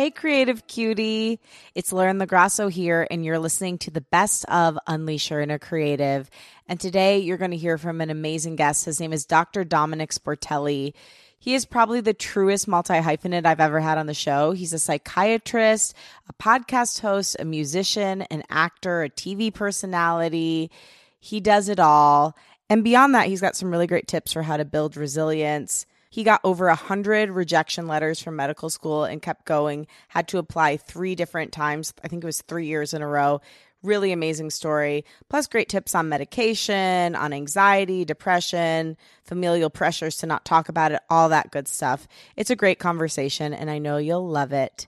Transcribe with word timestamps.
Hey, 0.00 0.10
creative 0.10 0.66
cutie. 0.66 1.40
It's 1.74 1.92
Lauren 1.92 2.18
LaGrasso 2.18 2.70
here, 2.70 3.06
and 3.10 3.22
you're 3.22 3.38
listening 3.38 3.76
to 3.78 3.90
the 3.90 4.00
best 4.00 4.46
of 4.46 4.78
Unleash 4.86 5.30
Your 5.30 5.40
Inner 5.40 5.58
Creative. 5.58 6.30
And 6.68 6.80
today 6.80 7.18
you're 7.18 7.36
going 7.36 7.50
to 7.50 7.56
hear 7.56 7.76
from 7.76 8.00
an 8.00 8.08
amazing 8.08 8.56
guest. 8.56 8.86
His 8.86 8.98
name 8.98 9.12
is 9.12 9.26
Dr. 9.26 9.64
Domenick 9.64 10.16
Sportelli. 10.16 10.94
He 11.38 11.54
is 11.54 11.66
probably 11.66 12.00
the 12.00 12.14
truest 12.14 12.68
multi 12.68 12.94
hyphenate 12.94 13.44
I've 13.44 13.60
ever 13.60 13.80
had 13.80 13.98
on 13.98 14.06
the 14.06 14.14
show. 14.14 14.52
He's 14.52 14.72
a 14.72 14.78
psychiatrist, 14.78 15.94
a 16.28 16.32
podcast 16.32 17.00
host, 17.00 17.36
a 17.38 17.44
musician, 17.44 18.22
an 18.22 18.44
actor, 18.48 19.02
a 19.02 19.10
TV 19.10 19.52
personality. 19.52 20.70
He 21.18 21.40
does 21.40 21.68
it 21.68 21.78
all. 21.78 22.36
And 22.70 22.84
beyond 22.84 23.14
that, 23.16 23.26
he's 23.26 23.40
got 23.40 23.56
some 23.56 23.70
really 23.70 23.86
great 23.86 24.06
tips 24.06 24.32
for 24.32 24.42
how 24.42 24.56
to 24.56 24.64
build 24.64 24.96
resilience 24.96 25.86
he 26.10 26.24
got 26.24 26.40
over 26.42 26.66
a 26.66 26.74
hundred 26.74 27.30
rejection 27.30 27.86
letters 27.86 28.20
from 28.20 28.36
medical 28.36 28.68
school 28.68 29.04
and 29.04 29.22
kept 29.22 29.46
going. 29.46 29.86
Had 30.08 30.26
to 30.28 30.38
apply 30.38 30.76
three 30.76 31.14
different 31.14 31.52
times. 31.52 31.94
I 32.02 32.08
think 32.08 32.24
it 32.24 32.26
was 32.26 32.42
three 32.42 32.66
years 32.66 32.92
in 32.92 33.00
a 33.00 33.06
row. 33.06 33.40
Really 33.82 34.12
amazing 34.12 34.50
story. 34.50 35.04
Plus, 35.28 35.46
great 35.46 35.68
tips 35.68 35.94
on 35.94 36.08
medication, 36.08 37.14
on 37.14 37.32
anxiety, 37.32 38.04
depression, 38.04 38.96
familial 39.24 39.70
pressures 39.70 40.16
to 40.16 40.26
not 40.26 40.44
talk 40.44 40.68
about 40.68 40.92
it, 40.92 41.00
all 41.08 41.30
that 41.30 41.52
good 41.52 41.68
stuff. 41.68 42.06
It's 42.36 42.50
a 42.50 42.56
great 42.56 42.80
conversation, 42.80 43.54
and 43.54 43.70
I 43.70 43.78
know 43.78 43.96
you'll 43.96 44.28
love 44.28 44.52
it. 44.52 44.86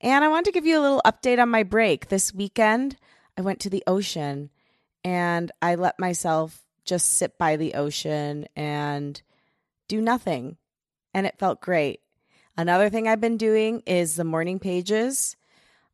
And 0.00 0.24
I 0.24 0.28
want 0.28 0.46
to 0.46 0.52
give 0.52 0.66
you 0.66 0.80
a 0.80 0.82
little 0.82 1.02
update 1.04 1.40
on 1.40 1.48
my 1.50 1.62
break. 1.62 2.08
This 2.08 2.34
weekend, 2.34 2.96
I 3.36 3.42
went 3.42 3.60
to 3.60 3.70
the 3.70 3.84
ocean 3.86 4.50
and 5.04 5.52
I 5.60 5.74
let 5.74 5.98
myself 5.98 6.64
just 6.84 7.14
sit 7.14 7.38
by 7.38 7.56
the 7.56 7.74
ocean 7.74 8.46
and 8.56 9.20
do 9.88 10.00
nothing. 10.00 10.56
And 11.12 11.26
it 11.26 11.38
felt 11.38 11.60
great. 11.60 12.00
Another 12.56 12.90
thing 12.90 13.08
I've 13.08 13.20
been 13.20 13.36
doing 13.36 13.82
is 13.86 14.16
the 14.16 14.24
morning 14.24 14.58
pages. 14.58 15.36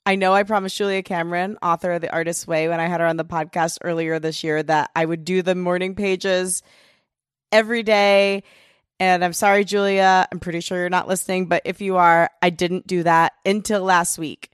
I 0.06 0.16
know 0.16 0.32
I 0.32 0.42
promised 0.42 0.76
Julia 0.76 1.02
Cameron, 1.02 1.58
author 1.62 1.92
of 1.92 2.00
The 2.00 2.12
Artist's 2.12 2.46
Way, 2.46 2.68
when 2.68 2.80
I 2.80 2.86
had 2.86 3.00
her 3.00 3.06
on 3.06 3.16
the 3.16 3.24
podcast 3.24 3.78
earlier 3.82 4.18
this 4.18 4.42
year, 4.42 4.62
that 4.62 4.90
I 4.96 5.04
would 5.04 5.24
do 5.24 5.42
the 5.42 5.54
morning 5.54 5.94
pages 5.94 6.62
every 7.52 7.82
day. 7.82 8.42
And 8.98 9.24
I'm 9.24 9.32
sorry, 9.32 9.64
Julia, 9.64 10.26
I'm 10.30 10.40
pretty 10.40 10.60
sure 10.60 10.78
you're 10.78 10.90
not 10.90 11.08
listening, 11.08 11.46
but 11.46 11.62
if 11.64 11.80
you 11.80 11.96
are, 11.96 12.30
I 12.42 12.50
didn't 12.50 12.86
do 12.86 13.02
that 13.02 13.32
until 13.46 13.82
last 13.82 14.18
week. 14.18 14.50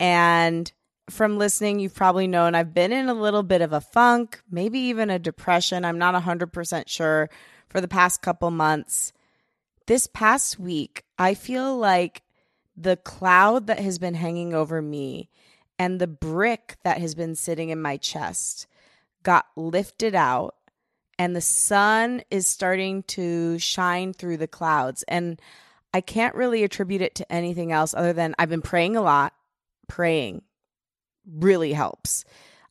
And 0.00 0.70
from 1.10 1.38
listening, 1.38 1.78
you've 1.78 1.94
probably 1.94 2.26
known 2.26 2.54
I've 2.54 2.74
been 2.74 2.92
in 2.92 3.08
a 3.08 3.14
little 3.14 3.44
bit 3.44 3.60
of 3.60 3.72
a 3.72 3.80
funk, 3.80 4.40
maybe 4.50 4.78
even 4.78 5.10
a 5.10 5.18
depression. 5.18 5.84
I'm 5.84 5.98
not 5.98 6.20
100% 6.20 6.88
sure 6.88 7.30
for 7.68 7.80
the 7.80 7.88
past 7.88 8.22
couple 8.22 8.50
months. 8.50 9.12
This 9.86 10.06
past 10.06 10.58
week, 10.58 11.04
I 11.18 11.34
feel 11.34 11.76
like 11.76 12.22
the 12.76 12.96
cloud 12.96 13.68
that 13.68 13.78
has 13.78 13.98
been 13.98 14.14
hanging 14.14 14.52
over 14.52 14.82
me 14.82 15.30
and 15.78 16.00
the 16.00 16.06
brick 16.06 16.76
that 16.84 16.98
has 16.98 17.14
been 17.14 17.34
sitting 17.34 17.70
in 17.70 17.80
my 17.80 17.96
chest 17.96 18.66
got 19.22 19.46
lifted 19.56 20.14
out 20.14 20.54
and 21.18 21.34
the 21.34 21.40
sun 21.40 22.22
is 22.30 22.46
starting 22.46 23.02
to 23.04 23.58
shine 23.58 24.12
through 24.12 24.36
the 24.36 24.48
clouds. 24.48 25.02
And 25.08 25.40
I 25.94 26.00
can't 26.00 26.34
really 26.34 26.62
attribute 26.62 27.00
it 27.00 27.14
to 27.16 27.32
anything 27.32 27.72
else 27.72 27.94
other 27.94 28.12
than 28.12 28.34
I've 28.38 28.50
been 28.50 28.62
praying 28.62 28.96
a 28.96 29.02
lot. 29.02 29.32
Praying 29.88 30.42
really 31.26 31.72
helps 31.72 32.24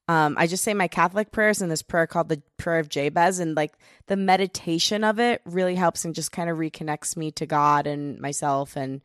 um, 0.08 0.36
I 0.38 0.46
just 0.48 0.64
say 0.64 0.74
my 0.74 0.88
Catholic 0.88 1.32
prayers 1.32 1.62
and 1.62 1.72
this 1.72 1.82
prayer 1.82 2.06
called 2.06 2.30
the 2.30 2.42
Prayer 2.58 2.80
of 2.80 2.90
Jabez, 2.90 3.40
and 3.40 3.56
like 3.56 3.74
the 4.08 4.16
meditation 4.16 5.04
of 5.04 5.20
it 5.20 5.42
really 5.46 5.76
helps 5.76 6.06
and 6.06 6.14
just 6.14 6.32
kind 6.32 6.50
of 6.50 6.58
reconnects 6.58 7.18
me 7.18 7.32
to 7.32 7.46
God 7.46 7.88
and 7.88 8.20
myself 8.20 8.76
and 8.76 9.02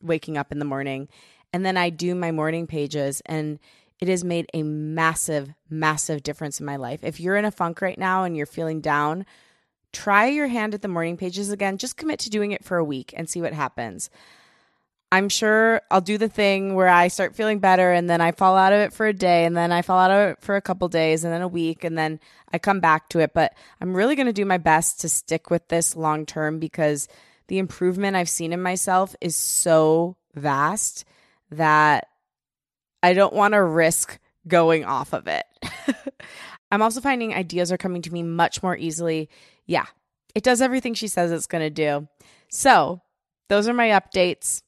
waking 0.00 0.38
up 0.38 0.50
in 0.50 0.58
the 0.58 0.64
morning. 0.64 1.08
And 1.52 1.66
then 1.66 1.76
I 1.76 1.90
do 1.90 2.14
my 2.14 2.32
morning 2.32 2.66
pages, 2.66 3.20
and 3.26 3.58
it 4.00 4.08
has 4.08 4.24
made 4.24 4.46
a 4.54 4.62
massive, 4.62 5.52
massive 5.68 6.22
difference 6.22 6.58
in 6.60 6.66
my 6.66 6.76
life. 6.76 7.04
If 7.04 7.20
you're 7.20 7.36
in 7.36 7.44
a 7.44 7.50
funk 7.50 7.82
right 7.82 7.98
now 7.98 8.24
and 8.24 8.36
you're 8.36 8.46
feeling 8.46 8.80
down, 8.80 9.26
try 9.92 10.26
your 10.26 10.48
hand 10.48 10.74
at 10.74 10.82
the 10.82 10.88
morning 10.88 11.18
pages 11.18 11.50
again. 11.50 11.78
Just 11.78 11.98
commit 11.98 12.18
to 12.20 12.30
doing 12.30 12.52
it 12.52 12.64
for 12.64 12.78
a 12.78 12.84
week 12.84 13.12
and 13.16 13.28
see 13.28 13.42
what 13.42 13.52
happens. 13.52 14.08
I'm 15.12 15.28
sure 15.28 15.82
I'll 15.90 16.00
do 16.00 16.16
the 16.16 16.30
thing 16.30 16.74
where 16.74 16.88
I 16.88 17.08
start 17.08 17.36
feeling 17.36 17.58
better 17.58 17.92
and 17.92 18.08
then 18.08 18.22
I 18.22 18.32
fall 18.32 18.56
out 18.56 18.72
of 18.72 18.80
it 18.80 18.94
for 18.94 19.06
a 19.06 19.12
day 19.12 19.44
and 19.44 19.54
then 19.54 19.70
I 19.70 19.82
fall 19.82 19.98
out 19.98 20.10
of 20.10 20.30
it 20.30 20.38
for 20.40 20.56
a 20.56 20.62
couple 20.62 20.88
days 20.88 21.22
and 21.22 21.30
then 21.30 21.42
a 21.42 21.48
week 21.48 21.84
and 21.84 21.98
then 21.98 22.18
I 22.50 22.58
come 22.58 22.80
back 22.80 23.10
to 23.10 23.18
it. 23.18 23.34
But 23.34 23.52
I'm 23.78 23.94
really 23.94 24.16
going 24.16 24.26
to 24.26 24.32
do 24.32 24.46
my 24.46 24.56
best 24.56 25.02
to 25.02 25.10
stick 25.10 25.50
with 25.50 25.68
this 25.68 25.94
long 25.94 26.24
term 26.24 26.58
because 26.58 27.08
the 27.48 27.58
improvement 27.58 28.16
I've 28.16 28.30
seen 28.30 28.54
in 28.54 28.62
myself 28.62 29.14
is 29.20 29.36
so 29.36 30.16
vast 30.34 31.04
that 31.50 32.08
I 33.02 33.12
don't 33.12 33.34
want 33.34 33.52
to 33.52 33.62
risk 33.62 34.18
going 34.48 34.86
off 34.86 35.12
of 35.12 35.26
it. 35.26 35.44
I'm 36.72 36.80
also 36.80 37.02
finding 37.02 37.34
ideas 37.34 37.70
are 37.70 37.76
coming 37.76 38.00
to 38.00 38.12
me 38.14 38.22
much 38.22 38.62
more 38.62 38.78
easily. 38.78 39.28
Yeah, 39.66 39.84
it 40.34 40.42
does 40.42 40.62
everything 40.62 40.94
she 40.94 41.08
says 41.08 41.32
it's 41.32 41.46
going 41.46 41.64
to 41.64 41.68
do. 41.68 42.08
So, 42.48 43.02
those 43.50 43.68
are 43.68 43.74
my 43.74 43.88
updates. 43.88 44.62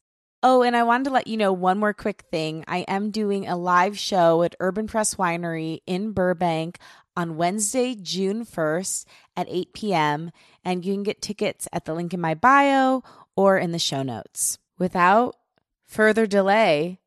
Oh, 0.46 0.62
and 0.62 0.76
I 0.76 0.82
wanted 0.82 1.04
to 1.04 1.10
let 1.10 1.26
you 1.26 1.38
know 1.38 1.54
one 1.54 1.78
more 1.78 1.94
quick 1.94 2.24
thing. 2.30 2.64
I 2.68 2.80
am 2.80 3.10
doing 3.10 3.48
a 3.48 3.56
live 3.56 3.98
show 3.98 4.42
at 4.42 4.54
Urban 4.60 4.86
Press 4.86 5.14
Winery 5.14 5.80
in 5.86 6.12
Burbank 6.12 6.78
on 7.16 7.38
Wednesday, 7.38 7.94
June 7.94 8.44
1st 8.44 9.06
at 9.38 9.46
8 9.48 9.72
p.m., 9.72 10.30
and 10.62 10.84
you 10.84 10.92
can 10.92 11.02
get 11.02 11.22
tickets 11.22 11.66
at 11.72 11.86
the 11.86 11.94
link 11.94 12.12
in 12.12 12.20
my 12.20 12.34
bio 12.34 13.02
or 13.34 13.56
in 13.56 13.72
the 13.72 13.78
show 13.78 14.02
notes. 14.02 14.58
Without 14.78 15.34
further 15.86 16.26
delay, 16.26 16.98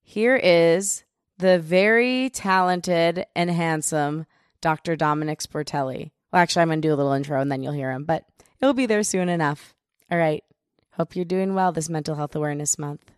here 0.00 0.36
is 0.36 1.02
the 1.36 1.58
very 1.58 2.30
talented 2.30 3.26
and 3.34 3.50
handsome 3.50 4.24
Dr. 4.60 4.96
Domenick 4.96 5.44
Sportelli. 5.44 6.12
Well, 6.32 6.42
actually, 6.42 6.62
I'm 6.62 6.68
going 6.68 6.80
to 6.80 6.86
do 6.86 6.94
a 6.94 6.96
little 6.96 7.10
intro 7.10 7.40
and 7.40 7.50
then 7.50 7.60
you'll 7.60 7.72
hear 7.72 7.90
him, 7.90 8.04
but 8.04 8.22
it'll 8.60 8.72
be 8.72 8.86
there 8.86 9.02
soon 9.02 9.28
enough. 9.28 9.74
All 10.12 10.18
right. 10.18 10.44
Hope 10.98 11.14
you're 11.14 11.24
doing 11.24 11.54
well 11.54 11.70
this 11.70 11.88
Mental 11.88 12.16
Health 12.16 12.34
Awareness 12.34 12.76
Month. 12.76 13.12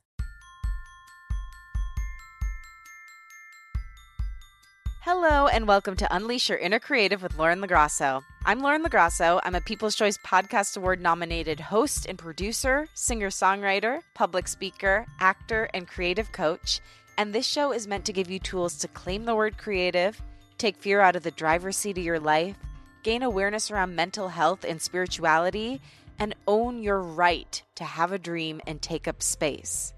Hello, 5.01 5.47
and 5.47 5.67
welcome 5.67 5.97
to 5.97 6.15
Unleash 6.15 6.51
Your 6.51 6.59
Inner 6.59 6.79
Creative 6.79 7.23
with 7.23 7.39
Lauren 7.39 7.63
LaGrasso. 7.63 8.21
I'm 8.45 8.61
Lauren 8.61 8.85
LaGrasso. 8.85 9.41
I'm 9.45 9.55
a 9.55 9.63
People's 9.63 9.97
Choice 9.97 10.19
Podcast 10.19 10.77
Award 10.77 11.01
nominated 11.01 11.59
host 11.59 12.05
and 12.05 12.19
producer, 12.19 12.87
singer 12.93 13.31
songwriter, 13.31 14.03
public 14.13 14.47
speaker, 14.47 15.07
actor, 15.19 15.71
and 15.73 15.89
creative 15.89 16.33
coach. 16.33 16.81
And 17.17 17.33
this 17.33 17.47
show 17.47 17.73
is 17.73 17.87
meant 17.87 18.05
to 18.05 18.13
give 18.13 18.31
you 18.31 18.41
tools 18.41 18.77
to 18.81 18.89
claim 18.89 19.25
the 19.25 19.35
word 19.35 19.57
creative, 19.57 20.21
take 20.59 20.77
fear 20.77 21.01
out 21.01 21.17
of 21.17 21.23
the 21.23 21.31
driver's 21.31 21.79
seat 21.79 21.97
of 21.97 22.05
your 22.05 22.21
life, 22.21 22.57
gain 23.03 23.23
awareness 23.23 23.71
around 23.71 23.97
mental 23.97 24.29
health 24.29 24.65
and 24.65 24.83
spirituality 24.83 25.81
and 26.21 26.35
own 26.47 26.83
your 26.83 27.01
right 27.01 27.63
to 27.75 27.85
have 27.85 28.13
a 28.13 28.19
dream 28.19 28.61
and 28.67 28.81
take 28.81 29.09
up 29.09 29.23
space. 29.23 29.93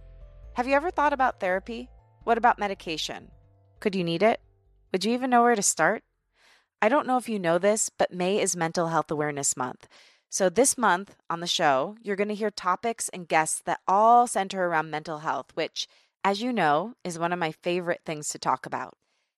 Have 0.55 0.69
you 0.69 0.75
ever 0.75 0.91
thought 0.91 1.13
about 1.13 1.41
therapy? 1.41 1.91
What 2.25 2.39
about 2.39 2.59
medication? 2.59 3.31
Could 3.81 3.95
you 3.95 4.05
need 4.05 4.23
it? 4.23 4.41
Would 4.93 5.05
you 5.05 5.13
even 5.13 5.31
know 5.31 5.43
where 5.43 5.57
to 5.57 5.63
start? 5.63 6.05
I 6.81 6.89
don't 6.89 7.07
know 7.07 7.17
if 7.17 7.29
you 7.29 7.39
know 7.39 7.59
this, 7.59 7.91
but 7.91 8.13
May 8.13 8.41
is 8.41 8.57
Mental 8.57 8.89
Health 8.89 9.11
Awareness 9.11 9.57
Month. 9.57 9.89
So, 10.29 10.49
this 10.49 10.79
month 10.79 11.15
on 11.29 11.41
the 11.41 11.47
show, 11.47 11.97
you're 12.03 12.17
going 12.17 12.29
to 12.29 12.35
hear 12.35 12.51
topics 12.51 13.11
and 13.11 13.29
guests 13.29 13.61
that 13.67 13.81
all 13.87 14.27
center 14.27 14.67
around 14.67 14.91
mental 14.91 15.19
health, 15.19 15.51
which, 15.55 15.87
as 16.25 16.41
you 16.41 16.53
know, 16.53 16.95
is 17.05 17.19
one 17.19 17.33
of 17.33 17.39
my 17.39 17.53
favorite 17.53 18.01
things 18.07 18.29
to 18.31 18.39
talk 18.39 18.65
about. 18.65 18.95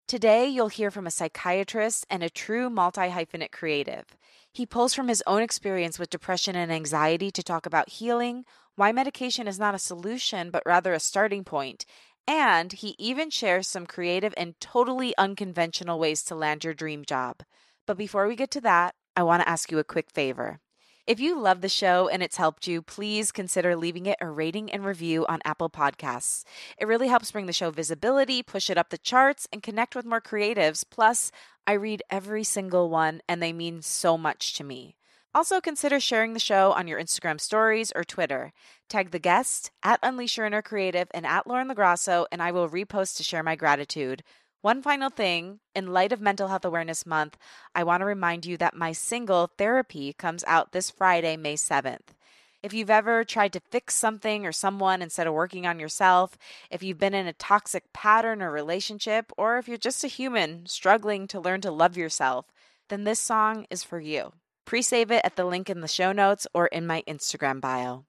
Today, 0.06 0.46
you'll 0.46 0.68
hear 0.68 0.90
from 0.90 1.06
a 1.06 1.10
psychiatrist 1.10 2.06
and 2.10 2.22
a 2.22 2.28
true 2.28 2.68
multi 2.68 3.08
hyphenate 3.08 3.52
creative. 3.52 4.04
He 4.52 4.66
pulls 4.66 4.92
from 4.92 5.08
his 5.08 5.22
own 5.26 5.40
experience 5.40 5.98
with 5.98 6.10
depression 6.10 6.54
and 6.54 6.70
anxiety 6.70 7.30
to 7.30 7.42
talk 7.42 7.64
about 7.64 7.88
healing, 7.88 8.44
why 8.76 8.92
medication 8.92 9.48
is 9.48 9.58
not 9.58 9.74
a 9.74 9.78
solution, 9.78 10.50
but 10.50 10.62
rather 10.66 10.92
a 10.92 11.00
starting 11.00 11.42
point, 11.42 11.86
and 12.28 12.74
he 12.74 12.94
even 12.98 13.30
shares 13.30 13.66
some 13.66 13.86
creative 13.86 14.34
and 14.36 14.60
totally 14.60 15.16
unconventional 15.16 15.98
ways 15.98 16.22
to 16.24 16.34
land 16.34 16.64
your 16.64 16.74
dream 16.74 17.02
job. 17.06 17.42
But 17.86 17.96
before 17.96 18.28
we 18.28 18.36
get 18.36 18.50
to 18.52 18.60
that, 18.60 18.94
I 19.16 19.22
want 19.22 19.42
to 19.42 19.48
ask 19.48 19.70
you 19.72 19.78
a 19.78 19.84
quick 19.84 20.10
favor. 20.10 20.60
If 21.06 21.20
you 21.20 21.38
love 21.38 21.60
the 21.60 21.68
show 21.68 22.08
and 22.08 22.22
it's 22.22 22.38
helped 22.38 22.66
you, 22.66 22.80
please 22.80 23.30
consider 23.30 23.76
leaving 23.76 24.06
it 24.06 24.16
a 24.22 24.30
rating 24.30 24.70
and 24.70 24.86
review 24.86 25.26
on 25.26 25.42
Apple 25.44 25.68
Podcasts. 25.68 26.44
It 26.78 26.88
really 26.88 27.08
helps 27.08 27.30
bring 27.30 27.44
the 27.44 27.52
show 27.52 27.70
visibility, 27.70 28.42
push 28.42 28.70
it 28.70 28.78
up 28.78 28.88
the 28.88 28.96
charts, 28.96 29.46
and 29.52 29.62
connect 29.62 29.94
with 29.94 30.06
more 30.06 30.22
creatives. 30.22 30.82
Plus, 30.88 31.30
I 31.66 31.74
read 31.74 32.02
every 32.08 32.42
single 32.42 32.88
one, 32.88 33.20
and 33.28 33.42
they 33.42 33.52
mean 33.52 33.82
so 33.82 34.16
much 34.16 34.54
to 34.54 34.64
me. 34.64 34.96
Also, 35.34 35.60
consider 35.60 36.00
sharing 36.00 36.32
the 36.32 36.40
show 36.40 36.72
on 36.72 36.88
your 36.88 36.98
Instagram 36.98 37.38
stories 37.38 37.92
or 37.94 38.02
Twitter. 38.02 38.54
Tag 38.88 39.10
the 39.10 39.18
guest 39.18 39.72
at 39.82 39.98
Unleash 40.02 40.38
Your 40.38 40.46
Inner 40.46 40.62
Creative 40.62 41.08
and 41.12 41.26
at 41.26 41.46
Lauren 41.46 41.68
LaGrasso, 41.68 42.24
and 42.32 42.42
I 42.42 42.50
will 42.50 42.70
repost 42.70 43.18
to 43.18 43.22
share 43.22 43.42
my 43.42 43.56
gratitude. 43.56 44.22
One 44.64 44.80
final 44.80 45.10
thing 45.10 45.60
in 45.74 45.92
light 45.92 46.10
of 46.10 46.22
Mental 46.22 46.48
Health 46.48 46.64
Awareness 46.64 47.04
Month, 47.04 47.36
I 47.74 47.84
want 47.84 48.00
to 48.00 48.06
remind 48.06 48.46
you 48.46 48.56
that 48.56 48.74
my 48.74 48.92
single 48.92 49.50
Therapy 49.58 50.14
comes 50.14 50.42
out 50.46 50.72
this 50.72 50.90
Friday, 50.90 51.36
May 51.36 51.56
7th. 51.56 52.14
If 52.62 52.72
you've 52.72 52.88
ever 52.88 53.24
tried 53.24 53.52
to 53.52 53.60
fix 53.60 53.94
something 53.94 54.46
or 54.46 54.52
someone 54.52 55.02
instead 55.02 55.26
of 55.26 55.34
working 55.34 55.66
on 55.66 55.78
yourself, 55.78 56.38
if 56.70 56.82
you've 56.82 56.96
been 56.96 57.12
in 57.12 57.26
a 57.26 57.34
toxic 57.34 57.92
pattern 57.92 58.40
or 58.40 58.50
relationship, 58.50 59.32
or 59.36 59.58
if 59.58 59.68
you're 59.68 59.76
just 59.76 60.02
a 60.02 60.08
human 60.08 60.64
struggling 60.64 61.26
to 61.26 61.40
learn 61.40 61.60
to 61.60 61.70
love 61.70 61.98
yourself, 61.98 62.46
then 62.88 63.04
this 63.04 63.20
song 63.20 63.66
is 63.68 63.84
for 63.84 64.00
you. 64.00 64.32
Pre 64.64 64.80
save 64.80 65.10
it 65.10 65.20
at 65.24 65.36
the 65.36 65.44
link 65.44 65.68
in 65.68 65.82
the 65.82 65.88
show 65.88 66.10
notes 66.10 66.46
or 66.54 66.68
in 66.68 66.86
my 66.86 67.02
Instagram 67.06 67.60
bio. 67.60 68.06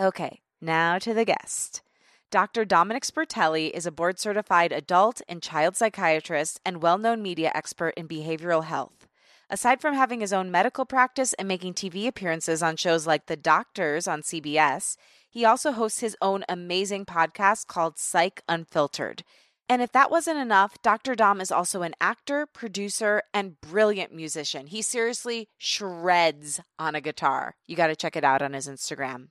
Okay, 0.00 0.40
now 0.58 0.98
to 1.00 1.12
the 1.12 1.26
guest. 1.26 1.82
Dr. 2.30 2.66
Domenick 2.66 3.10
Sportelli 3.10 3.70
is 3.70 3.86
a 3.86 3.90
board 3.90 4.18
certified 4.18 4.70
adult 4.70 5.22
and 5.30 5.42
child 5.42 5.76
psychiatrist 5.76 6.60
and 6.62 6.82
well 6.82 6.98
known 6.98 7.22
media 7.22 7.50
expert 7.54 7.94
in 7.96 8.06
behavioral 8.06 8.64
health. 8.64 9.06
Aside 9.48 9.80
from 9.80 9.94
having 9.94 10.20
his 10.20 10.34
own 10.34 10.50
medical 10.50 10.84
practice 10.84 11.32
and 11.32 11.48
making 11.48 11.72
TV 11.72 12.06
appearances 12.06 12.62
on 12.62 12.76
shows 12.76 13.06
like 13.06 13.26
The 13.26 13.36
Doctors 13.36 14.06
on 14.06 14.20
CBS, 14.20 14.98
he 15.30 15.46
also 15.46 15.72
hosts 15.72 16.00
his 16.00 16.18
own 16.20 16.44
amazing 16.50 17.06
podcast 17.06 17.66
called 17.66 17.98
Psych 17.98 18.42
Unfiltered. 18.46 19.24
And 19.66 19.80
if 19.80 19.92
that 19.92 20.10
wasn't 20.10 20.38
enough, 20.38 20.76
Dr. 20.82 21.14
Dom 21.14 21.40
is 21.40 21.50
also 21.50 21.80
an 21.80 21.94
actor, 21.98 22.44
producer, 22.44 23.22
and 23.32 23.58
brilliant 23.62 24.12
musician. 24.12 24.66
He 24.66 24.82
seriously 24.82 25.48
shreds 25.56 26.60
on 26.78 26.94
a 26.94 27.00
guitar. 27.00 27.54
You 27.66 27.74
got 27.74 27.86
to 27.86 27.96
check 27.96 28.16
it 28.16 28.24
out 28.24 28.42
on 28.42 28.52
his 28.52 28.68
Instagram. 28.68 29.28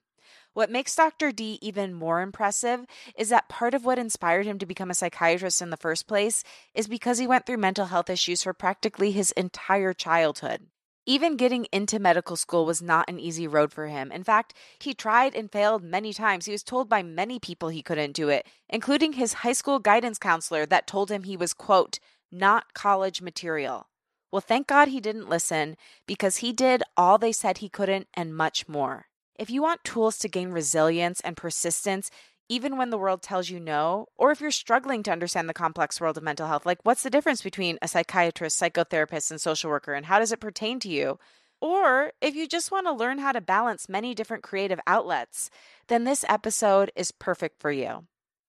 What 0.57 0.71
makes 0.71 0.95
Dr. 0.95 1.31
D 1.31 1.59
even 1.61 1.93
more 1.93 2.19
impressive 2.19 2.87
is 3.15 3.29
that 3.29 3.47
part 3.47 3.75
of 3.75 3.85
what 3.85 3.99
inspired 3.99 4.47
him 4.47 4.57
to 4.57 4.65
become 4.65 4.89
a 4.89 4.95
psychiatrist 4.95 5.61
in 5.61 5.69
the 5.69 5.77
first 5.77 6.07
place 6.07 6.43
is 6.73 6.87
because 6.87 7.19
he 7.19 7.27
went 7.27 7.45
through 7.45 7.57
mental 7.57 7.85
health 7.85 8.09
issues 8.09 8.41
for 8.41 8.53
practically 8.53 9.11
his 9.11 9.31
entire 9.33 9.93
childhood. 9.93 10.65
Even 11.05 11.37
getting 11.37 11.67
into 11.71 11.99
medical 11.99 12.35
school 12.35 12.65
was 12.65 12.81
not 12.81 13.07
an 13.07 13.19
easy 13.19 13.47
road 13.47 13.71
for 13.71 13.85
him. 13.85 14.11
In 14.11 14.23
fact, 14.23 14.55
he 14.79 14.95
tried 14.95 15.35
and 15.35 15.51
failed 15.51 15.83
many 15.83 16.11
times. 16.11 16.45
He 16.47 16.53
was 16.53 16.63
told 16.63 16.89
by 16.89 17.03
many 17.03 17.37
people 17.37 17.69
he 17.69 17.83
couldn't 17.83 18.13
do 18.13 18.29
it, 18.29 18.47
including 18.67 19.13
his 19.13 19.33
high 19.33 19.53
school 19.53 19.77
guidance 19.77 20.17
counselor 20.17 20.65
that 20.65 20.87
told 20.87 21.11
him 21.11 21.21
he 21.21 21.37
was, 21.37 21.53
quote, 21.53 21.99
not 22.31 22.73
college 22.73 23.21
material. 23.21 23.89
Well, 24.31 24.41
thank 24.41 24.65
God 24.65 24.87
he 24.87 25.01
didn't 25.01 25.29
listen 25.29 25.77
because 26.07 26.37
he 26.37 26.51
did 26.51 26.81
all 26.97 27.19
they 27.19 27.31
said 27.31 27.59
he 27.59 27.69
couldn't 27.69 28.07
and 28.15 28.35
much 28.35 28.67
more. 28.67 29.05
If 29.37 29.49
you 29.49 29.61
want 29.61 29.83
tools 29.83 30.17
to 30.19 30.29
gain 30.29 30.49
resilience 30.49 31.19
and 31.21 31.37
persistence, 31.37 32.09
even 32.49 32.77
when 32.77 32.89
the 32.89 32.97
world 32.97 33.21
tells 33.21 33.49
you 33.49 33.59
no, 33.59 34.07
or 34.15 34.31
if 34.31 34.41
you're 34.41 34.51
struggling 34.51 35.03
to 35.03 35.11
understand 35.11 35.47
the 35.47 35.53
complex 35.53 35.99
world 35.99 36.17
of 36.17 36.23
mental 36.23 36.47
health, 36.47 36.65
like 36.65 36.79
what's 36.83 37.03
the 37.03 37.09
difference 37.09 37.41
between 37.41 37.77
a 37.81 37.87
psychiatrist, 37.87 38.59
psychotherapist, 38.59 39.31
and 39.31 39.39
social 39.39 39.69
worker, 39.69 39.93
and 39.93 40.05
how 40.05 40.19
does 40.19 40.31
it 40.31 40.39
pertain 40.39 40.79
to 40.79 40.89
you? 40.89 41.19
Or 41.59 42.13
if 42.21 42.35
you 42.35 42.47
just 42.47 42.71
want 42.71 42.85
to 42.87 42.93
learn 42.93 43.17
how 43.17 43.31
to 43.31 43.41
balance 43.41 43.89
many 43.89 44.13
different 44.13 44.43
creative 44.43 44.79
outlets, 44.87 45.49
then 45.87 46.03
this 46.03 46.23
episode 46.29 46.91
is 46.95 47.11
perfect 47.11 47.59
for 47.59 47.71
you. 47.71 48.05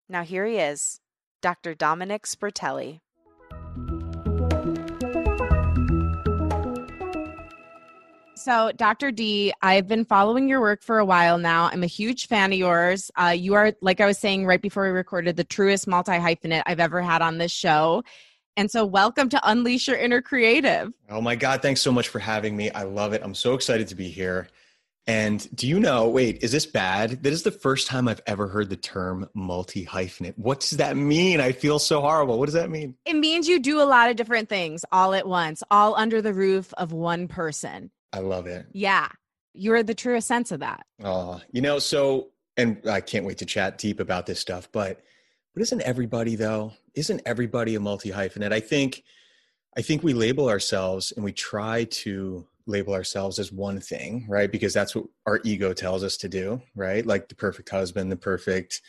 Now, 0.08 0.23
here 0.23 0.46
he 0.46 0.56
is, 0.56 1.00
Dr. 1.43 1.75
Domenick 1.75 2.23
Sportelli. 2.23 3.00
So, 8.38 8.70
Dr. 8.76 9.11
D, 9.11 9.52
I've 9.62 9.88
been 9.88 10.05
following 10.05 10.49
your 10.49 10.61
work 10.61 10.85
for 10.85 11.00
a 11.00 11.05
while 11.05 11.38
now. 11.38 11.69
I'm 11.73 11.82
a 11.82 11.88
huge 11.88 12.29
fan 12.29 12.52
of 12.52 12.58
yours. 12.58 13.11
Uh, 13.17 13.35
you 13.37 13.55
are, 13.55 13.73
like 13.81 14.00
I 14.00 14.06
was 14.06 14.17
saying 14.17 14.46
right 14.46 14.62
before 14.62 14.85
we 14.85 14.90
recorded, 14.90 15.35
the 15.37 15.43
truest 15.43 15.88
multi 15.88 16.12
hyphenate 16.12 16.62
I've 16.64 16.79
ever 16.79 17.02
had 17.02 17.20
on 17.20 17.38
this 17.38 17.50
show. 17.50 18.05
And 18.56 18.70
so, 18.70 18.87
welcome 18.87 19.29
to 19.31 19.40
Unleash 19.43 19.88
Your 19.88 19.96
Inner 19.96 20.23
Creative. 20.23 20.93
Oh 21.11 21.20
my 21.20 21.35
God, 21.35 21.62
thanks 21.62 21.81
so 21.81 21.90
much 21.90 22.08
for 22.08 22.20
having 22.20 22.56
me. 22.56 22.70
I 22.70 22.85
love 22.85 23.12
it. 23.12 23.23
I'm 23.25 23.35
so 23.35 23.55
excited 23.55 23.88
to 23.88 23.96
be 23.96 24.08
here. 24.08 24.46
And 25.08 25.49
do 25.56 25.67
you 25.67 25.81
know, 25.81 26.08
wait, 26.08 26.38
is 26.40 26.52
this 26.52 26.67
bad? 26.67 27.25
That 27.25 27.32
is 27.32 27.43
the 27.43 27.50
first 27.50 27.88
time 27.88 28.06
I've 28.06 28.20
ever 28.26 28.46
heard 28.46 28.70
the 28.70 28.76
term 28.76 29.29
multi 29.35 29.85
hyphenate. 29.85 30.35
What 30.37 30.61
does 30.61 30.76
that 30.76 30.96
mean? 30.96 31.40
I 31.40 31.50
feel 31.50 31.81
so 31.81 32.00
horrible. 32.00 32.38
What 32.38 32.46
does 32.46 32.55
that 32.55 32.70
mean? 32.70 32.94
It 33.05 33.17
means 33.17 33.49
you 33.49 33.58
do 33.58 33.81
a 33.81 33.85
lot 33.85 34.11
of 34.11 34.17
different 34.17 34.49
things 34.49 34.85
all 34.93 35.12
at 35.12 35.26
once, 35.26 35.64
all 35.73 35.96
under 35.96 36.23
the 36.23 36.35
roof 36.35 36.73
of 36.76 36.93
one 36.93 37.26
person. 37.26 37.90
I 38.13 38.21
love 38.21 38.47
it. 38.47 38.67
Yeah. 38.73 39.09
You're 39.55 39.83
the 39.83 39.95
truest 39.95 40.29
sense 40.29 40.53
of 40.53 40.61
that. 40.61 40.87
Oh, 41.03 41.41
you 41.51 41.61
know, 41.61 41.79
so, 41.79 42.29
and 42.57 42.81
I 42.89 43.01
can't 43.01 43.25
wait 43.25 43.39
to 43.39 43.47
chat 43.47 43.79
deep 43.79 44.01
about 44.01 44.27
this 44.27 44.41
stuff, 44.41 44.69
but, 44.73 45.01
but 45.55 45.63
isn't 45.63 45.83
everybody 45.83 46.37
though? 46.37 46.73
Isn't 46.95 47.23
everybody 47.27 47.75
a 47.75 47.81
multi 47.81 48.11
hyphenate? 48.11 48.53
I 48.53 48.61
think, 48.61 49.03
I 49.77 49.83
think 49.83 50.03
we 50.03 50.13
label 50.13 50.49
ourselves 50.49 51.13
and 51.13 51.25
we 51.25 51.33
try 51.33 51.85
to 51.85 52.47
label 52.67 52.93
ourselves 52.93 53.39
as 53.39 53.51
one 53.51 53.81
thing, 53.81 54.27
right? 54.29 54.51
Because 54.51 54.75
that's 54.75 54.95
what 54.95 55.07
our 55.27 55.41
ego 55.45 55.73
tells 55.73 56.05
us 56.05 56.17
to 56.19 56.29
do, 56.29 56.61
right? 56.77 57.05
Like 57.05 57.29
the 57.29 57.35
perfect 57.35 57.69
husband, 57.71 58.13
the 58.13 58.17
perfect 58.17 58.83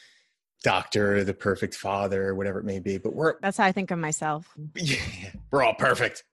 doctor, 0.64 1.24
the 1.24 1.34
perfect 1.34 1.76
father, 1.76 2.36
whatever 2.36 2.60
it 2.60 2.66
may 2.66 2.80
be. 2.80 2.98
But 2.98 3.16
we're 3.16 3.36
that's 3.42 3.58
how 3.58 3.66
I 3.66 3.72
think 3.72 3.92
of 3.92 4.00
myself. 4.00 4.54
Yeah, 4.76 4.98
we're 5.52 5.64
all 5.64 5.74
perfect 5.74 6.24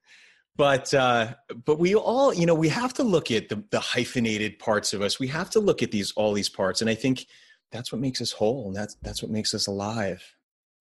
but 0.56 0.92
uh, 0.94 1.34
but 1.64 1.78
we 1.78 1.94
all 1.94 2.32
you 2.32 2.46
know 2.46 2.54
we 2.54 2.68
have 2.68 2.94
to 2.94 3.02
look 3.02 3.30
at 3.30 3.48
the, 3.48 3.62
the 3.70 3.80
hyphenated 3.80 4.58
parts 4.58 4.92
of 4.92 5.02
us 5.02 5.18
we 5.18 5.28
have 5.28 5.50
to 5.50 5.60
look 5.60 5.82
at 5.82 5.90
these 5.90 6.12
all 6.12 6.32
these 6.32 6.48
parts 6.48 6.80
and 6.80 6.90
i 6.90 6.94
think 6.94 7.26
that's 7.70 7.92
what 7.92 8.00
makes 8.00 8.20
us 8.20 8.32
whole 8.32 8.66
and 8.66 8.76
that's 8.76 8.96
that's 9.02 9.22
what 9.22 9.30
makes 9.30 9.54
us 9.54 9.66
alive 9.66 10.22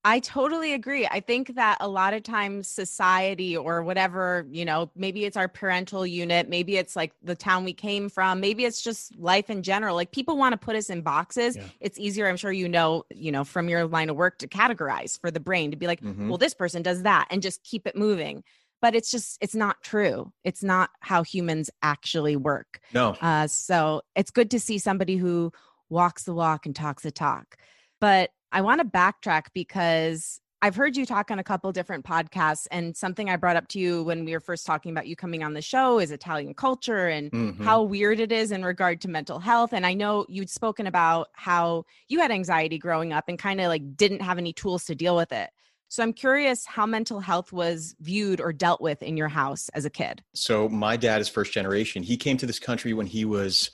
I 0.07 0.19
totally 0.19 0.74
agree. 0.74 1.07
I 1.07 1.19
think 1.19 1.56
that 1.56 1.77
a 1.80 1.88
lot 1.88 2.13
of 2.13 2.22
times 2.22 2.68
society 2.68 3.57
or 3.57 3.81
whatever, 3.81 4.45
you 4.51 4.63
know, 4.63 4.92
maybe 4.95 5.25
it's 5.25 5.36
our 5.36 5.48
parental 5.48 6.06
unit, 6.06 6.48
maybe 6.48 6.78
it's 6.78 6.95
like 6.95 7.13
the 7.24 7.33
town 7.33 7.63
we 7.63 7.74
came 7.74 8.07
from, 8.10 8.39
maybe 8.39 8.66
it's 8.66 8.83
just 8.83 9.18
life 9.18 9.50
in 9.50 9.63
general. 9.63 9.95
Like 9.95 10.12
people 10.12 10.38
want 10.38 10.54
to 10.54 10.57
put 10.57 10.75
us 10.75 10.92
in 10.92 11.01
boxes. 11.01 11.57
Yeah. 11.57 11.63
It's 11.80 11.98
easier, 11.98 12.28
I'm 12.28 12.38
sure 12.38 12.51
you 12.51 12.69
know, 12.69 13.04
you 13.10 13.31
know, 13.31 13.44
from 13.44 13.68
your 13.68 13.88
line 13.88 14.12
of 14.12 14.16
work 14.16 14.38
to 14.39 14.48
categorize 14.48 15.19
for 15.19 15.31
the 15.31 15.39
brain 15.39 15.71
to 15.71 15.78
be 15.78 15.88
like, 15.88 16.01
mm-hmm. 16.01 16.30
well, 16.30 16.38
this 16.38 16.54
person 16.54 16.83
does 16.83 17.01
that 17.01 17.25
and 17.31 17.42
just 17.42 17.63
keep 17.63 17.88
it 17.88 17.95
moving 17.95 18.44
but 18.85 18.93
it's 18.93 19.09
just 19.09 19.39
it's 19.41 19.55
not 19.55 19.81
true. 19.81 20.31
It's 20.43 20.61
not 20.61 20.91
how 20.99 21.23
humans 21.23 21.71
actually 21.81 22.35
work. 22.35 22.79
No. 22.93 23.17
Uh, 23.19 23.47
so 23.47 24.03
it's 24.15 24.29
good 24.29 24.51
to 24.51 24.59
see 24.59 24.77
somebody 24.77 25.17
who 25.17 25.51
walks 25.89 26.21
the 26.21 26.35
walk 26.35 26.67
and 26.67 26.75
talks 26.75 27.01
the 27.01 27.09
talk. 27.09 27.55
But 27.99 28.29
i 28.51 28.61
want 28.61 28.79
to 28.79 28.85
backtrack 28.85 29.45
because 29.55 30.39
i've 30.61 30.75
heard 30.75 30.95
you 30.95 31.03
talk 31.03 31.31
on 31.31 31.39
a 31.39 31.43
couple 31.43 31.71
different 31.71 32.05
podcasts 32.05 32.67
and 32.69 32.95
something 32.95 33.27
i 33.27 33.35
brought 33.35 33.55
up 33.55 33.67
to 33.67 33.79
you 33.79 34.03
when 34.03 34.23
we 34.23 34.33
were 34.33 34.39
first 34.39 34.67
talking 34.67 34.91
about 34.91 35.07
you 35.07 35.15
coming 35.15 35.43
on 35.43 35.53
the 35.55 35.63
show 35.63 35.99
is 35.99 36.11
italian 36.11 36.53
culture 36.53 37.07
and 37.07 37.31
mm-hmm. 37.31 37.63
how 37.63 37.81
weird 37.81 38.19
it 38.19 38.31
is 38.31 38.51
in 38.51 38.63
regard 38.63 39.01
to 39.01 39.07
mental 39.07 39.39
health. 39.39 39.73
And 39.73 39.83
i 39.83 39.95
know 39.95 40.27
you'd 40.29 40.51
spoken 40.51 40.85
about 40.85 41.30
how 41.33 41.85
you 42.07 42.19
had 42.19 42.30
anxiety 42.30 42.77
growing 42.77 43.11
up 43.13 43.25
and 43.27 43.39
kind 43.39 43.59
of 43.59 43.68
like 43.68 43.97
didn't 43.97 44.21
have 44.21 44.37
any 44.37 44.54
tools 44.54 44.85
to 44.85 44.94
deal 44.94 45.15
with 45.15 45.31
it 45.31 45.49
so 45.89 46.04
I'm 46.04 46.13
curious 46.13 46.65
how 46.65 46.85
mental 46.85 47.19
health 47.19 47.54
was 47.54 47.95
viewed 47.99 48.42
or 48.42 48.51
dealt 48.51 48.81
with 48.81 49.01
in 49.01 49.18
your 49.18 49.27
house 49.27 49.69
as 49.69 49.85
a 49.85 49.89
kid. 49.89 50.23
So 50.33 50.68
my 50.69 50.97
dad 50.97 51.21
is 51.21 51.30
first 51.30 51.54
generation. 51.54 52.04
He 52.04 52.18
came 52.18 52.37
to 52.37 52.45
this 52.45 52.59
country 52.59 52.94
when 52.94 53.06
he 53.07 53.25
was 53.25 53.71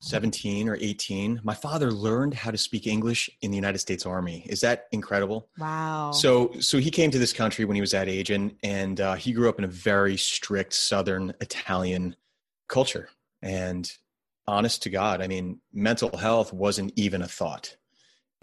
17 0.00 0.68
or 0.68 0.76
18. 0.80 1.40
My 1.42 1.54
father 1.54 1.90
learned 1.90 2.34
how 2.34 2.50
to 2.50 2.58
speak 2.58 2.86
English 2.86 3.30
in 3.40 3.50
the 3.50 3.56
United 3.56 3.78
States 3.78 4.04
Army. 4.04 4.44
Is 4.48 4.60
that 4.60 4.86
incredible? 4.92 5.48
Wow. 5.58 6.12
So 6.12 6.52
so 6.60 6.78
he 6.78 6.90
came 6.90 7.10
to 7.10 7.18
this 7.18 7.32
country 7.32 7.64
when 7.64 7.74
he 7.74 7.80
was 7.80 7.92
that 7.92 8.08
age 8.08 8.30
and 8.30 8.54
and 8.62 9.00
uh, 9.00 9.14
he 9.14 9.32
grew 9.32 9.48
up 9.48 9.58
in 9.58 9.64
a 9.64 9.68
very 9.68 10.16
strict 10.16 10.74
southern 10.74 11.32
Italian 11.40 12.16
culture. 12.68 13.08
And 13.40 13.90
honest 14.46 14.82
to 14.82 14.90
God, 14.90 15.22
I 15.22 15.26
mean, 15.26 15.60
mental 15.72 16.16
health 16.16 16.52
wasn't 16.52 16.92
even 16.96 17.22
a 17.22 17.28
thought 17.28 17.76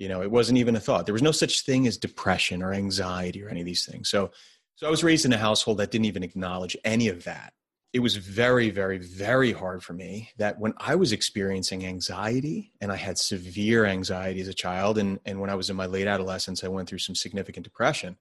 you 0.01 0.09
know 0.09 0.23
it 0.23 0.31
wasn't 0.31 0.57
even 0.57 0.75
a 0.75 0.79
thought. 0.79 1.05
There 1.05 1.13
was 1.13 1.21
no 1.21 1.31
such 1.31 1.61
thing 1.61 1.85
as 1.85 1.95
depression 1.95 2.63
or 2.63 2.73
anxiety 2.73 3.43
or 3.43 3.49
any 3.49 3.59
of 3.59 3.67
these 3.67 3.85
things. 3.85 4.09
So 4.09 4.31
so 4.75 4.87
i 4.87 4.89
was 4.89 5.03
raised 5.03 5.25
in 5.25 5.33
a 5.33 5.37
household 5.37 5.77
that 5.77 5.91
didn't 5.91 6.05
even 6.05 6.23
acknowledge 6.23 6.75
any 6.83 7.07
of 7.07 7.23
that. 7.25 7.53
It 7.93 7.99
was 7.99 8.15
very 8.15 8.71
very 8.71 8.97
very 8.97 9.51
hard 9.51 9.83
for 9.83 9.93
me 9.93 10.29
that 10.37 10.57
when 10.59 10.73
i 10.77 10.95
was 10.95 11.11
experiencing 11.11 11.85
anxiety 11.85 12.71
and 12.81 12.91
i 12.91 12.95
had 12.95 13.17
severe 13.17 13.85
anxiety 13.85 14.41
as 14.41 14.47
a 14.47 14.53
child 14.53 14.97
and 14.97 15.19
and 15.25 15.39
when 15.41 15.49
i 15.49 15.55
was 15.55 15.69
in 15.69 15.75
my 15.75 15.87
late 15.87 16.07
adolescence 16.07 16.63
i 16.63 16.69
went 16.69 16.87
through 16.87 17.05
some 17.05 17.15
significant 17.15 17.65
depression 17.65 18.17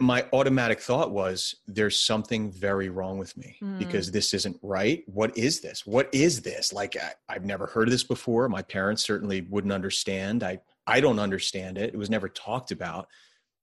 my 0.00 0.26
automatic 0.32 0.80
thought 0.80 1.12
was 1.12 1.54
there's 1.66 2.02
something 2.02 2.50
very 2.50 2.88
wrong 2.88 3.18
with 3.18 3.36
me 3.36 3.56
mm. 3.62 3.78
because 3.78 4.10
this 4.10 4.32
isn't 4.34 4.58
right. 4.62 5.04
What 5.06 5.36
is 5.36 5.60
this? 5.60 5.86
What 5.86 6.08
is 6.12 6.42
this? 6.42 6.72
Like 6.72 6.96
I, 6.96 7.12
i've 7.28 7.44
never 7.44 7.66
heard 7.66 7.88
of 7.88 7.92
this 7.92 8.04
before. 8.04 8.48
My 8.48 8.62
parents 8.62 9.04
certainly 9.04 9.42
wouldn't 9.42 9.72
understand. 9.72 10.42
I 10.42 10.58
I 10.86 11.00
don't 11.00 11.18
understand 11.18 11.78
it. 11.78 11.94
It 11.94 11.96
was 11.96 12.10
never 12.10 12.28
talked 12.28 12.70
about. 12.70 13.08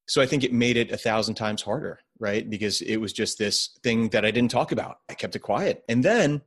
So 0.08 0.22
I 0.22 0.26
think 0.26 0.44
it 0.44 0.54
made 0.54 0.78
it 0.78 0.92
a 0.92 0.98
thousand 0.98 1.36
times 1.36 1.62
harder, 1.62 2.00
right? 2.20 2.50
Because 2.50 2.82
it 2.82 2.98
was 2.98 3.14
just 3.14 3.38
this 3.38 3.78
thing 3.84 4.10
that 4.10 4.26
I 4.26 4.32
didn't 4.32 4.52
talk 4.52 4.72
about. 4.72 5.00
I 5.08 5.14
kept 5.14 5.36
it 5.36 5.40
quiet. 5.40 5.84
And 5.88 6.04
then 6.04 6.42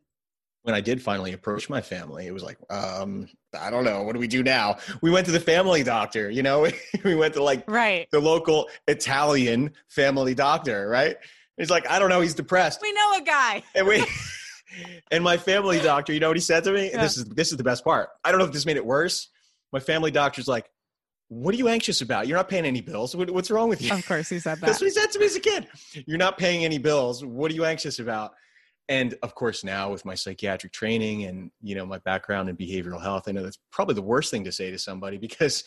when 0.62 0.74
I 0.74 0.80
did 0.80 1.02
finally 1.02 1.32
approach 1.32 1.68
my 1.68 1.80
family, 1.80 2.26
it 2.26 2.32
was 2.32 2.42
like, 2.42 2.58
um, 2.70 3.28
I 3.58 3.70
don't 3.70 3.84
know, 3.84 4.02
what 4.02 4.14
do 4.14 4.18
we 4.18 4.28
do 4.28 4.42
now? 4.42 4.78
We 5.00 5.10
went 5.10 5.26
to 5.26 5.32
the 5.32 5.40
family 5.40 5.82
doctor, 5.82 6.30
you 6.30 6.42
know, 6.42 6.68
we 7.04 7.14
went 7.14 7.34
to 7.34 7.42
like 7.42 7.68
right. 7.68 8.08
the 8.10 8.20
local 8.20 8.68
Italian 8.88 9.72
family 9.88 10.34
doctor, 10.34 10.88
right? 10.88 11.16
He's 11.56 11.70
like, 11.70 11.88
I 11.88 11.98
don't 11.98 12.08
know, 12.08 12.20
he's 12.20 12.34
depressed. 12.34 12.80
We 12.80 12.92
know 12.92 13.12
a 13.18 13.20
guy. 13.22 13.62
and 13.74 13.86
we 13.86 14.04
and 15.10 15.22
my 15.22 15.36
family 15.36 15.80
doctor, 15.80 16.12
you 16.12 16.20
know 16.20 16.28
what 16.28 16.36
he 16.36 16.40
said 16.40 16.64
to 16.64 16.72
me? 16.72 16.90
Yeah. 16.90 17.02
This 17.02 17.16
is 17.16 17.24
this 17.26 17.50
is 17.50 17.58
the 17.58 17.64
best 17.64 17.84
part. 17.84 18.08
I 18.24 18.30
don't 18.30 18.38
know 18.38 18.46
if 18.46 18.52
this 18.52 18.66
made 18.66 18.76
it 18.76 18.86
worse. 18.86 19.28
My 19.72 19.80
family 19.80 20.10
doctor's 20.10 20.48
like, 20.48 20.70
"What 21.28 21.54
are 21.54 21.58
you 21.58 21.68
anxious 21.68 22.00
about? 22.00 22.26
You're 22.26 22.36
not 22.36 22.48
paying 22.48 22.64
any 22.64 22.80
bills. 22.80 23.16
What, 23.16 23.30
what's 23.30 23.50
wrong 23.50 23.68
with 23.68 23.82
you?" 23.82 23.92
Of 23.92 24.06
course, 24.06 24.28
he 24.28 24.38
said 24.38 24.58
That's 24.60 24.78
that. 24.78 24.84
what 24.84 24.92
he 24.92 25.00
said 25.00 25.10
to 25.12 25.18
me 25.18 25.26
as 25.26 25.36
a 25.36 25.40
kid. 25.40 25.68
You're 26.06 26.18
not 26.18 26.38
paying 26.38 26.64
any 26.64 26.78
bills. 26.78 27.24
What 27.24 27.50
are 27.50 27.54
you 27.54 27.64
anxious 27.64 27.98
about? 27.98 28.32
And 28.88 29.14
of 29.22 29.34
course, 29.34 29.64
now 29.64 29.90
with 29.90 30.04
my 30.04 30.14
psychiatric 30.14 30.72
training 30.72 31.24
and 31.24 31.50
you 31.62 31.74
know 31.74 31.86
my 31.86 31.98
background 31.98 32.48
in 32.48 32.56
behavioral 32.56 33.00
health, 33.00 33.24
I 33.28 33.32
know 33.32 33.42
that's 33.42 33.58
probably 33.70 33.94
the 33.94 34.02
worst 34.02 34.30
thing 34.30 34.44
to 34.44 34.52
say 34.52 34.70
to 34.70 34.78
somebody 34.78 35.18
because 35.18 35.64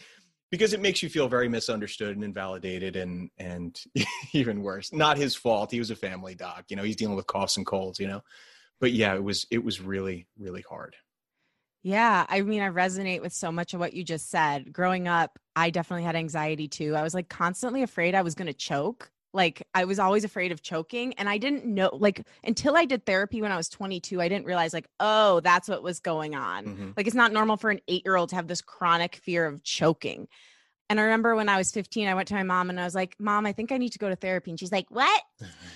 because 0.52 0.74
it 0.74 0.82
makes 0.82 1.02
you 1.02 1.10
feel 1.10 1.28
very 1.28 1.50
misunderstood 1.50 2.16
and 2.16 2.24
invalidated 2.24 2.96
and 2.96 3.30
and 3.38 3.80
even 4.34 4.62
worse. 4.62 4.94
Not 4.94 5.18
his 5.18 5.36
fault. 5.36 5.72
He 5.72 5.80
was 5.80 5.92
a 5.92 5.96
family 5.96 6.36
doc. 6.36 6.66
You 6.70 6.76
know, 6.76 6.84
he's 6.84 6.96
dealing 6.96 7.16
with 7.16 7.28
coughs 7.28 7.58
and 7.58 7.66
colds. 7.66 8.00
You 8.00 8.08
know, 8.08 8.22
but 8.80 8.92
yeah, 8.92 9.16
it 9.16 9.24
was 9.24 9.46
it 9.50 9.64
was 9.64 9.82
really 9.82 10.28
really 10.38 10.64
hard. 10.70 10.96
Yeah, 11.86 12.26
I 12.28 12.42
mean, 12.42 12.64
I 12.64 12.70
resonate 12.70 13.22
with 13.22 13.32
so 13.32 13.52
much 13.52 13.76
of 13.76 13.80
what 13.80 13.94
you 13.94 14.04
just 14.04 14.32
said. 14.32 14.74
Growing 14.74 15.08
up, 15.08 15.38
I 15.56 15.70
definitely 15.70 16.02
had 16.02 16.16
anxiety 16.16 16.68
too. 16.68 16.96
I 16.96 17.04
was 17.04 17.14
like 17.14 17.30
constantly 17.30 17.84
afraid 17.84 18.16
I 18.16 18.24
was 18.24 18.34
going 18.34 18.48
to 18.48 18.56
choke. 18.56 19.12
Like 19.36 19.62
I 19.76 19.86
was 19.86 20.00
always 20.00 20.24
afraid 20.24 20.52
of 20.52 20.64
choking 20.64 21.14
and 21.20 21.30
I 21.30 21.38
didn't 21.38 21.64
know 21.64 21.92
like 21.94 22.26
until 22.44 22.76
I 22.76 22.86
did 22.86 23.06
therapy 23.06 23.40
when 23.40 23.52
I 23.52 23.56
was 23.58 23.70
22, 23.70 24.20
I 24.20 24.28
didn't 24.28 24.48
realize 24.48 24.74
like, 24.74 24.88
oh, 25.00 25.42
that's 25.42 25.70
what 25.70 25.84
was 25.84 26.00
going 26.00 26.34
on. 26.34 26.66
Mhm. 26.66 26.98
Like 26.98 27.06
it's 27.06 27.16
not 27.16 27.32
normal 27.32 27.56
for 27.56 27.70
an 27.70 27.82
8-year-old 27.88 28.30
to 28.30 28.36
have 28.36 28.48
this 28.48 28.62
chronic 28.62 29.18
fear 29.18 29.46
of 29.46 29.62
choking. 29.62 30.28
And 30.90 31.00
I 31.00 31.04
remember 31.04 31.36
when 31.36 31.50
I 31.50 31.58
was 31.58 31.72
15, 31.72 32.08
I 32.08 32.14
went 32.14 32.28
to 32.28 32.36
my 32.36 32.44
mom 32.44 32.70
and 32.70 32.80
I 32.80 32.84
was 32.84 32.94
like, 32.96 33.16
"Mom, 33.20 33.46
I 33.46 33.54
think 33.54 33.72
I 33.72 33.78
need 33.78 33.92
to 33.94 34.00
go 34.00 34.10
to 34.10 34.16
therapy." 34.16 34.52
And 34.52 34.60
she's 34.60 34.72
like, 34.72 34.86
"What? 34.90 35.24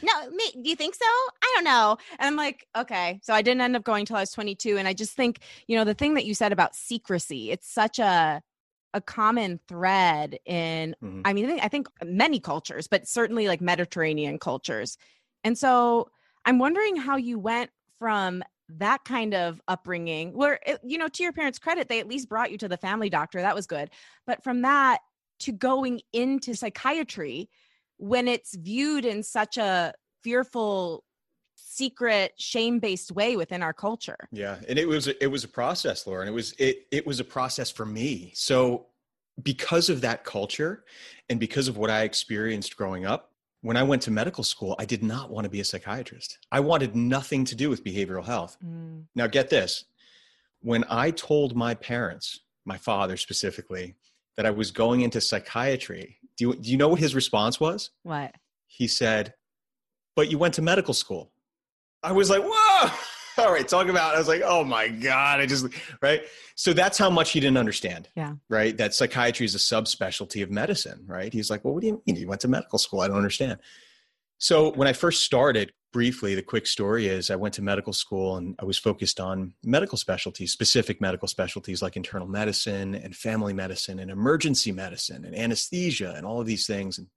no, 0.03 0.29
me, 0.31 0.51
do 0.61 0.69
you 0.69 0.75
think 0.75 0.95
so? 0.95 1.05
I 1.05 1.51
don't 1.55 1.63
know. 1.63 1.97
And 2.19 2.27
I'm 2.27 2.35
like, 2.35 2.67
okay. 2.75 3.19
So 3.23 3.33
I 3.33 3.41
didn't 3.41 3.61
end 3.61 3.75
up 3.75 3.83
going 3.83 4.05
till 4.05 4.15
I 4.15 4.21
was 4.21 4.31
22. 4.31 4.77
And 4.77 4.87
I 4.87 4.93
just 4.93 5.13
think, 5.13 5.39
you 5.67 5.75
know, 5.75 5.83
the 5.83 5.93
thing 5.93 6.13
that 6.13 6.25
you 6.25 6.33
said 6.33 6.51
about 6.51 6.75
secrecy, 6.75 7.51
it's 7.51 7.69
such 7.69 7.99
a 7.99 8.41
a 8.95 9.01
common 9.01 9.59
thread 9.67 10.39
in 10.45 10.95
Mhm. 11.03 11.21
I 11.23 11.33
mean, 11.33 11.59
I 11.59 11.67
think 11.67 11.87
many 12.03 12.39
cultures, 12.39 12.87
but 12.87 13.07
certainly 13.07 13.47
like 13.47 13.61
Mediterranean 13.61 14.39
cultures. 14.39 14.97
And 15.43 15.57
so 15.57 16.09
I'm 16.45 16.57
wondering 16.57 16.95
how 16.95 17.15
you 17.15 17.37
went 17.37 17.69
from 17.99 18.43
that 18.77 19.03
kind 19.03 19.33
of 19.33 19.61
upbringing 19.67 20.33
where 20.33 20.59
eh, 20.69 20.77
you 20.83 20.97
know 20.97 21.07
to 21.07 21.23
your 21.23 21.33
parents 21.33 21.57
credit 21.57 21.89
they 21.89 21.99
at 21.99 22.07
least 22.07 22.29
brought 22.29 22.51
you 22.51 22.57
to 22.57 22.67
the 22.67 22.77
family 22.77 23.09
doctor 23.09 23.41
that 23.41 23.55
was 23.55 23.65
good 23.65 23.89
but 24.27 24.43
from 24.43 24.61
that 24.61 24.99
to 25.39 25.51
going 25.51 25.99
into 26.13 26.53
psychiatry 26.53 27.49
when 27.97 28.27
it's 28.27 28.55
viewed 28.55 29.05
in 29.05 29.23
such 29.23 29.57
a 29.57 29.93
fearful 30.23 31.03
secret 31.55 32.33
shame-based 32.37 33.11
way 33.11 33.35
within 33.35 33.61
our 33.61 33.73
culture 33.73 34.17
Yeah, 34.31 34.57
and 34.67 34.79
it 34.79 34.87
was 34.87 35.07
it 35.07 35.27
was 35.27 35.43
a 35.43 35.47
process, 35.47 36.07
Lauren. 36.07 36.27
It 36.27 36.31
was 36.31 36.53
it 36.57 36.87
it 36.91 37.05
was 37.05 37.19
a 37.19 37.23
process 37.23 37.69
for 37.69 37.85
me. 37.85 38.31
So 38.35 38.87
because 39.43 39.89
of 39.89 40.01
that 40.01 40.23
culture 40.23 40.83
and 41.29 41.39
because 41.39 41.67
of 41.67 41.77
what 41.77 41.89
I 41.89 42.03
experienced 42.03 42.75
growing 42.75 43.05
up, 43.05 43.28
when 43.61 43.75
I 43.77 43.83
went 43.83 44.01
to 44.03 44.11
medical 44.11 44.43
school, 44.43 44.75
I 44.79 44.85
did 44.85 45.03
not 45.03 45.29
want 45.29 45.45
to 45.45 45.49
be 45.49 45.59
a 45.59 45.65
psychiatrist. 45.65 46.37
I 46.51 46.59
wanted 46.61 46.95
nothing 46.95 47.43
to 47.45 47.55
do 47.55 47.69
with 47.69 47.83
behavioral 47.83 48.23
health. 48.25 48.57
Mm, 48.65 49.05
Now 49.15 49.27
get 49.27 49.49
this. 49.49 49.85
When 50.61 50.83
I 50.89 51.11
told 51.11 51.55
my 51.55 51.73
parents, 51.73 52.39
my 52.65 52.77
father 52.77 53.17
specifically, 53.17 53.95
that 54.37 54.45
I 54.45 54.51
was 54.51 54.71
going 54.71 55.01
into 55.01 55.19
psychiatry, 55.19 56.17
do 56.37 56.49
you, 56.49 56.55
do 56.55 56.69
you 56.71 56.77
know 56.77 56.87
what 56.87 56.99
his 56.99 57.13
response 57.15 57.59
was? 57.59 57.91
what 58.03 58.33
he 58.67 58.87
said, 58.87 59.33
But 60.15 60.29
you 60.31 60.37
went 60.37 60.53
to 60.55 60.61
medical 60.61 60.93
school. 60.93 61.31
I 62.03 62.11
was 62.13 62.29
like, 62.29 62.43
Whoa. 62.45 62.89
All 63.45 63.51
right, 63.51 63.67
talk 63.67 63.87
about. 63.87 64.15
I 64.15 64.17
was 64.17 64.27
like, 64.27 64.41
Oh 64.43 64.63
my 64.63 64.87
God. 64.87 65.39
I 65.39 65.45
just, 65.45 65.67
right. 66.01 66.21
So 66.55 66.73
that's 66.73 66.97
how 66.97 67.09
much 67.09 67.31
he 67.31 67.39
didn't 67.39 67.57
understand. 67.57 68.09
Yeah. 68.15 68.33
Right. 68.49 68.75
That 68.77 68.93
psychiatry 68.93 69.45
is 69.45 69.55
a 69.55 69.59
subspecialty 69.59 70.43
of 70.43 70.51
medicine. 70.51 71.05
Right. 71.07 71.31
He's 71.31 71.49
like, 71.49 71.63
Well, 71.63 71.73
what 71.73 71.81
do 71.81 71.87
you 71.87 72.01
mean? 72.05 72.15
You 72.15 72.27
went 72.27 72.41
to 72.41 72.47
medical 72.47 72.79
school. 72.79 73.01
I 73.01 73.07
don't 73.07 73.17
understand. 73.17 73.59
So 74.37 74.71
when 74.71 74.87
I 74.87 74.93
first 74.93 75.23
started, 75.23 75.71
briefly, 75.91 76.35
the 76.35 76.41
quick 76.41 76.67
story 76.67 77.07
is 77.07 77.29
I 77.29 77.35
went 77.35 77.53
to 77.55 77.61
medical 77.61 77.93
school 77.93 78.37
and 78.37 78.55
I 78.59 78.65
was 78.65 78.77
focused 78.77 79.19
on 79.19 79.53
medical 79.63 79.97
specialties, 79.97 80.51
specific 80.51 81.01
medical 81.01 81.27
specialties 81.27 81.81
like 81.81 81.95
internal 81.95 82.27
medicine 82.27 82.95
and 82.95 83.15
family 83.15 83.53
medicine 83.53 83.99
and 83.99 84.11
emergency 84.11 84.71
medicine 84.71 85.25
and 85.25 85.35
anesthesia 85.35 86.13
and 86.15 86.25
all 86.25 86.39
of 86.39 86.47
these 86.47 86.67
things. 86.67 86.97
And 86.97 87.07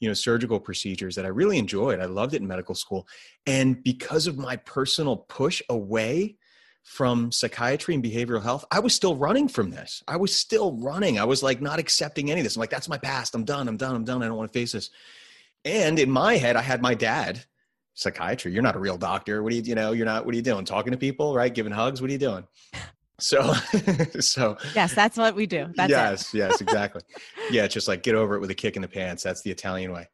you 0.00 0.08
know 0.08 0.14
surgical 0.14 0.60
procedures 0.60 1.14
that 1.14 1.24
i 1.24 1.28
really 1.28 1.58
enjoyed. 1.58 2.00
I 2.00 2.06
loved 2.06 2.34
it 2.34 2.40
in 2.42 2.46
medical 2.46 2.74
school. 2.74 3.06
And 3.46 3.82
because 3.82 4.26
of 4.26 4.38
my 4.38 4.56
personal 4.56 5.16
push 5.16 5.62
away 5.68 6.36
from 6.82 7.32
psychiatry 7.32 7.94
and 7.94 8.04
behavioral 8.04 8.42
health 8.42 8.64
i 8.70 8.78
was 8.78 8.94
still 8.94 9.16
running 9.16 9.48
from 9.48 9.70
this. 9.70 10.02
I 10.06 10.16
was 10.16 10.34
still 10.34 10.76
running. 10.76 11.18
I 11.18 11.24
was 11.24 11.42
like 11.42 11.60
not 11.60 11.78
accepting 11.78 12.30
any 12.30 12.40
of 12.40 12.44
this. 12.44 12.56
I'm 12.56 12.60
like 12.60 12.70
that's 12.70 12.88
my 12.88 12.98
past. 12.98 13.34
I'm 13.34 13.44
done. 13.44 13.68
I'm 13.68 13.76
done. 13.76 13.94
I'm 13.94 14.04
done. 14.04 14.22
I 14.22 14.26
don't 14.26 14.36
want 14.36 14.52
to 14.52 14.58
face 14.58 14.72
this. 14.72 14.90
And 15.64 15.98
in 15.98 16.10
my 16.10 16.36
head 16.36 16.56
i 16.56 16.62
had 16.62 16.82
my 16.82 16.94
dad 16.94 17.44
psychiatry 17.94 18.52
you're 18.52 18.62
not 18.62 18.76
a 18.76 18.80
real 18.80 18.98
doctor. 18.98 19.42
What 19.42 19.52
are 19.52 19.56
you 19.56 19.62
you 19.62 19.74
know 19.74 19.92
you're 19.92 20.06
not 20.06 20.24
what 20.24 20.34
are 20.34 20.36
you 20.36 20.42
doing? 20.42 20.64
Talking 20.64 20.92
to 20.92 20.98
people 20.98 21.34
right? 21.34 21.52
Giving 21.52 21.72
hugs? 21.72 22.00
What 22.00 22.10
are 22.10 22.12
you 22.12 22.18
doing 22.18 22.46
so 23.18 23.52
so 24.20 24.56
yes 24.74 24.94
that's 24.94 25.16
what 25.16 25.34
we 25.34 25.46
do 25.46 25.66
that's 25.74 25.90
yes, 25.90 26.34
yes, 26.34 26.60
exactly. 26.60 27.02
yeah, 27.50 27.64
it's 27.64 27.74
just 27.74 27.88
like 27.88 28.02
get 28.02 28.14
over 28.14 28.34
it 28.34 28.40
with 28.40 28.50
a 28.50 28.54
kick 28.54 28.76
in 28.76 28.82
the 28.82 28.88
pants. 28.88 29.22
That's 29.22 29.42
the 29.42 29.50
Italian 29.50 29.92
way. 29.92 30.08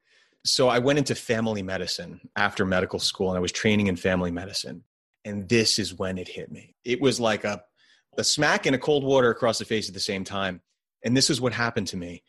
So 0.45 0.69
I 0.69 0.79
went 0.81 0.99
into 0.99 1.15
family 1.15 1.63
medicine 1.63 2.21
after 2.37 2.65
medical 2.65 2.99
school 2.99 3.29
and 3.29 3.37
I 3.37 3.41
was 3.41 3.53
training 3.53 3.87
in 3.87 3.97
family 3.97 4.31
medicine. 4.31 4.85
And 5.25 5.49
this 5.49 5.79
is 5.79 5.95
when 5.95 6.19
it 6.19 6.29
hit 6.29 6.51
me. 6.51 6.75
It 6.85 7.01
was 7.01 7.21
like 7.21 7.45
a, 7.45 7.63
a 8.19 8.25
smack 8.25 8.67
and 8.67 8.75
a 8.75 8.79
cold 8.79 9.05
water 9.05 9.31
across 9.31 9.59
the 9.59 9.65
face 9.65 9.89
at 9.89 9.95
the 9.95 10.01
same 10.01 10.25
time. 10.25 10.61
And 11.05 11.17
this 11.17 11.31
is 11.31 11.41
what 11.41 11.53
happened 11.53 11.89
to 11.89 11.97
me. 11.97 12.25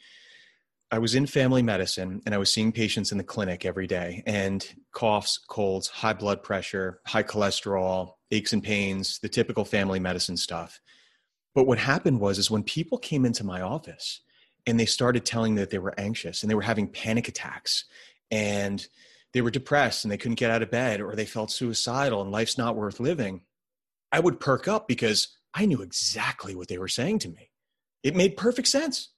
I 0.93 0.99
was 0.99 1.15
in 1.15 1.25
family 1.25 1.63
medicine 1.63 2.21
and 2.23 2.35
I 2.35 2.37
was 2.37 2.53
seeing 2.53 2.71
patients 2.71 3.11
in 3.11 3.17
the 3.17 3.23
clinic 3.23 3.65
every 3.65 3.87
day 3.87 4.21
and 4.27 4.63
coughs, 4.91 5.39
colds, 5.39 5.87
high 5.87 6.13
blood 6.13 6.43
pressure, 6.43 6.99
high 7.07 7.23
cholesterol, 7.23 8.11
aches 8.29 8.53
and 8.53 8.61
pains, 8.61 9.17
the 9.17 9.27
typical 9.27 9.65
family 9.65 9.99
medicine 9.99 10.37
stuff. 10.37 10.79
But 11.55 11.65
what 11.65 11.79
happened 11.79 12.19
was 12.19 12.37
is 12.37 12.51
when 12.51 12.61
people 12.61 12.99
came 12.99 13.25
into 13.25 13.43
my 13.43 13.59
office 13.59 14.21
and 14.67 14.79
they 14.79 14.85
started 14.85 15.25
telling 15.25 15.55
me 15.55 15.61
that 15.61 15.71
they 15.71 15.79
were 15.79 15.99
anxious 15.99 16.43
and 16.43 16.51
they 16.51 16.53
were 16.53 16.61
having 16.61 16.87
panic 16.87 17.27
attacks 17.27 17.85
and 18.29 18.85
they 19.31 19.41
were 19.41 19.49
depressed 19.49 20.05
and 20.05 20.11
they 20.11 20.17
couldn't 20.17 20.35
get 20.35 20.51
out 20.51 20.61
of 20.61 20.69
bed 20.69 21.01
or 21.01 21.15
they 21.15 21.25
felt 21.25 21.49
suicidal 21.49 22.21
and 22.21 22.31
life's 22.31 22.59
not 22.59 22.75
worth 22.75 22.99
living, 22.99 23.41
I 24.11 24.19
would 24.19 24.39
perk 24.39 24.67
up 24.67 24.87
because 24.87 25.29
I 25.55 25.65
knew 25.65 25.81
exactly 25.81 26.53
what 26.53 26.67
they 26.67 26.77
were 26.77 26.87
saying 26.87 27.17
to 27.19 27.29
me. 27.29 27.49
It 28.03 28.15
made 28.15 28.37
perfect 28.37 28.67
sense. 28.67 29.09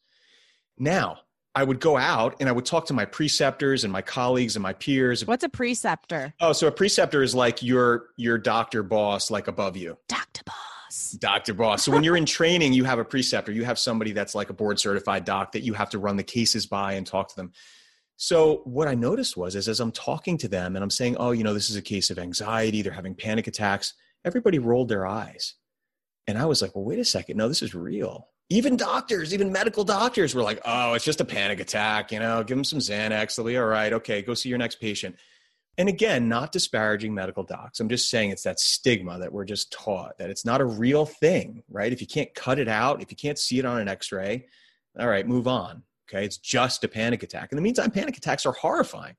Now, 0.77 1.19
I 1.55 1.63
would 1.63 1.79
go 1.79 1.97
out 1.97 2.35
and 2.39 2.49
I 2.49 2.51
would 2.51 2.65
talk 2.65 2.85
to 2.87 2.93
my 2.93 3.05
preceptors 3.05 3.83
and 3.83 3.93
my 3.93 4.01
colleagues 4.01 4.55
and 4.55 4.63
my 4.63 4.73
peers. 4.73 5.25
what's 5.25 5.43
a 5.43 5.49
preceptor 5.49 6.33
Oh, 6.41 6.51
so 6.53 6.67
a 6.67 6.71
preceptor 6.71 7.23
is 7.23 7.33
like 7.33 7.63
your 7.63 8.07
your 8.17 8.37
doctor 8.37 8.83
boss 8.83 9.31
like 9.31 9.47
above 9.47 9.77
you. 9.77 9.97
dr 10.07 10.43
boss 10.45 10.55
Dr. 11.19 11.53
Boss. 11.53 11.83
So 11.83 11.91
when 11.91 12.03
you're 12.03 12.15
in 12.15 12.25
training, 12.25 12.71
you 12.71 12.85
have 12.85 12.99
a 12.99 13.03
preceptor. 13.03 13.51
You 13.51 13.65
have 13.65 13.77
somebody 13.77 14.13
that's 14.13 14.33
like 14.33 14.49
a 14.49 14.53
board 14.53 14.79
certified 14.79 15.25
doc 15.25 15.51
that 15.51 15.61
you 15.61 15.73
have 15.73 15.89
to 15.89 15.99
run 15.99 16.15
the 16.15 16.23
cases 16.23 16.67
by 16.67 16.93
and 16.93 17.05
talk 17.05 17.27
to 17.29 17.35
them. 17.35 17.51
So 18.17 18.61
what 18.63 18.87
I 18.87 18.93
noticed 18.95 19.35
was 19.35 19.55
is 19.55 19.67
as 19.67 19.81
I'm 19.81 19.91
talking 19.91 20.37
to 20.37 20.47
them 20.47 20.75
and 20.75 20.83
I'm 20.83 20.89
saying, 20.89 21.17
"Oh, 21.17 21.31
you 21.31 21.43
know, 21.43 21.53
this 21.53 21.69
is 21.69 21.75
a 21.75 21.81
case 21.81 22.11
of 22.11 22.19
anxiety, 22.19 22.81
they're 22.81 22.93
having 22.93 23.13
panic 23.15 23.47
attacks." 23.47 23.93
Everybody 24.23 24.57
rolled 24.59 24.87
their 24.87 25.05
eyes. 25.05 25.55
And 26.27 26.37
I 26.37 26.45
was 26.45 26.61
like, 26.61 26.75
"Well, 26.75 26.85
wait 26.85 26.99
a 26.99 27.03
second. 27.05 27.35
No, 27.35 27.49
this 27.49 27.61
is 27.61 27.75
real." 27.75 28.29
Even 28.49 28.77
doctors, 28.77 29.33
even 29.33 29.51
medical 29.51 29.83
doctors 29.83 30.35
were 30.35 30.43
like, 30.43 30.61
"Oh, 30.65 30.93
it's 30.93 31.05
just 31.05 31.21
a 31.21 31.25
panic 31.25 31.59
attack, 31.59 32.11
you 32.11 32.19
know, 32.19 32.43
give 32.43 32.57
them 32.57 32.63
some 32.63 32.79
Xanax, 32.79 33.35
they'll 33.35 33.45
be 33.45 33.57
all 33.57 33.65
right. 33.65 33.91
Okay, 33.91 34.21
go 34.21 34.33
see 34.33 34.49
your 34.49 34.57
next 34.57 34.75
patient." 34.79 35.15
And 35.77 35.89
again, 35.89 36.29
not 36.29 36.51
disparaging 36.51 37.13
medical 37.13 37.43
docs. 37.43 37.79
I'm 37.79 37.89
just 37.89 38.09
saying 38.09 38.29
it's 38.29 38.43
that 38.43 38.59
stigma 38.59 39.19
that 39.19 39.33
we're 39.33 39.45
just 39.45 39.73
taught 39.73 40.17
that 40.19 40.29
it's 40.29 40.45
not 40.45 40.61
a 40.61 40.65
real 40.65 41.05
thing, 41.05 41.63
right? 41.69 41.91
If 41.91 41.99
you 41.99 42.07
can't 42.07 42.33
cut 42.33 42.59
it 42.59 42.69
out, 42.69 43.01
if 43.01 43.11
you 43.11 43.17
can't 43.17 43.37
see 43.37 43.59
it 43.59 43.65
on 43.65 43.81
an 43.81 43.89
x 43.89 44.11
ray, 44.11 44.47
all 44.97 45.07
right, 45.07 45.27
move 45.27 45.47
on. 45.47 45.83
Okay. 46.09 46.23
It's 46.23 46.37
just 46.37 46.83
a 46.83 46.87
panic 46.87 47.23
attack. 47.23 47.51
In 47.51 47.55
the 47.55 47.61
meantime, 47.61 47.91
panic 47.91 48.17
attacks 48.17 48.45
are 48.45 48.53
horrifying. 48.53 49.15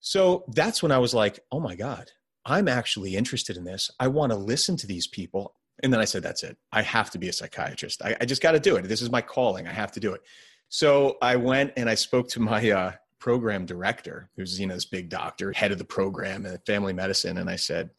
So 0.00 0.44
that's 0.48 0.82
when 0.82 0.92
I 0.92 0.98
was 0.98 1.12
like, 1.12 1.40
oh 1.52 1.60
my 1.60 1.74
God, 1.74 2.10
I'm 2.44 2.68
actually 2.68 3.16
interested 3.16 3.56
in 3.56 3.64
this. 3.64 3.90
I 4.00 4.08
want 4.08 4.32
to 4.32 4.38
listen 4.38 4.76
to 4.78 4.86
these 4.86 5.06
people. 5.06 5.54
And 5.82 5.92
then 5.92 6.00
I 6.00 6.04
said, 6.04 6.22
that's 6.22 6.42
it. 6.42 6.56
I 6.72 6.82
have 6.82 7.10
to 7.10 7.18
be 7.18 7.28
a 7.28 7.32
psychiatrist. 7.32 8.02
I, 8.02 8.16
I 8.20 8.24
just 8.24 8.42
got 8.42 8.52
to 8.52 8.60
do 8.60 8.76
it. 8.76 8.82
This 8.82 9.02
is 9.02 9.10
my 9.10 9.22
calling. 9.22 9.66
I 9.66 9.72
have 9.72 9.92
to 9.92 10.00
do 10.00 10.12
it. 10.12 10.20
So 10.68 11.16
I 11.20 11.36
went 11.36 11.72
and 11.76 11.88
I 11.90 11.94
spoke 11.94 12.28
to 12.28 12.40
my 12.40 12.70
uh, 12.70 12.92
program 13.20 13.66
director, 13.66 14.30
who's 14.36 14.58
you 14.58 14.66
know 14.66 14.74
this 14.74 14.86
big 14.86 15.08
doctor, 15.08 15.52
head 15.52 15.70
of 15.70 15.78
the 15.78 15.84
program 15.84 16.46
in 16.46 16.58
family 16.66 16.92
medicine, 16.92 17.38
and 17.38 17.50
I 17.50 17.56
said, 17.56 17.90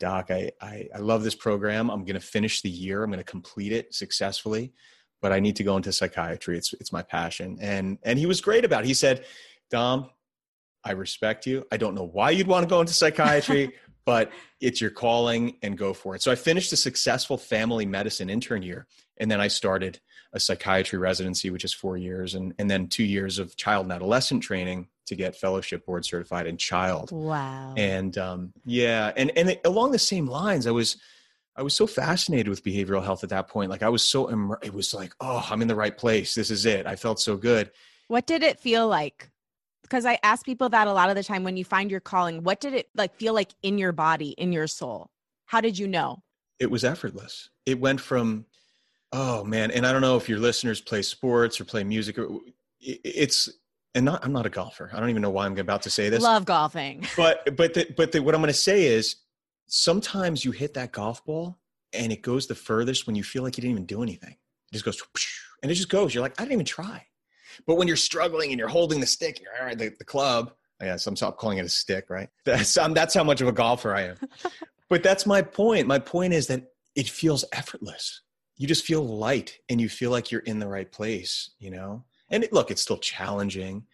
"Doc, 0.00 0.30
I 0.30 0.50
I, 0.60 0.88
I 0.94 0.98
love 0.98 1.22
this 1.22 1.34
program. 1.34 1.90
I'm 1.90 2.04
going 2.04 2.20
to 2.20 2.26
finish 2.26 2.60
the 2.60 2.70
year. 2.70 3.02
I'm 3.02 3.10
going 3.10 3.18
to 3.18 3.24
complete 3.24 3.72
it 3.72 3.94
successfully, 3.94 4.72
but 5.22 5.32
I 5.32 5.40
need 5.40 5.56
to 5.56 5.64
go 5.64 5.76
into 5.76 5.92
psychiatry. 5.92 6.58
It's 6.58 6.74
it's 6.74 6.92
my 6.92 7.02
passion." 7.02 7.56
And 7.60 7.98
and 8.02 8.18
he 8.18 8.26
was 8.26 8.40
great 8.40 8.64
about 8.64 8.84
it. 8.84 8.88
He 8.88 8.94
said, 8.94 9.24
"Dom, 9.70 10.10
I 10.82 10.92
respect 10.92 11.46
you. 11.46 11.66
I 11.70 11.76
don't 11.76 11.94
know 11.94 12.06
why 12.06 12.30
you'd 12.30 12.48
want 12.48 12.64
to 12.64 12.70
go 12.70 12.80
into 12.80 12.92
psychiatry." 12.92 13.74
but 14.04 14.30
it's 14.60 14.80
your 14.80 14.90
calling 14.90 15.56
and 15.62 15.78
go 15.78 15.92
for 15.92 16.14
it. 16.14 16.22
So 16.22 16.30
I 16.30 16.34
finished 16.34 16.72
a 16.72 16.76
successful 16.76 17.38
family 17.38 17.86
medicine 17.86 18.30
intern 18.30 18.62
year. 18.62 18.86
And 19.16 19.30
then 19.30 19.40
I 19.40 19.48
started 19.48 20.00
a 20.32 20.40
psychiatry 20.40 20.98
residency, 20.98 21.50
which 21.50 21.64
is 21.64 21.72
four 21.72 21.96
years, 21.96 22.34
and, 22.34 22.52
and 22.58 22.68
then 22.68 22.88
two 22.88 23.04
years 23.04 23.38
of 23.38 23.56
child 23.56 23.86
and 23.86 23.92
adolescent 23.92 24.42
training 24.42 24.88
to 25.06 25.14
get 25.14 25.36
fellowship 25.36 25.86
board 25.86 26.04
certified 26.04 26.46
in 26.46 26.56
child. 26.56 27.12
Wow. 27.12 27.74
And 27.76 28.16
um, 28.18 28.52
yeah, 28.64 29.12
and 29.16 29.30
and 29.36 29.58
along 29.64 29.92
the 29.92 29.98
same 29.98 30.26
lines, 30.26 30.66
I 30.66 30.72
was 30.72 30.96
I 31.56 31.62
was 31.62 31.74
so 31.74 31.86
fascinated 31.86 32.48
with 32.48 32.64
behavioral 32.64 33.04
health 33.04 33.22
at 33.22 33.30
that 33.30 33.48
point. 33.48 33.70
Like 33.70 33.82
I 33.82 33.88
was 33.88 34.02
so 34.02 34.28
it 34.62 34.74
was 34.74 34.92
like, 34.92 35.14
oh, 35.20 35.46
I'm 35.48 35.62
in 35.62 35.68
the 35.68 35.76
right 35.76 35.96
place. 35.96 36.34
This 36.34 36.50
is 36.50 36.66
it. 36.66 36.86
I 36.86 36.96
felt 36.96 37.20
so 37.20 37.36
good. 37.36 37.70
What 38.08 38.26
did 38.26 38.42
it 38.42 38.58
feel 38.58 38.88
like? 38.88 39.30
Because 39.84 40.04
I 40.04 40.18
ask 40.22 40.44
people 40.44 40.68
that 40.70 40.88
a 40.88 40.92
lot 40.92 41.10
of 41.10 41.16
the 41.16 41.22
time 41.22 41.44
when 41.44 41.56
you 41.56 41.64
find 41.64 41.90
your 41.90 42.00
calling, 42.00 42.42
what 42.42 42.60
did 42.60 42.74
it 42.74 42.88
like 42.96 43.14
feel 43.16 43.34
like 43.34 43.50
in 43.62 43.78
your 43.78 43.92
body, 43.92 44.30
in 44.30 44.52
your 44.52 44.66
soul? 44.66 45.10
How 45.46 45.60
did 45.60 45.78
you 45.78 45.86
know? 45.86 46.22
It 46.58 46.70
was 46.70 46.84
effortless. 46.84 47.50
It 47.66 47.78
went 47.78 48.00
from 48.00 48.46
oh 49.12 49.44
man, 49.44 49.70
and 49.70 49.86
I 49.86 49.92
don't 49.92 50.00
know 50.00 50.16
if 50.16 50.28
your 50.28 50.38
listeners 50.38 50.80
play 50.80 51.02
sports 51.02 51.60
or 51.60 51.64
play 51.64 51.84
music. 51.84 52.18
It's 52.80 53.48
and 53.94 54.04
not 54.04 54.24
I'm 54.24 54.32
not 54.32 54.46
a 54.46 54.50
golfer. 54.50 54.90
I 54.92 55.00
don't 55.00 55.10
even 55.10 55.22
know 55.22 55.30
why 55.30 55.46
I'm 55.46 55.56
about 55.58 55.82
to 55.82 55.90
say 55.90 56.08
this. 56.08 56.22
Love 56.22 56.44
golfing. 56.44 57.06
But 57.16 57.56
but 57.56 57.74
the, 57.74 57.86
but 57.96 58.12
the, 58.12 58.20
what 58.20 58.34
I'm 58.34 58.40
going 58.40 58.52
to 58.52 58.58
say 58.58 58.86
is 58.86 59.16
sometimes 59.66 60.44
you 60.44 60.50
hit 60.50 60.74
that 60.74 60.92
golf 60.92 61.24
ball 61.24 61.58
and 61.92 62.12
it 62.12 62.22
goes 62.22 62.46
the 62.46 62.54
furthest 62.54 63.06
when 63.06 63.16
you 63.16 63.22
feel 63.22 63.42
like 63.42 63.56
you 63.56 63.62
didn't 63.62 63.72
even 63.72 63.86
do 63.86 64.02
anything. 64.02 64.36
It 64.72 64.72
just 64.72 64.84
goes 64.84 65.00
and 65.62 65.70
it 65.70 65.74
just 65.74 65.88
goes. 65.88 66.14
You're 66.14 66.22
like 66.22 66.40
I 66.40 66.44
didn't 66.44 66.54
even 66.54 66.66
try. 66.66 67.06
But 67.66 67.76
when 67.76 67.88
you're 67.88 67.96
struggling 67.96 68.50
and 68.50 68.58
you're 68.58 68.68
holding 68.68 69.00
the 69.00 69.06
stick, 69.06 69.40
you're, 69.40 69.74
the, 69.74 69.94
the 69.98 70.04
club. 70.04 70.52
Yeah, 70.80 70.96
so 70.96 71.10
I'm 71.10 71.16
stop 71.16 71.38
calling 71.38 71.58
it 71.58 71.64
a 71.64 71.68
stick, 71.68 72.10
right? 72.10 72.28
That's 72.44 72.76
um, 72.76 72.94
that's 72.94 73.14
how 73.14 73.24
much 73.24 73.40
of 73.40 73.48
a 73.48 73.52
golfer 73.52 73.94
I 73.94 74.02
am. 74.02 74.16
but 74.88 75.02
that's 75.02 75.24
my 75.24 75.40
point. 75.40 75.86
My 75.86 75.98
point 75.98 76.34
is 76.34 76.46
that 76.48 76.72
it 76.94 77.08
feels 77.08 77.44
effortless. 77.52 78.22
You 78.56 78.66
just 78.66 78.84
feel 78.84 79.02
light 79.02 79.58
and 79.68 79.80
you 79.80 79.88
feel 79.88 80.10
like 80.10 80.30
you're 80.30 80.42
in 80.42 80.58
the 80.58 80.68
right 80.68 80.90
place, 80.90 81.50
you 81.58 81.70
know? 81.70 82.04
and 82.30 82.44
it, 82.44 82.52
look 82.52 82.70
it's 82.70 82.82
still 82.82 82.98
challenging 82.98 83.84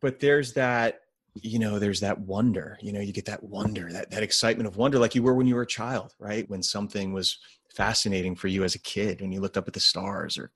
but 0.00 0.20
there's 0.20 0.52
that 0.52 1.00
you 1.34 1.58
know 1.58 1.78
there's 1.78 2.00
that 2.00 2.18
wonder 2.20 2.78
you 2.80 2.92
know 2.92 3.00
you 3.00 3.12
get 3.12 3.24
that 3.24 3.42
wonder 3.42 3.92
that 3.92 4.10
that 4.10 4.22
excitement 4.22 4.66
of 4.66 4.76
wonder 4.76 4.98
like 4.98 5.14
you 5.14 5.22
were 5.22 5.34
when 5.34 5.46
you 5.46 5.54
were 5.54 5.62
a 5.62 5.66
child 5.66 6.14
right 6.18 6.48
when 6.50 6.62
something 6.62 7.12
was 7.12 7.38
fascinating 7.74 8.34
for 8.34 8.48
you 8.48 8.64
as 8.64 8.74
a 8.74 8.80
kid 8.80 9.20
when 9.20 9.32
you 9.32 9.40
looked 9.40 9.56
up 9.56 9.68
at 9.68 9.74
the 9.74 9.80
stars 9.80 10.36
or 10.36 10.50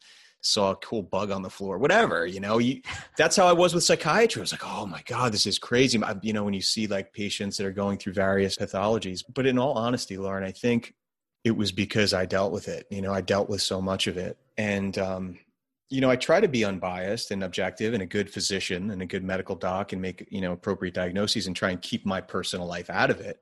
saw 0.44 0.72
a 0.72 0.76
cool 0.76 1.02
bug 1.02 1.30
on 1.30 1.42
the 1.42 1.50
floor 1.50 1.78
whatever 1.78 2.26
you 2.26 2.40
know 2.40 2.58
you 2.58 2.80
that's 3.16 3.36
how 3.36 3.46
i 3.46 3.52
was 3.52 3.74
with 3.74 3.82
psychiatry 3.82 4.40
i 4.40 4.42
was 4.42 4.52
like 4.52 4.64
oh 4.64 4.86
my 4.86 5.02
god 5.06 5.32
this 5.32 5.46
is 5.46 5.58
crazy 5.58 6.00
you 6.22 6.32
know 6.32 6.44
when 6.44 6.54
you 6.54 6.60
see 6.60 6.86
like 6.86 7.12
patients 7.12 7.56
that 7.56 7.66
are 7.66 7.72
going 7.72 7.98
through 7.98 8.12
various 8.12 8.56
pathologies 8.56 9.24
but 9.32 9.46
in 9.46 9.58
all 9.58 9.72
honesty 9.72 10.16
lauren 10.16 10.44
i 10.44 10.52
think 10.52 10.94
it 11.44 11.56
was 11.56 11.72
because 11.72 12.12
i 12.12 12.26
dealt 12.26 12.52
with 12.52 12.68
it 12.68 12.86
you 12.90 13.00
know 13.00 13.12
i 13.12 13.20
dealt 13.20 13.48
with 13.48 13.62
so 13.62 13.80
much 13.80 14.06
of 14.06 14.16
it 14.16 14.36
and 14.58 14.98
um 14.98 15.38
you 15.90 16.00
know, 16.00 16.10
I 16.10 16.16
try 16.16 16.40
to 16.40 16.48
be 16.48 16.64
unbiased 16.64 17.30
and 17.30 17.44
objective 17.44 17.94
and 17.94 18.02
a 18.02 18.06
good 18.06 18.28
physician 18.28 18.90
and 18.90 19.02
a 19.02 19.06
good 19.06 19.22
medical 19.22 19.54
doc 19.54 19.92
and 19.92 20.00
make, 20.00 20.26
you 20.30 20.40
know, 20.40 20.52
appropriate 20.52 20.94
diagnoses 20.94 21.46
and 21.46 21.54
try 21.54 21.70
and 21.70 21.80
keep 21.80 22.04
my 22.06 22.20
personal 22.20 22.66
life 22.66 22.90
out 22.90 23.10
of 23.10 23.20
it. 23.20 23.40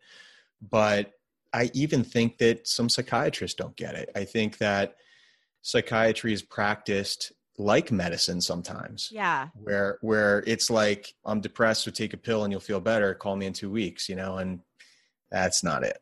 But 0.60 1.12
I 1.52 1.70
even 1.72 2.02
think 2.04 2.38
that 2.38 2.66
some 2.66 2.88
psychiatrists 2.88 3.56
don't 3.56 3.76
get 3.76 3.94
it. 3.94 4.10
I 4.14 4.24
think 4.24 4.58
that 4.58 4.96
psychiatry 5.62 6.32
is 6.32 6.42
practiced 6.42 7.32
like 7.58 7.92
medicine 7.92 8.40
sometimes. 8.40 9.10
Yeah. 9.12 9.48
Where 9.54 9.98
where 10.00 10.42
it's 10.46 10.70
like 10.70 11.14
I'm 11.24 11.40
depressed, 11.40 11.84
so 11.84 11.90
take 11.90 12.12
a 12.12 12.16
pill 12.16 12.44
and 12.44 12.52
you'll 12.52 12.60
feel 12.60 12.80
better. 12.80 13.14
Call 13.14 13.36
me 13.36 13.46
in 13.46 13.52
2 13.52 13.70
weeks, 13.70 14.08
you 14.08 14.16
know, 14.16 14.38
and 14.38 14.60
that's 15.30 15.62
not 15.62 15.84
it. 15.84 15.98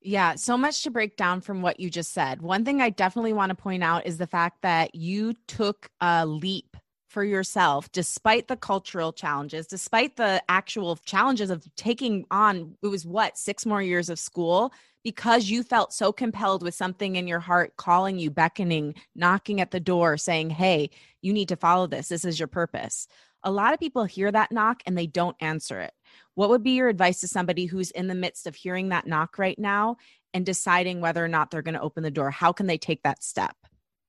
Yeah, 0.00 0.36
so 0.36 0.56
much 0.56 0.82
to 0.84 0.90
break 0.90 1.16
down 1.16 1.40
from 1.40 1.60
what 1.60 1.80
you 1.80 1.90
just 1.90 2.12
said. 2.12 2.40
One 2.40 2.64
thing 2.64 2.80
I 2.80 2.88
definitely 2.88 3.32
want 3.32 3.50
to 3.50 3.56
point 3.56 3.82
out 3.82 4.06
is 4.06 4.16
the 4.16 4.28
fact 4.28 4.62
that 4.62 4.94
you 4.94 5.34
took 5.48 5.90
a 6.00 6.24
leap 6.24 6.76
for 7.08 7.24
yourself 7.24 7.90
despite 7.90 8.48
the 8.48 8.56
cultural 8.56 9.12
challenges, 9.12 9.66
despite 9.66 10.16
the 10.16 10.42
actual 10.48 10.96
challenges 11.04 11.50
of 11.50 11.66
taking 11.74 12.26
on 12.30 12.76
it 12.82 12.86
was 12.86 13.04
what, 13.04 13.36
6 13.36 13.66
more 13.66 13.82
years 13.82 14.08
of 14.08 14.18
school 14.18 14.72
because 15.04 15.48
you 15.48 15.62
felt 15.62 15.92
so 15.92 16.12
compelled 16.12 16.62
with 16.62 16.74
something 16.74 17.16
in 17.16 17.26
your 17.26 17.40
heart 17.40 17.76
calling 17.76 18.18
you, 18.18 18.30
beckoning, 18.30 18.94
knocking 19.14 19.60
at 19.60 19.70
the 19.70 19.80
door 19.80 20.16
saying, 20.16 20.50
"Hey, 20.50 20.90
you 21.22 21.32
need 21.32 21.48
to 21.48 21.56
follow 21.56 21.86
this. 21.86 22.08
This 22.08 22.24
is 22.24 22.38
your 22.38 22.48
purpose." 22.48 23.06
A 23.44 23.52
lot 23.52 23.72
of 23.72 23.80
people 23.80 24.04
hear 24.04 24.32
that 24.32 24.50
knock 24.50 24.82
and 24.84 24.98
they 24.98 25.06
don't 25.06 25.36
answer 25.40 25.80
it. 25.80 25.94
What 26.34 26.50
would 26.50 26.64
be 26.64 26.72
your 26.72 26.88
advice 26.88 27.20
to 27.20 27.28
somebody 27.28 27.66
who's 27.66 27.92
in 27.92 28.08
the 28.08 28.14
midst 28.14 28.46
of 28.46 28.56
hearing 28.56 28.88
that 28.88 29.06
knock 29.06 29.38
right 29.38 29.58
now 29.58 29.96
and 30.34 30.44
deciding 30.44 31.00
whether 31.00 31.24
or 31.24 31.28
not 31.28 31.50
they're 31.50 31.62
going 31.62 31.74
to 31.74 31.80
open 31.80 32.02
the 32.02 32.10
door? 32.10 32.30
How 32.32 32.52
can 32.52 32.66
they 32.66 32.78
take 32.78 33.04
that 33.04 33.22
step? 33.22 33.56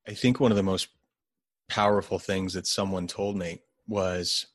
I 0.07 0.15
think 0.15 0.39
one 0.39 0.51
of 0.51 0.57
the 0.57 0.63
most 0.63 0.89
powerful 1.69 2.17
things 2.17 2.53
that 2.53 2.65
someone 2.65 3.05
told 3.05 3.37
me 3.37 3.61
was, 3.87 4.47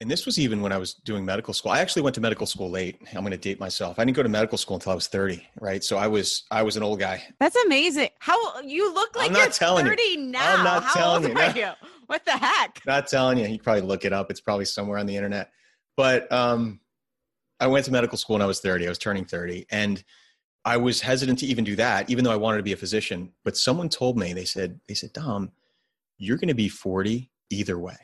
and 0.00 0.10
this 0.10 0.26
was 0.26 0.38
even 0.38 0.60
when 0.62 0.70
I 0.72 0.78
was 0.78 0.94
doing 0.94 1.24
medical 1.24 1.52
school. 1.52 1.72
I 1.72 1.80
actually 1.80 2.02
went 2.02 2.14
to 2.14 2.20
medical 2.20 2.46
school 2.46 2.70
late. 2.70 3.00
I'm 3.14 3.20
going 3.20 3.32
to 3.32 3.36
date 3.36 3.58
myself. 3.58 3.98
I 3.98 4.04
didn't 4.04 4.16
go 4.16 4.22
to 4.22 4.28
medical 4.28 4.56
school 4.56 4.76
until 4.76 4.92
I 4.92 4.94
was 4.94 5.08
30, 5.08 5.44
right? 5.60 5.82
So 5.82 5.96
I 5.98 6.06
was 6.06 6.44
I 6.50 6.62
was 6.62 6.76
an 6.76 6.84
old 6.84 7.00
guy. 7.00 7.22
That's 7.40 7.56
amazing. 7.66 8.10
How 8.20 8.60
you 8.60 8.92
look 8.94 9.16
like 9.16 9.26
I'm 9.26 9.32
not 9.32 9.42
you're 9.42 9.50
telling 9.50 9.86
30 9.86 10.02
you. 10.02 10.16
now. 10.18 10.56
I'm 10.56 10.64
not 10.64 10.84
How 10.84 10.94
telling 10.94 11.24
old 11.26 11.36
you. 11.36 11.42
Are 11.42 11.56
you? 11.56 11.88
What 12.06 12.24
the 12.24 12.32
heck? 12.32 12.80
Not 12.86 13.08
telling 13.08 13.38
you. 13.38 13.46
You 13.46 13.58
probably 13.58 13.82
look 13.82 14.04
it 14.04 14.12
up. 14.12 14.30
It's 14.30 14.40
probably 14.40 14.64
somewhere 14.64 14.98
on 14.98 15.06
the 15.06 15.16
internet. 15.16 15.50
But 15.96 16.30
um, 16.32 16.80
I 17.60 17.66
went 17.66 17.84
to 17.86 17.92
medical 17.92 18.16
school 18.16 18.34
when 18.34 18.42
I 18.42 18.46
was 18.46 18.60
30. 18.60 18.86
I 18.86 18.88
was 18.88 18.98
turning 18.98 19.24
30. 19.24 19.66
And 19.70 20.02
I 20.64 20.76
was 20.76 21.00
hesitant 21.00 21.40
to 21.40 21.46
even 21.46 21.64
do 21.64 21.76
that, 21.76 22.08
even 22.08 22.24
though 22.24 22.30
I 22.32 22.36
wanted 22.36 22.58
to 22.58 22.62
be 22.62 22.72
a 22.72 22.76
physician. 22.76 23.32
But 23.44 23.56
someone 23.56 23.88
told 23.88 24.16
me, 24.16 24.32
they 24.32 24.44
said, 24.44 24.80
they 24.86 24.94
said, 24.94 25.12
Dom, 25.12 25.50
you're 26.18 26.36
going 26.36 26.48
to 26.48 26.54
be 26.54 26.68
40 26.68 27.30
either 27.50 27.78
way. 27.78 27.96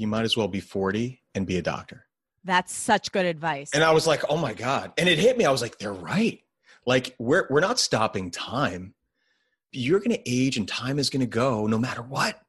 You 0.00 0.06
might 0.06 0.24
as 0.24 0.34
well 0.34 0.48
be 0.48 0.60
40 0.60 1.20
and 1.34 1.46
be 1.46 1.58
a 1.58 1.62
doctor. 1.62 2.06
That's 2.42 2.72
such 2.72 3.12
good 3.12 3.26
advice. 3.26 3.70
And 3.74 3.84
I 3.84 3.92
was 3.92 4.06
like, 4.06 4.22
oh 4.30 4.38
my 4.38 4.54
God. 4.54 4.94
And 4.96 5.10
it 5.10 5.18
hit 5.18 5.36
me. 5.36 5.44
I 5.44 5.50
was 5.50 5.60
like, 5.60 5.78
they're 5.78 5.92
right. 5.92 6.40
Like 6.86 7.14
we're 7.18 7.46
we're 7.50 7.60
not 7.60 7.78
stopping 7.78 8.30
time. 8.30 8.94
You're 9.72 10.00
gonna 10.00 10.18
age 10.24 10.56
and 10.56 10.66
time 10.66 10.98
is 10.98 11.10
gonna 11.10 11.26
go 11.26 11.66
no 11.66 11.76
matter 11.76 12.00
what. 12.00 12.40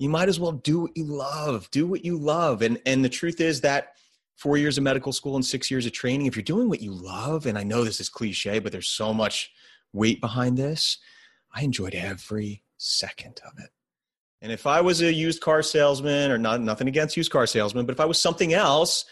You 0.00 0.08
might 0.08 0.28
as 0.28 0.40
well 0.40 0.50
do 0.50 0.80
what 0.80 0.96
you 0.96 1.04
love. 1.04 1.70
Do 1.70 1.86
what 1.86 2.04
you 2.04 2.18
love. 2.18 2.62
And 2.62 2.80
and 2.84 3.04
the 3.04 3.08
truth 3.08 3.40
is 3.40 3.60
that 3.60 3.92
four 4.34 4.56
years 4.56 4.76
of 4.76 4.82
medical 4.82 5.12
school 5.12 5.36
and 5.36 5.46
six 5.46 5.70
years 5.70 5.86
of 5.86 5.92
training, 5.92 6.26
if 6.26 6.34
you're 6.34 6.42
doing 6.42 6.68
what 6.68 6.82
you 6.82 6.90
love, 6.90 7.46
and 7.46 7.56
I 7.56 7.62
know 7.62 7.84
this 7.84 8.00
is 8.00 8.08
cliche, 8.08 8.58
but 8.58 8.72
there's 8.72 8.88
so 8.88 9.14
much 9.14 9.52
weight 9.92 10.20
behind 10.20 10.58
this, 10.58 10.98
I 11.54 11.62
enjoyed 11.62 11.94
every 11.94 12.64
second 12.76 13.40
of 13.46 13.52
it. 13.58 13.70
And 14.40 14.52
if 14.52 14.66
I 14.66 14.80
was 14.80 15.02
a 15.02 15.12
used 15.12 15.40
car 15.40 15.62
salesman, 15.62 16.30
or 16.30 16.38
not 16.38 16.60
nothing 16.60 16.88
against 16.88 17.16
used 17.16 17.32
car 17.32 17.46
salesman, 17.46 17.86
but 17.86 17.92
if 17.92 18.00
I 18.00 18.04
was 18.04 18.20
something 18.20 18.52
else, 18.52 19.04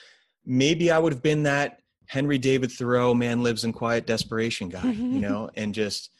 maybe 0.45 0.91
I 0.91 0.99
would 0.99 1.12
have 1.12 1.23
been 1.23 1.43
that 1.45 1.81
Henry 2.07 2.39
David 2.39 2.71
Thoreau 2.71 3.12
man 3.12 3.43
lives 3.43 3.65
in 3.65 3.73
quiet 3.73 4.07
desperation 4.07 4.69
guy, 4.69 4.85
you 4.93 5.21
know, 5.21 5.51
and 5.55 5.75
just 5.75 6.11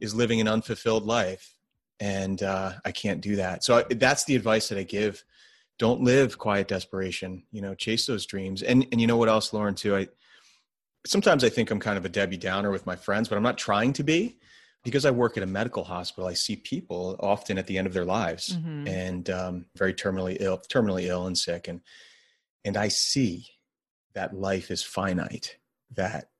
is 0.00 0.14
living 0.14 0.40
an 0.40 0.48
unfulfilled 0.48 1.06
life. 1.06 1.54
And 2.00 2.42
uh, 2.42 2.72
I 2.84 2.92
can't 2.92 3.20
do 3.20 3.36
that. 3.36 3.64
So 3.64 3.78
I, 3.78 3.94
that's 3.94 4.24
the 4.24 4.36
advice 4.36 4.68
that 4.68 4.78
I 4.78 4.82
give 4.82 5.24
don't 5.78 6.00
live 6.00 6.38
quiet 6.38 6.68
desperation 6.68 7.42
you 7.50 7.60
know 7.60 7.74
chase 7.74 8.06
those 8.06 8.26
dreams 8.26 8.62
and 8.62 8.86
and 8.92 9.00
you 9.00 9.06
know 9.06 9.16
what 9.16 9.28
else 9.28 9.52
lauren 9.52 9.74
too 9.74 9.96
i 9.96 10.08
sometimes 11.06 11.44
i 11.44 11.48
think 11.48 11.70
i'm 11.70 11.80
kind 11.80 11.98
of 11.98 12.04
a 12.04 12.08
debbie 12.08 12.36
downer 12.36 12.70
with 12.70 12.86
my 12.86 12.96
friends 12.96 13.28
but 13.28 13.36
i'm 13.36 13.42
not 13.42 13.58
trying 13.58 13.92
to 13.92 14.02
be 14.02 14.38
because 14.86 15.04
i 15.04 15.10
work 15.10 15.36
at 15.36 15.42
a 15.42 15.46
medical 15.46 15.84
hospital 15.84 16.28
i 16.28 16.32
see 16.32 16.56
people 16.56 17.16
often 17.20 17.58
at 17.58 17.66
the 17.66 17.76
end 17.76 17.86
of 17.86 17.92
their 17.92 18.04
lives 18.04 18.56
mm-hmm. 18.56 18.88
and 18.88 19.28
um, 19.28 19.66
very 19.76 19.92
terminally 19.92 20.36
ill 20.40 20.58
terminally 20.68 21.04
ill 21.04 21.26
and 21.26 21.36
sick 21.36 21.68
and 21.68 21.80
and 22.64 22.76
i 22.76 22.88
see 22.88 23.46
that 24.14 24.34
life 24.34 24.70
is 24.70 24.82
finite 24.82 25.56
that 25.90 26.30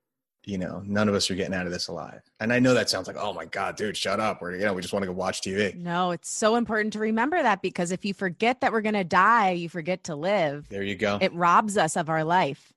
you 0.47 0.57
know, 0.57 0.81
none 0.85 1.09
of 1.09 1.13
us 1.13 1.29
are 1.29 1.35
getting 1.35 1.53
out 1.53 1.65
of 1.65 1.73
this 1.73 1.89
alive. 1.89 2.21
And 2.39 2.53
I 2.53 2.59
know 2.59 2.73
that 2.73 2.89
sounds 2.89 3.05
like, 3.05 3.17
oh 3.17 3.33
my 3.33 3.43
God, 3.43 3.75
dude, 3.75 3.97
shut 3.97 4.21
up. 4.21 4.41
We're, 4.41 4.55
you 4.55 4.63
know, 4.63 4.73
we 4.73 4.81
just 4.81 4.93
want 4.93 5.03
to 5.03 5.07
go 5.07 5.11
watch 5.11 5.41
TV. 5.41 5.75
No, 5.75 6.11
it's 6.11 6.29
so 6.29 6.55
important 6.55 6.93
to 6.93 6.99
remember 6.99 7.43
that 7.43 7.61
because 7.61 7.91
if 7.91 8.05
you 8.05 8.13
forget 8.13 8.61
that 8.61 8.71
we're 8.71 8.81
going 8.81 8.95
to 8.95 9.03
die, 9.03 9.51
you 9.51 9.67
forget 9.67 10.05
to 10.05 10.15
live. 10.15 10.69
There 10.69 10.83
you 10.83 10.95
go. 10.95 11.19
It 11.19 11.33
robs 11.33 11.77
us 11.77 11.97
of 11.97 12.09
our 12.09 12.23
life. 12.23 12.71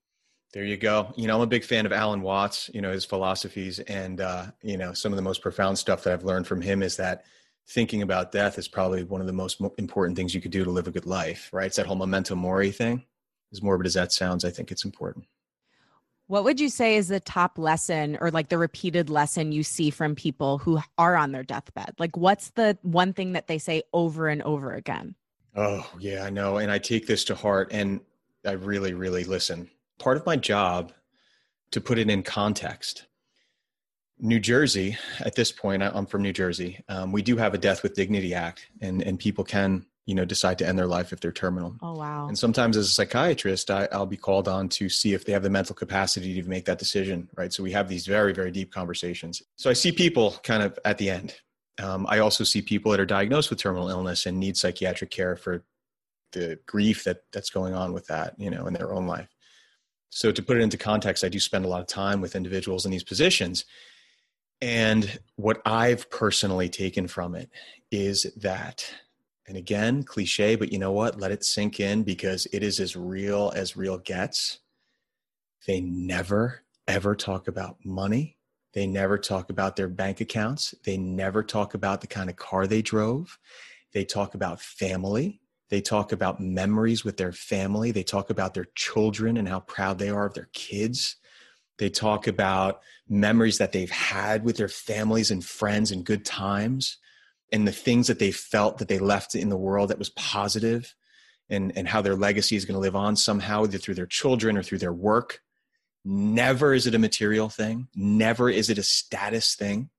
There 0.53 0.65
you 0.65 0.77
go. 0.77 1.13
You 1.17 1.29
know, 1.29 1.37
I'm 1.37 1.43
a 1.43 1.47
big 1.47 1.65
fan 1.65 1.87
of 1.87 1.93
Alan 1.93 2.23
Watts, 2.23 2.71
you 2.75 2.81
know, 2.81 2.91
his 2.91 3.05
philosophies. 3.05 3.79
And, 3.79 4.21
uh, 4.21 4.47
you 4.63 4.77
know, 4.77 4.93
some 4.93 5.13
of 5.13 5.17
the 5.17 5.23
most 5.23 5.43
profound 5.43 5.79
stuff 5.79 6.03
that 6.03 6.13
I've 6.13 6.25
learned 6.25 6.47
from 6.47 6.61
him 6.61 6.83
is 6.83 6.97
that 6.97 7.25
thinking 7.69 8.03
about 8.03 8.33
death 8.33 8.59
is 8.59 8.67
probably 8.67 9.05
one 9.05 9.21
of 9.21 9.29
the 9.29 9.33
most 9.33 9.61
important 9.79 10.17
things 10.17 10.35
you 10.35 10.41
could 10.41 10.51
do 10.51 10.65
to 10.65 10.71
live 10.71 10.89
a 10.89 10.91
good 10.91 11.07
life, 11.07 11.49
right? 11.53 11.67
It's 11.67 11.77
that 11.77 11.87
whole 11.87 11.97
memento 11.97 12.35
mori 12.35 12.73
thing. 12.73 13.05
As 13.53 13.63
morbid 13.63 13.87
as 13.87 13.95
that 13.95 14.13
sounds, 14.13 14.45
I 14.45 14.51
think 14.51 14.71
it's 14.71 14.85
important. 14.85 15.27
What 16.27 16.45
would 16.45 16.61
you 16.61 16.69
say 16.69 16.97
is 16.97 17.09
the 17.09 17.19
top 17.19 17.59
lesson 17.59 18.17
or 18.21 18.31
like 18.31 18.49
the 18.49 18.59
repeated 18.59 19.11
lesson 19.11 19.51
you 19.51 19.65
see 19.65 19.91
from 19.91 20.15
people 20.15 20.59
who 20.59 20.81
are 20.97 21.17
on 21.17 21.33
their 21.33 21.43
deathbed? 21.43 21.95
Like, 21.99 22.17
what's 22.17 22.51
the 22.51 22.79
one 22.83 23.13
thing 23.13 23.33
that 23.33 23.49
they 23.49 23.59
say 23.59 23.83
over 23.93 24.29
and 24.29 24.41
over 24.43 24.73
again? 24.73 25.17
Oh, 25.57 25.89
yeah, 25.99 26.23
I 26.25 26.31
know. 26.31 26.59
And 26.59 26.71
I 26.71 26.79
take 26.79 27.09
this 27.09 27.25
to 27.25 27.35
heart 27.35 27.71
and 27.73 28.01
I 28.45 28.53
really, 28.53 28.95
really 28.95 29.25
listen. 29.25 29.69
Part 30.01 30.17
of 30.17 30.27
my 30.27 30.35
job 30.35 30.93
to 31.71 31.81
put 31.81 31.99
it 31.99 32.11
in 32.11 32.25
context, 32.25 33.07
New 34.19 34.41
Jersey, 34.41 34.99
at 35.21 35.35
this 35.37 35.53
point, 35.53 35.83
I'm 35.83 36.07
from 36.07 36.23
New 36.23 36.33
Jersey. 36.33 36.83
Um, 36.89 37.13
we 37.13 37.23
do 37.23 37.37
have 37.37 37.55
a 37.55 37.59
Death 37.59 37.83
with 37.83 37.95
Dignity 37.95 38.35
Act, 38.35 38.67
and, 38.81 39.03
and 39.03 39.19
people 39.19 39.45
can, 39.45 39.87
you 40.07 40.15
know, 40.15 40.25
decide 40.25 40.59
to 40.59 40.67
end 40.67 40.79
their 40.79 40.87
life 40.87 41.13
if 41.13 41.21
they're 41.21 41.33
terminal. 41.33 41.77
Oh, 41.81 41.95
wow. 41.95 42.29
And 42.29 42.39
sometimes 42.39 42.77
as 42.77 42.87
a 42.87 42.91
psychiatrist, 42.91 43.71
I, 43.71 43.89
I'll 43.93 44.07
be 44.07 44.17
called 44.19 44.49
on 44.49 44.69
to 44.71 44.89
see 44.89 45.15
if 45.15 45.25
they 45.25 45.33
have 45.33 45.43
the 45.43 45.51
mental 45.51 45.75
capacity 45.75 46.43
to 46.43 46.49
make 46.49 46.65
that 46.65 46.79
decision, 46.79 47.29
right? 47.37 47.53
So 47.53 47.63
we 47.63 47.73
have 47.73 47.89
these 47.89 48.07
very, 48.07 48.35
very 48.35 48.51
deep 48.51 48.73
conversations. 48.73 49.43
So 49.57 49.71
I 49.71 49.75
see 49.75 49.93
people 49.93 50.37
kind 50.43 50.63
of 50.63 50.79
at 50.85 50.99
the 50.99 51.09
end. 51.09 51.37
Um, 51.83 52.07
I 52.09 52.19
also 52.19 52.45
see 52.45 52.61
people 52.61 52.91
that 52.91 53.01
are 53.01 53.07
diagnosed 53.07 53.49
with 53.49 53.59
terminal 53.59 53.89
illness 53.89 54.27
and 54.27 54.39
need 54.39 54.57
psychiatric 54.57 55.11
care 55.11 55.37
for 55.37 55.65
the 56.33 56.59
grief 56.67 57.05
that 57.05 57.23
that's 57.33 57.49
going 57.49 57.75
on 57.75 57.95
with 57.95 58.07
that, 58.09 58.35
you 58.39 58.51
know, 58.51 58.67
in 58.67 58.75
their 58.75 58.93
own 58.93 59.07
life. 59.07 59.30
So 60.11 60.33
to 60.33 60.43
put 60.43 60.57
it 60.57 60.63
into 60.63 60.77
context, 60.77 61.25
I 61.25 61.29
do 61.29 61.41
spend 61.41 61.65
a 61.65 61.69
lot 61.69 61.81
of 61.81 61.87
time 61.87 62.21
with 62.21 62.37
individuals 62.37 62.85
in 62.85 62.91
these 62.91 63.05
positions. 63.05 63.65
And 64.61 65.19
what 65.37 65.63
I've 65.65 66.11
personally 66.11 66.69
taken 66.69 67.09
from 67.09 67.35
it 67.35 67.49
is 67.91 68.27
that, 68.37 68.85
and 69.47 69.57
again, 69.57 70.03
cliche, 70.03 70.57
but 70.57 70.73
you 70.73 70.79
know 70.79 70.93
what? 70.93 71.19
Let 71.19 71.31
it 71.33 71.45
sink 71.45 71.81
in 71.81 72.03
because 72.03 72.47
it 72.53 72.63
is 72.63 72.79
as 72.81 72.97
real 72.97 73.53
as 73.55 73.77
real 73.77 73.99
gets. 73.99 74.59
They 75.67 75.81
never, 75.81 76.63
ever 76.89 77.15
talk 77.15 77.49
about 77.49 77.77
money. 77.85 78.37
They 78.75 78.87
never 78.87 79.19
talk 79.19 79.51
about 79.51 79.77
their 79.77 79.89
bank 79.89 80.21
accounts. 80.21 80.75
They 80.85 80.97
never 80.97 81.43
talk 81.43 81.75
about 81.75 82.01
the 82.01 82.07
kind 82.07 82.31
of 82.31 82.37
car 82.37 82.67
they 82.67 82.83
drove. 82.83 83.39
They 83.93 84.05
talk 84.05 84.35
about 84.35 84.61
family. 84.61 85.41
They 85.71 85.81
talk 85.81 86.13
about 86.13 86.41
memories 86.41 87.05
with 87.05 87.17
their 87.17 87.33
family. 87.33 87.93
They 87.93 88.03
talk 88.03 88.29
about 88.29 88.55
their 88.55 88.67
children 88.75 89.37
and 89.37 89.49
how 89.49 89.61
proud 89.61 89.99
they 89.99 90.11
are 90.11 90.27
of 90.27 90.35
their 90.35 90.49
kids. 90.53 91.17
They 91.79 91.89
talk 91.89 92.27
about 92.27 92.81
memories 93.09 93.59
that 93.59 93.73
they've 93.73 93.91
had 93.91 94.45
with 94.45 94.57
their 94.57 94.69
families 94.69 95.31
and 95.31 95.45
friends 95.45 95.91
and 95.91 96.05
good 96.05 96.25
times 96.25 96.99
and 97.53 97.67
the 97.67 97.73
things 97.73 98.09
that 98.09 98.19
they 98.19 98.33
felt 98.33 98.79
that 98.79 98.89
they 98.89 98.99
left 98.99 99.35
in 99.35 99.49
the 99.49 99.57
world 99.57 99.91
that 99.91 99.99
was 99.99 100.11
positive 100.11 100.95
and, 101.49 101.73
and 101.77 101.89
how 101.89 102.03
their 102.03 102.17
legacy 102.17 102.57
is 102.57 102.65
going 102.65 102.75
to 102.75 102.81
live 102.81 102.97
on 102.97 103.17
somehow, 103.17 103.65
either 103.65 103.79
through 103.79 103.95
their 103.95 104.07
children 104.07 104.57
or 104.57 104.63
through 104.63 104.79
their 104.79 104.93
work. 104.93 105.41
Never 106.05 106.75
is 106.75 106.87
it 106.87 106.95
a 106.95 106.99
material 106.99 107.49
thing. 107.49 107.89
Never 107.95 108.51
is 108.51 108.71
it 108.71 108.79
a 108.79 108.83
status 108.83 109.55
thing. 109.55 109.91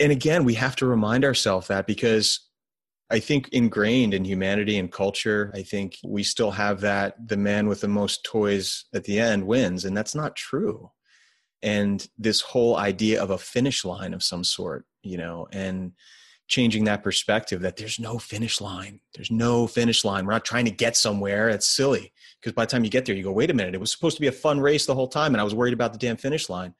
And 0.00 0.10
again, 0.10 0.44
we 0.44 0.54
have 0.54 0.76
to 0.76 0.86
remind 0.86 1.24
ourselves 1.24 1.68
that 1.68 1.86
because 1.86 2.40
I 3.12 3.20
think 3.20 3.50
ingrained 3.50 4.14
in 4.14 4.24
humanity 4.24 4.78
and 4.78 4.90
culture, 4.90 5.52
I 5.54 5.62
think 5.62 5.98
we 6.02 6.22
still 6.22 6.50
have 6.50 6.80
that 6.80 7.28
the 7.28 7.36
man 7.36 7.68
with 7.68 7.82
the 7.82 7.88
most 7.88 8.24
toys 8.24 8.86
at 8.94 9.04
the 9.04 9.20
end 9.20 9.46
wins, 9.46 9.84
and 9.84 9.94
that's 9.94 10.14
not 10.14 10.34
true. 10.34 10.90
And 11.62 12.08
this 12.18 12.40
whole 12.40 12.76
idea 12.78 13.22
of 13.22 13.30
a 13.30 13.36
finish 13.36 13.84
line 13.84 14.14
of 14.14 14.22
some 14.22 14.42
sort, 14.42 14.86
you 15.02 15.18
know, 15.18 15.46
and 15.52 15.92
changing 16.48 16.84
that 16.84 17.02
perspective 17.02 17.60
that 17.60 17.76
there's 17.76 18.00
no 18.00 18.18
finish 18.18 18.62
line. 18.62 19.00
There's 19.14 19.30
no 19.30 19.66
finish 19.66 20.04
line. 20.04 20.24
We're 20.24 20.32
not 20.32 20.46
trying 20.46 20.64
to 20.64 20.70
get 20.70 20.96
somewhere. 20.96 21.50
It's 21.50 21.68
silly 21.68 22.12
because 22.40 22.54
by 22.54 22.64
the 22.64 22.70
time 22.70 22.82
you 22.82 22.90
get 22.90 23.04
there, 23.04 23.14
you 23.14 23.22
go, 23.22 23.30
wait 23.30 23.50
a 23.50 23.54
minute, 23.54 23.74
it 23.74 23.80
was 23.80 23.92
supposed 23.92 24.16
to 24.16 24.22
be 24.22 24.26
a 24.26 24.32
fun 24.32 24.58
race 24.58 24.86
the 24.86 24.94
whole 24.94 25.08
time, 25.08 25.34
and 25.34 25.40
I 25.40 25.44
was 25.44 25.54
worried 25.54 25.74
about 25.74 25.92
the 25.92 25.98
damn 25.98 26.16
finish 26.16 26.48
line 26.48 26.74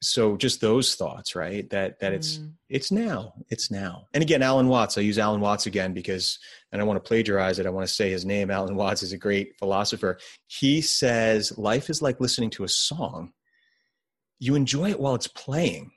so 0.00 0.36
just 0.36 0.60
those 0.60 0.94
thoughts 0.94 1.34
right 1.34 1.68
that 1.70 1.98
that 2.00 2.12
it's 2.12 2.38
mm. 2.38 2.52
it's 2.68 2.92
now 2.92 3.32
it's 3.48 3.70
now. 3.70 4.06
And 4.12 4.22
again 4.22 4.42
alan 4.42 4.68
watts 4.68 4.98
i 4.98 5.00
use 5.00 5.18
alan 5.18 5.40
watts 5.40 5.66
again 5.66 5.94
because 5.94 6.38
and 6.72 6.80
i 6.80 6.84
want 6.84 7.02
to 7.02 7.08
plagiarize 7.08 7.58
it 7.58 7.66
i 7.66 7.70
want 7.70 7.86
to 7.86 7.92
say 7.92 8.10
his 8.10 8.24
name 8.24 8.50
alan 8.50 8.76
watts 8.76 9.02
is 9.02 9.12
a 9.12 9.18
great 9.18 9.58
philosopher. 9.58 10.18
He 10.46 10.80
says 10.80 11.56
life 11.56 11.90
is 11.90 12.02
like 12.02 12.20
listening 12.20 12.50
to 12.50 12.64
a 12.64 12.68
song. 12.68 13.32
You 14.38 14.54
enjoy 14.54 14.90
it 14.90 15.00
while 15.00 15.14
it's 15.14 15.28
playing 15.28 15.92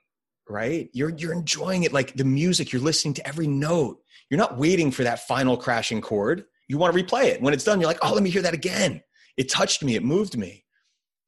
right? 0.49 0.89
You're 0.93 1.09
you're 1.09 1.33
enjoying 1.33 1.83
it 1.83 1.93
like 1.93 2.13
the 2.15 2.23
music 2.23 2.71
you're 2.71 2.81
listening 2.81 3.13
to 3.15 3.27
every 3.27 3.47
note. 3.47 3.99
You're 4.29 4.37
not 4.37 4.57
waiting 4.57 4.91
for 4.91 5.03
that 5.03 5.27
final 5.27 5.57
crashing 5.57 6.01
chord. 6.01 6.45
You 6.67 6.77
want 6.77 6.95
to 6.95 7.03
replay 7.03 7.25
it. 7.25 7.41
When 7.41 7.53
it's 7.53 7.63
done 7.63 7.79
you're 7.79 7.89
like 7.89 7.99
oh 8.01 8.13
let 8.13 8.23
me 8.23 8.29
hear 8.29 8.41
that 8.41 8.53
again 8.53 9.01
it 9.35 9.49
touched 9.49 9.83
me 9.83 9.95
it 9.95 10.03
moved 10.03 10.37
me 10.37 10.65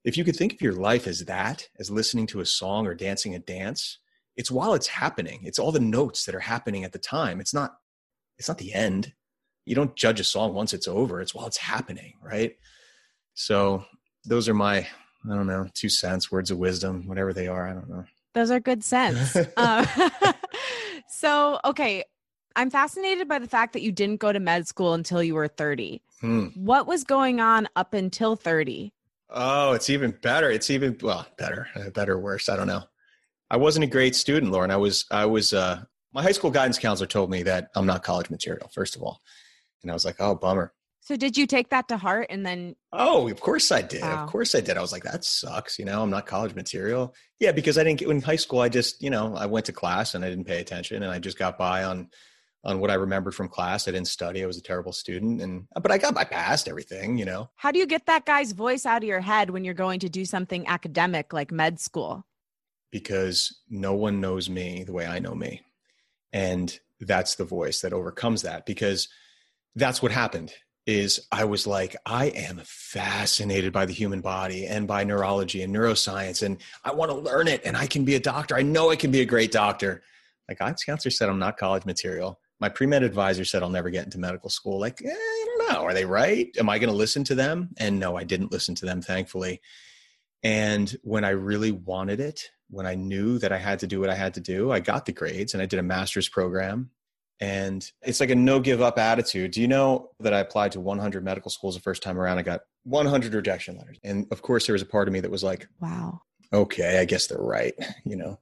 if 0.04 0.18
you 0.18 0.24
could 0.24 0.36
think 0.36 0.54
of 0.54 0.62
your 0.62 0.74
life 0.74 1.08
as 1.08 1.26
that, 1.26 1.68
as 1.80 1.92
listening 1.92 2.28
to 2.28 2.40
a 2.40 2.46
song 2.46 2.88
or 2.88 2.94
dancing 2.94 3.36
a 3.36 3.40
dance, 3.40 4.00
it's 4.36 4.52
while 4.52 4.74
it's 4.74 4.88
happening. 4.88 5.42
It's 5.44 5.60
all 5.60 5.72
the 5.72 5.80
notes 5.80 6.26
that 6.26 6.36
are 6.36 6.40
happening 6.40 6.84
at 6.84 6.94
the 6.94 7.00
time. 7.00 7.40
It's 7.40 7.54
not 7.54 7.76
it's 8.38 8.48
not 8.48 8.58
the 8.58 8.74
end. 8.74 9.14
You 9.66 9.76
don't 9.76 9.96
judge 9.96 10.20
a 10.20 10.24
song 10.24 10.54
once 10.54 10.74
it's 10.74 10.88
over. 10.88 11.20
It's 11.22 11.36
while 11.36 11.48
it's 11.48 11.58
happening, 11.58 12.14
right? 12.24 12.56
So 13.34 13.84
those 14.26 14.48
are 14.48 14.54
my 14.54 14.88
I 15.26 15.36
don't 15.36 15.48
know, 15.48 15.68
two 15.74 15.90
cents, 15.90 16.32
words 16.32 16.50
of 16.50 16.58
wisdom, 16.58 17.08
whatever 17.08 17.34
they 17.34 17.48
are. 17.48 17.68
I 17.68 17.74
don't 17.74 17.90
know. 17.90 18.06
Those 18.34 18.52
are 18.52 18.60
good 18.60 18.84
sense. 18.84 19.36
uh, 19.58 19.86
so, 21.10 21.60
okay, 21.66 22.06
I'm 22.56 22.70
fascinated 22.70 23.28
by 23.28 23.40
the 23.40 23.48
fact 23.48 23.74
that 23.74 23.82
you 23.82 23.92
didn't 23.92 24.22
go 24.22 24.32
to 24.32 24.40
med 24.40 24.68
school 24.68 24.94
until 24.94 25.22
you 25.22 25.36
were 25.36 25.48
30. 25.48 26.02
Hmm. 26.22 26.48
What 26.56 26.88
was 26.88 27.04
going 27.04 27.40
on 27.42 27.68
up 27.76 27.94
until 27.94 28.36
30? 28.36 28.94
Oh, 29.30 29.74
it's 29.74 29.90
even 29.90 30.12
better. 30.22 30.50
It's 30.50 30.70
even 30.70 30.98
well, 31.02 31.28
better, 31.38 31.68
uh, 31.76 31.90
better, 31.92 32.18
worse. 32.20 32.50
I 32.50 32.56
don't 32.56 32.68
know. 32.68 32.84
I 33.52 33.58
wasn't 33.58 33.86
a 33.86 33.88
great 33.88 34.16
student, 34.16 34.52
Lauren. 34.52 34.72
I 34.72 34.78
was, 34.78 35.06
I 35.12 35.26
was. 35.26 35.54
Uh, 35.54 35.84
my 36.14 36.24
high 36.24 36.32
school 36.32 36.50
guidance 36.50 36.80
counselor 36.80 37.08
told 37.08 37.30
me 37.30 37.44
that 37.44 37.70
I'm 37.76 37.86
not 37.86 38.04
college 38.04 38.30
material. 38.30 38.70
First 38.74 38.96
of 38.96 39.04
all, 39.04 39.22
and 39.84 39.92
I 39.92 39.94
was 39.94 40.06
like, 40.06 40.16
oh, 40.20 40.36
bummer. 40.36 40.74
So 41.02 41.16
did 41.16 41.38
you 41.38 41.48
take 41.48 41.70
that 41.70 41.88
to 41.88 41.98
heart 41.98 42.28
and 42.30 42.46
then? 42.46 42.76
Oh, 42.92 43.28
of 43.30 43.40
course 43.40 43.72
I 43.72 43.82
did. 43.82 44.02
Wow. 44.02 44.24
Of 44.24 44.30
course 44.30 44.54
I 44.54 44.62
did. 44.62 44.78
I 44.78 44.82
was 44.82 44.92
like, 44.92 45.04
that 45.04 45.24
sucks. 45.24 45.80
You 45.80 45.86
know, 45.86 46.04
I'm 46.04 46.10
not 46.10 46.26
college 46.26 46.54
material. 46.56 47.16
Yeah, 47.40 47.52
because 47.52 47.78
I 47.78 47.84
didn't 47.84 48.00
get 48.00 48.10
in 48.10 48.22
high 48.22 48.36
school. 48.36 48.60
I 48.60 48.70
just, 48.70 49.02
you 49.02 49.10
know, 49.10 49.36
I 49.36 49.46
went 49.46 49.66
to 49.68 49.74
class 49.74 50.14
and 50.14 50.26
I 50.26 50.30
didn't 50.30 50.46
pay 50.46 50.60
attention, 50.60 51.04
and 51.04 51.12
I 51.12 51.20
just 51.20 51.38
got 51.38 51.58
by 51.58 51.84
on 51.84 52.10
on 52.64 52.80
what 52.80 52.92
I 52.92 52.96
remembered 52.96 53.36
from 53.36 53.48
class. 53.48 53.88
I 53.88 53.92
didn't 53.92 54.08
study. 54.08 54.44
I 54.44 54.48
was 54.48 54.58
a 54.58 54.62
terrible 54.62 54.92
student 54.92 55.42
and 55.42 55.66
but 55.82 55.92
I 55.92 55.98
got 55.98 56.18
I 56.18 56.26
passed 56.26 56.68
everything, 56.68 57.18
you 57.18 57.26
know. 57.26 57.50
How 57.56 57.72
do 57.72 57.80
you 57.80 57.86
get 57.86 58.06
that 58.08 58.26
guy's 58.26 58.52
voice 58.52 58.86
out 58.86 59.04
of 59.04 59.08
your 59.08 59.22
head 59.22 59.50
when 59.50 59.64
you're 59.64 59.74
going 59.74 60.00
to 60.02 60.10
do 60.10 60.26
something 60.26 60.68
academic 60.68 61.32
like 61.34 61.52
med 61.52 61.80
school? 61.80 62.26
Because 62.92 63.56
no 63.70 63.94
one 63.94 64.20
knows 64.20 64.50
me 64.50 64.84
the 64.84 64.94
way 64.94 65.06
I 65.06 65.20
know 65.20 65.36
me. 65.36 65.62
And 66.34 66.78
that's 67.00 67.36
the 67.36 67.46
voice 67.46 67.82
that 67.82 67.94
overcomes 67.94 68.42
that 68.42 68.66
because 68.66 69.08
that's 69.76 70.02
what 70.02 70.12
happened 70.12 70.54
is 70.86 71.28
I 71.32 71.46
was 71.46 71.68
like, 71.68 71.96
I 72.06 72.28
am 72.28 72.62
fascinated 72.66 73.72
by 73.72 73.86
the 73.86 73.94
human 73.94 74.22
body 74.22 74.66
and 74.66 74.88
by 74.88 75.04
neurology 75.04 75.62
and 75.62 75.74
neuroscience, 75.74 76.42
and 76.42 76.58
I 76.84 76.94
want 76.94 77.12
to 77.12 77.18
learn 77.18 77.48
it, 77.48 77.62
and 77.64 77.78
I 77.78 77.86
can 77.86 78.06
be 78.06 78.16
a 78.16 78.20
doctor. 78.20 78.56
I 78.56 78.64
know 78.64 78.90
I 78.90 78.96
can 78.96 79.12
be 79.12 79.22
a 79.22 79.26
great 79.26 79.52
doctor. 79.52 80.02
Like 80.48 80.60
my 80.60 80.66
guidance 80.66 80.84
counselor 80.84 81.12
said 81.12 81.30
I'm 81.30 81.38
not 81.38 81.58
college 81.58 81.86
material 81.86 82.40
my 82.60 82.70
pre-med 82.70 83.04
advisor 83.04 83.46
said 83.46 83.64
I'll 83.64 83.70
never 83.70 83.90
get 83.90 84.06
into 84.06 84.18
medical 84.18 84.50
school. 84.50 84.80
Like, 84.80 85.02
eh, 85.04 85.10
I 85.10 85.46
don't 85.46 85.74
know. 85.74 85.84
Are 85.84 85.94
they 85.94 86.06
right? 86.06 86.50
Am 86.58 86.70
I 86.70 86.78
going 86.78 86.90
to 86.90 86.96
listen 86.96 87.24
to 87.26 87.36
them? 87.36 87.70
And 87.78 88.00
no, 88.00 88.18
I 88.18 88.24
didn't 88.24 88.52
listen 88.52 88.76
to 88.76 88.86
them, 88.86 89.02
thankfully. 89.02 89.62
And 90.44 90.96
when 91.04 91.26
I 91.26 91.30
really 91.30 91.72
wanted 91.72 92.20
it, 92.20 92.50
when 92.70 92.86
I 92.86 92.96
knew 92.96 93.40
that 93.40 93.52
I 93.52 93.58
had 93.58 93.80
to 93.80 93.88
do 93.88 94.00
what 94.00 94.10
I 94.10 94.16
had 94.16 94.34
to 94.36 94.42
do, 94.42 94.72
I 94.72 94.80
got 94.80 95.06
the 95.06 95.12
grades 95.12 95.54
and 95.54 95.64
I 95.64 95.66
did 95.66 95.80
a 95.80 95.84
master's 95.84 96.30
program. 96.30 96.92
And 97.42 97.90
it's 98.02 98.20
like 98.20 98.30
a 98.30 98.36
no 98.36 98.60
give 98.60 98.82
up 98.82 98.98
attitude. 98.98 99.52
Do 99.52 99.62
you 99.62 99.68
know 99.68 100.12
that 100.20 100.34
I 100.34 100.40
applied 100.40 100.74
to 100.74 100.82
100 100.82 101.24
medical 101.24 101.50
schools 101.50 101.76
the 101.76 101.82
first 101.82 102.04
time 102.04 102.20
around? 102.20 102.38
I 102.38 102.42
got 102.42 102.62
100 102.84 103.34
rejection 103.34 103.78
letters. 103.78 103.98
And 104.04 104.28
of 104.32 104.42
course, 104.42 104.66
there 104.66 104.74
was 104.74 104.82
a 104.82 104.86
part 104.86 105.08
of 105.08 105.14
me 105.14 105.22
that 105.22 105.32
was 105.32 105.44
like, 105.44 105.68
wow, 105.80 106.22
okay, 106.52 107.00
I 107.00 107.06
guess 107.06 107.28
they're 107.28 107.38
right. 107.38 107.74
You 108.06 108.18
know, 108.18 108.40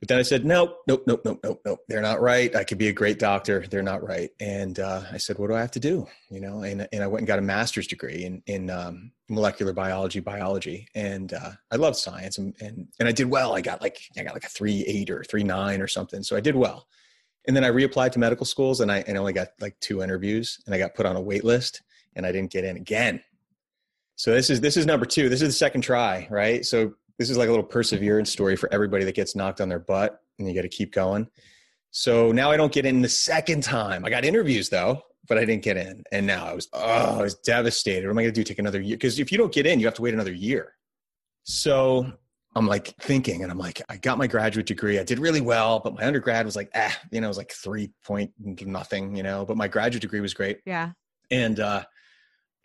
but 0.00 0.08
then 0.08 0.18
I 0.18 0.22
said, 0.22 0.44
nope, 0.44 0.76
nope, 0.86 1.04
nope, 1.06 1.22
nope, 1.24 1.40
nope, 1.42 1.60
nope. 1.64 1.78
They're 1.88 2.02
not 2.02 2.20
right. 2.20 2.54
I 2.54 2.64
could 2.64 2.76
be 2.76 2.88
a 2.88 2.92
great 2.92 3.18
doctor. 3.18 3.66
They're 3.70 3.82
not 3.82 4.06
right. 4.06 4.30
And 4.40 4.78
uh, 4.78 5.02
I 5.10 5.16
said, 5.16 5.38
what 5.38 5.48
do 5.48 5.54
I 5.54 5.60
have 5.60 5.70
to 5.70 5.80
do? 5.80 6.06
You 6.30 6.40
know, 6.40 6.62
and, 6.62 6.86
and 6.92 7.02
I 7.02 7.06
went 7.06 7.22
and 7.22 7.26
got 7.26 7.38
a 7.38 7.42
master's 7.42 7.86
degree 7.86 8.24
in, 8.24 8.42
in 8.46 8.68
um, 8.68 9.12
molecular 9.30 9.72
biology, 9.72 10.20
biology. 10.20 10.86
And 10.94 11.32
uh, 11.32 11.52
I 11.70 11.76
love 11.76 11.96
science 11.96 12.36
and, 12.36 12.54
and, 12.60 12.88
and 13.00 13.08
I 13.08 13.12
did 13.12 13.30
well. 13.30 13.56
I 13.56 13.62
got 13.62 13.80
like, 13.80 13.98
I 14.18 14.22
got 14.22 14.34
like 14.34 14.44
a 14.44 14.50
three, 14.50 14.84
eight 14.86 15.08
or 15.08 15.24
three, 15.24 15.44
nine 15.44 15.80
or 15.80 15.88
something. 15.88 16.22
So 16.22 16.36
I 16.36 16.40
did 16.40 16.56
well. 16.56 16.86
And 17.46 17.56
then 17.56 17.64
I 17.64 17.70
reapplied 17.70 18.12
to 18.12 18.18
medical 18.18 18.44
schools 18.44 18.82
and 18.82 18.92
I 18.92 19.02
and 19.06 19.16
only 19.16 19.32
got 19.32 19.48
like 19.60 19.80
two 19.80 20.02
interviews 20.02 20.58
and 20.66 20.74
I 20.74 20.78
got 20.78 20.94
put 20.94 21.06
on 21.06 21.16
a 21.16 21.20
wait 21.22 21.44
list 21.44 21.80
and 22.14 22.26
I 22.26 22.32
didn't 22.32 22.52
get 22.52 22.64
in 22.64 22.76
again. 22.76 23.22
So 24.16 24.34
this 24.34 24.50
is, 24.50 24.60
this 24.60 24.76
is 24.76 24.84
number 24.84 25.06
two. 25.06 25.30
This 25.30 25.40
is 25.40 25.48
the 25.48 25.52
second 25.52 25.82
try, 25.82 26.26
right? 26.30 26.66
So 26.66 26.94
this 27.18 27.30
is 27.30 27.36
like 27.36 27.48
a 27.48 27.50
little 27.50 27.64
perseverance 27.64 28.30
story 28.30 28.56
for 28.56 28.72
everybody 28.72 29.04
that 29.04 29.14
gets 29.14 29.34
knocked 29.34 29.60
on 29.60 29.68
their 29.68 29.78
butt 29.78 30.20
and 30.38 30.48
you 30.48 30.54
got 30.54 30.62
to 30.62 30.68
keep 30.68 30.92
going. 30.92 31.28
So 31.90 32.30
now 32.32 32.50
I 32.50 32.56
don't 32.56 32.72
get 32.72 32.84
in 32.84 33.00
the 33.00 33.08
second 33.08 33.62
time. 33.62 34.04
I 34.04 34.10
got 34.10 34.24
interviews 34.24 34.68
though, 34.68 35.02
but 35.28 35.38
I 35.38 35.44
didn't 35.44 35.62
get 35.62 35.76
in. 35.76 36.02
And 36.12 36.26
now 36.26 36.46
I 36.46 36.54
was, 36.54 36.68
oh, 36.72 37.18
I 37.18 37.22
was 37.22 37.36
devastated. 37.36 38.06
What 38.06 38.12
am 38.12 38.18
I 38.18 38.22
going 38.22 38.34
to 38.34 38.40
do? 38.40 38.44
Take 38.44 38.58
another 38.58 38.80
year? 38.80 38.96
Because 38.96 39.18
if 39.18 39.32
you 39.32 39.38
don't 39.38 39.52
get 39.52 39.66
in, 39.66 39.80
you 39.80 39.86
have 39.86 39.94
to 39.94 40.02
wait 40.02 40.14
another 40.14 40.32
year. 40.32 40.74
So 41.44 42.12
I'm 42.54 42.66
like 42.66 42.94
thinking, 43.00 43.42
and 43.42 43.52
I'm 43.52 43.58
like, 43.58 43.82
I 43.88 43.98
got 43.98 44.18
my 44.18 44.26
graduate 44.26 44.66
degree. 44.66 44.98
I 44.98 45.04
did 45.04 45.18
really 45.18 45.40
well, 45.40 45.78
but 45.78 45.94
my 45.94 46.04
undergrad 46.04 46.44
was 46.44 46.56
like, 46.56 46.70
ah, 46.74 46.96
you 47.10 47.20
know, 47.20 47.26
it 47.26 47.28
was 47.28 47.36
like 47.36 47.52
three 47.52 47.90
point 48.04 48.32
nothing, 48.38 49.14
you 49.14 49.22
know, 49.22 49.44
but 49.44 49.56
my 49.56 49.68
graduate 49.68 50.00
degree 50.02 50.20
was 50.20 50.34
great. 50.34 50.60
Yeah. 50.64 50.92
And 51.30 51.60
uh, 51.60 51.84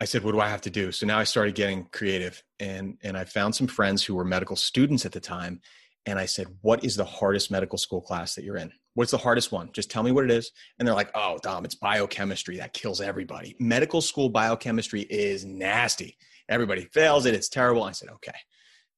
I 0.02 0.04
said, 0.04 0.24
what 0.24 0.32
do 0.32 0.40
I 0.40 0.48
have 0.48 0.62
to 0.62 0.70
do? 0.70 0.90
So 0.90 1.06
now 1.06 1.20
I 1.20 1.22
started 1.22 1.54
getting 1.54 1.84
creative 1.92 2.42
and, 2.58 2.98
and 3.04 3.16
I 3.16 3.22
found 3.22 3.54
some 3.54 3.68
friends 3.68 4.02
who 4.02 4.16
were 4.16 4.24
medical 4.24 4.56
students 4.56 5.06
at 5.06 5.12
the 5.12 5.20
time. 5.20 5.60
And 6.06 6.18
I 6.18 6.26
said, 6.26 6.48
what 6.60 6.84
is 6.84 6.96
the 6.96 7.04
hardest 7.04 7.52
medical 7.52 7.78
school 7.78 8.00
class 8.00 8.34
that 8.34 8.42
you're 8.42 8.56
in? 8.56 8.72
What's 8.94 9.12
the 9.12 9.18
hardest 9.18 9.52
one? 9.52 9.70
Just 9.72 9.92
tell 9.92 10.02
me 10.02 10.10
what 10.10 10.24
it 10.24 10.32
is. 10.32 10.50
And 10.76 10.88
they're 10.88 10.96
like, 10.96 11.12
oh, 11.14 11.38
Dom, 11.40 11.64
it's 11.64 11.76
biochemistry. 11.76 12.56
That 12.56 12.72
kills 12.72 13.00
everybody. 13.00 13.54
Medical 13.60 14.00
school 14.00 14.28
biochemistry 14.28 15.02
is 15.02 15.44
nasty. 15.44 16.16
Everybody 16.48 16.86
fails 16.86 17.24
it. 17.24 17.34
It's 17.34 17.48
terrible. 17.48 17.84
I 17.84 17.92
said, 17.92 18.08
okay, 18.08 18.38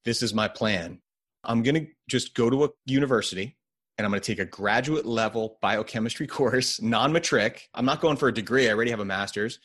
this 0.06 0.22
is 0.22 0.32
my 0.32 0.48
plan. 0.48 1.02
I'm 1.44 1.62
going 1.62 1.84
to 1.84 1.86
just 2.08 2.34
go 2.34 2.48
to 2.48 2.64
a 2.64 2.70
university 2.86 3.58
and 3.98 4.06
I'm 4.06 4.10
going 4.10 4.22
to 4.22 4.26
take 4.26 4.40
a 4.40 4.46
graduate 4.46 5.04
level 5.04 5.58
biochemistry 5.60 6.26
course, 6.28 6.80
non 6.80 7.12
matric. 7.12 7.68
I'm 7.74 7.84
not 7.84 8.00
going 8.00 8.16
for 8.16 8.28
a 8.28 8.32
degree. 8.32 8.68
I 8.68 8.72
already 8.72 8.90
have 8.90 9.00
a 9.00 9.04
master's 9.04 9.58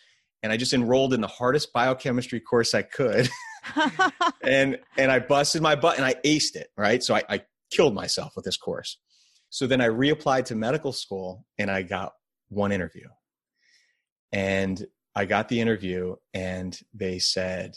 and 0.43 0.51
I 0.51 0.57
just 0.57 0.73
enrolled 0.73 1.13
in 1.13 1.21
the 1.21 1.27
hardest 1.27 1.73
biochemistry 1.73 2.39
course 2.39 2.73
I 2.73 2.81
could. 2.83 3.29
and 4.43 4.79
and 4.97 5.11
I 5.11 5.19
busted 5.19 5.61
my 5.61 5.75
butt 5.75 5.97
and 5.97 6.05
I 6.05 6.15
aced 6.25 6.55
it, 6.55 6.69
right? 6.77 7.03
So 7.03 7.15
I, 7.15 7.23
I 7.29 7.41
killed 7.71 7.93
myself 7.93 8.33
with 8.35 8.45
this 8.45 8.57
course. 8.57 8.97
So 9.49 9.67
then 9.67 9.81
I 9.81 9.87
reapplied 9.87 10.45
to 10.45 10.55
medical 10.55 10.93
school 10.93 11.45
and 11.57 11.69
I 11.69 11.81
got 11.81 12.13
one 12.49 12.71
interview. 12.71 13.07
And 14.31 14.85
I 15.15 15.25
got 15.25 15.49
the 15.49 15.59
interview 15.59 16.15
and 16.33 16.79
they 16.93 17.19
said, 17.19 17.75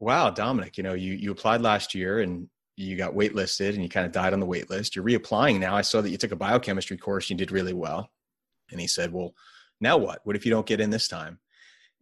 Wow, 0.00 0.30
Domenick, 0.30 0.76
you 0.76 0.82
know, 0.82 0.94
you 0.94 1.14
you 1.14 1.30
applied 1.30 1.62
last 1.62 1.94
year 1.94 2.20
and 2.20 2.48
you 2.76 2.96
got 2.96 3.14
waitlisted 3.14 3.74
and 3.74 3.82
you 3.82 3.88
kind 3.88 4.06
of 4.06 4.12
died 4.12 4.32
on 4.32 4.40
the 4.40 4.46
waitlist. 4.46 4.94
You're 4.94 5.04
reapplying 5.04 5.60
now. 5.60 5.76
I 5.76 5.82
saw 5.82 6.00
that 6.00 6.10
you 6.10 6.18
took 6.18 6.32
a 6.32 6.36
biochemistry 6.36 6.96
course, 6.96 7.30
and 7.30 7.38
you 7.38 7.46
did 7.46 7.52
really 7.52 7.72
well. 7.72 8.10
And 8.70 8.80
he 8.80 8.88
said, 8.88 9.12
Well, 9.12 9.34
now 9.80 9.96
what? 9.96 10.20
What 10.24 10.36
if 10.36 10.44
you 10.44 10.50
don't 10.50 10.66
get 10.66 10.80
in 10.80 10.90
this 10.90 11.08
time? 11.08 11.38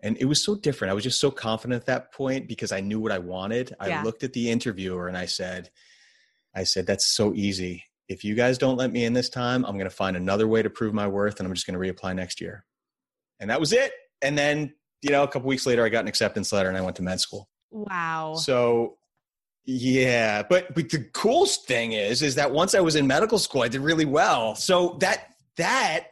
And 0.03 0.17
it 0.19 0.25
was 0.25 0.45
so 0.45 0.57
different. 0.57 0.91
I 0.91 0.95
was 0.95 1.05
just 1.05 1.21
so 1.21 1.31
confident 1.31 1.81
at 1.81 1.87
that 1.87 2.13
point 2.13 2.49
because 2.49 2.73
i 2.73 2.81
knew 2.81 3.01
what 3.01 3.13
i 3.13 3.19
wanted. 3.19 3.75
I 3.79 3.89
yeah. 3.89 4.03
looked 4.03 4.25
at 4.25 4.33
the 4.33 4.51
interviewer 4.51 5.09
and 5.09 5.17
i 5.17 5.27
said 5.27 5.71
i 6.55 6.65
said 6.65 6.87
that's 6.87 7.15
so 7.15 7.33
easy. 7.35 7.85
If 8.09 8.25
you 8.25 8.35
guys 8.35 8.59
don't 8.59 8.77
let 8.77 8.93
me 8.93 9.05
in 9.05 9.13
this 9.13 9.29
time 9.29 9.65
i'm 9.65 9.75
going 9.75 9.89
to 9.89 9.97
find 9.97 10.17
another 10.17 10.49
way 10.49 10.63
to 10.63 10.71
prove 10.71 10.93
my 10.93 11.07
worth 11.07 11.39
and 11.39 11.47
i'm 11.47 11.55
just 11.55 11.67
going 11.67 11.81
to 11.81 11.93
reapply 11.93 12.15
next 12.15 12.41
year. 12.41 12.65
And 13.41 13.51
that 13.51 13.61
was 13.61 13.73
it. 13.73 13.93
And 14.21 14.37
then 14.37 14.75
you 15.01 15.11
know 15.11 15.23
a 15.23 15.29
couple 15.29 15.49
weeks 15.49 15.67
later 15.67 15.85
i 15.85 15.89
got 15.89 16.01
an 16.01 16.09
acceptance 16.09 16.53
letter 16.53 16.69
and 16.69 16.77
i 16.77 16.81
went 16.81 16.97
to 16.97 17.03
med 17.03 17.21
school. 17.21 17.49
Wow. 17.71 18.35
So 18.35 18.99
yeah. 19.65 20.43
But 20.43 20.75
but 20.75 20.91
the 20.91 21.05
coolest 21.13 21.67
thing 21.67 21.93
is 21.93 22.23
is 22.23 22.35
that 22.35 22.51
once 22.51 22.75
i 22.75 22.81
was 22.81 22.97
in 22.97 23.07
medical 23.07 23.39
school 23.39 23.63
i 23.63 23.69
did 23.69 23.81
really 23.81 24.05
well. 24.05 24.57
So 24.57 24.97
that 25.01 25.29
that 25.57 26.09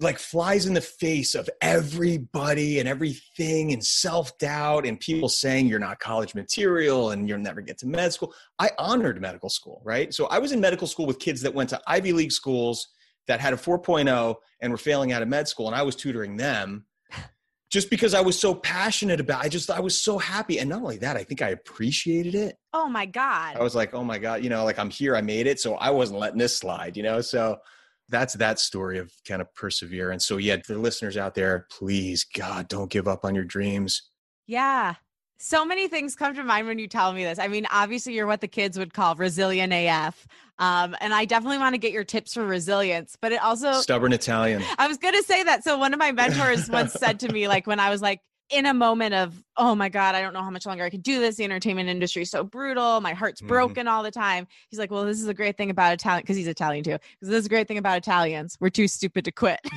like 0.00 0.18
flies 0.18 0.66
in 0.66 0.74
the 0.74 0.80
face 0.80 1.34
of 1.34 1.48
everybody 1.62 2.78
and 2.78 2.88
everything 2.88 3.72
and 3.72 3.82
self-doubt 3.82 4.84
and 4.84 5.00
people 5.00 5.28
saying 5.28 5.66
you're 5.66 5.78
not 5.78 5.98
college 6.00 6.34
material 6.34 7.10
and 7.10 7.28
you'll 7.28 7.38
never 7.38 7.62
get 7.62 7.78
to 7.78 7.86
med 7.86 8.12
school. 8.12 8.34
I 8.58 8.70
honored 8.78 9.20
medical 9.20 9.48
school 9.48 9.80
right? 9.84 10.12
So 10.12 10.26
i 10.26 10.38
was 10.38 10.52
in 10.52 10.60
medical 10.60 10.86
school 10.86 11.06
with 11.06 11.18
kids 11.18 11.40
that 11.42 11.54
went 11.54 11.70
to 11.70 11.80
ivy 11.86 12.12
league 12.12 12.32
schools 12.32 12.88
that 13.26 13.40
had 13.40 13.52
a 13.52 13.56
4.0 13.56 14.34
and 14.60 14.70
were 14.70 14.78
failing 14.78 15.12
out 15.12 15.22
of 15.22 15.28
med 15.28 15.48
school 15.48 15.66
and 15.66 15.74
i 15.74 15.82
was 15.82 15.96
tutoring 15.96 16.36
them 16.36 16.84
just 17.70 17.88
because 17.88 18.12
i 18.12 18.20
was 18.20 18.38
so 18.38 18.54
passionate 18.54 19.20
about 19.20 19.44
i 19.44 19.48
just 19.48 19.70
i 19.70 19.80
was 19.80 20.00
so 20.00 20.18
happy. 20.18 20.58
And 20.58 20.68
not 20.68 20.82
only 20.82 20.98
that 20.98 21.16
i 21.16 21.24
think 21.24 21.40
i 21.40 21.50
appreciated 21.50 22.34
it. 22.34 22.58
Oh 22.74 22.88
my 22.88 23.06
god. 23.06 23.56
I 23.56 23.62
was 23.62 23.74
like 23.74 23.94
oh 23.94 24.04
my 24.04 24.18
god 24.18 24.44
you 24.44 24.50
know 24.50 24.64
like 24.64 24.78
i'm 24.78 24.90
here 24.90 25.16
i 25.16 25.22
made 25.22 25.46
it. 25.46 25.58
So 25.58 25.76
i 25.76 25.88
wasn't 25.88 26.20
letting 26.20 26.38
this 26.38 26.54
slide 26.56 26.98
you 26.98 27.02
know? 27.02 27.22
So 27.22 27.58
that's 28.08 28.34
that 28.34 28.58
story 28.58 28.98
of 28.98 29.12
kind 29.26 29.40
of 29.40 29.52
perseverance. 29.54 30.26
So 30.26 30.36
yeah, 30.36 30.56
the 30.66 30.78
listeners 30.78 31.16
out 31.16 31.34
there, 31.34 31.66
please, 31.70 32.24
God, 32.24 32.68
don't 32.68 32.90
give 32.90 33.08
up 33.08 33.24
on 33.24 33.34
your 33.34 33.44
dreams. 33.44 34.10
Yeah. 34.46 34.94
So 35.38 35.64
many 35.64 35.88
things 35.88 36.14
come 36.14 36.34
to 36.34 36.42
mind 36.42 36.66
when 36.66 36.78
you 36.78 36.88
tell 36.88 37.12
me 37.12 37.24
this. 37.24 37.38
I 37.38 37.48
mean, 37.48 37.66
obviously, 37.70 38.14
you're 38.14 38.26
what 38.26 38.40
the 38.40 38.48
kids 38.48 38.78
would 38.78 38.94
call 38.94 39.14
resilient 39.16 39.72
AF. 39.72 40.26
Um, 40.58 40.96
and 41.00 41.12
I 41.12 41.26
definitely 41.26 41.58
want 41.58 41.74
to 41.74 41.78
get 41.78 41.92
your 41.92 42.04
tips 42.04 42.32
for 42.32 42.46
resilience, 42.46 43.16
but 43.20 43.32
it 43.32 43.42
also 43.42 43.72
stubborn 43.72 44.14
Italian. 44.14 44.62
I 44.78 44.88
was 44.88 44.96
going 44.96 45.12
to 45.12 45.22
say 45.22 45.42
that. 45.42 45.62
So, 45.62 45.76
one 45.76 45.92
of 45.92 45.98
my 45.98 46.12
mentors 46.12 46.70
once 46.70 46.94
said 46.94 47.20
to 47.20 47.30
me, 47.30 47.48
like, 47.48 47.66
when 47.66 47.78
I 47.78 47.90
was 47.90 48.00
like, 48.00 48.20
in 48.50 48.66
a 48.66 48.74
moment 48.74 49.14
of 49.14 49.42
oh 49.56 49.74
my 49.74 49.88
god 49.88 50.14
i 50.14 50.20
don't 50.20 50.32
know 50.32 50.42
how 50.42 50.50
much 50.50 50.66
longer 50.66 50.84
i 50.84 50.90
can 50.90 51.00
do 51.00 51.20
this 51.20 51.36
the 51.36 51.44
entertainment 51.44 51.88
industry 51.88 52.22
is 52.22 52.30
so 52.30 52.44
brutal 52.44 53.00
my 53.00 53.12
heart's 53.12 53.40
mm-hmm. 53.40 53.48
broken 53.48 53.88
all 53.88 54.02
the 54.02 54.10
time. 54.10 54.46
He's 54.68 54.78
like 54.78 54.90
well 54.90 55.04
this 55.04 55.20
is 55.20 55.28
a 55.28 55.34
great 55.34 55.56
thing 55.56 55.70
about 55.70 55.92
italian 55.92 56.22
because 56.22 56.36
he's 56.36 56.46
italian 56.46 56.84
too 56.84 56.92
because 56.92 57.28
this 57.28 57.40
is 57.40 57.46
a 57.46 57.48
great 57.48 57.68
thing 57.68 57.78
about 57.78 57.98
italians. 57.98 58.56
We're 58.60 58.70
too 58.70 58.88
stupid 58.88 59.24
to 59.24 59.32
quit. 59.32 59.60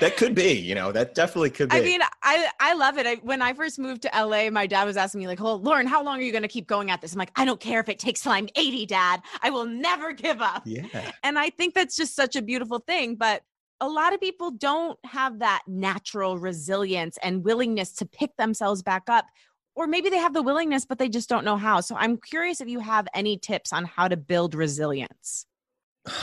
That 0.00 0.16
could 0.16 0.34
be 0.34 0.54
you 0.54 0.74
know 0.74 0.90
that 0.90 1.14
definitely 1.14 1.50
could 1.50 1.68
be. 1.68 1.76
i 1.76 1.80
mean 1.80 2.00
i 2.24 2.48
i 2.58 2.74
love 2.74 2.98
it. 2.98 3.06
I, 3.06 3.14
when 3.16 3.40
i 3.40 3.52
first 3.52 3.78
moved 3.78 4.02
to 4.02 4.10
la 4.12 4.50
my 4.50 4.66
dad 4.66 4.84
was 4.84 4.96
asking 4.96 5.20
me 5.20 5.28
like 5.28 5.40
oh 5.40 5.54
lauren 5.54 5.86
how 5.86 6.02
long 6.02 6.18
are 6.18 6.22
you 6.22 6.32
going 6.32 6.42
to 6.42 6.48
keep 6.48 6.66
going 6.66 6.90
at 6.90 7.00
this? 7.00 7.12
I'm 7.12 7.18
like 7.18 7.30
i 7.36 7.44
don't 7.44 7.60
care 7.60 7.78
if 7.78 7.88
it 7.88 8.00
takes 8.00 8.22
till 8.22 8.32
i'm 8.32 8.48
80 8.56 8.86
dad. 8.86 9.20
I 9.40 9.50
will 9.50 9.66
never 9.66 10.12
give 10.12 10.42
up. 10.42 10.62
Yeah. 10.64 11.12
And 11.22 11.38
i 11.38 11.50
think 11.50 11.74
that's 11.74 11.96
just 11.96 12.16
such 12.16 12.34
a 12.34 12.42
beautiful 12.42 12.80
thing 12.80 13.14
but 13.14 13.42
a 13.80 13.88
lot 13.88 14.12
of 14.12 14.20
people 14.20 14.50
don't 14.50 14.98
have 15.04 15.38
that 15.38 15.62
natural 15.66 16.38
resilience 16.38 17.18
and 17.22 17.44
willingness 17.44 17.92
to 17.94 18.06
pick 18.06 18.36
themselves 18.36 18.82
back 18.82 19.04
up. 19.08 19.26
Or 19.74 19.86
maybe 19.86 20.08
they 20.10 20.18
have 20.18 20.34
the 20.34 20.42
willingness, 20.42 20.84
but 20.84 20.98
they 20.98 21.08
just 21.08 21.28
don't 21.28 21.44
know 21.44 21.56
how. 21.56 21.80
So 21.80 21.94
I'm 21.94 22.16
curious 22.16 22.60
if 22.60 22.68
you 22.68 22.80
have 22.80 23.06
any 23.14 23.38
tips 23.38 23.72
on 23.72 23.84
how 23.84 24.08
to 24.08 24.16
build 24.16 24.54
resilience. 24.54 25.46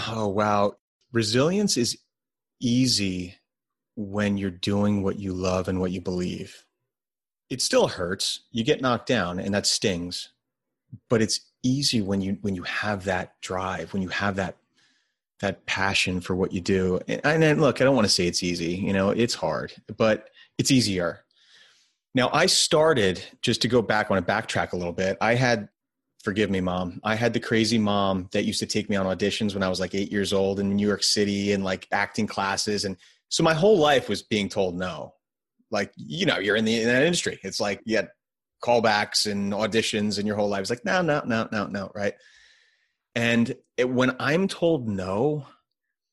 Oh, 0.08 0.28
wow. 0.28 0.74
Resilience 1.14 1.78
is 1.78 1.98
easy 2.60 3.36
when 3.96 4.38
you're 4.38 4.52
doing 4.52 5.04
what 5.04 5.20
you 5.20 5.34
love 5.34 5.70
and 5.70 5.80
what 5.80 5.92
you 5.92 6.02
believe. 6.02 6.66
It 7.50 7.62
still 7.62 7.88
hurts. 7.88 8.42
You 8.52 8.66
get 8.66 8.82
knocked 8.82 9.08
down 9.08 9.40
and 9.40 9.54
that 9.54 9.66
stings. 9.66 10.34
But 11.10 11.22
it's 11.22 11.40
easy 11.64 12.02
when 12.02 12.22
you 12.22 12.38
when 12.42 12.56
you 12.56 12.64
have 12.64 13.06
that 13.06 13.40
drive, 13.42 13.94
when 13.94 14.02
you 14.02 14.10
have 14.10 14.36
that 14.36 14.58
that 15.46 15.66
passion 15.66 16.22
for 16.22 16.36
what 16.36 16.52
you 16.52 16.62
do. 16.62 17.00
And, 17.08 17.44
and 17.44 17.62
look, 17.62 17.80
I 17.80 17.84
don't 17.84 17.96
want 17.96 18.08
to 18.08 18.14
say 18.14 18.26
it's 18.26 18.44
easy, 18.44 18.76
you 18.76 18.94
know, 18.94 19.12
it's 19.12 19.36
hard, 19.36 19.74
but 19.96 20.30
it's 20.58 20.72
easier. 20.72 21.24
Now, 22.16 22.30
I 22.34 22.48
started 22.48 23.24
just 23.42 23.62
to 23.62 23.68
go 23.68 23.82
back, 23.82 24.10
want 24.10 24.26
to 24.26 24.34
backtrack 24.34 24.72
a 24.72 24.78
little 24.78 24.94
bit. 24.94 25.18
I 25.22 25.36
had, 25.36 25.70
forgive 26.24 26.50
me, 26.50 26.62
mom, 26.62 27.00
I 27.04 27.16
had 27.16 27.34
the 27.34 27.40
crazy 27.40 27.78
mom 27.78 28.30
that 28.32 28.46
used 28.46 28.60
to 28.62 28.66
take 28.66 28.90
me 28.90 28.96
on 28.96 29.06
auditions 29.06 29.54
when 29.54 29.64
I 29.64 29.70
was 29.70 29.80
like 29.80 29.94
eight 29.94 30.12
years 30.12 30.34
old 30.34 30.60
in 30.60 30.76
New 30.76 30.88
York 30.88 31.04
City 31.04 31.52
and 31.52 31.64
like 31.64 31.88
acting 31.92 32.26
classes. 32.26 32.86
And 32.86 32.98
so 33.30 33.44
my 33.44 33.54
whole 33.54 33.78
life 33.78 34.10
was 34.10 34.24
being 34.24 34.50
told 34.50 34.76
no. 34.76 35.14
Like, 35.72 35.92
you 35.96 36.26
know, 36.26 36.40
you're 36.40 36.56
in 36.56 36.66
the 36.66 36.82
in 36.82 36.88
that 36.88 37.04
industry. 37.04 37.40
It's 37.44 37.60
like 37.60 37.82
you 37.86 37.98
had 37.98 38.10
callbacks 38.64 39.30
and 39.30 39.52
auditions 39.52 40.18
and 40.18 40.26
your 40.26 40.38
whole 40.38 40.50
life 40.50 40.64
is 40.64 40.70
like, 40.70 40.86
no, 40.86 41.02
no, 41.02 41.22
no, 41.26 41.48
no, 41.52 41.68
no, 41.68 41.92
right? 41.94 42.14
And 43.16 43.56
it, 43.78 43.90
when 43.90 44.16
I'm 44.20 44.48
told 44.48 44.88
no, 44.88 45.46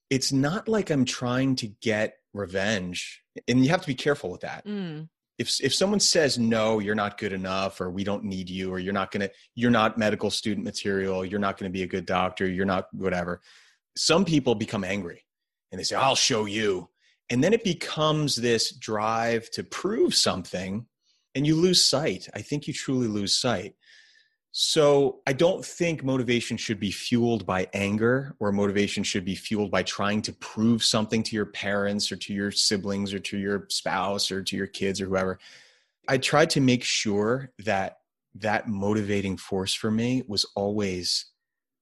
it's 0.09 0.33
not 0.33 0.69
like 0.69 0.91
I'm 0.91 1.05
trying 1.05 1.57
to 1.57 1.69
get 1.81 2.15
revenge. 2.33 3.23
And 3.49 3.65
you 3.65 3.71
have 3.71 3.81
to 3.81 3.87
be 3.87 3.95
careful 3.95 4.31
with 4.31 4.43
that. 4.43 4.67
Mm. 4.67 5.09
If, 5.39 5.59
if 5.61 5.75
someone 5.75 5.99
says 5.99 6.39
no 6.39 6.79
you're 6.79 6.95
not 6.95 7.19
good 7.19 7.33
enough 7.33 7.81
or 7.81 7.91
we 7.91 8.05
don't 8.05 8.23
need 8.23 8.49
you 8.49 8.71
or 8.71 8.79
you're 8.79 8.93
not 8.93 9.11
going 9.11 9.23
to 9.23 9.31
you're 9.55 9.73
not 9.73 9.99
medical 9.99 10.31
student 10.31 10.65
material 10.65 11.25
you're 11.25 11.41
not 11.41 11.59
going 11.59 11.73
to 11.73 11.77
be 11.77 11.83
a 11.83 11.87
good 11.87 12.07
doctor 12.07 12.47
you're 12.47 12.67
not 12.67 12.87
whatever 12.93 13.41
some 13.97 14.25
people 14.25 14.55
become 14.55 14.85
angry 14.85 15.25
and 15.73 15.81
they 15.81 15.83
say 15.83 15.97
i'll 15.97 16.15
show 16.15 16.45
you 16.45 16.89
and 17.31 17.43
then 17.43 17.53
it 17.53 17.65
becomes 17.65 18.37
this 18.37 18.77
drive 18.77 19.51
to 19.51 19.65
prove 19.65 20.15
something 20.15 20.87
and 21.35 21.45
you 21.47 21.57
lose 21.57 21.85
sight 21.85 22.29
i 22.35 22.43
think 22.43 22.69
you 22.69 22.75
truly 22.75 23.09
lose 23.09 23.37
sight 23.37 23.75
so 24.55 25.21
I 25.27 25.33
don't 25.33 25.65
think 25.65 26.05
motivation 26.05 26.59
should 26.59 26.79
be 26.79 26.91
fueled 26.91 27.47
by 27.47 27.69
anger 27.73 28.37
or 28.39 28.53
motivation 28.53 29.03
should 29.03 29.25
be 29.25 29.35
fueled 29.35 29.71
by 29.71 29.83
trying 29.83 30.21
to 30.23 30.33
prove 30.35 30.85
something 30.85 31.23
to 31.23 31.35
your 31.35 31.47
parents 31.47 32.13
or 32.13 32.17
to 32.17 32.35
your 32.35 32.51
siblings 32.51 33.15
or 33.15 33.19
to 33.19 33.39
your 33.39 33.67
spouse 33.71 34.31
or 34.31 34.43
to 34.43 34.55
your 34.55 34.67
kids 34.67 35.01
or 35.01 35.07
whoever. 35.07 35.39
I 36.07 36.19
tried 36.19 36.51
to 36.51 36.61
make 36.61 36.85
sure 36.85 37.51
that 37.65 38.01
that 38.35 38.69
motivating 38.69 39.39
force 39.39 39.73
for 39.73 39.91
me 39.91 40.23
was 40.29 40.45
always 40.55 41.27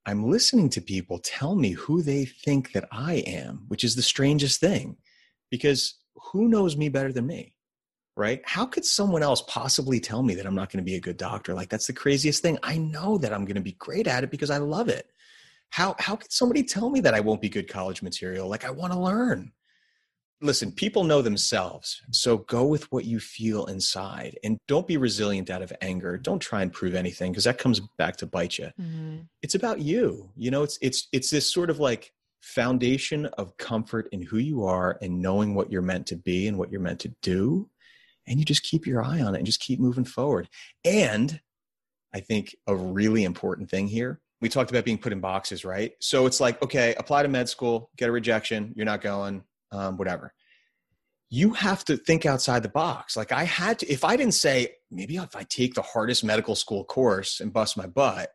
I'm 0.06 0.30
listening 0.30 0.70
to 0.70 0.80
people 0.80 1.18
tell 1.18 1.54
me 1.54 1.72
who 1.72 2.02
they 2.02 2.24
think 2.24 2.72
that 2.72 2.88
I 2.90 3.16
am, 3.26 3.64
which 3.68 3.84
is 3.84 3.96
the 3.96 4.02
strangest 4.02 4.60
thing 4.60 4.96
because 5.50 5.98
who 6.32 6.48
knows 6.48 6.76
me 6.76 6.88
better 6.88 7.12
than 7.12 7.26
me? 7.26 7.54
Right? 8.20 8.42
How 8.44 8.66
could 8.66 8.84
someone 8.84 9.22
else 9.22 9.42
possibly 9.48 9.98
tell 9.98 10.22
me 10.22 10.34
that 10.34 10.46
I'm 10.46 10.54
not 10.54 10.70
going 10.70 10.84
to 10.84 10.88
be 10.88 10.96
a 10.96 11.00
good 11.00 11.16
doctor? 11.16 11.54
Like 11.54 11.70
that's 11.70 11.86
the 11.86 11.94
craziest 11.94 12.42
thing. 12.42 12.58
I 12.62 12.76
know 12.76 13.16
that 13.18 13.32
I'm 13.32 13.46
going 13.46 13.56
to 13.56 13.62
be 13.62 13.72
great 13.72 14.06
at 14.06 14.22
it 14.22 14.30
because 14.30 14.50
I 14.50 14.58
love 14.58 14.88
it. 14.88 15.10
How 15.70 15.96
how 15.98 16.16
could 16.16 16.30
somebody 16.30 16.62
tell 16.62 16.90
me 16.90 17.00
that 17.00 17.14
I 17.14 17.20
won't 17.20 17.40
be 17.40 17.48
good 17.48 17.66
college 17.68 18.02
material? 18.02 18.46
Like 18.46 18.64
I 18.64 18.70
want 18.70 18.92
to 18.92 18.98
learn. 18.98 19.52
Listen, 20.42 20.70
people 20.70 21.04
know 21.04 21.22
themselves. 21.22 22.02
So 22.12 22.38
go 22.38 22.66
with 22.66 22.90
what 22.92 23.04
you 23.04 23.20
feel 23.20 23.66
inside 23.66 24.38
and 24.44 24.58
don't 24.68 24.86
be 24.86 24.96
resilient 24.96 25.50
out 25.50 25.62
of 25.62 25.72
anger. 25.80 26.16
Don't 26.16 26.40
try 26.40 26.62
and 26.62 26.72
prove 26.72 26.94
anything 26.94 27.32
because 27.32 27.44
that 27.44 27.58
comes 27.58 27.80
back 27.98 28.16
to 28.16 28.26
bite 28.26 28.58
you. 28.58 28.70
Mm-hmm. 28.80 29.16
It's 29.42 29.54
about 29.54 29.80
you. 29.80 30.30
You 30.36 30.50
know, 30.50 30.62
it's 30.62 30.78
it's 30.82 31.08
it's 31.12 31.30
this 31.30 31.50
sort 31.50 31.70
of 31.70 31.78
like 31.78 32.12
foundation 32.42 33.26
of 33.38 33.56
comfort 33.56 34.08
in 34.12 34.22
who 34.22 34.38
you 34.38 34.64
are 34.64 34.98
and 35.00 35.20
knowing 35.20 35.54
what 35.54 35.70
you're 35.72 35.82
meant 35.82 36.06
to 36.08 36.16
be 36.16 36.48
and 36.48 36.58
what 36.58 36.70
you're 36.70 36.80
meant 36.80 37.00
to 37.00 37.14
do 37.22 37.68
and 38.30 38.38
you 38.38 38.44
just 38.44 38.62
keep 38.62 38.86
your 38.86 39.02
eye 39.02 39.20
on 39.20 39.34
it 39.34 39.38
and 39.38 39.46
just 39.46 39.60
keep 39.60 39.80
moving 39.80 40.04
forward. 40.04 40.48
And 40.84 41.40
I 42.14 42.20
think 42.20 42.54
a 42.66 42.74
really 42.74 43.24
important 43.24 43.68
thing 43.68 43.88
here, 43.88 44.20
we 44.40 44.48
talked 44.48 44.70
about 44.70 44.84
being 44.84 44.98
put 44.98 45.12
in 45.12 45.20
boxes, 45.20 45.64
right? 45.64 45.92
So 46.00 46.26
it's 46.26 46.40
like, 46.40 46.62
okay, 46.62 46.94
apply 46.96 47.24
to 47.24 47.28
med 47.28 47.48
school, 47.48 47.90
get 47.96 48.08
a 48.08 48.12
rejection, 48.12 48.72
you're 48.76 48.86
not 48.86 49.00
going, 49.00 49.42
um, 49.72 49.96
whatever. 49.96 50.32
You 51.28 51.52
have 51.54 51.84
to 51.86 51.96
think 51.96 52.24
outside 52.24 52.62
the 52.62 52.68
box. 52.68 53.16
Like 53.16 53.32
I 53.32 53.44
had 53.44 53.80
to, 53.80 53.92
if 53.92 54.04
I 54.04 54.16
didn't 54.16 54.34
say, 54.34 54.74
maybe 54.90 55.16
if 55.16 55.34
I 55.34 55.42
take 55.42 55.74
the 55.74 55.82
hardest 55.82 56.24
medical 56.24 56.54
school 56.54 56.84
course 56.84 57.40
and 57.40 57.52
bust 57.52 57.76
my 57.76 57.86
butt, 57.86 58.30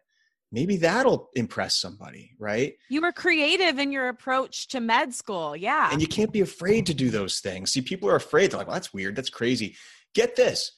maybe 0.51 0.77
that'll 0.77 1.29
impress 1.35 1.75
somebody, 1.79 2.31
right? 2.39 2.73
You 2.89 3.01
were 3.01 3.11
creative 3.11 3.79
in 3.79 3.91
your 3.91 4.09
approach 4.09 4.67
to 4.69 4.79
med 4.79 5.13
school. 5.13 5.55
Yeah. 5.55 5.89
And 5.91 6.01
you 6.01 6.07
can't 6.07 6.31
be 6.31 6.41
afraid 6.41 6.85
to 6.87 6.93
do 6.93 7.09
those 7.09 7.39
things. 7.39 7.71
See, 7.71 7.81
people 7.81 8.09
are 8.09 8.15
afraid. 8.15 8.51
They're 8.51 8.59
like, 8.59 8.67
well, 8.67 8.75
that's 8.75 8.93
weird. 8.93 9.15
That's 9.15 9.29
crazy. 9.29 9.75
Get 10.13 10.35
this. 10.35 10.71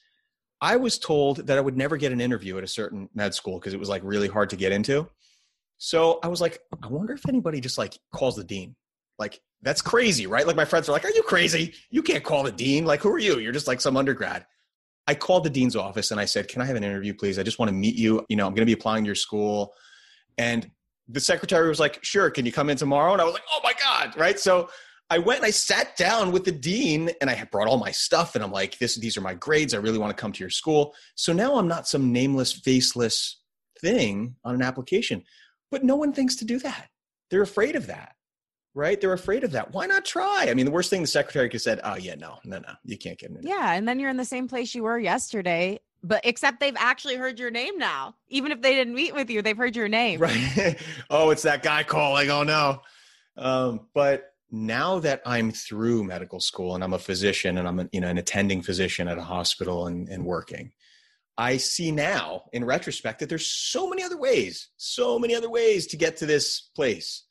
I 0.60 0.76
was 0.76 0.98
told 0.98 1.46
that 1.46 1.56
I 1.56 1.60
would 1.60 1.76
never 1.76 1.96
get 1.96 2.12
an 2.12 2.20
interview 2.20 2.58
at 2.58 2.64
a 2.64 2.68
certain 2.68 3.08
med 3.14 3.34
school 3.34 3.60
because 3.60 3.74
it 3.74 3.80
was 3.80 3.88
like 3.88 4.02
really 4.04 4.28
hard 4.28 4.50
to 4.50 4.56
get 4.56 4.72
into. 4.72 5.08
So 5.78 6.18
I 6.22 6.28
was 6.28 6.40
like, 6.40 6.58
I 6.82 6.88
wonder 6.88 7.12
if 7.12 7.28
anybody 7.28 7.60
just 7.60 7.78
like 7.78 7.96
calls 8.12 8.34
the 8.34 8.44
dean. 8.44 8.74
Like, 9.18 9.40
that's 9.62 9.82
crazy, 9.82 10.26
right? 10.26 10.46
Like, 10.46 10.56
my 10.56 10.64
friends 10.64 10.88
are 10.88 10.92
like, 10.92 11.04
Are 11.04 11.10
you 11.10 11.22
crazy? 11.22 11.74
You 11.90 12.02
can't 12.02 12.24
call 12.24 12.42
the 12.44 12.52
dean. 12.52 12.84
Like, 12.84 13.00
who 13.00 13.10
are 13.10 13.18
you? 13.18 13.38
You're 13.38 13.52
just 13.52 13.66
like 13.66 13.80
some 13.80 13.96
undergrad. 13.96 14.46
I 15.08 15.14
called 15.14 15.42
the 15.42 15.50
dean's 15.50 15.74
office 15.74 16.10
and 16.10 16.20
I 16.20 16.26
said, 16.26 16.48
Can 16.48 16.60
I 16.60 16.66
have 16.66 16.76
an 16.76 16.84
interview, 16.84 17.14
please? 17.14 17.38
I 17.38 17.42
just 17.42 17.58
want 17.58 17.70
to 17.70 17.74
meet 17.74 17.96
you. 17.96 18.24
You 18.28 18.36
know, 18.36 18.46
I'm 18.46 18.52
going 18.52 18.60
to 18.60 18.66
be 18.66 18.74
applying 18.74 19.04
to 19.04 19.08
your 19.08 19.14
school. 19.14 19.72
And 20.36 20.70
the 21.08 21.18
secretary 21.18 21.66
was 21.66 21.80
like, 21.80 21.98
Sure, 22.04 22.30
can 22.30 22.44
you 22.44 22.52
come 22.52 22.68
in 22.68 22.76
tomorrow? 22.76 23.14
And 23.14 23.22
I 23.22 23.24
was 23.24 23.32
like, 23.32 23.42
Oh 23.50 23.60
my 23.64 23.72
God, 23.82 24.14
right? 24.18 24.38
So 24.38 24.68
I 25.08 25.16
went 25.16 25.38
and 25.38 25.46
I 25.46 25.50
sat 25.50 25.96
down 25.96 26.30
with 26.30 26.44
the 26.44 26.52
dean 26.52 27.10
and 27.22 27.30
I 27.30 27.32
had 27.32 27.50
brought 27.50 27.68
all 27.68 27.78
my 27.78 27.90
stuff 27.90 28.34
and 28.34 28.44
I'm 28.44 28.52
like, 28.52 28.78
this, 28.78 28.96
these 28.96 29.16
are 29.16 29.22
my 29.22 29.32
grades. 29.32 29.72
I 29.72 29.78
really 29.78 29.96
want 29.96 30.14
to 30.14 30.20
come 30.20 30.32
to 30.32 30.40
your 30.40 30.50
school. 30.50 30.94
So 31.14 31.32
now 31.32 31.56
I'm 31.56 31.66
not 31.66 31.88
some 31.88 32.12
nameless, 32.12 32.52
faceless 32.52 33.40
thing 33.80 34.36
on 34.44 34.54
an 34.54 34.60
application. 34.60 35.24
But 35.70 35.82
no 35.82 35.96
one 35.96 36.12
thinks 36.12 36.36
to 36.36 36.44
do 36.44 36.58
that. 36.58 36.88
They're 37.30 37.40
afraid 37.40 37.74
of 37.74 37.86
that 37.86 38.16
right? 38.78 39.00
They're 39.00 39.12
afraid 39.12 39.42
of 39.42 39.50
that. 39.52 39.72
Why 39.74 39.86
not 39.86 40.04
try? 40.04 40.46
I 40.48 40.54
mean, 40.54 40.64
the 40.64 40.70
worst 40.70 40.88
thing 40.88 41.00
the 41.00 41.08
secretary 41.08 41.48
could 41.48 41.54
have 41.54 41.62
said, 41.62 41.80
oh, 41.82 41.96
yeah, 41.96 42.14
no, 42.14 42.38
no, 42.44 42.58
no, 42.60 42.72
you 42.84 42.96
can't 42.96 43.18
get 43.18 43.30
in. 43.30 43.40
Yeah. 43.42 43.74
And 43.74 43.88
then 43.88 43.98
you're 43.98 44.08
in 44.08 44.16
the 44.16 44.24
same 44.24 44.46
place 44.46 44.74
you 44.74 44.84
were 44.84 44.98
yesterday, 44.98 45.80
but 46.02 46.20
except 46.24 46.60
they've 46.60 46.76
actually 46.78 47.16
heard 47.16 47.40
your 47.40 47.50
name 47.50 47.76
now. 47.76 48.14
Even 48.28 48.52
if 48.52 48.62
they 48.62 48.74
didn't 48.74 48.94
meet 48.94 49.14
with 49.14 49.28
you, 49.30 49.42
they've 49.42 49.56
heard 49.56 49.74
your 49.74 49.88
name. 49.88 50.20
Right. 50.20 50.78
oh, 51.10 51.30
it's 51.30 51.42
that 51.42 51.64
guy 51.64 51.82
calling. 51.82 52.30
Oh, 52.30 52.44
no. 52.44 52.82
Um, 53.36 53.88
but 53.94 54.32
now 54.50 55.00
that 55.00 55.22
I'm 55.26 55.50
through 55.50 56.04
medical 56.04 56.40
school 56.40 56.76
and 56.76 56.84
I'm 56.84 56.94
a 56.94 56.98
physician 56.98 57.58
and 57.58 57.66
I'm 57.66 57.80
a, 57.80 57.88
you 57.92 58.00
know, 58.00 58.08
an 58.08 58.18
attending 58.18 58.62
physician 58.62 59.08
at 59.08 59.18
a 59.18 59.22
hospital 59.22 59.88
and, 59.88 60.08
and 60.08 60.24
working, 60.24 60.70
I 61.36 61.56
see 61.56 61.90
now 61.90 62.44
in 62.52 62.64
retrospect 62.64 63.20
that 63.20 63.28
there's 63.28 63.46
so 63.46 63.88
many 63.88 64.04
other 64.04 64.16
ways, 64.16 64.68
so 64.76 65.18
many 65.18 65.34
other 65.34 65.50
ways 65.50 65.88
to 65.88 65.96
get 65.96 66.16
to 66.18 66.26
this 66.26 66.70
place 66.74 67.24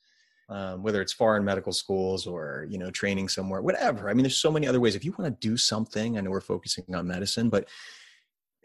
um, 0.50 0.82
whether 0.82 1.02
it's 1.02 1.14
foreign 1.14 1.44
medical 1.44 1.74
schools 1.74 2.26
or 2.26 2.66
you 2.70 2.78
know 2.78 2.90
training 2.90 3.28
somewhere 3.28 3.62
whatever 3.62 4.10
i 4.10 4.14
mean 4.14 4.24
there's 4.24 4.38
so 4.38 4.52
many 4.52 4.68
other 4.68 4.80
ways 4.80 4.96
if 4.96 5.04
you 5.04 5.14
want 5.18 5.30
to 5.30 5.48
do 5.48 5.58
something 5.58 6.18
i 6.18 6.22
know 6.22 6.30
we're 6.30 6.42
focusing 6.42 6.84
on 6.96 7.08
medicine 7.08 7.50
but 7.50 7.68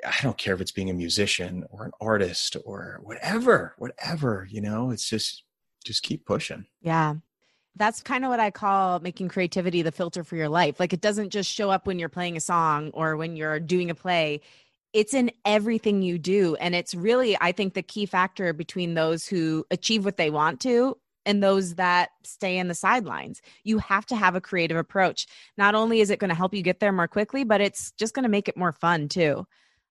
i 0.07 0.15
don't 0.23 0.39
care 0.39 0.55
if 0.55 0.61
it's 0.61 0.73
being 0.73 0.91
a 0.91 0.95
musician 0.95 1.65
or 1.71 1.85
an 1.85 1.93
artist 2.01 2.57
or 2.65 3.01
whatever 3.03 3.75
whatever 3.79 4.47
you 4.51 4.61
know 4.61 4.91
it's 4.91 5.09
just 5.09 5.45
just 5.85 6.03
keep 6.03 6.25
pushing 6.25 6.67
yeah 6.81 7.15
that's 7.77 8.03
kind 8.03 8.25
of 8.25 8.31
what 8.31 8.41
I 8.41 8.51
call 8.51 9.01
making 9.01 9.29
creativity 9.29 9.83
the 9.83 9.93
filter 9.93 10.25
for 10.25 10.37
your 10.37 10.49
life. 10.49 10.79
Like 10.79 10.93
it 10.93 11.01
doesn't 11.01 11.31
just 11.31 11.51
show 11.51 11.71
up 11.71 11.87
when 11.87 11.99
you're 11.99 12.09
playing 12.09 12.37
a 12.37 12.41
song 12.41 12.91
or 12.93 13.17
when 13.17 13.37
you're 13.37 13.61
doing 13.61 13.91
a 13.91 13.95
play. 13.95 14.41
It's 14.93 15.15
in 15.15 15.31
everything 15.47 16.03
you 16.03 16.19
do. 16.19 16.55
And 16.57 16.75
it's 16.75 16.95
really, 16.95 17.37
I 17.41 17.53
think, 17.53 17.73
the 17.73 17.83
key 17.83 18.05
factor 18.05 18.53
between 18.53 18.93
those 18.93 19.27
who 19.27 19.65
achieve 19.71 20.05
what 20.05 20.19
they 20.19 20.29
want 20.29 20.61
to 20.61 20.99
and 21.25 21.43
those 21.43 21.77
that 21.77 22.11
stay 22.25 22.59
in 22.59 22.69
the 22.69 22.75
sidelines. 22.75 23.41
You 23.65 23.79
have 23.79 24.07
to 24.07 24.17
have 24.17 24.35
a 24.35 24.41
creative 24.41 24.77
approach. 24.77 25.27
Not 25.57 25.75
only 25.75 26.01
is 26.01 26.11
it 26.11 26.19
going 26.19 26.31
to 26.31 26.35
help 26.35 26.55
you 26.55 26.63
get 26.63 26.81
there 26.81 26.93
more 26.93 27.09
quickly, 27.09 27.45
but 27.45 27.61
it's 27.61 27.93
just 27.93 28.15
going 28.15 28.25
to 28.25 28.29
make 28.29 28.49
it 28.49 28.57
more 28.57 28.73
fun 28.73 29.09
too. 29.09 29.47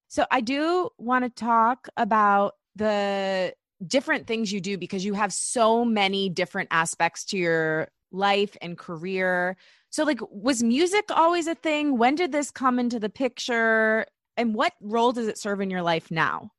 So, 0.08 0.26
I 0.30 0.42
do 0.42 0.90
want 0.98 1.24
to 1.24 1.30
talk 1.30 1.88
about 1.96 2.56
the 2.76 3.54
different 3.86 4.28
things 4.28 4.52
you 4.52 4.62
do 4.62 4.78
because 4.78 5.06
you 5.06 5.14
have 5.14 5.34
so 5.34 5.86
many 5.86 6.30
different 6.30 6.70
aspects 6.72 7.26
to 7.26 7.38
your 7.38 7.88
life 8.12 8.56
and 8.62 8.78
career. 8.78 9.58
So, 9.90 10.04
like, 10.04 10.20
was 10.30 10.62
music 10.64 11.06
always 11.10 11.48
a 11.48 11.56
thing? 11.56 11.98
When 11.98 12.16
did 12.16 12.32
this 12.32 12.52
come 12.52 12.80
into 12.80 13.00
the 13.00 13.10
picture? 13.10 14.06
And 14.38 14.56
what 14.56 14.74
role 14.82 15.12
does 15.12 15.28
it 15.28 15.38
serve 15.38 15.62
in 15.62 15.70
your 15.70 15.82
life 15.82 16.12
now? 16.12 16.52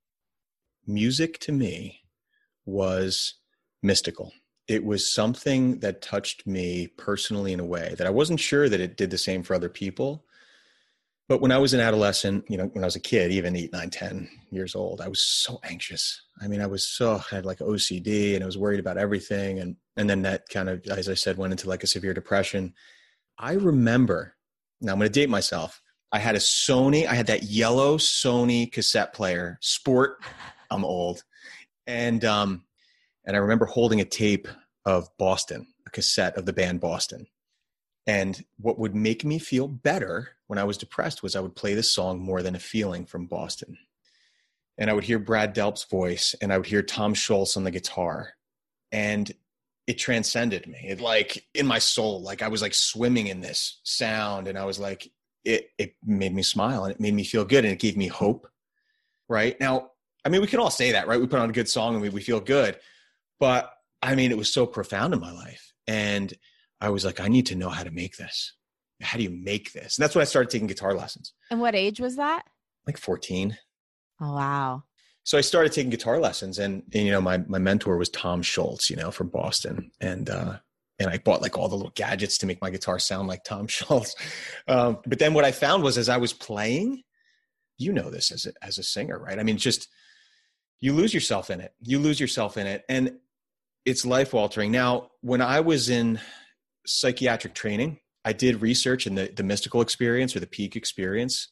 Music 0.86 1.38
to 1.40 1.52
me 1.52 2.00
was 2.64 3.34
mystical 3.82 4.32
it 4.68 4.84
was 4.84 5.12
something 5.12 5.78
that 5.80 6.02
touched 6.02 6.46
me 6.46 6.86
personally 6.96 7.52
in 7.52 7.60
a 7.60 7.64
way 7.64 7.94
that 7.98 8.06
I 8.06 8.10
wasn't 8.10 8.40
sure 8.40 8.68
that 8.68 8.80
it 8.80 8.96
did 8.96 9.10
the 9.10 9.18
same 9.18 9.42
for 9.42 9.54
other 9.54 9.68
people. 9.68 10.24
But 11.28 11.40
when 11.40 11.52
I 11.52 11.58
was 11.58 11.72
an 11.72 11.80
adolescent, 11.80 12.44
you 12.48 12.56
know, 12.56 12.66
when 12.66 12.84
I 12.84 12.86
was 12.86 12.96
a 12.96 13.00
kid, 13.00 13.32
even 13.32 13.56
eight, 13.56 13.72
nine, 13.72 13.90
10 13.90 14.28
years 14.50 14.74
old, 14.74 15.00
I 15.00 15.08
was 15.08 15.24
so 15.24 15.60
anxious. 15.64 16.20
I 16.40 16.48
mean, 16.48 16.60
I 16.60 16.66
was 16.66 16.86
so, 16.86 17.14
I 17.14 17.34
had 17.34 17.46
like 17.46 17.58
OCD 17.58 18.34
and 18.34 18.42
I 18.42 18.46
was 18.46 18.58
worried 18.58 18.80
about 18.80 18.98
everything. 18.98 19.58
And, 19.58 19.76
and 19.96 20.10
then 20.10 20.22
that 20.22 20.48
kind 20.48 20.68
of, 20.68 20.84
as 20.86 21.08
I 21.08 21.14
said, 21.14 21.38
went 21.38 21.52
into 21.52 21.68
like 21.68 21.82
a 21.82 21.88
severe 21.88 22.14
depression. 22.14 22.74
I 23.38 23.54
remember, 23.54 24.34
now 24.80 24.92
I'm 24.92 24.98
going 24.98 25.10
to 25.10 25.20
date 25.20 25.30
myself. 25.30 25.80
I 26.12 26.18
had 26.18 26.34
a 26.34 26.38
Sony, 26.38 27.06
I 27.06 27.14
had 27.14 27.28
that 27.28 27.44
yellow 27.44 27.96
Sony 27.96 28.70
cassette 28.70 29.14
player, 29.14 29.58
sport. 29.62 30.18
I'm 30.70 30.84
old. 30.84 31.24
And 31.86 32.24
um, 32.24 32.64
and 33.24 33.36
I 33.36 33.40
remember 33.40 33.66
holding 33.66 34.00
a 34.00 34.04
tape 34.04 34.48
of 34.84 35.08
Boston, 35.18 35.66
a 35.86 35.90
cassette 35.90 36.36
of 36.36 36.46
the 36.46 36.52
band 36.52 36.80
Boston. 36.80 37.26
And 38.06 38.44
what 38.58 38.78
would 38.78 38.94
make 38.94 39.24
me 39.24 39.38
feel 39.38 39.68
better 39.68 40.30
when 40.48 40.58
I 40.58 40.64
was 40.64 40.76
depressed 40.76 41.22
was 41.22 41.36
I 41.36 41.40
would 41.40 41.54
play 41.54 41.74
this 41.74 41.94
song 41.94 42.18
More 42.18 42.42
Than 42.42 42.56
a 42.56 42.60
Feeling 42.60 43.06
from 43.06 43.26
Boston. 43.26 43.78
And 44.76 44.90
I 44.90 44.92
would 44.92 45.04
hear 45.04 45.18
Brad 45.18 45.52
Delp's 45.52 45.84
voice 45.84 46.34
and 46.40 46.52
I 46.52 46.58
would 46.58 46.66
hear 46.66 46.82
Tom 46.82 47.14
Scholz 47.14 47.56
on 47.56 47.64
the 47.64 47.70
guitar. 47.70 48.30
And 48.90 49.30
it 49.86 49.98
transcended 49.98 50.66
me. 50.66 50.78
It 50.88 51.00
like 51.00 51.46
in 51.54 51.66
my 51.66 51.78
soul, 51.78 52.22
like 52.22 52.42
I 52.42 52.48
was 52.48 52.62
like 52.62 52.74
swimming 52.74 53.28
in 53.28 53.40
this 53.40 53.80
sound 53.84 54.48
and 54.48 54.58
I 54.58 54.64
was 54.64 54.78
like, 54.78 55.10
it, 55.44 55.70
it 55.78 55.94
made 56.04 56.34
me 56.34 56.42
smile 56.42 56.84
and 56.84 56.94
it 56.94 57.00
made 57.00 57.14
me 57.14 57.24
feel 57.24 57.44
good 57.44 57.64
and 57.64 57.72
it 57.72 57.80
gave 57.80 57.96
me 57.96 58.08
hope. 58.08 58.48
Right 59.28 59.58
now, 59.60 59.90
I 60.24 60.28
mean, 60.28 60.40
we 60.40 60.46
can 60.46 60.60
all 60.60 60.70
say 60.70 60.92
that, 60.92 61.06
right? 61.06 61.20
We 61.20 61.26
put 61.26 61.40
on 61.40 61.50
a 61.50 61.52
good 61.52 61.68
song 61.68 61.94
and 61.94 62.02
we, 62.02 62.08
we 62.10 62.20
feel 62.20 62.40
good. 62.40 62.78
But 63.42 63.72
I 64.00 64.14
mean, 64.14 64.30
it 64.30 64.38
was 64.38 64.54
so 64.54 64.66
profound 64.66 65.12
in 65.12 65.18
my 65.18 65.32
life. 65.32 65.72
And 65.88 66.32
I 66.80 66.90
was 66.90 67.04
like, 67.04 67.18
I 67.18 67.26
need 67.26 67.46
to 67.46 67.56
know 67.56 67.70
how 67.70 67.82
to 67.82 67.90
make 67.90 68.16
this. 68.16 68.54
How 69.00 69.18
do 69.18 69.24
you 69.24 69.30
make 69.30 69.72
this? 69.72 69.98
And 69.98 70.04
that's 70.04 70.14
when 70.14 70.22
I 70.22 70.26
started 70.26 70.48
taking 70.48 70.68
guitar 70.68 70.94
lessons. 70.94 71.32
And 71.50 71.60
what 71.60 71.74
age 71.74 71.98
was 71.98 72.14
that? 72.14 72.44
Like 72.86 72.96
14. 72.96 73.58
Oh, 74.20 74.32
wow. 74.32 74.84
So 75.24 75.36
I 75.36 75.40
started 75.40 75.72
taking 75.72 75.90
guitar 75.90 76.20
lessons 76.20 76.60
and, 76.60 76.84
and 76.94 77.04
you 77.04 77.10
know, 77.10 77.20
my, 77.20 77.38
my 77.38 77.58
mentor 77.58 77.96
was 77.96 78.10
Tom 78.10 78.42
Scholz, 78.42 78.88
you 78.88 78.94
know, 78.94 79.10
from 79.10 79.26
Boston. 79.26 79.90
And, 80.00 80.30
uh, 80.30 80.58
and 81.00 81.10
I 81.10 81.18
bought 81.18 81.42
like 81.42 81.58
all 81.58 81.68
the 81.68 81.74
little 81.74 81.90
gadgets 81.96 82.38
to 82.38 82.46
make 82.46 82.62
my 82.62 82.70
guitar 82.70 83.00
sound 83.00 83.26
like 83.26 83.42
Tom 83.42 83.66
Scholz. 83.66 84.14
Um, 84.68 84.98
but 85.04 85.18
then 85.18 85.34
what 85.34 85.44
I 85.44 85.50
found 85.50 85.82
was 85.82 85.98
as 85.98 86.08
I 86.08 86.18
was 86.18 86.32
playing, 86.32 87.02
you 87.76 87.92
know 87.92 88.08
this 88.08 88.30
as 88.30 88.46
a, 88.46 88.52
as 88.64 88.78
a 88.78 88.84
singer, 88.84 89.18
right? 89.18 89.40
I 89.40 89.42
mean, 89.42 89.56
just 89.56 89.88
you 90.78 90.92
lose 90.92 91.12
yourself 91.12 91.50
in 91.50 91.60
it. 91.60 91.74
You 91.80 91.98
lose 91.98 92.20
yourself 92.20 92.56
in 92.56 92.68
it. 92.68 92.84
And 92.88 93.18
it's 93.84 94.06
life 94.06 94.34
altering. 94.34 94.70
Now, 94.70 95.10
when 95.20 95.40
I 95.40 95.60
was 95.60 95.90
in 95.90 96.20
psychiatric 96.86 97.54
training, 97.54 97.98
I 98.24 98.32
did 98.32 98.62
research 98.62 99.06
in 99.06 99.14
the, 99.14 99.32
the 99.34 99.42
mystical 99.42 99.80
experience 99.80 100.36
or 100.36 100.40
the 100.40 100.46
peak 100.46 100.76
experience. 100.76 101.48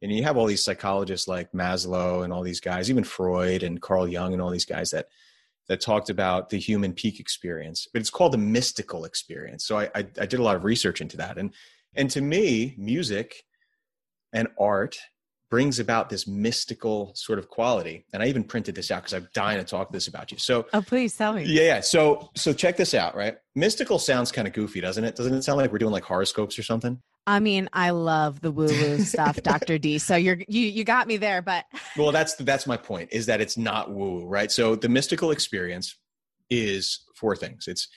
And 0.00 0.12
you 0.12 0.22
have 0.24 0.36
all 0.36 0.46
these 0.46 0.64
psychologists 0.64 1.28
like 1.28 1.52
Maslow 1.52 2.24
and 2.24 2.32
all 2.32 2.42
these 2.42 2.60
guys, 2.60 2.90
even 2.90 3.04
Freud 3.04 3.62
and 3.62 3.80
Carl 3.80 4.08
Jung 4.08 4.32
and 4.32 4.42
all 4.42 4.50
these 4.50 4.64
guys 4.64 4.90
that 4.90 5.08
that 5.68 5.80
talked 5.80 6.10
about 6.10 6.50
the 6.50 6.58
human 6.58 6.92
peak 6.92 7.20
experience. 7.20 7.86
But 7.92 8.00
it's 8.00 8.10
called 8.10 8.32
the 8.32 8.38
mystical 8.38 9.04
experience. 9.04 9.64
So 9.64 9.78
I, 9.78 9.84
I, 9.94 10.06
I 10.20 10.26
did 10.26 10.40
a 10.40 10.42
lot 10.42 10.56
of 10.56 10.64
research 10.64 11.00
into 11.00 11.16
that. 11.18 11.38
And 11.38 11.52
and 11.94 12.10
to 12.10 12.20
me, 12.20 12.74
music 12.78 13.44
and 14.32 14.48
art 14.58 14.98
brings 15.52 15.78
about 15.78 16.08
this 16.08 16.26
mystical 16.26 17.12
sort 17.14 17.38
of 17.38 17.50
quality. 17.50 18.06
And 18.14 18.22
I 18.22 18.26
even 18.28 18.42
printed 18.42 18.74
this 18.74 18.90
out 18.90 19.02
because 19.02 19.12
I'm 19.12 19.28
dying 19.34 19.58
to 19.58 19.64
talk 19.64 19.92
this 19.92 20.08
about 20.08 20.32
you. 20.32 20.38
So, 20.38 20.64
oh, 20.72 20.80
please 20.80 21.14
tell 21.14 21.34
me. 21.34 21.44
Yeah, 21.44 21.64
yeah. 21.64 21.80
So, 21.80 22.30
so 22.34 22.54
check 22.54 22.78
this 22.78 22.94
out, 22.94 23.14
right? 23.14 23.36
Mystical 23.54 23.98
sounds 23.98 24.32
kind 24.32 24.48
of 24.48 24.54
goofy, 24.54 24.80
doesn't 24.80 25.04
it? 25.04 25.14
Doesn't 25.14 25.34
it 25.34 25.42
sound 25.42 25.58
like 25.58 25.70
we're 25.70 25.76
doing 25.76 25.92
like 25.92 26.04
horoscopes 26.04 26.58
or 26.58 26.62
something? 26.62 27.02
I 27.26 27.38
mean, 27.38 27.68
I 27.74 27.90
love 27.90 28.40
the 28.40 28.50
woo 28.50 28.64
woo 28.64 28.98
stuff, 29.04 29.42
Dr. 29.42 29.76
D. 29.76 29.98
So 29.98 30.16
you're 30.16 30.38
you 30.48 30.62
you 30.62 30.84
got 30.84 31.06
me 31.06 31.18
there, 31.18 31.42
but 31.42 31.66
well, 31.98 32.12
that's 32.12 32.34
that's 32.36 32.66
my 32.66 32.78
point. 32.78 33.10
Is 33.12 33.26
that 33.26 33.42
it's 33.42 33.58
not 33.58 33.92
woo, 33.92 34.24
right? 34.24 34.50
So 34.50 34.74
the 34.74 34.88
mystical 34.88 35.32
experience 35.32 35.98
is 36.48 37.00
four 37.14 37.36
things. 37.36 37.68
It's 37.68 37.88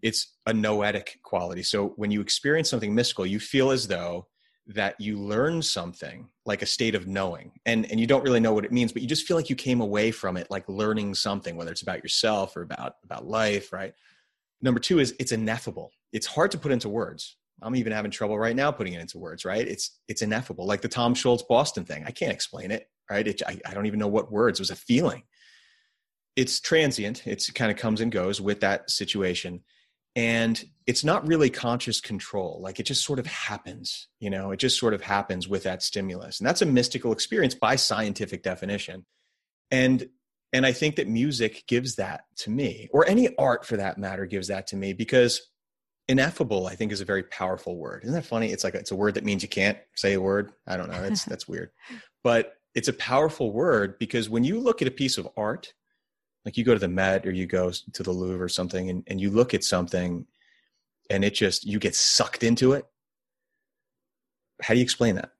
it's 0.00 0.36
a 0.46 0.52
noetic 0.52 1.18
quality. 1.24 1.64
So 1.64 1.88
when 1.96 2.12
you 2.12 2.20
experience 2.20 2.70
something 2.70 2.94
mystical, 2.94 3.26
you 3.26 3.40
feel 3.40 3.72
as 3.72 3.88
though 3.88 4.28
that 4.68 5.00
you 5.00 5.18
learn 5.18 5.62
something 5.62 6.28
like 6.50 6.62
a 6.62 6.66
state 6.66 6.96
of 6.96 7.06
knowing 7.06 7.52
and 7.64 7.88
and 7.90 8.00
you 8.00 8.06
don't 8.08 8.24
really 8.24 8.40
know 8.40 8.52
what 8.52 8.64
it 8.64 8.72
means 8.72 8.92
but 8.92 9.00
you 9.00 9.06
just 9.06 9.24
feel 9.24 9.36
like 9.36 9.48
you 9.48 9.54
came 9.54 9.80
away 9.80 10.10
from 10.10 10.36
it 10.36 10.50
like 10.50 10.68
learning 10.68 11.14
something 11.14 11.54
whether 11.56 11.70
it's 11.70 11.82
about 11.82 12.02
yourself 12.02 12.56
or 12.56 12.62
about 12.62 12.96
about 13.04 13.24
life 13.24 13.72
right? 13.72 13.94
Number 14.60 14.80
two 14.80 14.98
is 14.98 15.14
it's 15.20 15.32
ineffable. 15.32 15.92
It's 16.12 16.26
hard 16.26 16.50
to 16.50 16.58
put 16.58 16.72
into 16.72 16.88
words. 16.88 17.36
I'm 17.62 17.76
even 17.76 17.92
having 17.92 18.10
trouble 18.10 18.38
right 18.38 18.56
now 18.56 18.72
putting 18.72 18.94
it 18.94 19.00
into 19.00 19.18
words 19.18 19.44
right? 19.44 19.66
It's 19.66 20.00
it's 20.08 20.22
ineffable 20.22 20.66
like 20.66 20.82
the 20.82 20.88
Tom 20.88 21.14
Scholz 21.14 21.46
boston 21.48 21.84
thing. 21.84 22.02
I 22.04 22.10
can't 22.10 22.32
explain 22.32 22.72
it 22.72 22.88
right? 23.08 23.26
It, 23.26 23.42
I, 23.46 23.60
I 23.64 23.74
don't 23.74 23.86
even 23.86 24.00
know 24.00 24.08
what 24.08 24.32
words 24.32 24.58
it 24.58 24.62
was 24.62 24.70
a 24.70 24.76
feeling. 24.76 25.22
It's 26.36 26.60
transient. 26.60 27.26
It's, 27.26 27.48
it 27.48 27.54
kind 27.54 27.70
of 27.70 27.76
comes 27.76 28.00
and 28.00 28.12
goes 28.12 28.40
with 28.40 28.60
that 28.60 28.90
situation 28.90 29.62
and 30.16 30.64
it's 30.86 31.04
not 31.04 31.26
really 31.26 31.50
conscious 31.50 32.00
control 32.00 32.58
like 32.62 32.80
it 32.80 32.84
just 32.84 33.04
sort 33.04 33.18
of 33.18 33.26
happens 33.26 34.08
you 34.18 34.30
know 34.30 34.50
it 34.50 34.58
just 34.58 34.78
sort 34.78 34.94
of 34.94 35.00
happens 35.00 35.48
with 35.48 35.62
that 35.62 35.82
stimulus 35.82 36.40
and 36.40 36.46
that's 36.48 36.62
a 36.62 36.66
mystical 36.66 37.12
experience 37.12 37.54
by 37.54 37.76
scientific 37.76 38.42
definition 38.42 39.04
and 39.70 40.08
and 40.52 40.66
i 40.66 40.72
think 40.72 40.96
that 40.96 41.08
music 41.08 41.64
gives 41.68 41.96
that 41.96 42.22
to 42.36 42.50
me 42.50 42.88
or 42.92 43.06
any 43.08 43.34
art 43.36 43.64
for 43.64 43.76
that 43.76 43.98
matter 43.98 44.26
gives 44.26 44.48
that 44.48 44.66
to 44.66 44.76
me 44.76 44.92
because 44.92 45.50
ineffable 46.08 46.66
i 46.66 46.74
think 46.74 46.90
is 46.90 47.00
a 47.00 47.04
very 47.04 47.22
powerful 47.22 47.76
word. 47.76 48.02
Isn't 48.02 48.14
that 48.14 48.24
funny? 48.24 48.50
It's 48.50 48.64
like 48.64 48.74
it's 48.74 48.90
a 48.90 48.96
word 48.96 49.14
that 49.14 49.24
means 49.24 49.42
you 49.44 49.48
can't 49.48 49.78
say 49.94 50.14
a 50.14 50.20
word. 50.20 50.52
I 50.66 50.76
don't 50.76 50.90
know. 50.90 51.00
That's 51.00 51.24
that's 51.30 51.46
weird. 51.46 51.70
But 52.24 52.54
it's 52.74 52.88
a 52.88 52.92
powerful 52.92 53.52
word 53.52 53.98
because 53.98 54.28
when 54.28 54.44
you 54.44 54.60
look 54.60 54.82
at 54.82 54.88
a 54.88 54.92
piece 54.92 55.18
of 55.18 55.28
art 55.36 55.72
like 56.44 56.56
you 56.56 56.64
go 56.64 56.74
to 56.74 56.80
the 56.80 56.88
Met 56.88 57.26
or 57.26 57.30
you 57.30 57.46
go 57.46 57.70
to 57.70 58.02
the 58.02 58.10
Louvre 58.10 58.44
or 58.44 58.48
something 58.48 58.88
and, 58.90 59.04
and 59.06 59.20
you 59.20 59.30
look 59.30 59.54
at 59.54 59.64
something 59.64 60.26
and 61.08 61.24
it 61.24 61.34
just 61.34 61.66
you 61.66 61.78
get 61.78 61.94
sucked 61.94 62.42
into 62.42 62.72
it. 62.72 62.86
How 64.62 64.74
do 64.74 64.78
you 64.78 64.84
explain 64.84 65.16
that? 65.16 65.32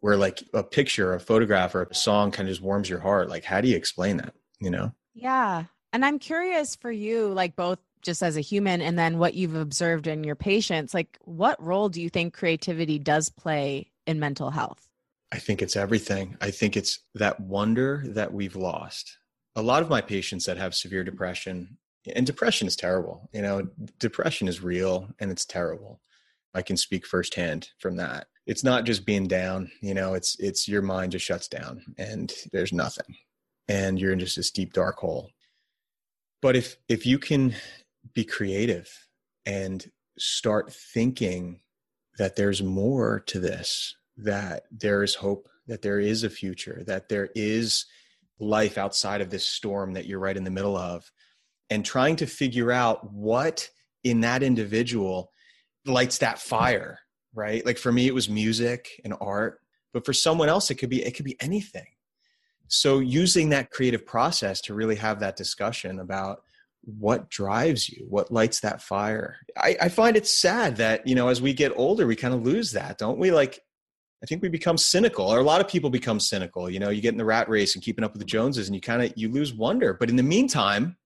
Where 0.00 0.16
like 0.16 0.42
a 0.52 0.62
picture, 0.62 1.14
a 1.14 1.20
photograph, 1.20 1.74
or 1.74 1.82
a 1.82 1.94
song 1.94 2.30
kind 2.30 2.48
of 2.48 2.52
just 2.52 2.62
warms 2.62 2.88
your 2.88 3.00
heart. 3.00 3.28
Like, 3.28 3.44
how 3.44 3.60
do 3.60 3.68
you 3.68 3.76
explain 3.76 4.18
that? 4.18 4.34
You 4.60 4.70
know? 4.70 4.92
Yeah. 5.14 5.64
And 5.92 6.04
I'm 6.04 6.18
curious 6.18 6.76
for 6.76 6.90
you, 6.90 7.28
like 7.28 7.56
both 7.56 7.78
just 8.02 8.22
as 8.22 8.36
a 8.36 8.42
human 8.42 8.82
and 8.82 8.98
then 8.98 9.18
what 9.18 9.34
you've 9.34 9.54
observed 9.54 10.06
in 10.06 10.22
your 10.22 10.36
patients, 10.36 10.92
like 10.94 11.18
what 11.24 11.62
role 11.62 11.88
do 11.88 12.00
you 12.00 12.10
think 12.10 12.34
creativity 12.34 12.98
does 12.98 13.30
play 13.30 13.90
in 14.06 14.20
mental 14.20 14.50
health? 14.50 14.88
I 15.32 15.38
think 15.38 15.60
it's 15.60 15.76
everything. 15.76 16.36
I 16.40 16.50
think 16.50 16.76
it's 16.76 17.00
that 17.14 17.40
wonder 17.40 18.04
that 18.06 18.32
we've 18.32 18.54
lost 18.54 19.18
a 19.56 19.62
lot 19.62 19.82
of 19.82 19.88
my 19.88 20.00
patients 20.00 20.44
that 20.44 20.58
have 20.58 20.74
severe 20.74 21.02
depression 21.02 21.76
and 22.14 22.24
depression 22.24 22.68
is 22.68 22.76
terrible 22.76 23.28
you 23.32 23.42
know 23.42 23.66
depression 23.98 24.46
is 24.46 24.62
real 24.62 25.08
and 25.18 25.30
it's 25.30 25.44
terrible. 25.44 26.00
I 26.54 26.62
can 26.62 26.78
speak 26.78 27.06
firsthand 27.06 27.68
from 27.78 27.96
that. 27.96 28.28
It's 28.46 28.64
not 28.64 28.84
just 28.84 29.04
being 29.04 29.26
down 29.26 29.70
you 29.80 29.94
know 29.94 30.14
it's 30.14 30.36
it's 30.38 30.68
your 30.68 30.82
mind 30.82 31.12
just 31.12 31.24
shuts 31.24 31.48
down 31.48 31.82
and 31.98 32.32
there's 32.52 32.72
nothing 32.72 33.16
and 33.68 33.98
you're 33.98 34.12
in 34.12 34.20
just 34.20 34.36
this 34.36 34.50
deep 34.50 34.72
dark 34.72 34.98
hole. 34.98 35.30
But 36.42 36.54
if 36.54 36.76
if 36.88 37.06
you 37.06 37.18
can 37.18 37.54
be 38.14 38.24
creative 38.24 38.88
and 39.44 39.84
start 40.18 40.72
thinking 40.72 41.60
that 42.18 42.36
there's 42.36 42.62
more 42.62 43.20
to 43.26 43.40
this 43.40 43.96
that 44.16 44.64
there 44.70 45.02
is 45.02 45.14
hope 45.14 45.48
that 45.66 45.82
there 45.82 46.00
is 46.00 46.24
a 46.24 46.30
future 46.30 46.82
that 46.86 47.08
there 47.08 47.28
is 47.34 47.84
life 48.38 48.78
outside 48.78 49.20
of 49.20 49.30
this 49.30 49.48
storm 49.48 49.92
that 49.94 50.06
you're 50.06 50.18
right 50.18 50.36
in 50.36 50.44
the 50.44 50.50
middle 50.50 50.76
of 50.76 51.10
and 51.70 51.84
trying 51.84 52.16
to 52.16 52.26
figure 52.26 52.70
out 52.70 53.12
what 53.12 53.68
in 54.04 54.20
that 54.20 54.42
individual 54.42 55.30
lights 55.86 56.18
that 56.18 56.38
fire 56.38 56.98
right? 57.36 57.64
Like 57.64 57.78
for 57.78 57.92
me 57.92 58.08
it 58.08 58.14
was 58.14 58.28
music 58.28 59.00
and 59.04 59.14
art 59.20 59.60
but 59.92 60.04
for 60.04 60.12
someone 60.12 60.48
else 60.48 60.70
it 60.70 60.76
could 60.76 60.90
be 60.90 61.04
it 61.04 61.14
could 61.14 61.24
be 61.24 61.40
anything. 61.40 61.86
So 62.66 62.98
using 62.98 63.50
that 63.50 63.70
creative 63.70 64.04
process 64.04 64.60
to 64.62 64.74
really 64.74 64.96
have 64.96 65.20
that 65.20 65.36
discussion 65.36 66.00
about 66.00 66.42
what 66.82 67.28
drives 67.30 67.88
you 67.88 68.06
what 68.08 68.32
lights 68.32 68.60
that 68.60 68.80
fire. 68.80 69.36
I, 69.56 69.76
I 69.82 69.88
find 69.88 70.16
it 70.16 70.26
sad 70.26 70.76
that 70.76 71.06
you 71.06 71.14
know 71.14 71.28
as 71.28 71.40
we 71.40 71.52
get 71.52 71.72
older 71.76 72.06
we 72.06 72.16
kind 72.16 72.34
of 72.34 72.42
lose 72.42 72.72
that 72.72 72.98
don't 72.98 73.18
we? 73.18 73.30
Like 73.30 73.60
I 74.22 74.26
think 74.26 74.42
we 74.42 74.48
become 74.48 74.78
cynical, 74.78 75.26
or 75.26 75.38
a 75.38 75.42
lot 75.42 75.60
of 75.60 75.68
people 75.68 75.90
become 75.90 76.20
cynical. 76.20 76.70
You 76.70 76.78
know, 76.78 76.88
you 76.88 77.02
get 77.02 77.12
in 77.12 77.18
the 77.18 77.24
rat 77.24 77.48
race 77.48 77.74
and 77.74 77.84
keeping 77.84 78.04
up 78.04 78.12
with 78.12 78.20
the 78.20 78.26
Joneses, 78.26 78.68
and 78.68 78.74
you 78.74 78.80
kind 78.80 79.02
of 79.02 79.12
you 79.16 79.30
lose 79.30 79.52
wonder. 79.52 79.94
But 79.94 80.08
in 80.08 80.16
the 80.16 80.22
meantime, 80.22 80.96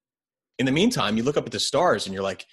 in 0.58 0.66
the 0.66 0.72
meantime, 0.72 1.16
you 1.16 1.22
look 1.22 1.36
up 1.36 1.46
at 1.46 1.52
the 1.52 1.60
stars 1.60 2.06
and 2.06 2.14
you're 2.14 2.22
like, 2.22 2.46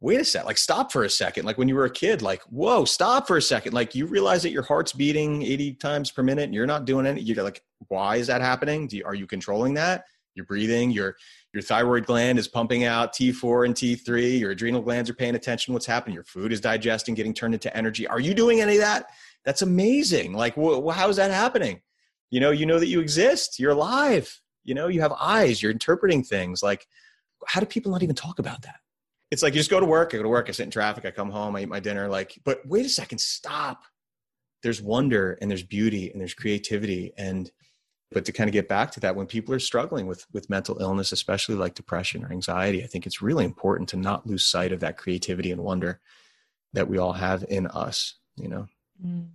wait 0.00 0.20
a 0.20 0.24
sec, 0.24 0.44
like 0.44 0.58
stop 0.58 0.92
for 0.92 1.04
a 1.04 1.10
second. 1.10 1.46
Like 1.46 1.58
when 1.58 1.68
you 1.68 1.74
were 1.74 1.84
a 1.84 1.90
kid, 1.90 2.22
like 2.22 2.42
whoa, 2.44 2.84
stop 2.84 3.26
for 3.26 3.36
a 3.36 3.42
second. 3.42 3.72
Like 3.72 3.94
you 3.94 4.06
realize 4.06 4.42
that 4.42 4.50
your 4.50 4.62
heart's 4.62 4.92
beating 4.92 5.42
80 5.42 5.74
times 5.74 6.10
per 6.10 6.22
minute, 6.22 6.44
and 6.44 6.54
you're 6.54 6.66
not 6.66 6.84
doing 6.84 7.06
any. 7.06 7.20
You're 7.20 7.42
like, 7.42 7.62
why 7.88 8.16
is 8.16 8.28
that 8.28 8.40
happening? 8.40 8.86
Do 8.86 8.98
you, 8.98 9.04
are 9.04 9.14
you 9.14 9.26
controlling 9.26 9.74
that? 9.74 10.04
You're 10.34 10.46
breathing. 10.46 10.90
Your 10.90 11.16
your 11.52 11.62
thyroid 11.62 12.06
gland 12.06 12.38
is 12.38 12.48
pumping 12.48 12.84
out 12.84 13.12
T4 13.12 13.66
and 13.66 13.74
T3. 13.74 14.38
Your 14.40 14.52
adrenal 14.52 14.80
glands 14.80 15.10
are 15.10 15.14
paying 15.14 15.34
attention. 15.34 15.74
What's 15.74 15.86
happening? 15.86 16.14
Your 16.14 16.24
food 16.24 16.52
is 16.52 16.60
digesting, 16.60 17.14
getting 17.14 17.34
turned 17.34 17.54
into 17.54 17.74
energy. 17.76 18.06
Are 18.06 18.20
you 18.20 18.32
doing 18.32 18.60
any 18.60 18.76
of 18.76 18.80
that? 18.80 19.10
That's 19.44 19.62
amazing. 19.62 20.32
Like, 20.32 20.54
wh- 20.54 20.94
how 20.94 21.08
is 21.08 21.16
that 21.16 21.30
happening? 21.30 21.82
You 22.30 22.40
know, 22.40 22.50
you 22.50 22.66
know 22.66 22.78
that 22.78 22.88
you 22.88 23.00
exist. 23.00 23.58
You're 23.58 23.72
alive. 23.72 24.40
You 24.64 24.74
know, 24.74 24.88
you 24.88 25.00
have 25.00 25.12
eyes. 25.12 25.62
You're 25.62 25.72
interpreting 25.72 26.22
things. 26.22 26.62
Like, 26.62 26.86
how 27.46 27.60
do 27.60 27.66
people 27.66 27.92
not 27.92 28.02
even 28.02 28.14
talk 28.14 28.38
about 28.38 28.62
that? 28.62 28.76
It's 29.30 29.42
like 29.42 29.54
you 29.54 29.60
just 29.60 29.70
go 29.70 29.80
to 29.80 29.86
work. 29.86 30.12
I 30.12 30.18
go 30.18 30.22
to 30.22 30.28
work. 30.28 30.48
I 30.48 30.52
sit 30.52 30.64
in 30.64 30.70
traffic. 30.70 31.04
I 31.04 31.10
come 31.10 31.30
home. 31.30 31.56
I 31.56 31.62
eat 31.62 31.68
my 31.68 31.80
dinner. 31.80 32.08
Like, 32.08 32.38
but 32.44 32.60
wait 32.66 32.86
a 32.86 32.88
second. 32.88 33.18
Stop. 33.18 33.82
There's 34.62 34.80
wonder 34.80 35.38
and 35.40 35.50
there's 35.50 35.62
beauty 35.62 36.10
and 36.10 36.20
there's 36.20 36.34
creativity 36.34 37.12
and 37.16 37.50
but 38.12 38.24
to 38.26 38.32
kind 38.32 38.48
of 38.48 38.52
get 38.52 38.68
back 38.68 38.90
to 38.92 39.00
that 39.00 39.16
when 39.16 39.26
people 39.26 39.54
are 39.54 39.58
struggling 39.58 40.06
with 40.06 40.26
with 40.32 40.50
mental 40.50 40.78
illness 40.80 41.12
especially 41.12 41.54
like 41.54 41.74
depression 41.74 42.24
or 42.24 42.30
anxiety 42.30 42.84
i 42.84 42.86
think 42.86 43.06
it's 43.06 43.22
really 43.22 43.44
important 43.44 43.88
to 43.88 43.96
not 43.96 44.26
lose 44.26 44.46
sight 44.46 44.72
of 44.72 44.80
that 44.80 44.96
creativity 44.96 45.50
and 45.50 45.62
wonder 45.62 46.00
that 46.72 46.88
we 46.88 46.98
all 46.98 47.14
have 47.14 47.44
in 47.48 47.66
us 47.68 48.16
you 48.36 48.48
know 48.48 48.66
Mm. 49.04 49.28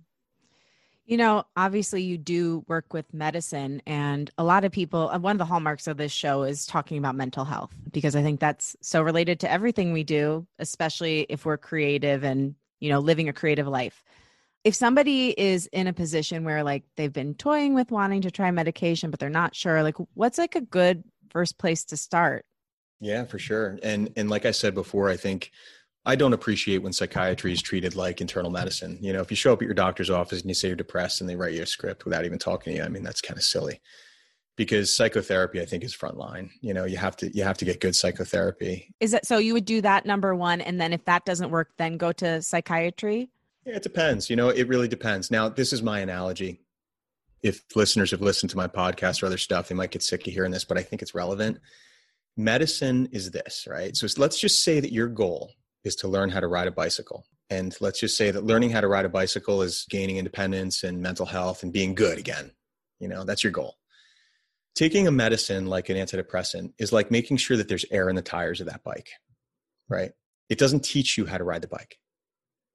You 1.06 1.16
know, 1.16 1.44
obviously, 1.56 2.02
you 2.02 2.18
do 2.18 2.64
work 2.68 2.92
with 2.92 3.14
medicine, 3.14 3.80
and 3.86 4.30
a 4.36 4.44
lot 4.44 4.66
of 4.66 4.72
people, 4.72 5.08
uh, 5.08 5.18
one 5.18 5.32
of 5.32 5.38
the 5.38 5.46
hallmarks 5.46 5.86
of 5.86 5.96
this 5.96 6.12
show 6.12 6.42
is 6.42 6.66
talking 6.66 6.98
about 6.98 7.14
mental 7.14 7.46
health 7.46 7.74
because 7.90 8.14
I 8.14 8.22
think 8.22 8.40
that's 8.40 8.76
so 8.82 9.00
related 9.00 9.40
to 9.40 9.50
everything 9.50 9.94
we 9.94 10.04
do, 10.04 10.46
especially 10.58 11.24
if 11.30 11.46
we're 11.46 11.56
creative 11.56 12.24
and, 12.24 12.54
you 12.78 12.90
know, 12.90 12.98
living 12.98 13.30
a 13.30 13.32
creative 13.32 13.66
life. 13.66 14.04
If 14.64 14.74
somebody 14.74 15.30
is 15.30 15.66
in 15.72 15.86
a 15.86 15.94
position 15.94 16.44
where 16.44 16.62
like 16.62 16.84
they've 16.96 17.10
been 17.10 17.34
toying 17.34 17.72
with 17.72 17.90
wanting 17.90 18.20
to 18.22 18.30
try 18.30 18.50
medication, 18.50 19.10
but 19.10 19.18
they're 19.18 19.30
not 19.30 19.56
sure, 19.56 19.82
like 19.82 19.96
what's 20.12 20.36
like 20.36 20.56
a 20.56 20.60
good 20.60 21.04
first 21.30 21.56
place 21.56 21.84
to 21.86 21.96
start? 21.96 22.44
Yeah, 23.00 23.24
for 23.24 23.38
sure. 23.38 23.78
And 23.82 24.12
and 24.16 24.28
like 24.28 24.44
I 24.44 24.50
said 24.50 24.74
before, 24.74 25.08
I 25.08 25.16
think 25.16 25.52
I 26.08 26.16
don't 26.16 26.32
appreciate 26.32 26.78
when 26.78 26.94
psychiatry 26.94 27.52
is 27.52 27.60
treated 27.60 27.94
like 27.94 28.22
internal 28.22 28.50
medicine. 28.50 28.96
You 29.02 29.12
know, 29.12 29.20
if 29.20 29.30
you 29.30 29.36
show 29.36 29.52
up 29.52 29.60
at 29.60 29.66
your 29.66 29.74
doctor's 29.74 30.08
office 30.08 30.40
and 30.40 30.48
you 30.48 30.54
say 30.54 30.68
you're 30.68 30.74
depressed 30.74 31.20
and 31.20 31.28
they 31.28 31.36
write 31.36 31.52
you 31.52 31.60
a 31.60 31.66
script 31.66 32.06
without 32.06 32.24
even 32.24 32.38
talking 32.38 32.72
to 32.72 32.78
you, 32.78 32.82
I 32.82 32.88
mean, 32.88 33.02
that's 33.02 33.20
kind 33.20 33.36
of 33.36 33.44
silly. 33.44 33.82
Because 34.56 34.96
psychotherapy, 34.96 35.60
I 35.60 35.66
think, 35.66 35.84
is 35.84 35.94
frontline. 35.94 36.48
You 36.62 36.72
know, 36.72 36.86
you 36.86 36.96
have 36.96 37.14
to 37.18 37.28
you 37.36 37.44
have 37.44 37.58
to 37.58 37.66
get 37.66 37.82
good 37.82 37.94
psychotherapy. 37.94 38.94
Is 39.00 39.10
that 39.10 39.26
so? 39.26 39.36
You 39.36 39.52
would 39.52 39.66
do 39.66 39.82
that 39.82 40.06
number 40.06 40.34
one, 40.34 40.62
and 40.62 40.80
then 40.80 40.94
if 40.94 41.04
that 41.04 41.26
doesn't 41.26 41.50
work, 41.50 41.72
then 41.76 41.98
go 41.98 42.10
to 42.12 42.40
psychiatry. 42.40 43.28
Yeah, 43.66 43.76
it 43.76 43.82
depends. 43.82 44.30
You 44.30 44.36
know, 44.36 44.48
it 44.48 44.66
really 44.66 44.88
depends. 44.88 45.30
Now, 45.30 45.50
this 45.50 45.74
is 45.74 45.82
my 45.82 46.00
analogy. 46.00 46.62
If 47.42 47.64
listeners 47.76 48.12
have 48.12 48.22
listened 48.22 48.48
to 48.50 48.56
my 48.56 48.66
podcast 48.66 49.22
or 49.22 49.26
other 49.26 49.36
stuff, 49.36 49.68
they 49.68 49.74
might 49.74 49.90
get 49.90 50.02
sick 50.02 50.26
of 50.26 50.32
hearing 50.32 50.52
this, 50.52 50.64
but 50.64 50.78
I 50.78 50.82
think 50.82 51.02
it's 51.02 51.14
relevant. 51.14 51.58
Medicine 52.34 53.10
is 53.12 53.30
this, 53.30 53.66
right? 53.68 53.94
So 53.94 54.08
let's 54.16 54.40
just 54.40 54.64
say 54.64 54.80
that 54.80 54.92
your 54.92 55.08
goal 55.08 55.52
is 55.84 55.96
to 55.96 56.08
learn 56.08 56.30
how 56.30 56.40
to 56.40 56.48
ride 56.48 56.68
a 56.68 56.72
bicycle. 56.72 57.24
And 57.50 57.74
let's 57.80 58.00
just 58.00 58.16
say 58.16 58.30
that 58.30 58.44
learning 58.44 58.70
how 58.70 58.80
to 58.80 58.88
ride 58.88 59.04
a 59.04 59.08
bicycle 59.08 59.62
is 59.62 59.86
gaining 59.88 60.16
independence 60.16 60.82
and 60.82 61.00
mental 61.00 61.26
health 61.26 61.62
and 61.62 61.72
being 61.72 61.94
good 61.94 62.18
again. 62.18 62.52
You 63.00 63.08
know, 63.08 63.24
that's 63.24 63.42
your 63.42 63.52
goal. 63.52 63.76
Taking 64.74 65.08
a 65.08 65.12
medicine 65.12 65.66
like 65.66 65.88
an 65.88 65.96
antidepressant 65.96 66.72
is 66.78 66.92
like 66.92 67.10
making 67.10 67.38
sure 67.38 67.56
that 67.56 67.68
there's 67.68 67.84
air 67.90 68.08
in 68.08 68.16
the 68.16 68.22
tires 68.22 68.60
of 68.60 68.66
that 68.66 68.84
bike, 68.84 69.08
right? 69.88 70.12
It 70.48 70.58
doesn't 70.58 70.84
teach 70.84 71.16
you 71.16 71.26
how 71.26 71.38
to 71.38 71.44
ride 71.44 71.62
the 71.62 71.68
bike, 71.68 71.98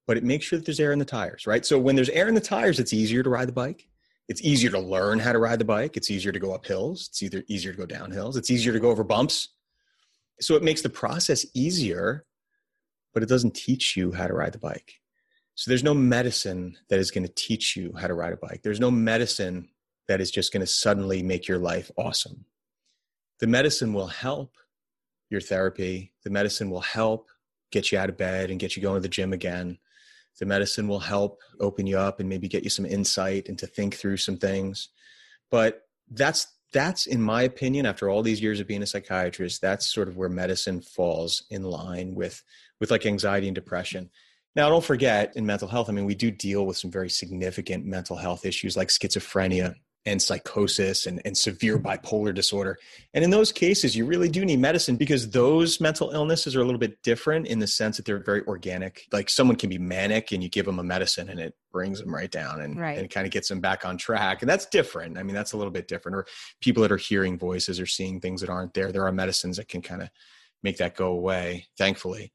but 0.07 0.17
it 0.17 0.23
makes 0.23 0.45
sure 0.45 0.57
that 0.57 0.65
there's 0.65 0.79
air 0.79 0.91
in 0.91 0.99
the 0.99 1.05
tires, 1.05 1.47
right? 1.47 1.65
So 1.65 1.79
when 1.79 1.95
there's 1.95 2.09
air 2.09 2.27
in 2.27 2.35
the 2.35 2.41
tires, 2.41 2.79
it's 2.79 2.93
easier 2.93 3.23
to 3.23 3.29
ride 3.29 3.47
the 3.47 3.53
bike. 3.53 3.87
It's 4.27 4.41
easier 4.41 4.69
to 4.71 4.79
learn 4.79 5.19
how 5.19 5.33
to 5.33 5.39
ride 5.39 5.59
the 5.59 5.65
bike. 5.65 5.97
It's 5.97 6.09
easier 6.09 6.31
to 6.31 6.39
go 6.39 6.53
up 6.53 6.65
hills. 6.65 7.07
It's 7.09 7.21
either 7.21 7.43
easier 7.47 7.73
to 7.73 7.77
go 7.77 7.85
down 7.85 8.11
hills. 8.11 8.37
It's 8.37 8.49
easier 8.49 8.73
to 8.73 8.79
go 8.79 8.89
over 8.89 9.03
bumps. 9.03 9.49
So 10.39 10.55
it 10.55 10.63
makes 10.63 10.81
the 10.81 10.89
process 10.89 11.45
easier 11.53 12.25
but 13.13 13.23
it 13.23 13.29
doesn't 13.29 13.55
teach 13.55 13.95
you 13.95 14.11
how 14.11 14.27
to 14.27 14.33
ride 14.33 14.53
the 14.53 14.59
bike. 14.59 15.01
So 15.55 15.69
there's 15.69 15.83
no 15.83 15.93
medicine 15.93 16.77
that 16.89 16.99
is 16.99 17.11
going 17.11 17.27
to 17.27 17.33
teach 17.33 17.75
you 17.75 17.93
how 17.99 18.07
to 18.07 18.13
ride 18.13 18.33
a 18.33 18.37
bike. 18.37 18.61
There's 18.63 18.79
no 18.79 18.89
medicine 18.89 19.69
that 20.07 20.19
is 20.19 20.31
just 20.31 20.51
going 20.51 20.61
to 20.61 20.67
suddenly 20.67 21.21
make 21.21 21.47
your 21.47 21.59
life 21.59 21.91
awesome. 21.95 22.45
The 23.39 23.47
medicine 23.47 23.93
will 23.93 24.07
help 24.07 24.55
your 25.29 25.41
therapy. 25.41 26.11
The 26.23 26.29
medicine 26.29 26.69
will 26.69 26.81
help 26.81 27.29
get 27.71 27.91
you 27.91 27.97
out 27.97 28.09
of 28.09 28.17
bed 28.17 28.49
and 28.49 28.59
get 28.59 28.75
you 28.75 28.81
going 28.81 28.95
to 28.95 29.01
the 29.01 29.07
gym 29.07 29.33
again. 29.33 29.77
the 30.39 30.45
medicine 30.45 30.87
will 30.87 30.99
help 30.99 31.41
open 31.59 31.85
you 31.85 31.97
up 31.97 32.19
and 32.19 32.27
maybe 32.27 32.47
get 32.47 32.63
you 32.63 32.69
some 32.69 32.85
insight 32.85 33.47
and 33.49 33.59
to 33.59 33.67
think 33.67 33.95
through 33.95 34.17
some 34.17 34.37
things. 34.37 34.89
But 35.51 35.83
that's 36.09 36.47
that's 36.71 37.05
in 37.05 37.21
my 37.21 37.43
opinion 37.43 37.85
after 37.85 38.09
all 38.09 38.23
these 38.23 38.41
years 38.41 38.59
of 38.59 38.67
being 38.67 38.81
a 38.81 38.87
psychiatrist 38.87 39.61
that's 39.61 39.93
sort 39.93 40.07
of 40.07 40.17
where 40.17 40.29
medicine 40.29 40.81
falls 40.81 41.43
in 41.51 41.63
line 41.63 42.15
with 42.15 42.41
with 42.83 42.91
like 42.91 43.05
anxiety 43.05 43.47
and 43.47 43.55
depression 43.55 44.09
now 44.57 44.67
don't 44.67 44.83
forget 44.83 45.31
in 45.37 45.45
mental 45.45 45.69
health 45.69 45.87
i 45.87 45.93
mean 45.93 46.03
we 46.03 46.13
do 46.15 46.29
deal 46.29 46.65
with 46.65 46.75
some 46.75 46.91
very 46.91 47.09
significant 47.09 47.85
mental 47.85 48.17
health 48.17 48.45
issues 48.45 48.75
like 48.75 48.89
schizophrenia 48.89 49.73
and 50.05 50.21
psychosis 50.21 51.05
and, 51.05 51.21
and 51.23 51.37
severe 51.37 51.79
bipolar 51.79 52.33
disorder. 52.33 52.77
And 53.13 53.23
in 53.23 53.29
those 53.29 53.51
cases, 53.51 53.95
you 53.95 54.05
really 54.05 54.27
do 54.27 54.43
need 54.43 54.59
medicine 54.59 54.97
because 54.97 55.29
those 55.29 55.79
mental 55.79 56.11
illnesses 56.11 56.55
are 56.55 56.61
a 56.61 56.65
little 56.65 56.79
bit 56.79 57.01
different 57.03 57.47
in 57.47 57.59
the 57.59 57.67
sense 57.67 57.97
that 57.97 58.05
they're 58.05 58.19
very 58.19 58.43
organic. 58.45 59.07
Like 59.13 59.29
someone 59.29 59.55
can 59.55 59.69
be 59.69 59.77
manic 59.77 60.33
and 60.33 60.43
you 60.43 60.49
give 60.49 60.65
them 60.65 60.79
a 60.79 60.83
medicine 60.83 61.29
and 61.29 61.39
it 61.39 61.55
brings 61.71 61.99
them 61.99 62.13
right 62.13 62.29
down 62.29 62.61
and, 62.61 62.77
right. 62.77 62.97
and 62.97 63.09
kind 63.09 63.25
of 63.25 63.31
gets 63.31 63.47
them 63.47 63.61
back 63.61 63.85
on 63.85 63.97
track. 63.97 64.41
And 64.41 64.49
that's 64.49 64.65
different. 64.65 65.17
I 65.17 65.23
mean, 65.23 65.35
that's 65.35 65.53
a 65.53 65.57
little 65.57 65.71
bit 65.71 65.87
different. 65.87 66.17
Or 66.17 66.25
people 66.59 66.81
that 66.81 66.91
are 66.91 66.97
hearing 66.97 67.37
voices 67.37 67.79
or 67.79 67.85
seeing 67.85 68.19
things 68.19 68.41
that 68.41 68.49
aren't 68.49 68.73
there. 68.73 68.91
There 68.91 69.07
are 69.07 69.11
medicines 69.11 69.55
that 69.57 69.69
can 69.69 69.81
kind 69.81 70.01
of 70.01 70.09
make 70.63 70.77
that 70.77 70.95
go 70.95 71.07
away, 71.07 71.67
thankfully. 71.77 72.33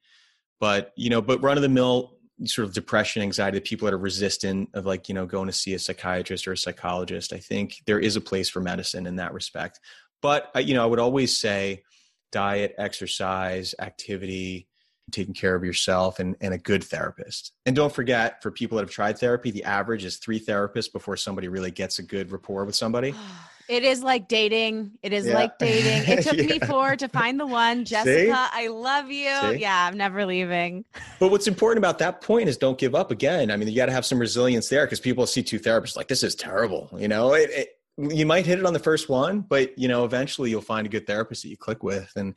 But, 0.60 0.92
you 0.96 1.10
know, 1.10 1.22
but 1.22 1.42
run 1.42 1.56
of 1.56 1.62
the 1.62 1.68
mill 1.68 2.18
sort 2.44 2.66
of 2.66 2.74
depression 2.74 3.22
anxiety 3.22 3.58
the 3.58 3.62
people 3.62 3.86
that 3.86 3.94
are 3.94 3.98
resistant 3.98 4.68
of 4.74 4.86
like 4.86 5.08
you 5.08 5.14
know 5.14 5.26
going 5.26 5.46
to 5.46 5.52
see 5.52 5.74
a 5.74 5.78
psychiatrist 5.78 6.46
or 6.46 6.52
a 6.52 6.56
psychologist 6.56 7.32
i 7.32 7.38
think 7.38 7.82
there 7.86 7.98
is 7.98 8.14
a 8.14 8.20
place 8.20 8.48
for 8.48 8.60
medicine 8.60 9.06
in 9.06 9.16
that 9.16 9.32
respect. 9.32 9.80
But 10.22 10.50
uh, 10.54 10.60
you 10.60 10.74
know 10.74 10.82
i 10.82 10.86
would 10.86 11.00
always 11.00 11.36
say 11.36 11.82
diet 12.30 12.74
exercise 12.78 13.74
activity 13.80 14.68
taking 15.10 15.32
care 15.32 15.54
of 15.54 15.64
yourself 15.64 16.18
and, 16.18 16.36
and 16.42 16.52
a 16.52 16.58
good 16.58 16.84
therapist. 16.84 17.52
And 17.64 17.74
don't 17.74 17.94
forget 17.94 18.42
for 18.42 18.50
people 18.50 18.76
that 18.76 18.82
have 18.82 18.90
tried 18.90 19.18
therapy 19.18 19.50
the 19.50 19.64
average 19.64 20.04
is 20.04 20.18
three 20.18 20.38
therapists 20.38 20.92
before 20.92 21.16
somebody 21.16 21.48
really 21.48 21.70
gets 21.70 21.98
a 21.98 22.02
good 22.02 22.30
rapport 22.30 22.64
with 22.64 22.76
somebody 22.76 23.14
It 23.68 23.84
is 23.84 24.02
like 24.02 24.28
dating. 24.28 24.92
It 25.02 25.12
is 25.12 25.26
yeah. 25.26 25.34
like 25.34 25.58
dating. 25.58 26.10
It 26.10 26.22
took 26.22 26.38
yeah. 26.38 26.46
me 26.46 26.58
four 26.60 26.96
to 26.96 27.08
find 27.08 27.38
the 27.38 27.46
one. 27.46 27.84
Jessica, 27.84 28.26
See? 28.26 28.30
I 28.32 28.68
love 28.68 29.10
you. 29.10 29.30
See? 29.42 29.60
Yeah, 29.60 29.86
I'm 29.86 29.96
never 29.96 30.24
leaving. 30.24 30.86
But 31.20 31.30
what's 31.30 31.46
important 31.46 31.78
about 31.78 31.98
that 31.98 32.22
point 32.22 32.48
is 32.48 32.56
don't 32.56 32.78
give 32.78 32.94
up 32.94 33.10
again. 33.10 33.50
I 33.50 33.56
mean, 33.56 33.68
you 33.68 33.76
got 33.76 33.86
to 33.86 33.92
have 33.92 34.06
some 34.06 34.18
resilience 34.18 34.68
there 34.68 34.86
because 34.86 35.00
people 35.00 35.26
see 35.26 35.42
two 35.42 35.60
therapists 35.60 35.96
like, 35.96 36.08
this 36.08 36.22
is 36.22 36.34
terrible. 36.34 36.88
You 36.96 37.08
know, 37.08 37.34
it, 37.34 37.50
it, 37.50 37.68
you 37.98 38.24
might 38.24 38.46
hit 38.46 38.58
it 38.58 38.64
on 38.64 38.72
the 38.72 38.78
first 38.78 39.08
one, 39.10 39.40
but, 39.40 39.78
you 39.78 39.88
know, 39.88 40.04
eventually 40.04 40.48
you'll 40.50 40.62
find 40.62 40.86
a 40.86 40.90
good 40.90 41.06
therapist 41.06 41.42
that 41.42 41.48
you 41.48 41.56
click 41.58 41.82
with. 41.82 42.10
And 42.16 42.34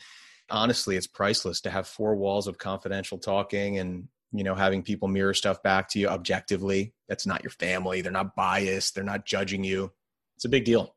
honestly, 0.50 0.98
it's 0.98 1.08
priceless 1.08 1.62
to 1.62 1.70
have 1.70 1.88
four 1.88 2.16
walls 2.16 2.48
of 2.48 2.58
confidential 2.58 3.18
talking 3.18 3.80
and, 3.80 4.08
you 4.34 4.44
know, 4.44 4.56
having 4.56 4.84
people 4.84 5.08
mirror 5.08 5.34
stuff 5.34 5.64
back 5.64 5.88
to 5.90 6.00
you 6.00 6.10
objectively. 6.10 6.94
That's 7.08 7.26
not 7.26 7.42
your 7.42 7.52
family. 7.52 8.02
They're 8.02 8.12
not 8.12 8.36
biased. 8.36 8.96
They're 8.96 9.04
not 9.04 9.26
judging 9.26 9.64
you. 9.64 9.92
It's 10.36 10.46
a 10.46 10.50
big 10.50 10.66
deal. 10.66 10.96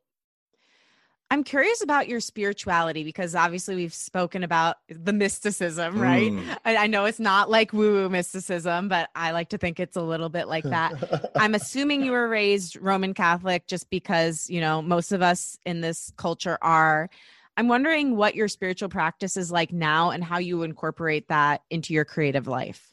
I'm 1.31 1.43
curious 1.43 1.83
about 1.83 2.09
your 2.09 2.20
spirituality 2.20 3.03
because 3.03 3.35
obviously 3.35 3.75
we've 3.75 3.95
spoken 3.95 4.45
about 4.45 4.77
the 4.89 5.12
mysticism, 5.12 5.99
right? 6.01 6.31
Mm. 6.31 6.59
I, 6.64 6.77
I, 6.77 6.87
know 6.87 7.07
it's 7.07 7.18
not 7.18 7.51
like 7.51 7.72
woo 7.72 7.93
woo 7.95 8.09
mysticism, 8.09 8.89
but 8.89 9.09
I 9.14 9.31
like 9.33 9.49
to 9.49 9.59
think 9.59 9.81
it's 9.81 9.97
a 9.97 10.03
little 10.03 10.29
bit 10.29 10.49
like 10.49 10.64
that. 10.64 11.31
I'm 11.37 11.55
assuming 11.55 12.05
you 12.05 12.12
were 12.12 12.29
raised 12.29 12.77
Roman 12.77 13.14
Catholic 13.14 13.66
just 13.66 13.91
because, 13.91 14.49
you 14.51 14.61
know, 14.61 14.83
most 14.83 15.12
of 15.12 15.22
us 15.22 15.59
in 15.64 15.81
this 15.81 16.12
culture 16.16 16.59
are. 16.62 17.09
I'm 17.57 17.68
wondering 17.68 18.16
what 18.16 18.35
your 18.35 18.49
spiritual 18.49 18.89
practice 18.89 19.37
is 19.37 19.51
like 19.51 19.72
now 19.72 20.11
and 20.11 20.25
how 20.25 20.39
you 20.39 20.62
incorporate 20.62 21.29
that 21.29 21.62
into 21.70 21.95
your 21.95 22.05
creative 22.05 22.49
life. 22.49 22.93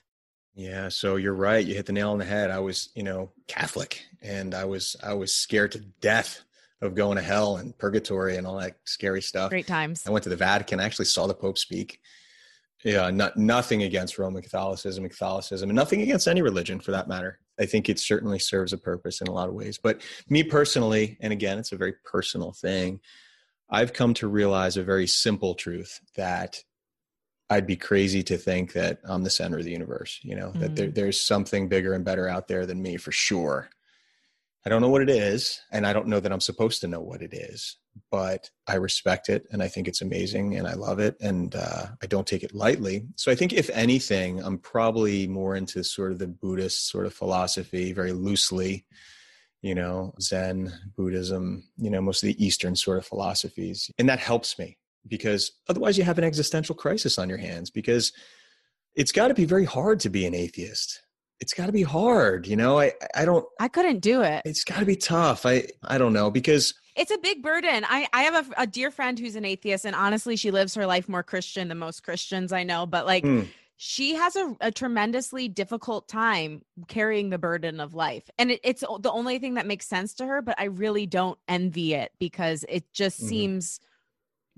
Yeah, 0.53 0.89
so 0.89 1.15
you're 1.15 1.33
right. 1.33 1.65
You 1.65 1.75
hit 1.75 1.87
the 1.87 1.93
nail 1.93 2.11
on 2.11 2.19
the 2.19 2.25
head. 2.25 2.51
I 2.51 2.59
was, 2.59 2.89
you 2.93 3.03
know, 3.03 3.31
Catholic 3.47 4.03
and 4.21 4.53
I 4.53 4.65
was 4.65 4.95
I 5.03 5.13
was 5.13 5.33
scared 5.33 5.71
to 5.73 5.79
death 5.79 6.43
of 6.81 6.95
going 6.95 7.17
to 7.17 7.21
hell 7.21 7.57
and 7.57 7.77
purgatory 7.77 8.37
and 8.37 8.47
all 8.47 8.57
that 8.57 8.75
scary 8.85 9.21
stuff. 9.21 9.49
Great 9.49 9.67
times. 9.67 10.03
I 10.07 10.11
went 10.11 10.23
to 10.23 10.29
the 10.29 10.35
Vatican. 10.35 10.79
I 10.79 10.85
actually 10.85 11.05
saw 11.05 11.27
the 11.27 11.33
Pope 11.33 11.57
speak. 11.57 11.99
Yeah, 12.83 13.11
not 13.11 13.37
nothing 13.37 13.83
against 13.83 14.17
Roman 14.17 14.41
Catholicism, 14.41 15.07
Catholicism, 15.07 15.69
and 15.69 15.75
nothing 15.75 16.01
against 16.01 16.27
any 16.27 16.41
religion 16.41 16.79
for 16.79 16.91
that 16.91 17.07
matter. 17.07 17.39
I 17.59 17.67
think 17.67 17.89
it 17.89 17.99
certainly 17.99 18.39
serves 18.39 18.73
a 18.73 18.77
purpose 18.77 19.21
in 19.21 19.27
a 19.27 19.31
lot 19.31 19.49
of 19.49 19.53
ways. 19.53 19.77
But 19.77 20.01
me 20.29 20.41
personally, 20.41 21.17
and 21.21 21.31
again, 21.31 21.59
it's 21.59 21.71
a 21.71 21.77
very 21.77 21.93
personal 22.03 22.53
thing. 22.53 22.99
I've 23.69 23.93
come 23.93 24.15
to 24.15 24.27
realize 24.27 24.77
a 24.77 24.83
very 24.83 25.05
simple 25.05 25.53
truth 25.53 25.99
that 26.15 26.63
I'd 27.51 27.67
be 27.67 27.75
crazy 27.75 28.23
to 28.23 28.37
think 28.37 28.73
that 28.73 28.99
I'm 29.03 29.23
the 29.23 29.29
center 29.29 29.59
of 29.59 29.63
the 29.63 29.71
universe. 29.71 30.19
You 30.23 30.35
know, 30.35 30.47
mm-hmm. 30.47 30.59
that 30.61 30.75
there, 30.75 30.87
mm. 30.87 30.95
there's 30.95 31.21
something 31.21 31.67
bigger 31.67 31.93
and 31.93 32.03
better 32.03 32.27
out 32.27 32.47
there 32.47 32.65
than 32.65 32.81
me 32.81 32.97
for 32.97 33.11
sure. 33.11 33.69
I 34.65 34.69
don't 34.69 34.81
know 34.81 34.89
what 34.89 35.01
it 35.01 35.09
is, 35.09 35.59
and 35.71 35.87
I 35.87 35.93
don't 35.93 36.07
know 36.07 36.19
that 36.19 36.31
I'm 36.31 36.39
supposed 36.39 36.81
to 36.81 36.87
know 36.87 37.01
what 37.01 37.23
it 37.23 37.33
is, 37.33 37.77
but 38.11 38.49
I 38.67 38.75
respect 38.75 39.27
it 39.27 39.47
and 39.51 39.63
I 39.63 39.67
think 39.67 39.87
it's 39.87 40.01
amazing 40.01 40.55
and 40.55 40.67
I 40.67 40.73
love 40.73 40.99
it 40.99 41.17
and 41.19 41.55
uh, 41.55 41.87
I 42.01 42.05
don't 42.05 42.27
take 42.27 42.43
it 42.43 42.53
lightly. 42.53 43.07
So 43.15 43.31
I 43.31 43.35
think, 43.35 43.53
if 43.53 43.71
anything, 43.71 44.39
I'm 44.43 44.59
probably 44.59 45.27
more 45.27 45.55
into 45.55 45.83
sort 45.83 46.11
of 46.11 46.19
the 46.19 46.27
Buddhist 46.27 46.89
sort 46.89 47.07
of 47.07 47.13
philosophy, 47.13 47.91
very 47.91 48.11
loosely, 48.11 48.85
you 49.63 49.73
know, 49.73 50.13
Zen, 50.21 50.71
Buddhism, 50.95 51.63
you 51.77 51.89
know, 51.89 52.01
most 52.01 52.21
of 52.21 52.27
the 52.27 52.45
Eastern 52.45 52.75
sort 52.75 52.99
of 52.99 53.05
philosophies. 53.05 53.89
And 53.97 54.07
that 54.09 54.19
helps 54.19 54.59
me 54.59 54.77
because 55.07 55.51
otherwise 55.67 55.97
you 55.97 56.03
have 56.03 56.19
an 56.19 56.23
existential 56.23 56.75
crisis 56.75 57.17
on 57.17 57.29
your 57.29 57.39
hands 57.39 57.71
because 57.71 58.13
it's 58.93 59.11
got 59.11 59.29
to 59.29 59.33
be 59.33 59.45
very 59.45 59.65
hard 59.65 59.99
to 60.01 60.09
be 60.09 60.25
an 60.25 60.35
atheist 60.35 61.01
it's 61.41 61.53
got 61.53 61.65
to 61.65 61.71
be 61.71 61.81
hard 61.81 62.47
you 62.47 62.55
know 62.55 62.79
i 62.79 62.93
i 63.15 63.25
don't 63.25 63.45
i 63.59 63.67
couldn't 63.67 63.99
do 63.99 64.21
it 64.21 64.41
it's 64.45 64.63
got 64.63 64.79
to 64.79 64.85
be 64.85 64.95
tough 64.95 65.45
i 65.45 65.67
i 65.83 65.97
don't 65.97 66.13
know 66.13 66.31
because 66.31 66.73
it's 66.95 67.11
a 67.11 67.17
big 67.17 67.41
burden 67.41 67.83
i 67.89 68.07
i 68.13 68.21
have 68.23 68.47
a, 68.47 68.61
a, 68.61 68.67
dear 68.67 68.91
friend 68.91 69.19
who's 69.19 69.35
an 69.35 69.43
atheist 69.43 69.83
and 69.83 69.95
honestly 69.95 70.35
she 70.35 70.51
lives 70.51 70.75
her 70.75 70.85
life 70.85 71.09
more 71.09 71.23
christian 71.23 71.67
than 71.67 71.79
most 71.79 72.03
christians 72.03 72.53
i 72.53 72.63
know 72.63 72.85
but 72.85 73.05
like 73.05 73.23
mm. 73.23 73.47
she 73.75 74.13
has 74.13 74.35
a, 74.35 74.55
a, 74.61 74.71
tremendously 74.71 75.49
difficult 75.49 76.07
time 76.07 76.61
carrying 76.87 77.31
the 77.31 77.39
burden 77.39 77.79
of 77.79 77.95
life 77.95 78.29
and 78.37 78.51
it, 78.51 78.59
it's 78.63 78.83
the 78.99 79.11
only 79.11 79.39
thing 79.39 79.55
that 79.55 79.65
makes 79.65 79.87
sense 79.87 80.13
to 80.13 80.25
her 80.25 80.41
but 80.41 80.55
i 80.59 80.65
really 80.65 81.07
don't 81.07 81.39
envy 81.47 81.95
it 81.95 82.11
because 82.19 82.63
it 82.69 82.85
just 82.93 83.17
mm-hmm. 83.19 83.29
seems 83.29 83.79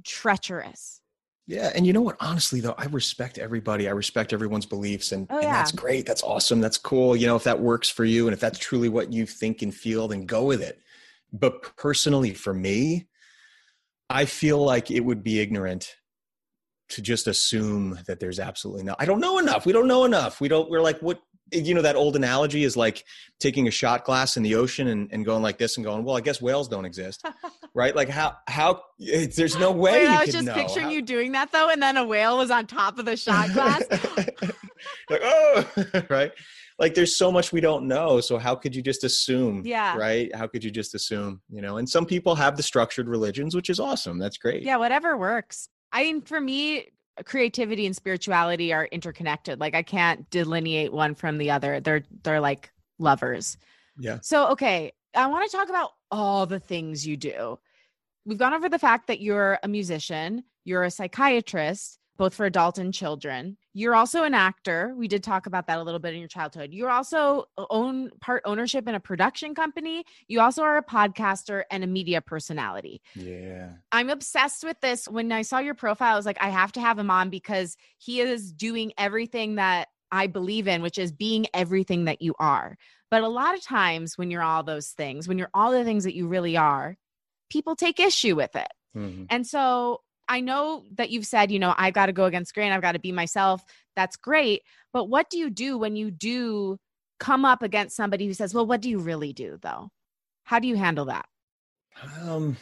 treacherous 0.03 0.99
yeah, 1.45 1.71
and 1.75 1.85
you 1.85 1.91
know 1.91 2.01
what? 2.01 2.15
Honestly, 2.21 2.61
though, 2.61 2.75
I 2.77 2.85
respect 2.85 3.37
everybody. 3.37 3.89
I 3.89 3.91
respect 3.91 4.31
everyone's 4.31 4.65
beliefs, 4.65 5.11
and, 5.11 5.27
oh, 5.29 5.39
yeah. 5.39 5.47
and, 5.47 5.55
that's 5.55 5.73
great. 5.73 6.05
That's 6.05 6.23
awesome. 6.23 6.61
That's 6.61 6.77
cool. 6.77 7.17
You 7.17 7.27
know, 7.27 7.35
if 7.35 7.43
that 7.43 7.59
works 7.59 7.89
for 7.89 8.05
you, 8.05 8.27
and 8.27 8.33
if 8.33 8.39
that's 8.39 8.59
truly 8.59 8.87
what 8.87 9.11
you 9.11 9.25
think 9.25 9.61
and 9.61 9.73
feel, 9.73 10.07
then 10.07 10.25
go 10.25 10.45
with 10.45 10.61
it. 10.61 10.79
But 11.33 11.75
personally, 11.75 12.33
for 12.33 12.53
me, 12.53 13.07
I 14.09 14.25
feel 14.25 14.63
like 14.63 14.89
it 14.89 15.01
would 15.01 15.21
be 15.21 15.41
ignorant 15.41 15.95
to 16.89 17.01
just 17.01 17.27
assume 17.27 17.99
that 18.07 18.19
there's 18.21 18.39
absolutely 18.39 18.83
no. 18.83 18.95
I 18.97 19.05
don't 19.05 19.19
know 19.19 19.39
enough. 19.39 19.65
We 19.65 19.73
don't 19.73 19.87
know 19.87 20.05
enough. 20.05 20.39
We 20.39 20.47
don't. 20.47 20.69
We're 20.69 20.81
like, 20.81 20.99
what? 21.01 21.21
You 21.53 21.73
know 21.73 21.81
that 21.81 21.95
old 21.95 22.15
analogy 22.15 22.63
is 22.63 22.75
like 22.75 23.03
taking 23.39 23.67
a 23.67 23.71
shot 23.71 24.05
glass 24.05 24.37
in 24.37 24.43
the 24.43 24.55
ocean 24.55 24.87
and, 24.87 25.09
and 25.11 25.25
going 25.25 25.41
like 25.41 25.57
this 25.57 25.77
and 25.77 25.85
going 25.85 26.03
well 26.03 26.17
i 26.17 26.21
guess 26.21 26.41
whales 26.41 26.67
don't 26.67 26.85
exist 26.85 27.25
right? 27.73 27.95
Like 27.95 28.09
how 28.09 28.35
how 28.47 28.81
there's 28.99 29.57
no 29.57 29.71
way 29.71 30.05
Wait, 30.05 30.07
i 30.07 30.23
was 30.23 30.33
just 30.33 30.45
know. 30.45 30.53
picturing 30.53 30.85
how, 30.85 30.91
you 30.91 31.01
doing 31.01 31.31
that 31.33 31.51
though 31.51 31.69
and 31.69 31.81
then 31.81 31.97
a 31.97 32.05
whale 32.05 32.37
was 32.37 32.51
on 32.51 32.67
top 32.67 32.99
of 32.99 33.05
the 33.05 33.17
shot 33.17 33.49
glass? 33.53 33.83
Like 35.09 35.21
oh 35.23 35.65
right? 36.09 36.31
Like 36.77 36.93
there's 36.93 37.15
so 37.15 37.31
much 37.31 37.53
we 37.53 37.61
don't 37.61 37.87
know 37.87 38.19
so 38.19 38.37
how 38.37 38.53
could 38.53 38.75
you 38.75 38.81
just 38.81 39.05
assume 39.05 39.61
yeah. 39.65 39.95
right? 39.95 40.33
How 40.35 40.45
could 40.45 40.61
you 40.61 40.71
just 40.71 40.93
assume 40.93 41.41
you 41.49 41.61
know? 41.61 41.77
And 41.77 41.87
some 41.87 42.05
people 42.05 42.35
have 42.35 42.57
the 42.57 42.63
structured 42.63 43.07
religions 43.07 43.55
which 43.55 43.69
is 43.69 43.79
awesome. 43.79 44.19
That's 44.19 44.37
great. 44.37 44.63
Yeah 44.63 44.75
whatever 44.75 45.17
works. 45.17 45.69
I 45.93 46.03
mean 46.03 46.21
for 46.21 46.41
me 46.41 46.89
creativity 47.25 47.85
and 47.85 47.95
spirituality 47.95 48.73
are 48.73 48.85
interconnected. 48.85 49.59
Like 49.59 49.75
I 49.75 49.83
can't 49.83 50.29
delineate 50.29 50.91
one 50.91 51.15
from 51.15 51.37
the 51.37 51.51
other. 51.51 51.79
They're 51.79 52.03
they're 52.23 52.39
like 52.39 52.71
lovers. 52.99 53.57
Yeah. 53.97 54.19
So 54.21 54.49
okay, 54.49 54.93
I 55.15 55.27
want 55.27 55.49
to 55.49 55.55
talk 55.55 55.69
about 55.69 55.91
all 56.11 56.45
the 56.45 56.59
things 56.59 57.05
you 57.05 57.17
do. 57.17 57.59
We've 58.25 58.37
gone 58.37 58.53
over 58.53 58.69
the 58.69 58.79
fact 58.79 59.07
that 59.07 59.19
you're 59.21 59.59
a 59.63 59.67
musician, 59.67 60.43
you're 60.63 60.83
a 60.83 60.91
psychiatrist, 60.91 61.99
both 62.17 62.35
for 62.35 62.45
adult 62.45 62.77
and 62.77 62.93
children. 62.93 63.57
You're 63.73 63.95
also 63.95 64.23
an 64.23 64.33
actor. 64.33 64.93
We 64.95 65.07
did 65.07 65.23
talk 65.23 65.47
about 65.47 65.67
that 65.67 65.79
a 65.79 65.83
little 65.83 65.99
bit 65.99 66.13
in 66.13 66.19
your 66.19 66.27
childhood. 66.27 66.69
You're 66.71 66.91
also 66.91 67.45
own 67.57 68.11
part 68.21 68.43
ownership 68.45 68.87
in 68.87 68.93
a 68.93 68.99
production 68.99 69.55
company. 69.55 70.03
You 70.27 70.41
also 70.41 70.61
are 70.61 70.77
a 70.77 70.83
podcaster 70.83 71.63
and 71.71 71.83
a 71.83 71.87
media 71.87 72.21
personality. 72.21 73.01
Yeah. 73.15 73.71
I'm 73.91 74.09
obsessed 74.09 74.63
with 74.63 74.79
this. 74.81 75.07
When 75.07 75.31
I 75.31 75.41
saw 75.41 75.59
your 75.59 75.73
profile, 75.73 76.13
I 76.13 76.17
was 76.17 76.25
like, 76.25 76.37
I 76.39 76.49
have 76.49 76.71
to 76.73 76.81
have 76.81 76.99
him 76.99 77.09
on 77.09 77.29
because 77.29 77.77
he 77.97 78.21
is 78.21 78.51
doing 78.51 78.93
everything 78.97 79.55
that 79.55 79.87
I 80.11 80.27
believe 80.27 80.67
in, 80.67 80.83
which 80.83 80.99
is 80.99 81.11
being 81.11 81.47
everything 81.53 82.05
that 82.05 82.21
you 82.21 82.35
are. 82.39 82.77
But 83.09 83.23
a 83.23 83.27
lot 83.27 83.55
of 83.55 83.63
times 83.63 84.17
when 84.17 84.29
you're 84.29 84.43
all 84.43 84.63
those 84.63 84.89
things, 84.89 85.27
when 85.27 85.39
you're 85.39 85.49
all 85.53 85.71
the 85.71 85.83
things 85.83 86.03
that 86.03 86.15
you 86.15 86.27
really 86.27 86.57
are, 86.57 86.95
people 87.49 87.75
take 87.75 87.99
issue 87.99 88.35
with 88.35 88.55
it. 88.55 88.67
Mm-hmm. 88.95 89.25
And 89.29 89.47
so 89.47 90.01
I 90.27 90.39
know 90.39 90.83
that 90.95 91.09
you've 91.09 91.25
said, 91.25 91.51
you 91.51 91.59
know, 91.59 91.73
I've 91.77 91.93
got 91.93 92.07
to 92.07 92.13
go 92.13 92.25
against 92.25 92.53
grain, 92.53 92.71
I've 92.71 92.81
got 92.81 92.93
to 92.93 92.99
be 92.99 93.11
myself. 93.11 93.63
That's 93.95 94.15
great. 94.15 94.61
But 94.91 95.09
what 95.09 95.29
do 95.29 95.37
you 95.37 95.49
do 95.49 95.77
when 95.77 95.95
you 95.95 96.11
do 96.11 96.77
come 97.19 97.45
up 97.45 97.61
against 97.61 97.95
somebody 97.95 98.27
who 98.27 98.33
says, 98.33 98.53
Well, 98.53 98.65
what 98.65 98.81
do 98.81 98.89
you 98.89 98.99
really 98.99 99.33
do 99.33 99.57
though? 99.61 99.89
How 100.43 100.59
do 100.59 100.67
you 100.67 100.75
handle 100.75 101.05
that? 101.05 101.25
Um, 102.21 102.57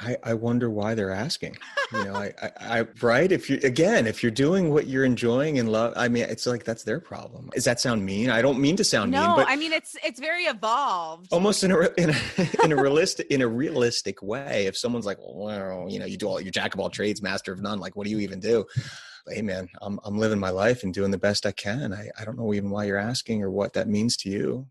I, 0.00 0.16
I 0.24 0.34
wonder 0.34 0.70
why 0.70 0.94
they're 0.94 1.12
asking. 1.12 1.56
You 1.92 2.04
know, 2.04 2.14
I, 2.14 2.32
I, 2.42 2.80
I, 2.80 2.86
right. 3.02 3.30
If 3.30 3.50
you 3.50 3.60
again, 3.62 4.06
if 4.06 4.22
you're 4.22 4.32
doing 4.32 4.70
what 4.70 4.86
you're 4.86 5.04
enjoying 5.04 5.58
and 5.58 5.70
love, 5.70 5.92
I 5.94 6.08
mean, 6.08 6.24
it's 6.24 6.46
like 6.46 6.64
that's 6.64 6.84
their 6.84 7.00
problem. 7.00 7.50
Does 7.52 7.64
that 7.64 7.80
sound 7.80 8.04
mean? 8.04 8.30
I 8.30 8.40
don't 8.40 8.58
mean 8.58 8.76
to 8.76 8.84
sound 8.84 9.10
no, 9.10 9.26
mean, 9.26 9.36
but 9.36 9.48
I 9.48 9.56
mean 9.56 9.72
it's 9.72 9.96
it's 10.02 10.18
very 10.18 10.44
evolved. 10.44 11.28
Almost 11.32 11.64
in 11.64 11.72
a 11.72 11.80
in 11.98 12.10
a, 12.10 12.16
in 12.64 12.72
a 12.72 12.76
realistic 12.76 13.26
in 13.26 13.42
a 13.42 13.48
realistic 13.48 14.22
way. 14.22 14.66
If 14.66 14.76
someone's 14.76 15.04
like, 15.04 15.18
well, 15.20 15.86
you 15.88 15.98
know, 15.98 16.06
you 16.06 16.16
do 16.16 16.28
all 16.28 16.40
your 16.40 16.52
jack 16.52 16.72
of 16.74 16.80
all 16.80 16.88
trades, 16.88 17.20
master 17.20 17.52
of 17.52 17.60
none. 17.60 17.78
Like, 17.78 17.94
what 17.94 18.04
do 18.04 18.10
you 18.10 18.20
even 18.20 18.40
do? 18.40 18.64
Hey, 19.28 19.42
man, 19.42 19.68
I'm 19.82 20.00
I'm 20.04 20.16
living 20.16 20.38
my 20.38 20.50
life 20.50 20.82
and 20.82 20.94
doing 20.94 21.10
the 21.10 21.18
best 21.18 21.44
I 21.44 21.52
can. 21.52 21.92
I 21.92 22.08
I 22.18 22.24
don't 22.24 22.38
know 22.38 22.54
even 22.54 22.70
why 22.70 22.84
you're 22.84 22.96
asking 22.96 23.42
or 23.42 23.50
what 23.50 23.74
that 23.74 23.88
means 23.88 24.16
to 24.18 24.30
you. 24.30 24.66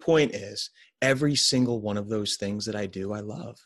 Point 0.00 0.34
is, 0.34 0.70
every 1.00 1.34
single 1.34 1.80
one 1.80 1.96
of 1.96 2.08
those 2.08 2.36
things 2.36 2.66
that 2.66 2.76
I 2.76 2.84
do, 2.84 3.14
I 3.14 3.20
love. 3.20 3.65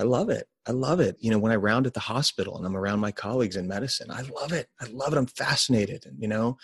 I 0.00 0.04
love 0.04 0.30
it. 0.30 0.48
I 0.66 0.72
love 0.72 1.00
it. 1.00 1.16
You 1.20 1.30
know, 1.30 1.38
when 1.38 1.52
I 1.52 1.56
round 1.56 1.86
at 1.86 1.92
the 1.92 2.00
hospital 2.00 2.56
and 2.56 2.64
I'm 2.64 2.76
around 2.76 3.00
my 3.00 3.12
colleagues 3.12 3.56
in 3.56 3.68
medicine, 3.68 4.10
I 4.10 4.22
love 4.22 4.52
it. 4.52 4.68
I 4.80 4.86
love 4.86 5.12
it. 5.12 5.18
I'm 5.18 5.26
fascinated. 5.26 6.06
And, 6.06 6.18
you 6.18 6.26
know, 6.26 6.56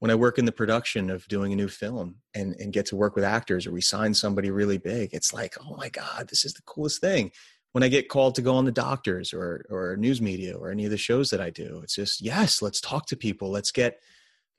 when 0.00 0.10
I 0.10 0.16
work 0.16 0.36
in 0.36 0.46
the 0.46 0.50
production 0.52 1.10
of 1.10 1.28
doing 1.28 1.52
a 1.52 1.56
new 1.56 1.68
film 1.68 2.16
and, 2.34 2.56
and 2.58 2.72
get 2.72 2.86
to 2.86 2.96
work 2.96 3.14
with 3.14 3.22
actors 3.22 3.68
or 3.68 3.70
we 3.70 3.80
sign 3.80 4.14
somebody 4.14 4.50
really 4.50 4.78
big, 4.78 5.10
it's 5.14 5.32
like, 5.32 5.54
oh 5.60 5.76
my 5.76 5.88
God, 5.90 6.26
this 6.28 6.44
is 6.44 6.54
the 6.54 6.62
coolest 6.62 7.00
thing. 7.00 7.30
When 7.70 7.84
I 7.84 7.88
get 7.88 8.08
called 8.08 8.34
to 8.34 8.42
go 8.42 8.56
on 8.56 8.64
the 8.64 8.72
doctors 8.72 9.32
or, 9.32 9.64
or 9.70 9.96
news 9.96 10.20
media 10.20 10.56
or 10.56 10.72
any 10.72 10.84
of 10.84 10.90
the 10.90 10.98
shows 10.98 11.30
that 11.30 11.40
I 11.40 11.50
do, 11.50 11.82
it's 11.84 11.94
just, 11.94 12.20
yes, 12.20 12.62
let's 12.62 12.80
talk 12.80 13.06
to 13.06 13.16
people. 13.16 13.48
Let's 13.48 13.70
get, 13.70 14.00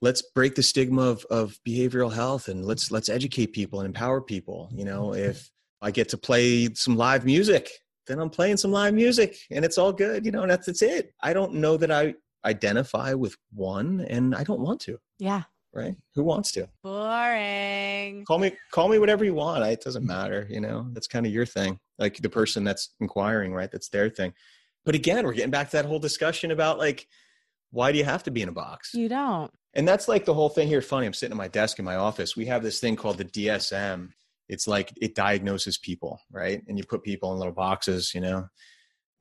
let's 0.01 0.21
break 0.33 0.55
the 0.55 0.63
stigma 0.63 1.01
of, 1.01 1.25
of 1.29 1.59
behavioral 1.67 2.13
health 2.13 2.47
and 2.47 2.63
let's, 2.63 2.89
let's 2.89 3.09
educate 3.09 3.47
people 3.47 3.81
and 3.81 3.87
empower 3.87 4.21
people. 4.21 4.69
You 4.73 4.85
know, 4.85 5.07
mm-hmm. 5.07 5.29
if 5.29 5.51
I 5.81 5.91
get 5.91 6.07
to 6.09 6.17
play 6.17 6.73
some 6.73 6.95
live 6.95 7.25
music 7.25 7.69
then 8.07 8.19
I'm 8.19 8.29
playing 8.29 8.57
some 8.57 8.71
live 8.71 8.93
music 8.93 9.37
and 9.51 9.63
it's 9.63 9.77
all 9.77 9.93
good, 9.93 10.25
you 10.25 10.31
know, 10.31 10.41
and 10.41 10.51
that's, 10.51 10.67
that's 10.67 10.81
it. 10.81 11.13
I 11.21 11.33
don't 11.33 11.55
know 11.55 11.77
that 11.77 11.91
I 11.91 12.15
identify 12.45 13.13
with 13.13 13.35
one 13.53 14.01
and 14.09 14.35
I 14.35 14.43
don't 14.43 14.59
want 14.59 14.81
to. 14.81 14.99
Yeah. 15.19 15.43
Right. 15.73 15.95
Who 16.13 16.23
wants 16.23 16.51
to? 16.51 16.69
Boring. 16.83 18.25
Call 18.25 18.37
me, 18.37 18.51
call 18.71 18.89
me 18.89 18.99
whatever 18.99 19.25
you 19.25 19.33
want. 19.33 19.63
It 19.63 19.81
doesn't 19.81 20.05
matter. 20.05 20.45
You 20.49 20.61
know, 20.61 20.87
that's 20.91 21.07
kind 21.07 21.25
of 21.25 21.31
your 21.31 21.47
thing. 21.47 21.79
Like 21.97 22.17
the 22.17 22.29
person 22.29 22.63
that's 22.63 22.89
inquiring, 22.99 23.53
right? 23.53 23.71
That's 23.71 23.89
their 23.89 24.09
thing. 24.09 24.33
But 24.85 24.93
again, 24.93 25.25
we're 25.25 25.33
getting 25.33 25.51
back 25.51 25.71
to 25.71 25.77
that 25.77 25.85
whole 25.85 25.99
discussion 25.99 26.51
about 26.51 26.77
like, 26.77 27.07
why 27.71 27.91
do 27.91 27.97
you 27.97 28.03
have 28.03 28.21
to 28.23 28.31
be 28.31 28.43
in 28.43 28.49
a 28.49 28.53
box? 28.53 28.93
You 28.93 29.09
don't. 29.09 29.51
And 29.73 29.87
that's 29.87 30.07
like 30.07 30.25
the 30.25 30.33
whole 30.35 30.49
thing 30.49 30.67
here. 30.67 30.81
Funny. 30.81 31.07
I'm 31.07 31.13
sitting 31.13 31.33
at 31.33 31.37
my 31.37 31.47
desk 31.47 31.79
in 31.79 31.85
my 31.85 31.95
office. 31.95 32.35
We 32.37 32.45
have 32.45 32.61
this 32.61 32.79
thing 32.79 32.95
called 32.95 33.17
the 33.17 33.25
DSM 33.25 34.09
it's 34.49 34.67
like 34.67 34.93
it 35.01 35.15
diagnoses 35.15 35.77
people, 35.77 36.19
right? 36.31 36.61
And 36.67 36.77
you 36.77 36.83
put 36.83 37.03
people 37.03 37.31
in 37.33 37.39
little 37.39 37.53
boxes, 37.53 38.13
you 38.13 38.21
know, 38.21 38.47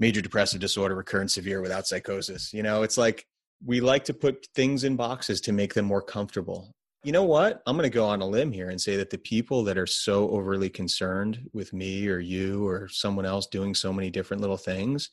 major 0.01 0.21
depressive 0.21 0.61
disorder, 0.61 0.95
recurrent 0.95 1.31
severe 1.31 1.61
without 1.61 1.87
psychosis. 1.87 2.53
You 2.53 2.63
know, 2.63 2.83
it's 2.83 2.99
like 2.99 3.27
we 3.65 3.81
like 3.81 4.05
to 4.05 4.15
put 4.15 4.47
things 4.55 4.85
in 4.85 4.97
boxes 4.97 5.41
to 5.43 5.53
make 5.53 5.75
them 5.75 5.87
more 5.87 6.03
comfortable. 6.03 6.73
You 7.05 7.13
know 7.13 7.25
what? 7.25 7.63
I'm 7.67 7.77
going 7.77 7.91
to 7.91 7.95
go 7.95 8.07
on 8.07 8.21
a 8.21 8.27
limb 8.27 8.53
here 8.53 8.71
and 8.71 8.81
say 8.81 8.97
that 8.97 9.11
the 9.11 9.19
people 9.19 9.65
that 9.65 9.79
are 9.79 9.87
so 9.87 10.31
overly 10.31 10.71
concerned 10.71 11.49
with 11.53 11.73
me 11.73 12.09
or 12.09 12.19
you 12.19 12.67
or 12.67 12.89
someone 12.89 13.27
else 13.27 13.47
doing 13.47 13.75
so 13.75 13.93
many 13.93 14.09
different 14.09 14.41
little 14.41 14.57
things, 14.57 15.11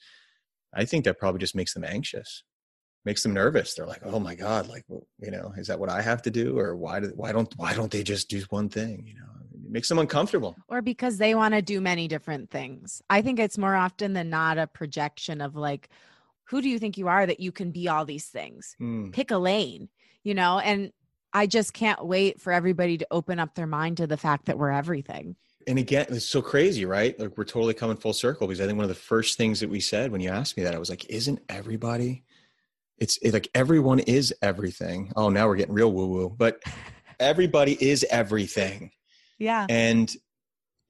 I 0.74 0.86
think 0.86 1.06
that 1.06 1.18
probably 1.18 1.40
just 1.40 1.56
makes 1.56 1.74
them 1.74 1.84
anxious 1.84 2.44
makes 3.06 3.24
them 3.24 3.34
nervous. 3.34 3.74
They're 3.74 3.86
like, 3.86 4.02
"Oh 4.04 4.20
my 4.20 4.36
god, 4.36 4.68
like, 4.68 4.86
you 4.90 5.32
know, 5.32 5.54
is 5.58 5.68
that 5.68 5.80
what 5.80 5.90
I 5.90 6.02
have 6.02 6.22
to 6.24 6.32
do 6.32 6.58
or 6.58 6.76
why 6.76 7.00
do, 7.00 7.08
why 7.16 7.32
don't 7.32 7.52
why 7.58 7.74
don't 7.74 7.92
they 7.92 8.04
just 8.04 8.30
do 8.30 8.44
one 8.50 8.70
thing, 8.70 9.06
you 9.08 9.16
know?" 9.16 9.39
It 9.70 9.74
makes 9.74 9.88
them 9.88 10.00
uncomfortable. 10.00 10.56
Or 10.68 10.82
because 10.82 11.20
they 11.20 11.36
want 11.36 11.54
to 11.54 11.62
do 11.62 11.80
many 11.80 12.08
different 12.08 12.50
things. 12.50 13.04
I 13.08 13.22
think 13.22 13.38
it's 13.38 13.58
more 13.58 13.76
often 13.76 14.14
than 14.14 14.32
not 14.32 14.58
a 14.58 14.66
projection 14.66 15.42
of 15.42 15.56
like, 15.56 15.90
who 16.46 16.60
do 16.60 16.70
you 16.70 16.80
think 16.80 16.98
you 16.98 17.08
are 17.08 17.28
that 17.28 17.40
you 17.40 17.52
can 17.52 17.70
be 17.70 17.88
all 17.88 18.04
these 18.04 18.26
things? 18.26 18.76
Mm. 18.82 19.14
Pick 19.14 19.30
a 19.30 19.38
lane, 19.38 19.90
you 20.24 20.34
know? 20.34 20.58
And 20.58 20.92
I 21.34 21.46
just 21.46 21.74
can't 21.74 22.04
wait 22.04 22.42
for 22.42 22.52
everybody 22.52 22.98
to 22.98 23.08
open 23.12 23.38
up 23.38 23.54
their 23.54 23.68
mind 23.68 23.98
to 23.98 24.08
the 24.08 24.18
fact 24.18 24.46
that 24.48 24.58
we're 24.58 24.72
everything. 24.72 25.36
And 25.68 25.78
again, 25.78 26.08
it's 26.10 26.26
so 26.26 26.42
crazy, 26.42 26.86
right? 26.86 27.20
Like 27.20 27.38
we're 27.38 27.44
totally 27.44 27.76
coming 27.76 27.98
full 27.98 28.14
circle 28.14 28.48
because 28.48 28.62
I 28.62 28.66
think 28.66 28.78
one 28.78 28.86
of 28.86 28.90
the 28.90 28.96
first 28.96 29.38
things 29.38 29.60
that 29.60 29.70
we 29.70 29.82
said 29.82 30.12
when 30.12 30.22
you 30.22 30.32
asked 30.32 30.58
me 30.58 30.64
that, 30.64 30.74
I 30.74 30.80
was 30.80 30.90
like, 30.90 31.06
isn't 31.12 31.42
everybody? 31.48 32.24
It's 32.98 33.18
it, 33.18 33.34
like 33.34 33.50
everyone 33.54 34.00
is 34.00 34.34
everything. 34.42 35.12
Oh, 35.16 35.30
now 35.30 35.48
we're 35.48 35.58
getting 35.58 35.76
real 35.76 35.92
woo 35.92 36.08
woo, 36.08 36.36
but 36.36 36.64
everybody 37.20 37.78
is 37.80 38.04
everything. 38.10 38.90
Yeah. 39.40 39.66
And 39.70 40.14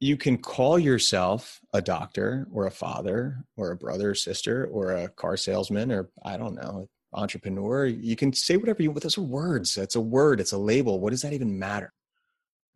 you 0.00 0.16
can 0.16 0.38
call 0.38 0.78
yourself 0.78 1.60
a 1.72 1.80
doctor 1.80 2.46
or 2.52 2.66
a 2.66 2.70
father 2.70 3.44
or 3.56 3.70
a 3.70 3.76
brother 3.76 4.10
or 4.10 4.14
sister 4.14 4.66
or 4.66 4.92
a 4.92 5.08
car 5.08 5.36
salesman 5.36 5.92
or 5.92 6.08
I 6.24 6.36
don't 6.36 6.54
know, 6.54 6.88
entrepreneur. 7.12 7.86
You 7.86 8.16
can 8.16 8.32
say 8.32 8.56
whatever 8.56 8.82
you 8.82 8.90
want. 8.90 9.02
Those 9.02 9.18
are 9.18 9.22
words. 9.22 9.74
That's 9.74 9.96
a 9.96 10.00
word. 10.00 10.40
It's 10.40 10.52
a 10.52 10.58
label. 10.58 11.00
What 11.00 11.10
does 11.10 11.22
that 11.22 11.32
even 11.32 11.58
matter? 11.58 11.92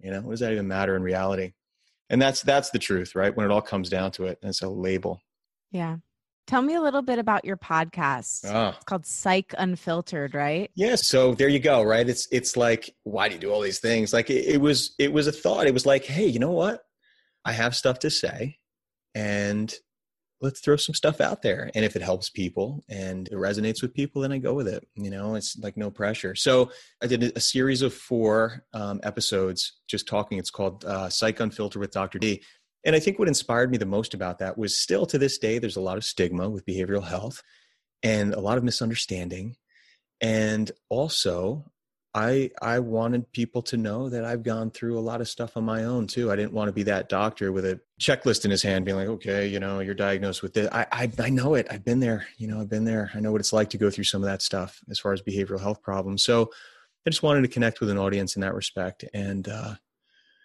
You 0.01 0.11
know, 0.11 0.20
what 0.20 0.33
does 0.33 0.41
that 0.41 0.53
even 0.53 0.68
matter 0.68 0.97
in 0.97 1.03
reality? 1.03 1.53
And 2.11 2.20
that's 2.20 2.43
that's 2.43 2.70
the 2.70 2.79
truth, 2.79 3.14
right? 3.14 3.35
When 3.35 3.47
it 3.47 3.53
all 3.53 3.62
comes 3.62 3.89
down 3.89 4.11
to 4.12 4.27
it, 4.27 4.39
it's 4.43 4.62
a 4.62 4.68
label. 4.68 5.22
Yeah. 5.70 5.97
Tell 6.47 6.61
me 6.61 6.74
a 6.74 6.80
little 6.80 7.03
bit 7.03 7.18
about 7.18 7.45
your 7.45 7.57
podcast. 7.57 8.45
Oh. 8.45 8.68
It's 8.68 8.84
called 8.84 9.07
Psych 9.07 9.55
Unfiltered, 9.57 10.34
right? 10.34 10.70
Yeah. 10.74 10.97
So 10.97 11.34
there 11.34 11.49
you 11.49 11.59
go. 11.59 11.82
Right. 11.82 12.07
It's 12.09 12.28
it's 12.30 12.57
like, 12.57 12.95
why 13.05 13.28
do 13.28 13.34
you 13.34 13.40
do 13.40 13.51
all 13.51 13.62
these 13.62 13.80
things? 13.80 14.12
Like 14.12 14.28
it, 14.28 14.45
it 14.47 14.61
was 14.61 14.95
it 14.99 15.12
was 15.12 15.26
a 15.26 15.32
thought. 15.32 15.66
It 15.66 15.74
was 15.74 15.86
like, 15.86 16.05
hey, 16.05 16.26
you 16.26 16.38
know 16.38 16.53
what? 16.53 16.82
I 17.47 17.53
have 17.53 17.74
stuff 17.74 17.99
to 18.01 18.11
say, 18.11 18.59
and 19.14 19.74
let's 20.45 20.61
throw 20.61 20.76
some 20.76 20.95
stuff 20.95 21.20
out 21.20 21.40
there. 21.40 21.70
And 21.74 21.84
if 21.84 21.97
it 21.97 22.03
helps 22.03 22.28
people 22.28 22.84
and 22.88 23.26
it 23.28 23.34
resonates 23.34 23.80
with 23.80 23.95
people, 23.95 24.22
then 24.22 24.32
I 24.32 24.38
go 24.38 24.53
with 24.53 24.68
it. 24.68 24.86
You 24.95 25.11
know, 25.11 25.34
it's 25.36 25.57
like 25.59 25.76
no 25.76 25.90
pressure. 25.90 26.34
So 26.34 26.70
I 27.03 27.07
did 27.07 27.32
a 27.34 27.40
series 27.40 27.80
of 27.80 27.95
four 27.95 28.64
um, 28.74 29.01
episodes 29.03 29.80
just 29.88 30.07
talking. 30.07 30.38
It's 30.38 30.51
called 30.51 30.84
uh, 30.84 31.09
Psych 31.09 31.40
Unfiltered 31.40 31.80
with 31.80 31.92
Dr. 31.92 32.18
D 32.18 32.42
and 32.85 32.95
I 32.95 33.01
think 33.01 33.18
what 33.18 33.28
inspired 33.28 33.70
me 33.70 33.78
the 33.78 33.87
most 33.87 34.14
about 34.14 34.39
that 34.39 34.59
was 34.59 34.78
still 34.78 35.07
to 35.07 35.18
this 35.18 35.39
day, 35.39 35.59
there's 35.59 35.76
a 35.76 35.80
lot 35.80 35.97
of 35.97 36.05
stigma 36.05 36.51
with 36.51 36.66
behavioral 36.66 37.05
health 37.05 37.43
and 38.03 38.35
a 38.35 38.41
lot 38.41 38.59
of 38.59 38.64
misunderstanding. 38.64 39.57
And 40.20 40.70
also, 40.91 41.64
I 42.14 42.51
I 42.62 42.78
wanted 42.78 43.32
people 43.32 43.62
to 43.62 43.76
know 43.76 44.09
that 44.09 44.24
I've 44.24 44.45
gone 44.45 44.70
through 44.70 44.99
a 44.99 45.01
lot 45.01 45.20
of 45.20 45.28
stuff 45.28 45.57
on 45.57 45.64
my 45.64 45.85
own 45.85 46.07
too. 46.07 46.30
I 46.30 46.37
didn't 46.37 46.53
want 46.53 46.68
to 46.68 46.72
be 46.72 46.85
that 46.85 47.09
doctor 47.09 47.51
with 47.51 47.64
a 47.64 47.80
checklist 48.01 48.45
in 48.45 48.51
his 48.51 48.62
hand, 48.62 48.85
being 48.85 48.97
like, 48.97 49.09
"Okay, 49.09 49.49
you 49.49 49.59
know, 49.59 49.80
you're 49.80 49.95
diagnosed 49.95 50.43
with 50.43 50.55
this." 50.55 50.68
I, 50.70 50.87
I 50.93 51.11
I 51.18 51.30
know 51.30 51.55
it. 51.55 51.66
I've 51.70 51.85
been 51.85 52.01
there. 52.01 52.26
You 52.37 52.47
know, 52.47 52.61
I've 52.61 52.70
been 52.70 52.85
there. 52.85 53.11
I 53.14 53.20
know 53.20 53.32
what 53.32 53.41
it's 53.41 53.53
like 53.53 53.70
to 53.70 53.78
go 53.78 53.91
through 53.91 54.05
some 54.05 54.22
of 54.22 54.26
that 54.26 54.43
stuff 54.43 54.80
as 54.89 55.01
far 55.01 55.12
as 55.12 55.22
behavioral 55.22 55.61
health 55.61 55.82
problems. 55.82 56.22
So, 56.22 56.51
I 57.05 57.11
just 57.11 57.24
wanted 57.24 57.43
to 57.43 57.49
connect 57.49 57.80
with 57.80 57.91
an 57.91 57.99
audience 57.99 58.37
in 58.37 58.43
that 58.43 58.55
respect, 58.55 59.05
and 59.12 59.49
uh, 59.49 59.74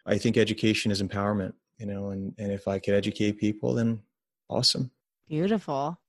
I 0.08 0.18
think 0.18 0.38
education 0.38 0.92
is 0.92 1.04
empowerment 1.04 1.54
you 1.80 1.86
know 1.86 2.12
and 2.12 2.34
and 2.38 2.52
if 2.52 2.68
i 2.68 2.78
could 2.78 2.94
educate 2.94 3.40
people 3.40 3.74
then 3.74 4.02
awesome. 4.50 4.92
Beautiful. 5.28 6.00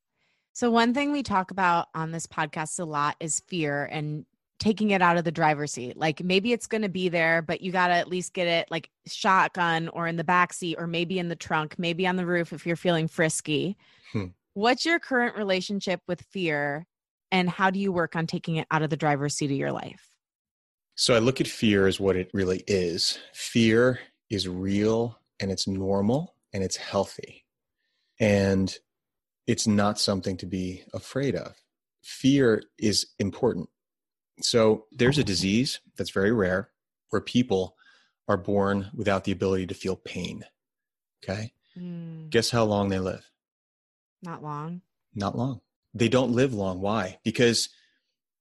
So 0.53 0.71
one 0.71 0.95
thing 0.95 1.12
we 1.12 1.23
talk 1.23 1.51
about 1.51 1.89
on 1.95 2.11
this 2.11 2.27
podcast 2.27 2.81
a 2.81 2.85
lot 2.85 3.16
is 3.21 3.43
fear 3.47 3.85
and 3.85 4.25
taking 4.59 4.91
it 4.91 5.01
out 5.01 5.16
of 5.16 5.25
the 5.25 5.33
driver's 5.33 5.73
seat. 5.73 5.97
Like 5.97 6.23
maybe 6.23 6.53
it's 6.53 6.66
going 6.66 6.83
to 6.83 6.89
be 6.89 7.09
there 7.09 7.41
but 7.43 7.61
you 7.61 7.73
got 7.73 7.89
to 7.89 7.95
at 7.95 8.09
least 8.09 8.35
get 8.35 8.47
it 8.47 8.71
like 8.71 8.91
shotgun 9.07 9.89
or 9.89 10.07
in 10.07 10.16
the 10.16 10.25
back 10.25 10.53
seat 10.53 10.77
or 10.79 10.87
maybe 10.87 11.18
in 11.18 11.29
the 11.29 11.37
trunk 11.37 11.79
maybe 11.79 12.07
on 12.07 12.16
the 12.16 12.27
roof 12.27 12.53
if 12.53 12.66
you're 12.66 12.77
feeling 12.77 13.09
frisky. 13.09 13.77
Hmm. 14.12 14.27
what's 14.55 14.85
your 14.85 14.99
current 14.99 15.37
relationship 15.37 16.01
with 16.09 16.23
fear 16.23 16.85
and 17.31 17.49
how 17.49 17.71
do 17.71 17.79
you 17.79 17.93
work 17.93 18.16
on 18.16 18.27
taking 18.27 18.57
it 18.57 18.66
out 18.73 18.83
of 18.83 18.91
the 18.91 18.97
driver's 18.97 19.37
seat 19.37 19.53
of 19.53 19.57
your 19.57 19.73
life? 19.73 20.11
So 20.97 21.14
i 21.14 21.18
look 21.18 21.41
at 21.41 21.47
fear 21.47 21.87
as 21.87 22.01
what 22.01 22.16
it 22.16 22.31
really 22.35 22.64
is. 22.66 23.18
Fear 23.33 24.01
is 24.29 24.49
real 24.49 25.20
and 25.41 25.51
it's 25.51 25.66
normal 25.66 26.34
and 26.53 26.62
it's 26.62 26.76
healthy. 26.76 27.45
And 28.20 28.72
it's 29.47 29.66
not 29.66 29.99
something 29.99 30.36
to 30.36 30.47
be 30.47 30.84
afraid 30.93 31.34
of. 31.34 31.55
Fear 32.03 32.62
is 32.78 33.07
important. 33.18 33.68
So 34.43 34.86
there's 34.93 35.18
a 35.18 35.24
disease 35.24 35.80
that's 35.97 36.11
very 36.11 36.32
rare 36.32 36.70
where 37.09 37.22
people 37.22 37.76
are 38.28 38.36
born 38.36 38.91
without 38.95 39.24
the 39.24 39.32
ability 39.32 39.66
to 39.66 39.74
feel 39.74 39.97
pain. 39.97 40.45
Okay. 41.24 41.53
Mm. 41.76 42.30
Guess 42.30 42.51
how 42.51 42.64
long 42.64 42.88
they 42.88 42.99
live? 42.99 43.28
Not 44.22 44.43
long. 44.43 44.82
Not 45.14 45.36
long. 45.36 45.61
They 45.95 46.09
don't 46.09 46.32
live 46.32 46.55
long. 46.55 46.80
Why? 46.80 47.18
Because 47.24 47.70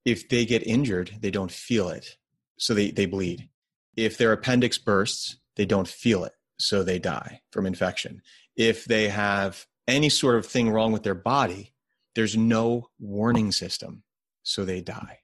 if 0.05 0.29
they 0.29 0.45
get 0.45 0.67
injured, 0.67 1.17
they 1.21 1.31
don't 1.31 1.51
feel 1.51 1.89
it. 1.89 2.17
So 2.57 2.73
they, 2.73 2.91
they 2.91 3.05
bleed. 3.05 3.49
If 3.95 4.17
their 4.17 4.31
appendix 4.31 4.77
bursts, 4.77 5.37
they 5.55 5.65
don't 5.65 5.87
feel 5.87 6.23
it 6.23 6.33
so 6.59 6.83
they 6.83 6.99
die 6.99 7.41
from 7.51 7.65
infection. 7.65 8.21
If 8.55 8.85
they 8.85 9.07
have 9.09 9.65
any 9.87 10.09
sort 10.09 10.35
of 10.35 10.45
thing 10.45 10.69
wrong 10.69 10.91
with 10.91 11.03
their 11.03 11.15
body, 11.15 11.73
there's 12.15 12.35
no 12.37 12.89
warning 12.99 13.51
system, 13.51 14.03
so 14.43 14.65
they 14.65 14.81
die. 14.81 15.19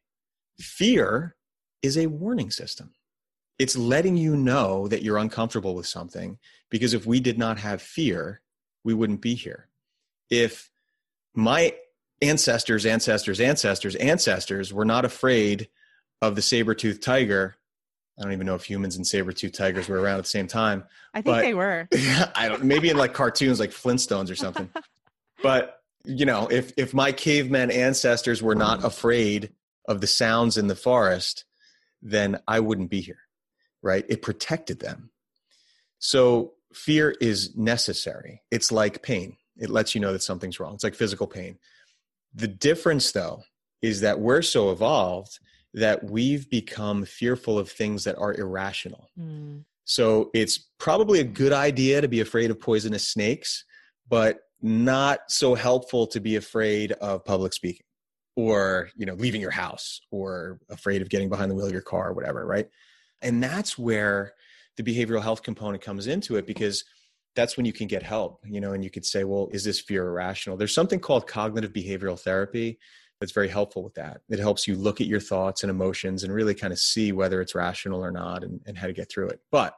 Fear 0.60 1.36
is 1.82 1.98
a 1.98 2.08
warning 2.08 2.50
system. 2.50 2.94
it's 3.58 3.78
letting 3.78 4.18
you 4.18 4.36
know 4.36 4.88
that 4.88 5.02
you're 5.02 5.18
uncomfortable 5.18 5.76
with 5.76 5.88
something 5.88 6.38
because 6.70 6.94
if 6.94 7.06
we 7.06 7.20
did 7.20 7.38
not 7.38 7.58
have 7.58 7.82
fear, 7.82 8.42
we 8.84 8.94
wouldn't 8.94 9.22
be 9.22 9.36
here. 9.36 9.68
If 10.30 10.72
my 11.34 11.74
ancestors, 12.22 12.86
ancestors, 12.86 13.40
ancestors, 13.40 13.96
ancestors 13.96 14.74
were 14.74 14.86
not 14.86 15.06
afraid 15.06 15.70
of 16.22 16.36
the 16.36 16.42
saber-toothed 16.42 17.02
tiger, 17.02 17.56
I 18.18 18.24
don't 18.24 18.32
even 18.32 18.46
know 18.46 18.56
if 18.56 18.64
humans 18.64 18.96
and 18.96 19.06
saber-tooth 19.06 19.52
tigers 19.52 19.90
were 19.90 20.00
around 20.00 20.20
at 20.20 20.24
the 20.24 20.30
same 20.30 20.48
time. 20.48 20.86
I 21.14 21.22
think 21.22 21.42
they 21.42 21.54
were. 21.54 21.88
I 22.36 22.48
don't 22.48 22.64
maybe 22.64 22.90
in 22.90 22.98
like 22.98 23.14
cartoons 23.14 23.60
like 23.60 23.72
Flintstones 23.72 24.32
or 24.32 24.36
something. 24.36 24.70
but 25.44 25.82
you 26.06 26.26
know, 26.26 26.48
if 26.48 26.72
if 26.78 26.94
my 26.94 27.12
caveman 27.12 27.72
ancestors 27.72 28.42
were 28.42 28.56
not 28.56 28.84
afraid 28.86 29.52
of 29.88 30.02
the 30.02 30.08
sounds 30.08 30.58
in 30.58 30.68
the 30.68 30.76
forest, 30.76 31.44
then 32.02 32.40
I 32.48 32.62
wouldn't 32.62 32.90
be 32.90 33.02
here. 33.02 33.20
Right? 33.82 34.06
It 34.08 34.22
protected 34.22 34.80
them. 34.80 35.12
So 36.00 36.54
fear 36.74 37.16
is 37.20 37.56
necessary. 37.56 38.44
It's 38.50 38.72
like 38.72 39.02
pain. 39.02 39.38
It 39.58 39.70
lets 39.70 39.94
you 39.94 40.02
know 40.02 40.14
that 40.14 40.24
something's 40.24 40.60
wrong. 40.60 40.74
It's 40.74 40.84
like 40.84 40.96
physical 40.96 41.28
pain. 41.28 41.58
The 42.34 42.48
difference 42.48 43.12
though 43.12 43.44
is 43.82 44.02
that 44.02 44.20
we're 44.20 44.42
so 44.42 44.72
evolved 44.72 45.40
that 45.76 46.04
we've 46.04 46.50
become 46.50 47.06
fearful 47.06 47.60
of 47.60 47.70
things 47.70 48.04
that 48.06 48.18
are 48.18 48.34
irrational. 48.34 49.10
Mm. 49.20 49.66
So 49.84 50.32
it's 50.34 50.58
probably 50.80 51.20
a 51.20 51.24
good 51.24 51.54
idea 51.54 52.02
to 52.02 52.08
be 52.08 52.22
afraid 52.22 52.50
of 52.50 52.60
poisonous 52.60 53.08
snakes, 53.08 53.66
but 54.10 54.40
not 54.62 55.20
so 55.28 55.54
helpful 55.54 56.08
to 56.08 56.20
be 56.20 56.38
afraid 56.38 56.94
of 56.94 57.24
public 57.26 57.54
speaking 57.54 57.86
or 58.36 58.90
you 58.96 59.06
know 59.06 59.14
leaving 59.14 59.42
your 59.42 59.52
house 59.52 60.02
or 60.12 60.60
afraid 60.70 61.02
of 61.02 61.10
getting 61.10 61.30
behind 61.30 61.52
the 61.52 61.56
wheel 61.56 61.68
of 61.68 61.72
your 61.72 61.82
car 61.82 62.10
or 62.10 62.14
whatever 62.14 62.46
right 62.46 62.68
and 63.22 63.42
that's 63.42 63.78
where 63.78 64.34
the 64.78 64.84
behavioral 64.84 65.22
health 65.22 65.44
component 65.44 65.82
comes 65.82 66.08
into 66.08 66.36
it 66.36 66.46
because 66.46 66.84
that's 67.36 67.58
when 67.58 67.66
you 67.66 67.74
can 67.74 67.88
get 67.88 68.04
help 68.04 68.40
you 68.46 68.60
know 68.60 68.74
and 68.74 68.84
you 68.84 68.90
could 68.90 69.06
say 69.06 69.24
well 69.24 69.48
is 69.52 69.64
this 69.64 69.80
fear 69.80 70.08
irrational 70.08 70.58
there's 70.58 70.74
something 70.74 71.00
called 71.00 71.28
cognitive 71.28 71.72
behavioral 71.72 72.20
therapy 72.20 72.78
that's 73.20 73.32
very 73.32 73.50
helpful 73.50 73.84
with 73.84 73.96
that 73.96 74.22
it 74.30 74.40
helps 74.40 74.68
you 74.68 74.76
look 74.76 75.02
at 75.02 75.08
your 75.08 75.20
thoughts 75.20 75.64
and 75.64 75.70
emotions 75.70 76.24
and 76.24 76.34
really 76.34 76.54
kind 76.54 76.74
of 76.74 76.80
see 76.80 77.12
whether 77.12 77.42
it's 77.42 77.56
rational 77.56 78.04
or 78.04 78.12
not 78.12 78.44
and, 78.44 78.62
and 78.66 78.78
how 78.78 78.88
to 78.88 78.94
get 78.94 79.10
through 79.10 79.28
it 79.28 79.40
but 79.52 79.78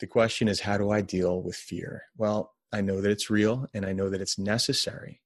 the 0.00 0.06
question 0.06 0.48
is 0.48 0.60
how 0.60 0.78
do 0.78 0.90
i 0.90 1.00
deal 1.00 1.42
with 1.42 1.56
fear 1.56 2.04
well 2.16 2.54
I 2.72 2.80
know 2.80 3.00
that 3.00 3.10
it's 3.10 3.30
real 3.30 3.66
and 3.72 3.84
I 3.86 3.92
know 3.92 4.10
that 4.10 4.20
it's 4.20 4.38
necessary. 4.38 5.20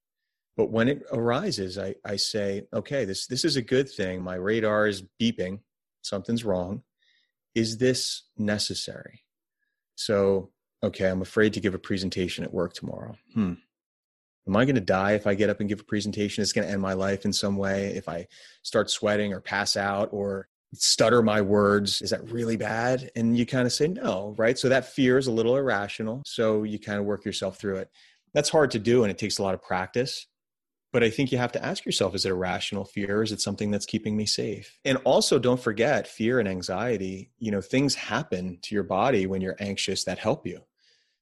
But 0.56 0.70
when 0.70 0.88
it 0.88 1.02
arises, 1.10 1.78
I, 1.78 1.94
I 2.04 2.16
say, 2.16 2.66
okay, 2.72 3.04
this, 3.04 3.26
this 3.26 3.44
is 3.44 3.56
a 3.56 3.62
good 3.62 3.88
thing. 3.88 4.22
My 4.22 4.34
radar 4.34 4.86
is 4.86 5.02
beeping. 5.20 5.60
Something's 6.02 6.44
wrong. 6.44 6.82
Is 7.54 7.78
this 7.78 8.24
necessary? 8.36 9.24
So, 9.94 10.50
okay, 10.82 11.08
I'm 11.08 11.22
afraid 11.22 11.54
to 11.54 11.60
give 11.60 11.74
a 11.74 11.78
presentation 11.78 12.44
at 12.44 12.52
work 12.52 12.74
tomorrow. 12.74 13.16
Hmm. 13.34 13.54
Am 14.47 14.57
I 14.57 14.64
going 14.64 14.74
to 14.74 14.80
die 14.80 15.12
if 15.12 15.26
I 15.26 15.34
get 15.34 15.51
up 15.51 15.61
and 15.61 15.68
give 15.68 15.80
a 15.80 15.84
presentation? 15.84 16.43
It's 16.43 16.53
going 16.53 16.66
to 16.66 16.72
end 16.72 16.82
my 16.82 16.95
life 16.95 17.24
in 17.24 17.32
some 17.32 17.57
way. 17.57 17.95
If 17.95 18.09
I 18.09 18.26
start 18.62 18.90
sweating 18.90 19.32
or 19.32 19.40
pass 19.40 19.76
out 19.76 20.09
or 20.12 20.49
stutter 20.74 21.22
my 21.22 21.40
words 21.40 22.01
is 22.03 22.11
that 22.11 22.30
really 22.30 22.57
bad? 22.57 23.11
And 23.14 23.36
you 23.36 23.47
kind 23.47 23.66
of 23.66 23.72
say 23.72 23.88
no 23.88 24.34
right? 24.38 24.59
So 24.59 24.68
that 24.68 24.86
fear 24.86 25.18
is 25.18 25.26
a 25.26 25.32
little 25.32 25.57
irrational. 25.57 26.22
So 26.26 26.62
you 26.62 26.78
kind 26.78 26.99
of 26.99 27.05
work 27.05 27.24
yourself 27.24 27.59
through 27.59 27.76
it. 27.76 27.90
That's 28.34 28.49
hard 28.49 28.70
to 28.72 28.78
do 28.78 29.03
and 29.05 29.11
it 29.11 29.18
takes 29.18 29.38
a 29.38 29.43
lot 29.43 29.55
of 29.55 29.62
practice. 29.62 30.26
But 30.93 31.03
i 31.03 31.09
think 31.09 31.32
you 31.32 31.38
have 31.38 31.53
to 31.53 31.64
ask 31.64 31.86
yourself 31.86 32.14
is 32.14 32.26
it 32.26 32.32
a 32.32 32.34
rational 32.34 32.84
fear? 32.84 33.22
Is 33.22 33.32
it 33.32 33.40
something 33.40 33.70
that's 33.70 33.86
keeping 33.86 34.16
me 34.16 34.26
safe? 34.26 34.78
And 34.84 34.99
also 35.05 35.38
don't 35.38 35.61
forget 35.61 36.07
fear 36.07 36.38
and 36.38 36.49
anxiety. 36.49 37.30
You 37.38 37.51
know 37.51 37.61
things 37.61 37.95
happen 37.95 38.59
to 38.62 38.74
your 38.74 38.84
body 38.84 39.26
when 39.26 39.40
you're 39.40 39.57
anxious 39.59 40.05
that 40.05 40.18
help 40.18 40.47
you 40.47 40.61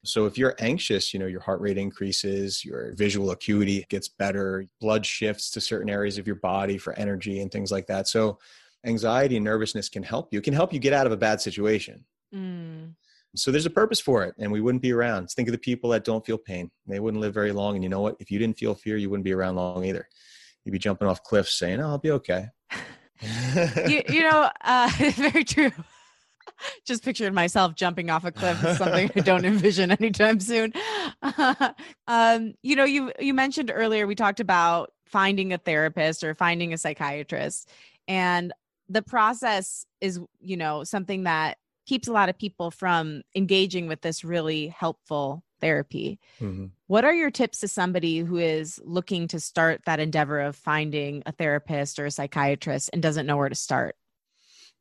so 0.04 0.26
if 0.26 0.38
you're 0.38 0.54
anxious, 0.58 1.12
you 1.12 1.20
know, 1.20 1.26
your 1.26 1.40
heart 1.40 1.60
rate 1.60 1.76
increases, 1.76 2.64
your 2.64 2.94
visual 2.94 3.30
acuity 3.30 3.84
gets 3.90 4.08
better, 4.08 4.66
blood 4.80 5.04
shifts 5.04 5.50
to 5.50 5.60
certain 5.60 5.90
areas 5.90 6.16
of 6.16 6.26
your 6.26 6.36
body 6.36 6.78
for 6.78 6.94
energy 6.94 7.40
and 7.40 7.52
things 7.52 7.70
like 7.70 7.86
that. 7.86 8.08
So 8.08 8.38
anxiety 8.86 9.36
and 9.36 9.44
nervousness 9.44 9.88
can 9.88 10.02
help 10.02 10.32
you. 10.32 10.38
It 10.38 10.44
can 10.44 10.54
help 10.54 10.72
you 10.72 10.78
get 10.78 10.94
out 10.94 11.06
of 11.06 11.12
a 11.12 11.16
bad 11.16 11.40
situation. 11.40 12.04
Mm. 12.34 12.94
So 13.36 13.50
there's 13.50 13.66
a 13.66 13.70
purpose 13.70 14.00
for 14.00 14.24
it, 14.24 14.34
and 14.38 14.50
we 14.50 14.60
wouldn't 14.60 14.82
be 14.82 14.92
around. 14.92 15.28
Think 15.30 15.48
of 15.48 15.52
the 15.52 15.58
people 15.58 15.90
that 15.90 16.04
don't 16.04 16.24
feel 16.24 16.38
pain; 16.38 16.70
they 16.86 16.98
wouldn't 16.98 17.20
live 17.20 17.34
very 17.34 17.52
long. 17.52 17.76
And 17.76 17.84
you 17.84 17.90
know 17.90 18.00
what? 18.00 18.16
If 18.18 18.30
you 18.30 18.38
didn't 18.38 18.58
feel 18.58 18.74
fear, 18.74 18.96
you 18.96 19.08
wouldn't 19.08 19.24
be 19.24 19.32
around 19.32 19.54
long 19.54 19.84
either. 19.84 20.08
You'd 20.64 20.72
be 20.72 20.78
jumping 20.78 21.06
off 21.06 21.22
cliffs 21.22 21.56
saying, 21.56 21.80
"Oh, 21.80 21.90
I'll 21.90 21.98
be 21.98 22.10
okay." 22.10 22.46
you, 23.88 24.02
you 24.08 24.22
know, 24.22 24.50
uh, 24.62 24.90
very 25.12 25.44
true. 25.44 25.70
Just 26.86 27.04
picturing 27.04 27.34
myself 27.34 27.74
jumping 27.74 28.10
off 28.10 28.24
a 28.24 28.32
cliff 28.32 28.62
is 28.64 28.78
something 28.78 29.10
I 29.14 29.20
don't 29.20 29.44
envision 29.44 29.90
anytime 30.00 30.40
soon. 30.40 30.72
um, 32.06 32.54
you 32.62 32.76
know, 32.76 32.84
you 32.84 33.12
you 33.18 33.34
mentioned 33.34 33.70
earlier 33.74 34.06
we 34.06 34.14
talked 34.14 34.40
about 34.40 34.92
finding 35.06 35.52
a 35.52 35.58
therapist 35.58 36.24
or 36.24 36.34
finding 36.34 36.72
a 36.72 36.78
psychiatrist, 36.78 37.70
and 38.08 38.52
the 38.88 39.02
process 39.02 39.84
is 40.00 40.20
you 40.40 40.56
know 40.56 40.84
something 40.84 41.24
that 41.24 41.58
keeps 41.86 42.08
a 42.08 42.12
lot 42.12 42.28
of 42.28 42.38
people 42.38 42.70
from 42.70 43.22
engaging 43.34 43.88
with 43.88 44.00
this 44.02 44.22
really 44.22 44.68
helpful 44.68 45.42
therapy. 45.60 46.18
Mm-hmm. 46.40 46.66
What 46.86 47.04
are 47.04 47.12
your 47.12 47.30
tips 47.30 47.60
to 47.60 47.68
somebody 47.68 48.18
who 48.18 48.38
is 48.38 48.80
looking 48.84 49.28
to 49.28 49.40
start 49.40 49.82
that 49.86 50.00
endeavor 50.00 50.40
of 50.40 50.56
finding 50.56 51.22
a 51.26 51.32
therapist 51.32 51.98
or 51.98 52.06
a 52.06 52.10
psychiatrist 52.10 52.90
and 52.92 53.02
doesn't 53.02 53.26
know 53.26 53.36
where 53.36 53.48
to 53.48 53.54
start? 53.54 53.96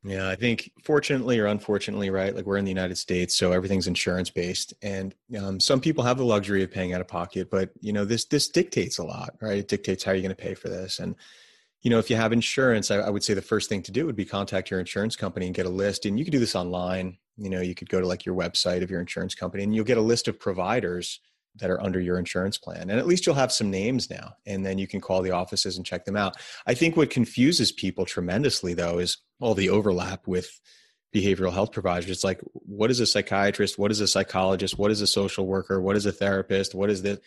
Yeah, 0.02 0.28
I 0.28 0.34
think 0.34 0.72
fortunately 0.82 1.38
or 1.38 1.46
unfortunately, 1.46 2.08
right? 2.08 2.34
Like 2.34 2.46
we're 2.46 2.56
in 2.56 2.64
the 2.64 2.70
United 2.70 2.96
States, 2.96 3.34
so 3.34 3.52
everything's 3.52 3.86
insurance 3.86 4.30
based, 4.30 4.72
and 4.80 5.14
um, 5.38 5.60
some 5.60 5.78
people 5.78 6.02
have 6.04 6.16
the 6.16 6.24
luxury 6.24 6.62
of 6.62 6.70
paying 6.70 6.94
out 6.94 7.02
of 7.02 7.08
pocket. 7.08 7.50
But 7.50 7.70
you 7.80 7.92
know, 7.92 8.06
this 8.06 8.24
this 8.24 8.48
dictates 8.48 8.96
a 8.96 9.04
lot, 9.04 9.34
right? 9.42 9.58
It 9.58 9.68
dictates 9.68 10.02
how 10.02 10.12
you're 10.12 10.22
going 10.22 10.34
to 10.34 10.42
pay 10.42 10.54
for 10.54 10.70
this, 10.70 11.00
and 11.00 11.16
you 11.82 11.90
know, 11.90 11.98
if 11.98 12.10
you 12.10 12.16
have 12.16 12.32
insurance, 12.32 12.90
I, 12.90 12.96
I, 12.96 13.10
would 13.10 13.24
say 13.24 13.32
the 13.32 13.42
first 13.42 13.68
thing 13.68 13.82
to 13.82 13.92
do 13.92 14.04
would 14.04 14.16
be 14.16 14.24
contact 14.24 14.70
your 14.70 14.80
insurance 14.80 15.16
company 15.16 15.46
and 15.46 15.54
get 15.54 15.66
a 15.66 15.70
list. 15.70 16.04
And 16.04 16.18
you 16.18 16.24
could 16.24 16.32
do 16.32 16.38
this 16.38 16.54
online. 16.54 17.16
You 17.38 17.48
know, 17.48 17.62
you 17.62 17.74
could 17.74 17.88
go 17.88 18.00
to 18.00 18.06
like 18.06 18.26
your 18.26 18.34
website 18.34 18.82
of 18.82 18.90
your 18.90 19.00
insurance 19.00 19.34
company 19.34 19.64
and 19.64 19.74
you'll 19.74 19.84
get 19.84 19.96
a 19.96 20.02
list 20.02 20.28
of 20.28 20.38
providers 20.38 21.20
that 21.56 21.70
are 21.70 21.80
under 21.82 21.98
your 21.98 22.18
insurance 22.18 22.58
plan. 22.58 22.90
And 22.90 22.98
at 22.98 23.06
least 23.06 23.24
you'll 23.24 23.34
have 23.34 23.50
some 23.50 23.70
names 23.70 24.10
now. 24.10 24.34
And 24.46 24.64
then 24.64 24.78
you 24.78 24.86
can 24.86 25.00
call 25.00 25.22
the 25.22 25.30
offices 25.30 25.78
and 25.78 25.86
check 25.86 26.04
them 26.04 26.16
out. 26.16 26.36
I 26.66 26.74
think 26.74 26.96
what 26.96 27.10
confuses 27.10 27.72
people 27.72 28.04
tremendously, 28.04 28.74
though, 28.74 28.98
is 28.98 29.16
all 29.40 29.54
the 29.54 29.70
overlap 29.70 30.26
with 30.26 30.60
behavioral 31.14 31.52
health 31.52 31.72
providers. 31.72 32.10
It's 32.10 32.22
like, 32.22 32.40
what 32.52 32.90
is 32.90 33.00
a 33.00 33.06
psychiatrist? 33.06 33.78
What 33.78 33.90
is 33.90 34.00
a 34.00 34.06
psychologist? 34.06 34.78
What 34.78 34.90
is 34.92 35.00
a 35.00 35.06
social 35.06 35.46
worker? 35.46 35.80
What 35.80 35.96
is 35.96 36.06
a 36.06 36.12
therapist? 36.12 36.74
What 36.74 36.90
is 36.90 37.02
this? 37.02 37.18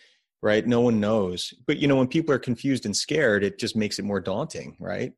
right? 0.43 0.67
No 0.67 0.81
one 0.81 0.99
knows. 0.99 1.53
But 1.65 1.77
you 1.77 1.87
know, 1.87 1.95
when 1.95 2.07
people 2.07 2.35
are 2.35 2.39
confused 2.39 2.85
and 2.85 2.95
scared, 2.95 3.43
it 3.43 3.57
just 3.57 3.75
makes 3.75 3.97
it 3.97 4.03
more 4.03 4.19
daunting, 4.19 4.75
right? 4.77 5.13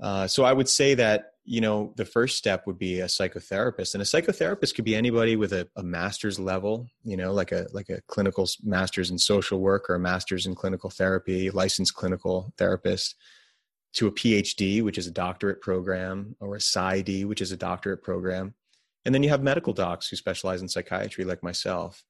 Uh, 0.00 0.28
so 0.28 0.44
I 0.44 0.52
would 0.52 0.68
say 0.68 0.94
that 0.94 1.32
you 1.44 1.60
know 1.60 1.92
the 1.96 2.04
first 2.04 2.38
step 2.38 2.66
would 2.66 2.78
be 2.78 3.00
a 3.00 3.06
psychotherapist, 3.06 3.94
and 3.94 4.02
a 4.02 4.06
psychotherapist 4.06 4.76
could 4.76 4.84
be 4.84 4.94
anybody 4.94 5.34
with 5.34 5.52
a, 5.52 5.68
a 5.76 5.82
master's 5.82 6.38
level, 6.38 6.86
you 7.02 7.16
know, 7.16 7.32
like 7.32 7.50
a 7.50 7.66
like 7.72 7.88
a 7.90 8.00
clinical 8.02 8.48
master's 8.62 9.10
in 9.10 9.18
social 9.18 9.58
work 9.58 9.90
or 9.90 9.96
a 9.96 10.00
master's 10.00 10.46
in 10.46 10.54
clinical 10.54 10.90
therapy, 10.90 11.50
licensed 11.50 11.94
clinical 11.94 12.52
therapist, 12.56 13.16
to 13.94 14.06
a 14.06 14.12
PhD, 14.12 14.82
which 14.82 14.98
is 14.98 15.06
a 15.06 15.12
doctorate 15.12 15.60
program, 15.60 16.36
or 16.40 16.54
a 16.54 16.58
PsyD, 16.58 17.24
which 17.24 17.40
is 17.40 17.52
a 17.52 17.56
doctorate 17.56 18.02
program, 18.02 18.54
and 19.04 19.14
then 19.14 19.22
you 19.22 19.30
have 19.30 19.42
medical 19.42 19.72
docs 19.72 20.08
who 20.08 20.16
specialize 20.16 20.60
in 20.60 20.68
psychiatry, 20.68 21.24
like 21.24 21.42
myself. 21.42 22.04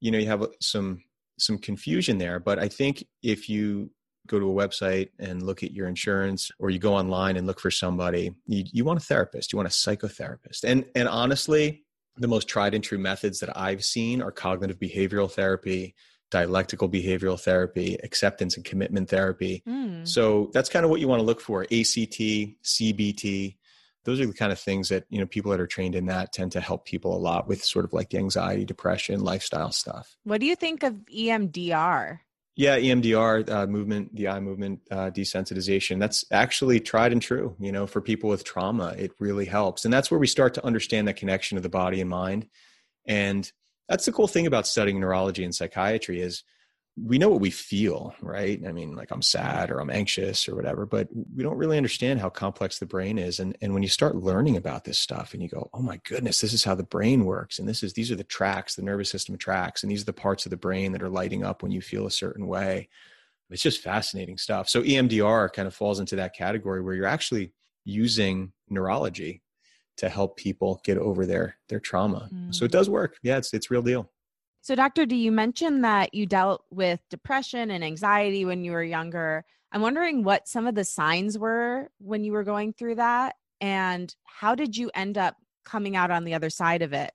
You 0.00 0.10
know, 0.10 0.18
you 0.18 0.26
have 0.26 0.42
uh, 0.42 0.48
some 0.60 1.02
some 1.38 1.58
confusion 1.58 2.18
there. 2.18 2.40
But 2.40 2.58
I 2.58 2.68
think 2.68 3.04
if 3.22 3.48
you 3.48 3.90
go 4.26 4.38
to 4.38 4.50
a 4.50 4.54
website 4.68 5.08
and 5.18 5.42
look 5.42 5.62
at 5.62 5.72
your 5.72 5.88
insurance 5.88 6.50
or 6.58 6.70
you 6.70 6.78
go 6.78 6.94
online 6.94 7.36
and 7.36 7.46
look 7.46 7.58
for 7.58 7.70
somebody 7.70 8.30
you, 8.46 8.64
you 8.72 8.84
want 8.84 9.00
a 9.00 9.02
therapist 9.02 9.52
you 9.52 9.56
want 9.56 9.66
a 9.66 9.70
psychotherapist 9.70 10.62
and 10.62 10.84
and 10.94 11.08
honestly 11.08 11.82
the 12.18 12.28
most 12.28 12.46
tried 12.46 12.74
and 12.74 12.84
true 12.84 12.98
methods 12.98 13.40
that 13.40 13.56
i've 13.56 13.82
seen 13.82 14.20
are 14.20 14.30
cognitive 14.30 14.78
behavioral 14.78 15.30
therapy 15.30 15.94
dialectical 16.30 16.88
behavioral 16.88 17.40
therapy 17.40 17.96
acceptance 18.02 18.56
and 18.56 18.64
commitment 18.64 19.08
therapy. 19.08 19.62
Mm. 19.66 20.06
so 20.06 20.50
that's 20.52 20.68
kind 20.68 20.84
of 20.84 20.90
what 20.90 21.00
you 21.00 21.08
want 21.08 21.20
to 21.20 21.26
look 21.26 21.40
for 21.40 21.62
act 21.62 21.72
cbt 21.72 23.56
those 24.04 24.20
are 24.20 24.26
the 24.26 24.32
kind 24.32 24.52
of 24.52 24.58
things 24.58 24.88
that 24.88 25.04
you 25.10 25.18
know 25.18 25.26
people 25.26 25.50
that 25.50 25.60
are 25.60 25.66
trained 25.66 25.94
in 25.94 26.06
that 26.06 26.32
tend 26.32 26.52
to 26.52 26.60
help 26.60 26.84
people 26.84 27.16
a 27.16 27.18
lot 27.18 27.46
with 27.46 27.62
sort 27.62 27.84
of 27.84 27.92
like 27.92 28.10
the 28.10 28.18
anxiety 28.18 28.64
depression 28.64 29.20
lifestyle 29.20 29.72
stuff. 29.72 30.16
What 30.24 30.40
do 30.40 30.46
you 30.46 30.56
think 30.56 30.82
of 30.82 30.94
emdr 30.94 32.18
yeah 32.56 32.78
emdr 32.78 33.48
uh, 33.48 33.66
movement 33.66 34.14
the 34.14 34.28
eye 34.28 34.40
movement 34.40 34.80
uh, 34.90 35.10
desensitization. 35.10 35.98
That's 35.98 36.24
actually 36.30 36.80
tried 36.80 37.12
and 37.12 37.22
true 37.22 37.56
you 37.60 37.72
know 37.72 37.86
for 37.86 38.00
people 38.00 38.30
with 38.30 38.44
trauma 38.44 38.94
it 38.98 39.12
really 39.18 39.46
helps. 39.46 39.84
And 39.84 39.92
that's 39.92 40.10
where 40.10 40.20
we 40.20 40.26
start 40.26 40.54
to 40.54 40.64
understand 40.64 41.06
the 41.06 41.14
connection 41.14 41.56
of 41.56 41.62
the 41.62 41.68
body 41.68 42.00
and 42.00 42.10
mind. 42.10 42.48
And 43.06 43.50
that's 43.90 44.06
the 44.06 44.12
cool 44.12 44.28
thing 44.28 44.46
about 44.46 44.68
studying 44.68 45.00
neurology 45.00 45.42
and 45.42 45.54
psychiatry 45.54 46.20
is 46.20 46.44
we 46.96 47.18
know 47.18 47.28
what 47.28 47.40
we 47.40 47.50
feel, 47.50 48.14
right? 48.20 48.60
I 48.66 48.70
mean, 48.70 48.94
like 48.94 49.10
I'm 49.10 49.22
sad 49.22 49.70
or 49.70 49.80
I'm 49.80 49.90
anxious 49.90 50.48
or 50.48 50.54
whatever, 50.54 50.86
but 50.86 51.08
we 51.12 51.42
don't 51.42 51.56
really 51.56 51.76
understand 51.76 52.20
how 52.20 52.28
complex 52.28 52.78
the 52.78 52.86
brain 52.86 53.18
is. 53.18 53.40
And 53.40 53.56
and 53.60 53.74
when 53.74 53.82
you 53.82 53.88
start 53.88 54.14
learning 54.14 54.56
about 54.56 54.84
this 54.84 54.98
stuff 54.98 55.34
and 55.34 55.42
you 55.42 55.48
go, 55.48 55.70
oh 55.74 55.82
my 55.82 56.00
goodness, 56.04 56.40
this 56.40 56.52
is 56.52 56.62
how 56.62 56.76
the 56.76 56.84
brain 56.84 57.24
works, 57.24 57.58
and 57.58 57.68
this 57.68 57.82
is 57.82 57.94
these 57.94 58.12
are 58.12 58.16
the 58.16 58.24
tracks, 58.24 58.76
the 58.76 58.82
nervous 58.82 59.10
system 59.10 59.36
tracks, 59.36 59.82
and 59.82 59.90
these 59.90 60.02
are 60.02 60.06
the 60.06 60.12
parts 60.12 60.46
of 60.46 60.50
the 60.50 60.56
brain 60.56 60.92
that 60.92 61.02
are 61.02 61.08
lighting 61.08 61.44
up 61.44 61.62
when 61.62 61.72
you 61.72 61.80
feel 61.80 62.06
a 62.06 62.12
certain 62.12 62.46
way. 62.46 62.88
It's 63.50 63.62
just 63.62 63.82
fascinating 63.82 64.38
stuff. 64.38 64.68
So 64.68 64.82
EMDR 64.82 65.52
kind 65.52 65.66
of 65.66 65.74
falls 65.74 65.98
into 65.98 66.16
that 66.16 66.36
category 66.36 66.80
where 66.80 66.94
you're 66.94 67.06
actually 67.06 67.52
using 67.84 68.52
neurology 68.68 69.42
to 70.00 70.08
help 70.08 70.38
people 70.38 70.80
get 70.82 70.96
over 70.96 71.26
their 71.26 71.56
their 71.68 71.78
trauma. 71.78 72.28
Mm. 72.32 72.54
So 72.54 72.64
it 72.64 72.68
mm. 72.68 72.72
does 72.72 72.88
work. 72.88 73.18
Yeah, 73.22 73.36
it's 73.36 73.52
it's 73.52 73.70
real 73.70 73.82
deal. 73.82 74.10
So, 74.62 74.74
Doctor, 74.74 75.06
do 75.06 75.14
you 75.14 75.30
mention 75.30 75.82
that 75.82 76.14
you 76.14 76.26
dealt 76.26 76.64
with 76.70 77.00
depression 77.10 77.70
and 77.70 77.84
anxiety 77.84 78.44
when 78.44 78.64
you 78.64 78.72
were 78.72 78.82
younger? 78.82 79.44
I'm 79.72 79.82
wondering 79.82 80.24
what 80.24 80.48
some 80.48 80.66
of 80.66 80.74
the 80.74 80.84
signs 80.84 81.38
were 81.38 81.88
when 81.98 82.24
you 82.24 82.32
were 82.32 82.44
going 82.44 82.72
through 82.72 82.96
that, 82.96 83.36
and 83.60 84.14
how 84.24 84.54
did 84.54 84.74
you 84.76 84.90
end 84.94 85.18
up 85.18 85.36
coming 85.64 85.96
out 85.96 86.10
on 86.10 86.24
the 86.24 86.34
other 86.34 86.50
side 86.50 86.82
of 86.82 86.94
it? 86.94 87.12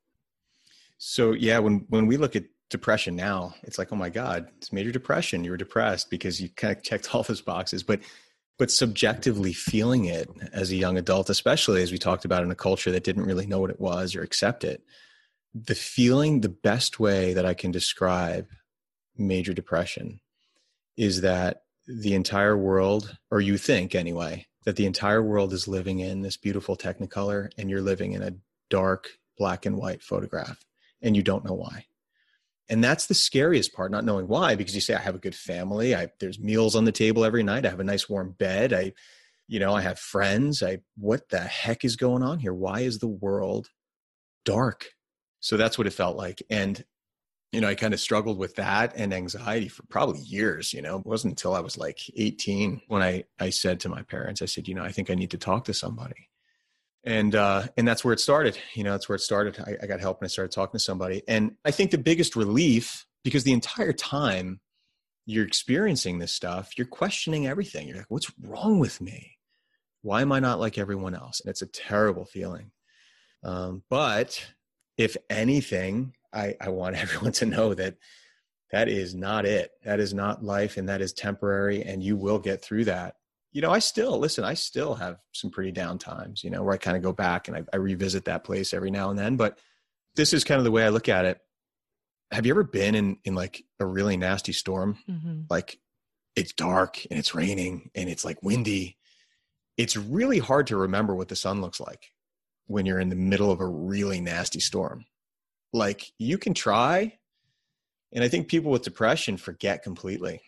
So, 1.00 1.34
yeah, 1.34 1.58
when 1.58 1.86
when 1.90 2.06
we 2.06 2.18
look 2.18 2.36
at 2.36 2.46
depression 2.70 3.16
now, 3.16 3.56
it's 3.64 3.80
like, 3.80 3.92
oh 3.92 3.96
my 3.96 4.10
God, 4.10 4.48
it's 4.58 4.72
major 4.72 4.92
depression. 4.92 5.44
You 5.44 5.52
were 5.52 5.58
depressed 5.58 6.12
because 6.12 6.40
you 6.40 6.50
kind 6.50 6.78
of 6.78 6.84
checked 6.84 7.10
all 7.16 7.24
those 7.24 7.42
boxes, 7.42 7.82
but 7.82 8.00
but 8.58 8.72
subjectively 8.72 9.54
feeling 9.54 10.06
it 10.06 10.30
as 10.54 10.72
a 10.72 10.76
young 10.76 10.98
adult, 10.98 11.30
especially 11.30 11.82
as 11.82 11.92
we 11.92 11.98
talked 11.98 12.26
about 12.26 12.44
in 12.44 12.52
a 12.52 12.56
culture 12.56 12.92
that 12.92 13.04
didn't 13.04 13.26
really 13.26 13.46
know 13.46 13.60
what 13.60 13.70
it 13.70 13.80
was 13.80 14.16
or 14.16 14.22
accept 14.22 14.64
it, 14.64 14.84
the 15.54 15.76
feeling, 15.76 16.42
the 16.42 16.50
best 16.50 17.00
way 17.00 17.34
that 17.34 17.46
I 17.46 17.54
can 17.54 17.72
describe 17.72 18.48
major 19.18 19.54
depression 19.54 20.20
is 20.98 21.22
that 21.22 21.64
the 21.88 22.14
entire 22.14 22.58
world, 22.58 23.18
or 23.32 23.42
you 23.42 23.58
think 23.58 23.96
anyway, 23.96 24.48
that 24.66 24.76
the 24.76 24.86
entire 24.86 25.22
world 25.22 25.54
is 25.54 25.68
living 25.68 26.00
in 26.00 26.22
this 26.22 26.38
beautiful 26.38 26.76
technicolor 26.76 27.50
and 27.58 27.70
you're 27.70 27.82
living 27.82 28.14
in 28.14 28.22
a 28.22 28.36
dark 28.70 29.10
black 29.38 29.66
and 29.66 29.78
white 29.78 30.02
photograph 30.02 30.66
and 31.02 31.16
you 31.16 31.22
don't 31.22 31.46
know 31.46 31.54
why. 31.54 31.86
And 32.70 32.84
that's 32.84 33.06
the 33.06 33.14
scariest 33.14 33.74
part, 33.74 33.92
not 33.92 34.06
knowing 34.06 34.28
why, 34.28 34.56
because 34.56 34.74
you 34.74 34.82
say, 34.82 34.96
I 34.96 35.00
have 35.00 35.16
a 35.16 35.20
good 35.20 35.36
family. 35.36 35.96
I, 35.96 36.08
there's 36.20 36.40
meals 36.40 36.76
on 36.76 36.86
the 36.86 36.92
table 36.92 37.24
every 37.24 37.44
night. 37.44 37.66
I 37.66 37.70
have 37.70 37.80
a 37.80 37.84
nice 37.84 38.10
warm 38.10 38.32
bed. 38.32 38.74
I, 38.74 38.94
you 39.48 39.60
know, 39.60 39.76
I 39.76 39.82
have 39.82 40.00
friends. 40.00 40.64
I, 40.64 40.80
what 40.98 41.30
the 41.30 41.40
heck 41.40 41.86
is 41.86 41.96
going 41.96 42.24
on 42.24 42.40
here? 42.40 42.54
Why 42.54 42.82
is 42.82 42.98
the 42.98 43.08
world 43.08 43.68
dark? 44.46 44.88
So 45.42 45.58
that's 45.58 45.78
what 45.78 45.86
it 45.86 45.94
felt 45.94 46.18
like. 46.18 46.42
And, 46.50 46.84
you 47.52 47.62
know, 47.62 47.68
I 47.68 47.76
kind 47.76 47.94
of 47.94 48.00
struggled 48.00 48.40
with 48.40 48.56
that 48.56 48.94
and 48.96 49.14
anxiety 49.14 49.68
for 49.68 49.84
probably 49.84 50.22
years, 50.22 50.74
you 50.74 50.82
know, 50.82 50.98
it 50.98 51.06
wasn't 51.06 51.34
until 51.34 51.54
I 51.54 51.60
was 51.60 51.78
like 51.78 52.00
18 52.16 52.82
when 52.88 53.04
I, 53.04 53.26
I 53.40 53.52
said 53.52 53.80
to 53.82 53.90
my 53.90 54.02
parents, 54.02 54.42
I 54.42 54.46
said, 54.46 54.68
you 54.68 54.74
know, 54.74 54.84
I 54.84 54.92
think 54.92 55.12
I 55.12 55.16
need 55.16 55.32
to 55.32 55.38
talk 55.38 55.66
to 55.66 55.74
somebody. 55.74 56.30
And, 57.06 57.36
uh, 57.36 57.68
and 57.78 57.88
that's 57.88 58.04
where 58.04 58.14
it 58.14 58.20
started. 58.20 58.58
You 58.74 58.84
know, 58.84 58.92
that's 58.92 59.08
where 59.08 59.16
it 59.16 59.22
started. 59.22 59.60
I, 59.60 59.78
I 59.84 59.88
got 59.88 60.00
help 60.00 60.20
and 60.20 60.26
I 60.26 60.30
started 60.30 60.52
talking 60.52 60.78
to 60.78 60.84
somebody. 60.84 61.22
And 61.28 61.56
I 61.64 61.72
think 61.72 61.92
the 61.92 61.98
biggest 62.00 62.36
relief, 62.36 63.06
because 63.24 63.44
the 63.44 63.54
entire 63.54 63.94
time 63.94 64.60
you're 65.26 65.46
experiencing 65.46 66.20
this 66.20 66.32
stuff, 66.32 66.78
you're 66.78 66.88
questioning 66.88 67.48
everything. 67.48 67.88
You're 67.88 67.98
like, 67.98 68.10
what's 68.10 68.32
wrong 68.42 68.80
with 68.80 69.02
me? 69.02 69.38
Why 70.02 70.22
am 70.22 70.32
I 70.32 70.40
not 70.40 70.60
like 70.60 70.78
everyone 70.78 71.16
else? 71.16 71.42
And 71.42 71.50
it's 71.50 71.62
a 71.62 71.68
terrible 71.68 72.26
feeling. 72.26 72.72
Um, 73.44 73.84
but 73.90 74.44
if 74.98 75.16
anything, 75.30 76.14
I, 76.34 76.56
I 76.60 76.70
want 76.70 76.96
everyone 77.02 77.32
to 77.34 77.46
know 77.46 77.74
that 77.74 77.96
that 78.72 78.90
is 78.90 79.16
not 79.16 79.46
it. 79.46 79.72
That 79.84 80.00
is 80.00 80.14
not 80.14 80.44
life 80.44 80.78
and 80.78 80.90
that 80.90 81.02
is 81.02 81.14
temporary 81.14 81.84
and 81.84 82.04
you 82.04 82.18
will 82.18 82.40
get 82.40 82.62
through 82.62 82.86
that. 82.86 83.16
You 83.56 83.62
know, 83.62 83.72
I 83.72 83.80
still, 83.80 84.20
listen, 84.20 84.44
I 84.44 84.54
still 84.54 84.96
have 84.96 85.18
some 85.32 85.50
pretty 85.50 85.72
down 85.72 85.98
times, 85.98 86.44
you 86.44 86.50
know, 86.50 86.62
where 86.62 86.74
I 86.74 86.78
kind 86.78 86.98
of 86.98 87.04
go 87.04 87.14
back 87.14 87.48
and 87.48 87.56
I, 87.56 87.64
I 87.72 87.78
revisit 87.78 88.26
that 88.26 88.44
place 88.44 88.74
every 88.74 88.92
now 88.92 89.12
and 89.12 89.18
then. 89.18 89.38
But 89.38 89.60
this 90.18 90.34
is 90.34 90.44
kind 90.44 90.58
of 90.58 90.66
the 90.66 90.72
way 90.72 90.84
I 90.84 90.90
look 90.90 91.08
at 91.08 91.24
it. 91.24 91.40
Have 92.32 92.46
you 92.46 92.52
ever 92.52 92.66
been 92.66 92.96
in, 92.96 93.18
in 93.24 93.34
like 93.34 93.64
a 93.80 93.86
really 93.86 94.18
nasty 94.18 94.52
storm? 94.52 94.98
Mm-hmm. 95.10 95.44
Like 95.50 95.80
it's 96.36 96.52
dark 96.52 97.06
and 97.10 97.18
it's 97.18 97.34
raining 97.34 97.92
and 97.96 98.10
it's 98.10 98.26
like 98.26 98.44
windy. 98.44 98.98
It's 99.78 99.96
really 99.96 100.40
hard 100.40 100.68
to 100.68 100.76
remember 100.76 101.16
what 101.16 101.30
the 101.30 101.38
sun 101.38 101.62
looks 101.62 101.80
like 101.80 102.12
when 102.68 102.86
you're 102.86 103.00
in 103.00 103.08
the 103.08 103.16
middle 103.16 103.52
of 103.52 103.62
a 103.62 103.66
really 103.66 104.20
nasty 104.20 104.60
storm. 104.60 105.06
Like 105.72 106.12
you 106.20 106.38
can 106.38 106.54
try, 106.54 107.20
and 108.12 108.22
I 108.22 108.28
think 108.28 108.50
people 108.50 108.72
with 108.72 108.82
depression 108.82 109.38
forget 109.38 109.82
completely. 109.82 110.42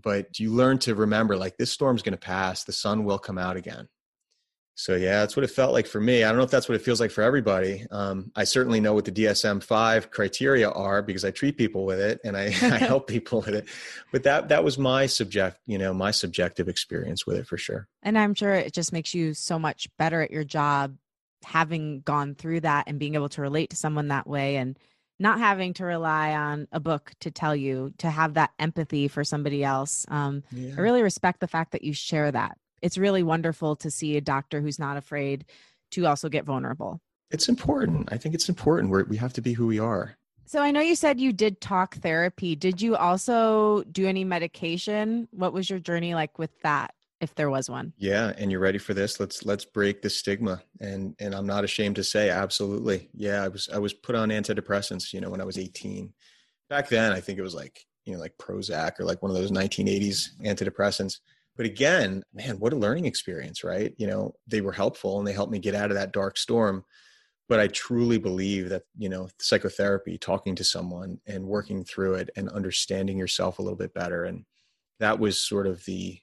But 0.00 0.38
you 0.38 0.52
learn 0.52 0.78
to 0.80 0.94
remember 0.94 1.36
like 1.36 1.56
this 1.56 1.70
storm's 1.70 2.02
going 2.02 2.12
to 2.12 2.18
pass, 2.18 2.64
the 2.64 2.72
sun 2.72 3.04
will 3.04 3.18
come 3.18 3.38
out 3.38 3.56
again. 3.56 3.88
So 4.78 4.94
yeah, 4.94 5.18
that's 5.18 5.36
what 5.36 5.42
it 5.42 5.50
felt 5.50 5.72
like 5.72 5.88
for 5.88 6.00
me. 6.00 6.22
I 6.22 6.28
don't 6.28 6.36
know 6.36 6.44
if 6.44 6.52
that's 6.52 6.68
what 6.68 6.76
it 6.76 6.82
feels 6.82 7.00
like 7.00 7.10
for 7.10 7.22
everybody. 7.22 7.84
Um, 7.90 8.30
I 8.36 8.44
certainly 8.44 8.78
know 8.78 8.94
what 8.94 9.06
the 9.06 9.10
DSM-5 9.10 10.10
criteria 10.10 10.70
are 10.70 11.02
because 11.02 11.24
I 11.24 11.32
treat 11.32 11.56
people 11.56 11.84
with 11.84 11.98
it 11.98 12.20
and 12.24 12.36
I, 12.36 12.44
I 12.46 12.50
help 12.78 13.08
people 13.08 13.40
with 13.40 13.56
it. 13.56 13.68
But 14.12 14.22
that 14.22 14.50
that 14.50 14.62
was 14.62 14.78
my 14.78 15.06
subject, 15.06 15.58
you 15.66 15.78
know, 15.78 15.92
my 15.92 16.12
subjective 16.12 16.68
experience 16.68 17.26
with 17.26 17.38
it 17.38 17.48
for 17.48 17.58
sure. 17.58 17.88
And 18.04 18.16
I'm 18.16 18.34
sure 18.34 18.54
it 18.54 18.72
just 18.72 18.92
makes 18.92 19.14
you 19.14 19.34
so 19.34 19.58
much 19.58 19.88
better 19.98 20.22
at 20.22 20.30
your 20.30 20.44
job 20.44 20.96
having 21.44 22.00
gone 22.02 22.36
through 22.36 22.60
that 22.60 22.84
and 22.86 23.00
being 23.00 23.16
able 23.16 23.30
to 23.30 23.42
relate 23.42 23.70
to 23.70 23.76
someone 23.76 24.08
that 24.08 24.28
way 24.28 24.56
and 24.56 24.78
not 25.18 25.38
having 25.38 25.74
to 25.74 25.84
rely 25.84 26.34
on 26.34 26.68
a 26.72 26.80
book 26.80 27.12
to 27.20 27.30
tell 27.30 27.54
you 27.54 27.92
to 27.98 28.10
have 28.10 28.34
that 28.34 28.50
empathy 28.58 29.08
for 29.08 29.24
somebody 29.24 29.64
else. 29.64 30.06
Um, 30.08 30.42
yeah. 30.52 30.74
I 30.76 30.80
really 30.80 31.02
respect 31.02 31.40
the 31.40 31.48
fact 31.48 31.72
that 31.72 31.82
you 31.82 31.92
share 31.92 32.30
that. 32.30 32.56
It's 32.82 32.98
really 32.98 33.22
wonderful 33.22 33.76
to 33.76 33.90
see 33.90 34.16
a 34.16 34.20
doctor 34.20 34.60
who's 34.60 34.78
not 34.78 34.96
afraid 34.96 35.44
to 35.92 36.06
also 36.06 36.28
get 36.28 36.44
vulnerable. 36.44 37.00
It's 37.30 37.48
important. 37.48 38.12
I 38.12 38.16
think 38.16 38.34
it's 38.34 38.48
important. 38.48 38.92
we 38.92 39.02
we 39.02 39.16
have 39.16 39.32
to 39.34 39.42
be 39.42 39.52
who 39.52 39.66
we 39.66 39.78
are. 39.78 40.16
So 40.46 40.62
I 40.62 40.70
know 40.70 40.80
you 40.80 40.94
said 40.94 41.20
you 41.20 41.32
did 41.32 41.60
talk 41.60 41.96
therapy. 41.96 42.56
Did 42.56 42.80
you 42.80 42.96
also 42.96 43.82
do 43.92 44.06
any 44.06 44.24
medication? 44.24 45.28
What 45.30 45.52
was 45.52 45.68
your 45.68 45.78
journey 45.78 46.14
like 46.14 46.38
with 46.38 46.58
that? 46.62 46.94
If 47.20 47.34
there 47.34 47.50
was 47.50 47.68
one. 47.68 47.92
Yeah, 47.96 48.32
and 48.36 48.50
you're 48.50 48.60
ready 48.60 48.78
for 48.78 48.94
this. 48.94 49.18
Let's 49.18 49.44
let's 49.44 49.64
break 49.64 50.02
the 50.02 50.10
stigma. 50.10 50.62
And 50.80 51.14
and 51.18 51.34
I'm 51.34 51.46
not 51.46 51.64
ashamed 51.64 51.96
to 51.96 52.04
say 52.04 52.30
absolutely. 52.30 53.08
Yeah, 53.14 53.42
I 53.42 53.48
was 53.48 53.68
I 53.72 53.78
was 53.78 53.92
put 53.92 54.14
on 54.14 54.30
antidepressants, 54.30 55.12
you 55.12 55.20
know, 55.20 55.30
when 55.30 55.40
I 55.40 55.44
was 55.44 55.58
18. 55.58 56.12
Back 56.70 56.88
then, 56.88 57.12
I 57.12 57.20
think 57.20 57.38
it 57.38 57.42
was 57.42 57.54
like, 57.54 57.86
you 58.04 58.12
know, 58.12 58.20
like 58.20 58.36
Prozac 58.38 59.00
or 59.00 59.04
like 59.04 59.22
one 59.22 59.30
of 59.30 59.36
those 59.36 59.50
1980s 59.50 60.30
antidepressants. 60.44 61.18
But 61.56 61.66
again, 61.66 62.22
man, 62.32 62.58
what 62.60 62.72
a 62.72 62.76
learning 62.76 63.06
experience, 63.06 63.64
right? 63.64 63.92
You 63.96 64.06
know, 64.06 64.34
they 64.46 64.60
were 64.60 64.72
helpful 64.72 65.18
and 65.18 65.26
they 65.26 65.32
helped 65.32 65.50
me 65.50 65.58
get 65.58 65.74
out 65.74 65.90
of 65.90 65.96
that 65.96 66.12
dark 66.12 66.36
storm. 66.36 66.84
But 67.48 67.58
I 67.58 67.68
truly 67.68 68.18
believe 68.18 68.68
that, 68.68 68.82
you 68.98 69.08
know, 69.08 69.28
psychotherapy, 69.40 70.18
talking 70.18 70.54
to 70.56 70.64
someone 70.64 71.18
and 71.26 71.46
working 71.46 71.82
through 71.82 72.14
it 72.14 72.30
and 72.36 72.50
understanding 72.50 73.18
yourself 73.18 73.58
a 73.58 73.62
little 73.62 73.78
bit 73.78 73.94
better 73.94 74.24
and 74.24 74.44
that 75.00 75.18
was 75.18 75.40
sort 75.40 75.66
of 75.66 75.84
the 75.84 76.18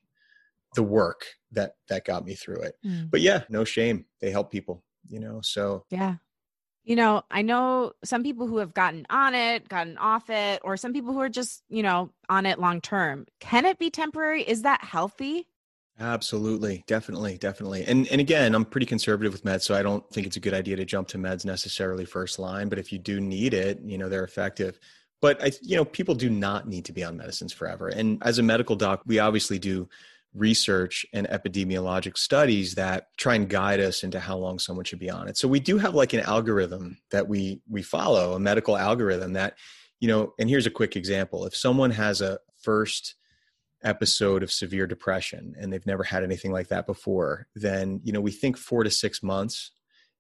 the 0.76 0.84
work 0.84 1.26
that 1.52 1.76
that 1.90 2.06
got 2.06 2.26
me 2.26 2.36
through 2.36 2.62
it. 2.62 2.76
Mm. 2.86 3.10
but 3.10 3.22
yeah 3.22 3.44
no 3.50 3.64
shame. 3.64 4.06
They 4.22 4.32
help 4.32 4.52
people 4.52 4.84
you 5.10 5.20
know 5.20 5.42
so 5.42 5.86
yeah. 5.90 6.16
You 6.84 6.96
know 6.96 7.24
i 7.32 7.42
know 7.42 7.94
some 8.04 8.22
people 8.22 8.46
who 8.46 8.58
have 8.58 8.74
gotten 8.76 9.08
on 9.10 9.34
it 9.34 9.68
gotten 9.68 9.98
off 9.98 10.30
it 10.30 10.62
or 10.64 10.78
some 10.78 10.94
people 10.94 11.14
who 11.14 11.22
are 11.22 11.30
just 11.30 11.64
you 11.68 11.82
know 11.82 12.12
on 12.30 12.46
it 12.46 12.60
long 12.60 12.80
term. 12.82 13.26
Can 13.40 13.66
it 13.66 13.80
be 13.80 13.90
temporary? 13.90 14.44
Is 14.44 14.62
that 14.62 14.84
healthy? 14.84 15.48
Absolutely. 16.00 16.84
Definitely. 16.88 17.38
Definitely. 17.38 17.86
And 17.86 18.08
and 18.10 18.20
again 18.20 18.54
i'm 18.54 18.66
pretty 18.66 18.86
conservative 18.86 19.32
with 19.32 19.46
meds 19.46 19.62
so 19.62 19.74
i 19.74 19.82
don't 19.82 20.08
think 20.12 20.28
it's 20.28 20.36
a 20.36 20.42
good 20.42 20.54
idea 20.54 20.76
to 20.76 20.86
jump 20.86 21.08
to 21.10 21.18
meds 21.18 21.46
necessarily 21.46 22.06
first 22.06 22.38
line. 22.38 22.70
But 22.70 22.80
if 22.80 22.92
you 22.92 23.00
do 23.00 23.20
need 23.20 23.54
it 23.54 23.80
you 23.84 23.98
know 23.98 24.10
they're 24.10 24.24
effective. 24.24 24.80
But 25.22 25.42
i 25.44 25.52
you 25.62 25.78
know 25.78 25.86
people 25.86 26.14
do 26.14 26.30
not 26.30 26.68
need 26.68 26.86
to 26.86 26.94
be 26.94 27.04
on 27.04 27.18
medicines 27.18 27.54
forever. 27.54 27.88
And 27.88 28.22
as 28.24 28.40
a 28.40 28.44
medical 28.44 28.76
doc 28.76 29.02
we 29.06 29.20
obviously 29.20 29.58
do 29.58 29.88
research 30.36 31.06
and 31.14 31.28
epidemiologic 31.30 32.18
studies 32.18 32.76
that 32.76 33.08
try 33.18 33.36
and 33.36 33.50
guide 33.50 33.80
us 33.80 34.04
into 34.04 34.20
how 34.20 34.38
long 34.38 34.60
someone 34.60 34.86
should 34.86 35.00
be 35.00 35.10
on 35.10 35.28
it. 35.28 35.38
So 35.38 35.48
we 35.48 35.60
do 35.60 35.78
have 35.78 35.96
like 35.96 36.14
an 36.14 36.20
algorithm 36.22 36.98
that 37.12 37.28
we 37.28 37.62
we 37.70 37.82
follow, 37.82 38.34
a 38.34 38.40
medical 38.40 38.78
algorithm 38.78 39.34
that 39.34 39.58
you 40.00 40.08
know, 40.08 40.34
and 40.38 40.50
here's 40.50 40.68
a 40.68 40.72
quick 40.72 40.96
example. 40.96 41.46
If 41.46 41.56
someone 41.56 41.92
has 41.92 42.22
a 42.22 42.40
first 42.62 43.16
episode 43.84 44.44
of 44.44 44.52
severe 44.52 44.88
depression 44.88 45.56
and 45.58 45.72
they've 45.72 45.86
never 45.86 46.04
had 46.04 46.24
anything 46.24 46.52
like 46.52 46.68
that 46.68 46.86
before, 46.86 47.48
then 47.56 48.02
you 48.04 48.12
know, 48.12 48.22
we 48.22 48.32
think 48.32 48.58
4 48.58 48.84
to 48.84 48.92
6 48.92 49.24
months 49.24 49.72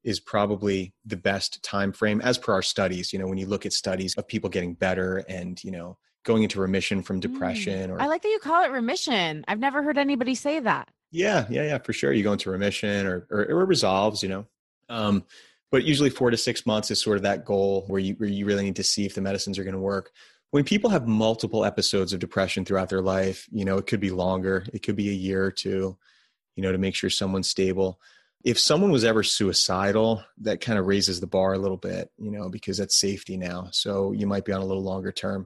is 0.05 0.19
probably 0.19 0.93
the 1.03 1.17
best 1.17 1.61
time 1.63 1.91
frame 1.91 2.21
as 2.21 2.37
per 2.37 2.53
our 2.53 2.61
studies 2.61 3.11
you 3.11 3.17
know 3.17 3.25
when 3.27 3.39
you 3.39 3.47
look 3.47 3.65
at 3.65 3.73
studies 3.73 4.13
of 4.17 4.27
people 4.27 4.51
getting 4.51 4.75
better 4.75 5.25
and 5.27 5.63
you 5.63 5.71
know 5.71 5.97
going 6.25 6.43
into 6.43 6.59
remission 6.59 7.01
from 7.01 7.21
depression. 7.21 7.89
Mm. 7.89 7.93
Or 7.93 8.01
I 8.01 8.07
like 8.07 8.21
that 8.23 8.29
you 8.29 8.39
call 8.39 8.65
it 8.65 8.71
remission. 8.71 9.45
I've 9.47 9.59
never 9.59 9.81
heard 9.81 9.97
anybody 9.97 10.35
say 10.35 10.59
that. 10.59 10.89
Yeah, 11.11 11.45
yeah, 11.49 11.63
yeah, 11.63 11.77
for 11.77 11.93
sure. 11.93 12.11
You 12.11 12.23
go 12.23 12.33
into 12.33 12.49
remission 12.51 13.05
or 13.07 13.25
or, 13.29 13.45
or 13.45 13.61
it 13.61 13.67
resolves, 13.67 14.21
you 14.21 14.27
know. 14.27 14.45
Um, 14.89 15.23
but 15.71 15.83
usually 15.85 16.09
four 16.09 16.29
to 16.31 16.37
six 16.37 16.65
months 16.65 16.91
is 16.91 17.01
sort 17.01 17.17
of 17.17 17.23
that 17.23 17.45
goal 17.45 17.85
where 17.87 17.99
you 17.99 18.15
where 18.15 18.29
you 18.29 18.45
really 18.45 18.65
need 18.65 18.75
to 18.75 18.83
see 18.83 19.05
if 19.05 19.15
the 19.15 19.21
medicines 19.21 19.57
are 19.57 19.63
going 19.63 19.75
to 19.75 19.79
work. 19.79 20.11
when 20.51 20.63
people 20.63 20.89
have 20.89 21.05
multiple 21.05 21.65
episodes 21.65 22.13
of 22.13 22.19
depression 22.19 22.63
throughout 22.63 22.87
their 22.87 23.01
life, 23.01 23.45
you 23.51 23.65
know, 23.65 23.77
it 23.77 23.87
could 23.87 23.99
be 23.99 24.09
longer, 24.09 24.65
it 24.73 24.83
could 24.83 24.95
be 24.95 25.09
a 25.09 25.13
year 25.13 25.43
or 25.43 25.51
two, 25.51 25.97
you 26.55 26.63
know, 26.63 26.71
to 26.71 26.77
make 26.77 26.95
sure 26.95 27.09
someone's 27.09 27.49
stable. 27.49 27.99
If 28.45 28.57
someone 28.57 28.89
was 28.89 29.03
ever 29.03 29.21
suicidal, 29.21 30.23
that 30.37 30.61
kind 30.61 30.79
of 30.79 30.85
raises 30.85 31.19
the 31.19 31.27
bar 31.27 31.55
a 31.55 31.57
little 31.57 31.75
bit, 31.75 32.09
you 32.17 32.31
know, 32.31 32.47
because 32.47 32.77
that's 32.77 32.95
safety 32.95 33.35
now. 33.35 33.67
So 33.71 34.13
you 34.13 34.27
might 34.27 34.45
be 34.45 34.53
on 34.53 34.61
a 34.61 34.65
little 34.65 34.83
longer 34.83 35.11
term. 35.11 35.45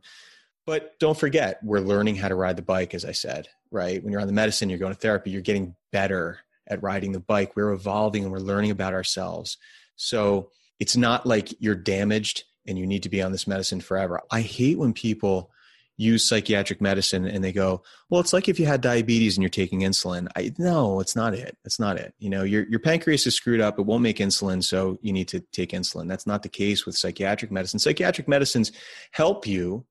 But 0.66 0.99
don't 0.99 1.18
forget, 1.18 1.60
we're 1.64 1.80
learning 1.80 2.16
how 2.16 2.28
to 2.28 2.36
ride 2.36 2.55
the 2.55 2.62
bike, 2.62 2.93
as 2.93 3.05
I 3.05 3.12
said, 3.12 3.47
right? 3.72 4.03
When 4.03 4.12
you're 4.12 4.22
on 4.22 4.28
the 4.28 4.34
medicine, 4.34 4.70
you're 4.70 4.80
going 4.80 4.93
to 4.93 4.99
therapy, 4.99 5.32
you're 5.32 5.41
getting 5.41 5.76
better 5.91 6.39
at 6.68 6.84
riding 6.84 7.12
the 7.12 7.20
bike. 7.20 7.55
We're 7.55 7.72
evolving 7.72 8.24
and 8.24 8.32
we're 8.32 8.39
learning 8.39 8.72
about 8.72 8.93
ourselves. 8.93 9.57
So 9.95 10.51
it's 10.80 10.95
not 10.95 11.26
like 11.26 11.53
you're 11.60 11.76
damaged 11.76 12.43
and 12.68 12.78
you 12.78 12.86
need 12.86 13.03
to 13.03 13.10
be 13.10 13.22
on 13.22 13.32
this 13.32 13.47
medicine 13.47 13.82
forever. 13.82 14.22
I 14.32 14.41
hate 14.41 14.78
when 14.78 14.93
people 14.93 15.51
use 15.99 16.26
psychiatric 16.26 16.80
medicine 16.80 17.26
and 17.26 17.43
they 17.43 17.51
go, 17.51 17.84
well, 18.10 18.22
it's 18.22 18.32
like 18.32 18.47
if 18.47 18.57
you 18.57 18.66
had 18.66 18.80
diabetes 18.80 19.36
and 19.36 19.43
you're 19.43 19.49
taking 19.49 19.82
insulin. 19.82 20.30
I 20.36 20.53
no, 20.57 21.01
it's 21.01 21.16
not 21.16 21.34
it. 21.34 21.57
It's 21.66 21.80
not 21.80 21.97
it. 21.97 22.14
You 22.20 22.30
know, 22.30 22.43
your 22.43 22.66
your 22.70 22.80
pancreas 22.80 23.28
is 23.28 23.36
screwed 23.36 23.60
up. 23.60 23.78
It 23.78 23.86
won't 23.86 24.01
make 24.01 24.18
insulin, 24.18 24.64
so 24.64 24.97
you 25.01 25.12
need 25.12 25.28
to 25.28 25.41
take 25.51 25.72
insulin. 25.72 26.07
That's 26.07 26.26
not 26.26 26.41
the 26.41 26.49
case 26.49 26.86
with 26.86 26.97
psychiatric 26.97 27.51
medicine. 27.51 27.80
Psychiatric 27.80 28.30
medicines 28.30 28.72
help 29.12 29.45
you, 29.45 29.86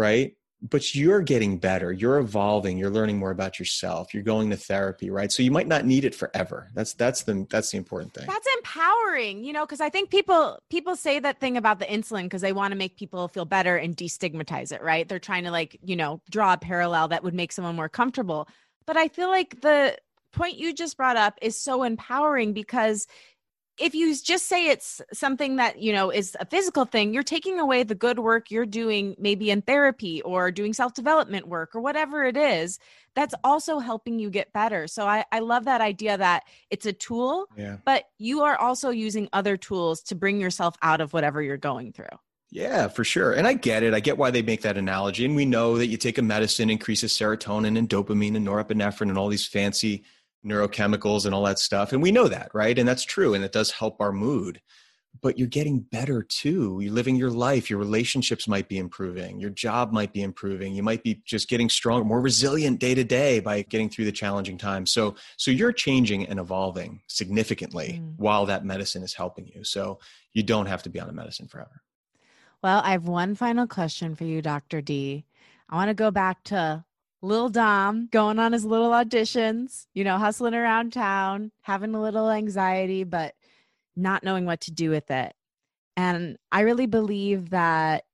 right? 0.00 0.34
but 0.62 0.94
you're 0.94 1.22
getting 1.22 1.56
better. 1.56 1.90
You're 1.90 2.18
evolving. 2.18 2.76
You're 2.76 2.90
learning 2.90 3.18
more 3.18 3.30
about 3.30 3.58
yourself. 3.58 4.12
You're 4.12 4.22
going 4.22 4.50
to 4.50 4.56
therapy 4.56 5.10
right? 5.10 5.32
So 5.32 5.42
you 5.42 5.50
might 5.50 5.66
not 5.66 5.86
need 5.86 6.04
it 6.04 6.14
forever. 6.14 6.68
That's 6.74 6.92
that's 6.92 7.22
the 7.22 7.46
that's 7.48 7.70
the 7.70 7.78
important 7.78 8.12
thing. 8.12 8.26
That's 8.26 8.48
empowering 8.58 9.42
you 9.44 9.52
know 9.52 9.64
because 9.64 9.80
i 9.80 9.88
think 9.88 10.10
people 10.10 10.58
people 10.68 10.96
say 10.96 11.18
that 11.18 11.40
thing 11.40 11.56
about 11.56 11.78
the 11.78 11.86
insulin 11.86 12.24
because 12.24 12.42
they 12.42 12.52
want 12.52 12.72
to 12.72 12.78
make 12.78 12.96
people 12.96 13.28
feel 13.28 13.44
better 13.44 13.76
and 13.76 13.96
destigmatize 13.96 14.72
it 14.72 14.82
right? 14.82 15.08
They're 15.08 15.18
trying 15.18 15.44
to 15.44 15.50
like 15.50 15.78
you 15.82 15.96
know 15.96 16.20
draw 16.30 16.52
a 16.54 16.58
parallel 16.58 17.08
that 17.08 17.24
would 17.24 17.34
make 17.34 17.52
someone 17.52 17.76
more 17.76 17.88
comfortable. 17.88 18.48
But 18.86 18.96
i 18.96 19.08
feel 19.08 19.28
like 19.28 19.60
the 19.60 19.96
point 20.32 20.58
you 20.58 20.72
just 20.72 20.96
brought 20.96 21.16
up 21.16 21.38
is 21.42 21.56
so 21.56 21.82
empowering 21.82 22.52
because 22.52 23.06
if 23.80 23.94
you 23.94 24.14
just 24.14 24.46
say 24.46 24.68
it's 24.68 25.00
something 25.12 25.56
that 25.56 25.80
you 25.80 25.92
know 25.92 26.10
is 26.10 26.36
a 26.38 26.46
physical 26.46 26.84
thing 26.84 27.12
you're 27.12 27.22
taking 27.22 27.58
away 27.58 27.82
the 27.82 27.94
good 27.94 28.18
work 28.18 28.50
you're 28.50 28.66
doing 28.66 29.16
maybe 29.18 29.50
in 29.50 29.62
therapy 29.62 30.20
or 30.22 30.50
doing 30.50 30.72
self-development 30.72 31.48
work 31.48 31.74
or 31.74 31.80
whatever 31.80 32.24
it 32.24 32.36
is 32.36 32.78
that's 33.14 33.34
also 33.42 33.78
helping 33.78 34.18
you 34.18 34.30
get 34.30 34.52
better 34.52 34.86
so 34.86 35.06
i, 35.06 35.24
I 35.32 35.40
love 35.40 35.64
that 35.64 35.80
idea 35.80 36.16
that 36.18 36.44
it's 36.68 36.86
a 36.86 36.92
tool 36.92 37.46
yeah. 37.56 37.78
but 37.84 38.04
you 38.18 38.42
are 38.42 38.56
also 38.56 38.90
using 38.90 39.28
other 39.32 39.56
tools 39.56 40.02
to 40.04 40.14
bring 40.14 40.40
yourself 40.40 40.76
out 40.82 41.00
of 41.00 41.12
whatever 41.12 41.42
you're 41.42 41.56
going 41.56 41.92
through 41.92 42.18
yeah, 42.52 42.88
for 42.88 43.04
sure. 43.04 43.32
And 43.32 43.46
I 43.46 43.52
get 43.52 43.84
it. 43.84 43.94
I 43.94 44.00
get 44.00 44.18
why 44.18 44.32
they 44.32 44.42
make 44.42 44.62
that 44.62 44.76
analogy. 44.76 45.24
And 45.24 45.36
we 45.36 45.44
know 45.44 45.78
that 45.78 45.86
you 45.86 45.96
take 45.96 46.18
a 46.18 46.22
medicine 46.22 46.68
increases 46.68 47.12
serotonin 47.12 47.78
and 47.78 47.88
dopamine 47.88 48.34
and 48.34 48.44
norepinephrine 48.44 49.08
and 49.08 49.16
all 49.16 49.28
these 49.28 49.46
fancy 49.46 50.02
neurochemicals 50.44 51.26
and 51.26 51.34
all 51.34 51.44
that 51.44 51.58
stuff. 51.58 51.92
And 51.92 52.02
we 52.02 52.12
know 52.12 52.28
that, 52.28 52.50
right? 52.54 52.78
And 52.78 52.88
that's 52.88 53.04
true. 53.04 53.34
And 53.34 53.44
it 53.44 53.52
does 53.52 53.70
help 53.70 54.00
our 54.00 54.12
mood. 54.12 54.60
But 55.22 55.38
you're 55.38 55.48
getting 55.48 55.80
better 55.80 56.22
too. 56.22 56.78
You're 56.80 56.92
living 56.92 57.16
your 57.16 57.32
life. 57.32 57.68
Your 57.68 57.80
relationships 57.80 58.46
might 58.46 58.68
be 58.68 58.78
improving. 58.78 59.40
Your 59.40 59.50
job 59.50 59.92
might 59.92 60.12
be 60.12 60.22
improving. 60.22 60.72
You 60.72 60.84
might 60.84 61.02
be 61.02 61.20
just 61.24 61.48
getting 61.48 61.68
stronger, 61.68 62.04
more 62.04 62.20
resilient 62.20 62.78
day 62.78 62.94
to 62.94 63.02
day 63.02 63.40
by 63.40 63.62
getting 63.62 63.90
through 63.90 64.04
the 64.04 64.12
challenging 64.12 64.56
times. 64.56 64.92
So, 64.92 65.16
so 65.36 65.50
you're 65.50 65.72
changing 65.72 66.26
and 66.26 66.38
evolving 66.38 67.02
significantly 67.08 68.00
mm. 68.00 68.14
while 68.18 68.46
that 68.46 68.64
medicine 68.64 69.02
is 69.02 69.12
helping 69.12 69.48
you. 69.48 69.64
So 69.64 69.98
you 70.32 70.44
don't 70.44 70.66
have 70.66 70.84
to 70.84 70.90
be 70.90 71.00
on 71.00 71.08
a 71.08 71.12
medicine 71.12 71.48
forever. 71.48 71.82
Well, 72.62 72.80
I 72.84 72.92
have 72.92 73.08
one 73.08 73.34
final 73.34 73.66
question 73.66 74.14
for 74.14 74.24
you, 74.24 74.40
Dr. 74.40 74.80
D. 74.80 75.24
I 75.68 75.76
want 75.76 75.88
to 75.88 75.94
go 75.94 76.10
back 76.12 76.44
to 76.44 76.84
Lil 77.22 77.50
Dom 77.50 78.08
going 78.10 78.38
on 78.38 78.52
his 78.52 78.64
little 78.64 78.90
auditions, 78.90 79.86
you 79.92 80.04
know, 80.04 80.16
hustling 80.16 80.54
around 80.54 80.92
town, 80.92 81.52
having 81.60 81.94
a 81.94 82.00
little 82.00 82.30
anxiety, 82.30 83.04
but 83.04 83.34
not 83.94 84.24
knowing 84.24 84.46
what 84.46 84.62
to 84.62 84.72
do 84.72 84.90
with 84.90 85.10
it. 85.10 85.34
And 85.96 86.38
I 86.50 86.60
really 86.60 86.86
believe 86.86 87.50
that 87.50 88.04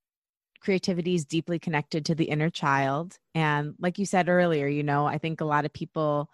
creativity 0.61 1.15
is 1.15 1.25
deeply 1.25 1.61
connected 1.61 2.07
to 2.07 2.15
the 2.15 2.25
inner 2.25 2.51
child. 2.51 3.17
And 3.35 3.75
like 3.79 3.99
you 3.99 4.07
said 4.07 4.29
earlier, 4.29 4.67
you 4.67 4.83
know, 4.83 5.07
I 5.07 5.19
think 5.19 5.41
a 5.41 5.45
lot 5.45 5.65
of 5.65 5.73
people 5.73 6.29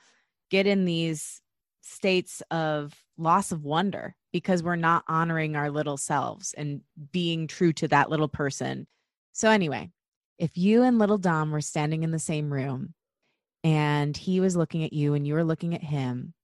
get 0.51 0.67
in 0.67 0.87
these 0.87 1.43
states 1.83 2.43
of 2.51 2.95
loss 3.19 3.53
of 3.53 3.65
wonder 3.65 4.17
because 4.33 4.63
we're 4.63 4.77
not 4.77 5.05
honoring 5.09 5.57
our 5.57 5.71
little 5.71 5.99
selves 5.99 6.55
and 6.55 6.81
being 7.11 7.47
true 7.47 7.73
to 7.75 7.89
that 7.89 8.09
little 8.09 8.29
person. 8.29 8.87
So, 9.33 9.51
anyway, 9.51 9.91
if 10.43 10.59
you 10.59 10.83
and 10.83 10.99
little 10.99 11.19
Dom 11.19 11.53
were 11.53 11.61
standing 11.61 12.03
in 12.03 12.11
the 12.11 12.19
same 12.19 12.53
room 12.53 12.95
and 13.63 14.17
he 14.17 14.41
was 14.41 14.57
looking 14.57 14.83
at 14.83 14.93
you 14.93 15.15
and 15.15 15.25
you 15.25 15.35
were 15.35 15.45
looking 15.45 15.73
at 15.73 15.85
him, 15.85 16.35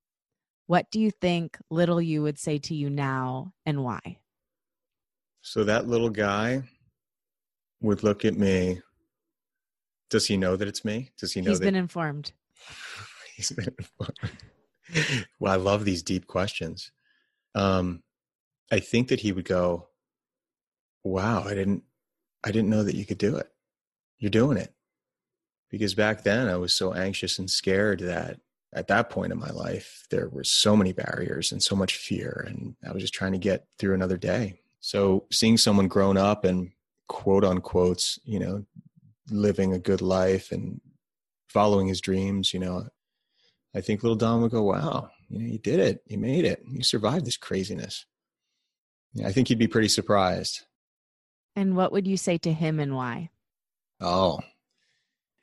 what 0.69 0.89
do 0.93 1.01
you 1.01 1.11
think 1.11 1.59
little 1.69 2.01
you 2.01 2.23
would 2.23 2.39
say 2.39 2.59
to 2.59 2.77
you 2.77 2.89
now 2.91 3.53
and 3.67 3.83
why? 3.83 4.19
So 5.43 5.65
that 5.65 5.89
little 5.89 6.11
guy 6.11 6.63
would 7.81 8.05
look 8.05 8.25
at 8.25 8.37
me. 8.37 8.81
Does 10.11 10.27
he 10.27 10.37
know 10.37 10.55
that 10.55 10.69
it's 10.69 10.85
me? 10.85 11.11
Does 11.19 11.33
he 11.33 11.41
know 11.41 11.51
He's 11.51 11.59
that- 11.59 11.65
been 11.65 11.75
informed. 11.75 12.31
He's 13.35 13.51
been 13.51 13.75
informed. 13.77 15.27
well, 15.41 15.53
I 15.53 15.57
love 15.57 15.85
these 15.85 16.05
deep 16.05 16.29
questions. 16.29 16.93
Um, 17.57 18.05
I 18.71 18.79
think 18.79 19.09
that 19.09 19.21
he 19.21 19.33
would 19.33 19.45
go, 19.45 19.89
"Wow, 21.03 21.43
I 21.45 21.55
didn't, 21.55 21.83
I 22.45 22.53
didn't 22.53 22.71
know 22.71 22.83
that 22.85 22.95
you 22.97 23.05
could 23.05 23.19
do 23.19 23.37
it." 23.37 23.49
You're 24.19 24.31
doing 24.31 24.59
it. 24.59 24.73
Because 25.71 25.95
back 25.95 26.23
then 26.23 26.49
I 26.49 26.57
was 26.57 26.75
so 26.75 26.95
anxious 26.95 27.39
and 27.39 27.51
scared 27.51 28.01
that 28.01 28.41
at 28.73 28.89
that 28.89 29.11
point 29.11 29.33
in 29.33 29.39
my 29.39 29.51
life, 29.51 30.07
there 30.11 30.29
were 30.29 30.45
so 30.45 30.77
many 30.77 30.93
barriers 30.93 31.53
and 31.53 31.63
so 31.63 31.77
much 31.77 31.97
fear. 31.97 32.45
And 32.49 32.75
I 32.87 32.93
was 32.93 33.03
just 33.03 33.15
trying 33.15 33.33
to 33.33 33.39
get 33.39 33.67
through 33.79 33.95
another 33.95 34.17
day. 34.17 34.61
So 34.81 35.27
seeing 35.31 35.57
someone 35.57 35.89
grown 35.89 36.17
up 36.17 36.45
and 36.45 36.71
quote 37.09 37.45
unquote, 37.45 38.19
you 38.25 38.39
know, 38.39 38.65
living 39.31 39.73
a 39.73 39.79
good 39.79 40.03
life 40.03 40.53
and 40.53 40.81
following 41.49 41.87
his 41.87 42.01
dreams, 42.01 42.53
you 42.55 42.61
know, 42.61 42.89
I 43.75 43.81
think 43.81 44.03
little 44.03 44.17
Dom 44.17 44.43
would 44.43 44.51
go, 44.51 44.63
wow, 44.63 45.11
you 45.29 45.39
know, 45.39 45.47
you 45.47 45.59
did 45.59 45.81
it. 45.81 46.03
You 46.07 46.19
made 46.19 46.45
it. 46.45 46.63
You 46.71 46.83
survived 46.83 47.27
this 47.27 47.37
craziness. 47.37 48.07
Yeah, 49.13 49.29
I 49.29 49.33
think 49.33 49.49
he'd 49.49 49.59
be 49.59 49.69
pretty 49.69 49.89
surprised. 49.89 50.63
And 51.57 51.77
what 51.77 51.93
would 51.93 52.07
you 52.07 52.17
say 52.17 52.39
to 52.39 52.53
him 52.53 52.79
and 52.81 52.95
why? 52.95 53.31
Oh, 54.01 54.41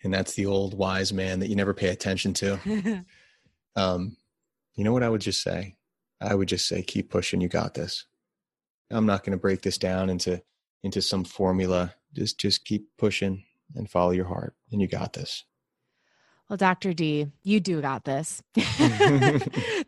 and 0.04 0.14
that's 0.14 0.34
the 0.36 0.46
old 0.46 0.78
wise 0.78 1.12
man 1.12 1.40
that 1.40 1.50
you 1.50 1.56
never 1.56 1.74
pay 1.74 1.90
attention 1.90 2.34
to. 2.36 3.04
um, 3.76 4.16
you 4.76 4.84
know 4.84 4.94
what 4.94 5.04
I 5.04 5.10
would 5.10 5.22
just 5.22 5.42
say? 5.42 5.76
I 6.22 6.36
would 6.36 6.48
just 6.48 6.68
say, 6.68 6.82
keep 6.82 7.10
pushing. 7.10 7.42
You 7.42 7.50
got 7.50 7.74
this. 7.74 8.06
I'm 8.92 9.06
not 9.06 9.24
going 9.24 9.32
to 9.32 9.42
break 9.42 9.62
this 9.62 9.78
down 9.78 10.10
into 10.10 10.42
into 10.84 11.02
some 11.02 11.24
formula. 11.24 11.96
Just 12.14 12.40
just 12.40 12.66
keep 12.66 12.88
pushing 12.98 13.44
and 13.76 13.90
follow 13.90 14.12
your 14.12 14.26
heart, 14.26 14.56
and 14.72 14.80
you 14.80 14.88
got 14.88 15.14
this. 15.14 15.44
Well, 16.48 16.58
Dr. 16.58 16.94
D, 16.94 17.26
you 17.44 17.60
do 17.60 17.82
got 17.82 18.06
this. 18.06 18.44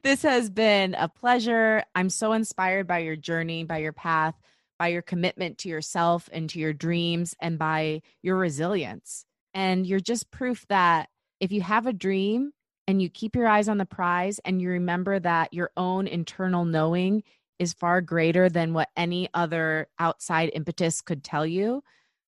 this 0.03 0.24
has 0.24 0.49
been 0.49 0.95
a 0.95 1.07
pleasure. 1.07 1.84
I'm 1.93 2.09
so 2.09 2.34
inspired 2.34 2.88
by 2.88 2.99
your 2.99 3.15
journey, 3.15 3.63
by 3.63 3.78
your 3.78 3.93
path 3.93 4.34
by 4.78 4.90
your 4.90 5.02
commitment 5.02 5.58
to 5.60 5.70
yourself 5.70 6.30
and 6.32 6.50
to 6.50 6.60
your 6.60 6.74
dreams 6.74 7.36
and 7.40 7.58
by 7.58 8.02
your 8.22 8.38
resilience. 8.38 9.26
And 9.54 9.86
you're 9.88 10.00
just 10.00 10.32
proof 10.32 10.66
that 10.70 11.10
if 11.40 11.52
you 11.52 11.62
have 11.62 11.88
a 11.88 11.94
dream 11.94 12.52
and 12.88 13.02
you 13.02 13.10
keep 13.10 13.36
your 13.36 13.48
eyes 13.48 13.70
on 13.70 13.78
the 13.78 13.86
prize 13.86 14.40
and 14.46 14.62
you 14.62 14.70
remember 14.70 15.20
that 15.20 15.54
your 15.54 15.72
own 15.76 16.08
internal 16.08 16.66
knowing 16.66 17.24
is 17.60 17.74
far 17.74 18.02
greater 18.02 18.50
than 18.50 18.74
what 18.74 18.90
any 18.96 19.30
other 19.34 19.88
outside 20.00 20.52
impetus 20.54 21.02
could 21.02 21.24
tell 21.24 21.46
you, 21.46 21.84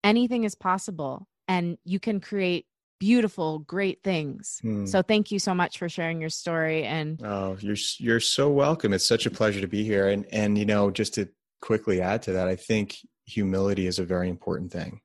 anything 0.03 0.43
is 0.43 0.55
possible 0.55 1.27
and 1.47 1.77
you 1.85 1.99
can 1.99 2.19
create 2.19 2.65
beautiful 2.99 3.59
great 3.59 4.01
things 4.01 4.59
hmm. 4.61 4.85
so 4.85 5.01
thank 5.01 5.29
you 5.29 5.37
so 5.37 5.53
much 5.53 5.77
for 5.77 5.89
sharing 5.89 6.21
your 6.21 6.29
story 6.29 6.85
and 6.85 7.21
oh 7.25 7.57
you're 7.59 7.75
you're 7.97 8.19
so 8.19 8.49
welcome 8.49 8.93
it's 8.93 9.05
such 9.05 9.25
a 9.25 9.31
pleasure 9.31 9.59
to 9.59 9.67
be 9.67 9.83
here 9.83 10.07
and 10.07 10.25
and 10.31 10.57
you 10.57 10.65
know 10.65 10.89
just 10.89 11.13
to 11.13 11.27
quickly 11.63 12.01
add 12.01 12.21
to 12.23 12.33
that, 12.33 12.49
I 12.49 12.57
think 12.57 12.97
humility 13.25 13.87
is 13.87 13.97
a 13.97 14.03
very 14.03 14.29
important 14.29 14.71
thing. 14.71 14.99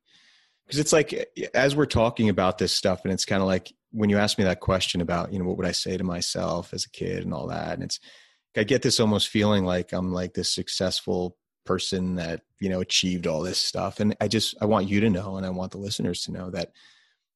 Because 0.67 0.81
it's 0.81 0.93
like, 0.93 1.31
as 1.55 1.77
we're 1.77 1.87
talking 1.87 2.29
about 2.29 2.59
this 2.59 2.73
stuff, 2.73 3.03
and 3.05 3.13
it's 3.13 3.25
kind 3.25 3.41
of 3.41 3.47
like 3.47 3.73
when 3.93 4.11
you 4.11 4.19
ask 4.19 4.37
me 4.37 4.45
that 4.45 4.61
question 4.61 5.01
about, 5.01 5.33
you 5.33 5.39
know, 5.39 5.45
what 5.45 5.57
would 5.57 5.67
I 5.67 5.73
say 5.73 5.97
to 5.97 6.05
myself 6.05 6.75
as 6.75 6.85
a 6.85 6.91
kid 6.91 7.23
and 7.23 7.33
all 7.33 7.47
that, 7.47 7.75
and 7.75 7.85
it's, 7.85 8.01
I 8.57 8.65
get 8.65 8.83
this 8.83 8.99
almost 8.99 9.29
feeling 9.29 9.65
like 9.65 9.93
I'm 9.93 10.13
like 10.13 10.35
this 10.35 10.53
successful 10.53 11.37
person 11.65 12.17
that, 12.17 12.43
you 12.61 12.69
know, 12.69 12.81
achieved 12.81 13.29
all 13.29 13.41
this 13.41 13.59
stuff. 13.59 14.01
And 14.01 14.17
I 14.21 14.27
just, 14.27 14.57
I 14.61 14.65
want 14.65 14.89
you 14.89 15.01
to 15.01 15.11
know, 15.11 15.37
and 15.37 15.47
I 15.47 15.51
want 15.51 15.71
the 15.71 15.79
listeners 15.79 16.23
to 16.25 16.33
know 16.33 16.51
that 16.51 16.73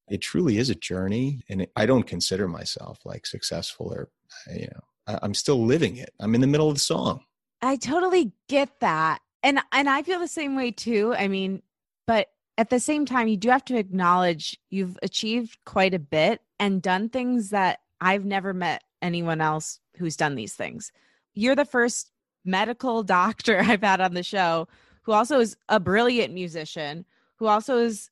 it 0.09 0.21
truly 0.21 0.57
is 0.57 0.69
a 0.69 0.75
journey. 0.75 1.41
And 1.49 1.65
I 1.77 1.85
don't 1.85 2.03
consider 2.03 2.47
myself 2.49 2.99
like 3.05 3.25
successful 3.25 3.93
or, 3.93 4.09
you 4.53 4.67
know, 4.67 5.17
I'm 5.21 5.33
still 5.33 5.65
living 5.65 5.95
it. 5.95 6.11
I'm 6.19 6.35
in 6.35 6.41
the 6.41 6.47
middle 6.47 6.67
of 6.67 6.75
the 6.75 6.81
song. 6.81 7.21
I 7.67 7.75
totally 7.75 8.31
get 8.47 8.79
that. 8.79 9.21
And 9.41 9.59
and 9.71 9.89
I 9.89 10.03
feel 10.03 10.19
the 10.19 10.27
same 10.27 10.55
way 10.55 10.71
too. 10.71 11.13
I 11.17 11.27
mean, 11.27 11.61
but 12.07 12.27
at 12.57 12.69
the 12.69 12.79
same 12.79 13.05
time, 13.05 13.27
you 13.27 13.37
do 13.37 13.49
have 13.49 13.65
to 13.65 13.77
acknowledge 13.77 14.57
you've 14.69 14.97
achieved 15.01 15.57
quite 15.65 15.93
a 15.93 15.99
bit 15.99 16.41
and 16.59 16.81
done 16.81 17.09
things 17.09 17.49
that 17.49 17.79
I've 17.99 18.25
never 18.25 18.53
met 18.53 18.83
anyone 19.01 19.41
else 19.41 19.79
who's 19.97 20.15
done 20.15 20.35
these 20.35 20.53
things. 20.53 20.91
You're 21.33 21.55
the 21.55 21.65
first 21.65 22.11
medical 22.45 23.03
doctor 23.03 23.59
I've 23.59 23.81
had 23.81 24.01
on 24.01 24.13
the 24.13 24.23
show 24.23 24.67
who 25.03 25.11
also 25.11 25.39
is 25.39 25.57
a 25.69 25.79
brilliant 25.79 26.33
musician, 26.33 27.05
who 27.35 27.47
also 27.47 27.77
is 27.77 28.09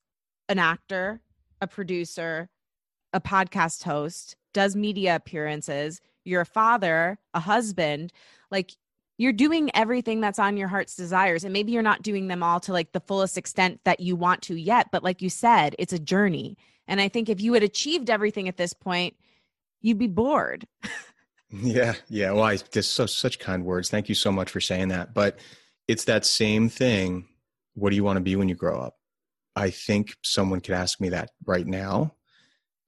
an 0.49 0.59
actor, 0.59 1.21
a 1.61 1.67
producer, 1.67 2.49
a 3.13 3.21
podcast 3.21 3.83
host, 3.83 4.35
does 4.53 4.75
media 4.75 5.15
appearances. 5.15 6.01
You're 6.25 6.41
a 6.41 6.45
father, 6.45 7.17
a 7.33 7.39
husband. 7.39 8.11
Like 8.49 8.71
you're 9.21 9.31
doing 9.31 9.69
everything 9.75 10.19
that's 10.19 10.39
on 10.39 10.57
your 10.57 10.67
heart's 10.67 10.95
desires 10.95 11.43
and 11.43 11.53
maybe 11.53 11.71
you're 11.71 11.83
not 11.83 12.01
doing 12.01 12.27
them 12.27 12.41
all 12.41 12.59
to 12.59 12.73
like 12.73 12.91
the 12.91 12.99
fullest 12.99 13.37
extent 13.37 13.79
that 13.83 13.99
you 13.99 14.15
want 14.15 14.41
to 14.41 14.55
yet 14.55 14.87
but 14.91 15.03
like 15.03 15.21
you 15.21 15.29
said 15.29 15.75
it's 15.77 15.93
a 15.93 15.99
journey. 15.99 16.57
And 16.87 16.99
i 16.99 17.07
think 17.07 17.29
if 17.29 17.39
you 17.39 17.53
had 17.53 17.63
achieved 17.63 18.09
everything 18.09 18.47
at 18.47 18.57
this 18.57 18.73
point 18.73 19.15
you'd 19.79 19.99
be 19.99 20.07
bored. 20.07 20.67
Yeah 21.53 21.95
yeah 22.07 22.31
well 22.31 22.43
i 22.43 22.55
just 22.55 22.93
so 22.93 23.05
such 23.05 23.37
kind 23.37 23.65
words. 23.65 23.89
Thank 23.89 24.07
you 24.07 24.15
so 24.15 24.31
much 24.31 24.49
for 24.49 24.61
saying 24.61 24.87
that. 24.87 25.13
But 25.13 25.39
it's 25.85 26.05
that 26.05 26.25
same 26.25 26.69
thing 26.69 27.27
what 27.73 27.89
do 27.89 27.97
you 27.97 28.05
want 28.05 28.15
to 28.15 28.21
be 28.21 28.37
when 28.37 28.47
you 28.47 28.55
grow 28.55 28.79
up? 28.79 28.95
I 29.53 29.69
think 29.69 30.15
someone 30.23 30.61
could 30.61 30.75
ask 30.75 31.01
me 31.01 31.09
that 31.09 31.31
right 31.45 31.67
now 31.67 32.15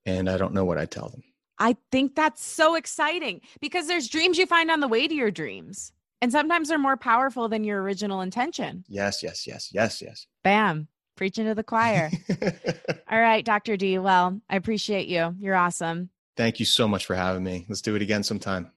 and 0.06 0.30
i 0.30 0.38
don't 0.38 0.54
know 0.54 0.66
what 0.66 0.78
i'd 0.78 0.92
tell 0.92 1.10
them. 1.10 1.24
I 1.60 1.76
think 1.92 2.16
that's 2.16 2.44
so 2.44 2.76
exciting 2.76 3.42
because 3.62 3.88
there's 3.88 4.08
dreams 4.08 4.38
you 4.38 4.46
find 4.46 4.72
on 4.72 4.80
the 4.80 4.88
way 4.88 5.08
to 5.08 5.14
your 5.14 5.32
dreams. 5.32 5.92
And 6.24 6.32
sometimes 6.32 6.70
they're 6.70 6.80
more 6.80 6.96
powerful 6.96 7.50
than 7.50 7.66
your 7.66 7.82
original 7.82 8.22
intention. 8.22 8.86
Yes, 8.88 9.22
yes, 9.22 9.46
yes, 9.46 9.72
yes, 9.74 10.02
yes. 10.02 10.26
Bam. 10.42 10.88
Preaching 11.18 11.48
to 11.48 11.54
the 11.54 11.66
choir. 11.66 12.10
All 13.12 13.20
right, 13.20 13.44
Dr. 13.44 13.76
D. 13.76 14.00
Well, 14.00 14.40
I 14.50 14.56
appreciate 14.56 15.10
you. 15.10 15.36
You're 15.38 15.56
awesome. 15.56 16.12
Thank 16.38 16.62
you 16.62 16.66
so 16.66 16.88
much 16.88 17.06
for 17.06 17.14
having 17.14 17.44
me. 17.44 17.66
Let's 17.68 17.82
do 17.82 17.98
it 17.98 18.02
again 18.02 18.24
sometime. 18.24 18.72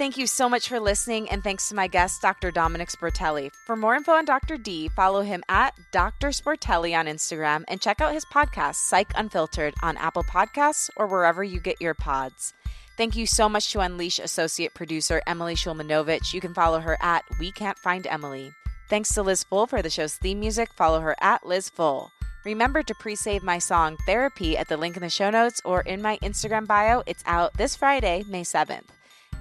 Thank 0.00 0.16
you 0.16 0.26
so 0.26 0.48
much 0.48 0.66
for 0.66 0.80
listening, 0.80 1.28
and 1.28 1.44
thanks 1.44 1.68
to 1.68 1.74
my 1.74 1.86
guest, 1.86 2.22
Dr. 2.22 2.50
Domenick 2.50 2.90
Sportelli. 2.90 3.52
For 3.66 3.76
more 3.76 3.94
info 3.94 4.12
on 4.12 4.24
Dr. 4.24 4.56
D, 4.56 4.88
follow 4.88 5.20
him 5.20 5.42
at 5.46 5.74
Dr. 5.90 6.28
Sportelli 6.28 6.98
on 6.98 7.04
Instagram 7.04 7.64
and 7.68 7.82
check 7.82 8.00
out 8.00 8.14
his 8.14 8.24
podcast, 8.24 8.76
Psych 8.76 9.12
Unfiltered, 9.14 9.74
on 9.82 9.98
Apple 9.98 10.24
Podcasts 10.24 10.88
or 10.96 11.06
wherever 11.06 11.44
you 11.44 11.60
get 11.60 11.82
your 11.82 11.92
pods. 11.92 12.54
Thank 12.96 13.14
you 13.14 13.26
so 13.26 13.46
much 13.46 13.70
to 13.72 13.80
Unleash 13.80 14.18
associate 14.18 14.72
producer 14.72 15.20
Emily 15.26 15.54
Shulmanovich. 15.54 16.32
You 16.32 16.40
can 16.40 16.54
follow 16.54 16.80
her 16.80 16.96
at 17.02 17.26
We 17.38 17.52
Can't 17.52 17.78
Find 17.78 18.06
Emily. 18.06 18.54
Thanks 18.88 19.12
to 19.12 19.22
Liz 19.22 19.44
Full 19.44 19.66
for 19.66 19.82
the 19.82 19.90
show's 19.90 20.14
theme 20.14 20.40
music. 20.40 20.72
Follow 20.72 21.00
her 21.00 21.14
at 21.20 21.44
Liz 21.44 21.68
Full. 21.68 22.10
Remember 22.46 22.82
to 22.82 22.94
pre 22.94 23.16
save 23.16 23.42
my 23.42 23.58
song 23.58 23.98
Therapy 24.06 24.56
at 24.56 24.66
the 24.66 24.78
link 24.78 24.96
in 24.96 25.02
the 25.02 25.10
show 25.10 25.28
notes 25.28 25.60
or 25.62 25.82
in 25.82 26.00
my 26.00 26.16
Instagram 26.22 26.66
bio. 26.66 27.02
It's 27.04 27.22
out 27.26 27.52
this 27.58 27.76
Friday, 27.76 28.24
May 28.26 28.44
7th. 28.44 28.88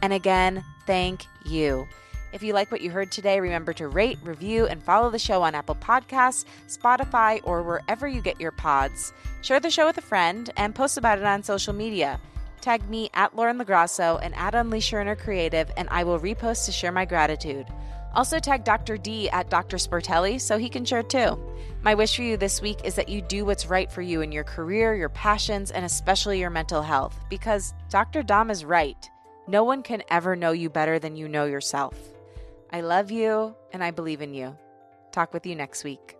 And 0.02 0.14
again, 0.14 0.64
thank 0.86 1.26
you. 1.46 1.88
If 2.32 2.44
you 2.44 2.54
like 2.54 2.72
what 2.72 2.82
you 2.82 2.92
heard 2.92 3.12
today, 3.12 3.40
remember 3.40 3.74
to 3.74 3.88
rate, 3.88 4.20
review, 4.24 4.68
and 4.68 4.84
follow 4.84 5.10
the 5.10 5.18
show 5.18 5.42
on 5.42 5.56
Apple 5.56 5.76
Podcasts, 5.76 6.46
Spotify, 6.68 7.42
or 7.44 7.64
wherever 7.64 8.08
you 8.08 8.22
get 8.22 8.40
your 8.40 8.52
pods. 8.52 9.14
Share 9.42 9.60
the 9.60 9.72
show 9.72 9.88
with 9.88 9.98
a 9.98 10.02
friend 10.02 10.52
and 10.56 10.76
post 10.76 10.98
about 10.98 11.18
it 11.18 11.24
on 11.24 11.42
social 11.42 11.74
media. 11.74 12.20
Tag 12.62 12.88
me 12.90 13.10
at 13.14 13.36
Lauren 13.36 13.58
LaGrasso 13.58 14.20
and 14.22 14.36
at 14.36 14.54
Unleash 14.54 14.92
Your 14.92 15.02
Inner 15.02 15.16
Creative, 15.16 15.72
and 15.76 15.90
I 15.90 16.04
will 16.04 16.20
repost 16.20 16.66
to 16.66 16.72
share 16.72 16.92
my 16.92 17.06
gratitude. 17.06 17.66
Also, 18.14 18.40
tag 18.40 18.64
Dr. 18.64 18.98
D 18.98 19.30
at 19.30 19.50
Dr. 19.50 19.78
Sportelli 19.78 20.42
so 20.42 20.58
he 20.58 20.70
can 20.70 20.84
share 20.84 21.04
too. 21.04 21.40
My 21.84 21.96
wish 21.96 22.16
for 22.16 22.24
you 22.24 22.38
this 22.38 22.62
week 22.62 22.80
is 22.84 22.96
that 22.96 23.10
you 23.10 23.22
do 23.22 23.46
what's 23.46 23.68
right 23.68 23.90
for 23.90 24.02
you 24.02 24.22
in 24.22 24.32
your 24.32 24.44
career, 24.44 24.94
your 24.94 25.10
passions, 25.10 25.72
and 25.72 25.86
especially 25.86 26.40
your 26.40 26.50
mental 26.50 26.82
health, 26.82 27.18
because 27.30 27.74
Dr. 27.90 28.22
Dom 28.22 28.52
is 28.52 28.66
right. 28.66 29.10
No 29.50 29.64
one 29.64 29.82
can 29.82 30.04
ever 30.12 30.36
know 30.36 30.52
you 30.52 30.70
better 30.70 31.00
than 31.00 31.16
you 31.16 31.28
know 31.28 31.46
yourself. 31.46 31.96
I 32.72 32.82
love 32.82 33.10
you 33.10 33.56
and 33.74 33.84
I 33.84 33.90
believe 33.90 34.22
in 34.22 34.36
you. 34.36 34.56
Talk 35.12 35.34
with 35.34 35.44
you 35.48 35.56
next 35.56 35.84
week. 35.84 36.19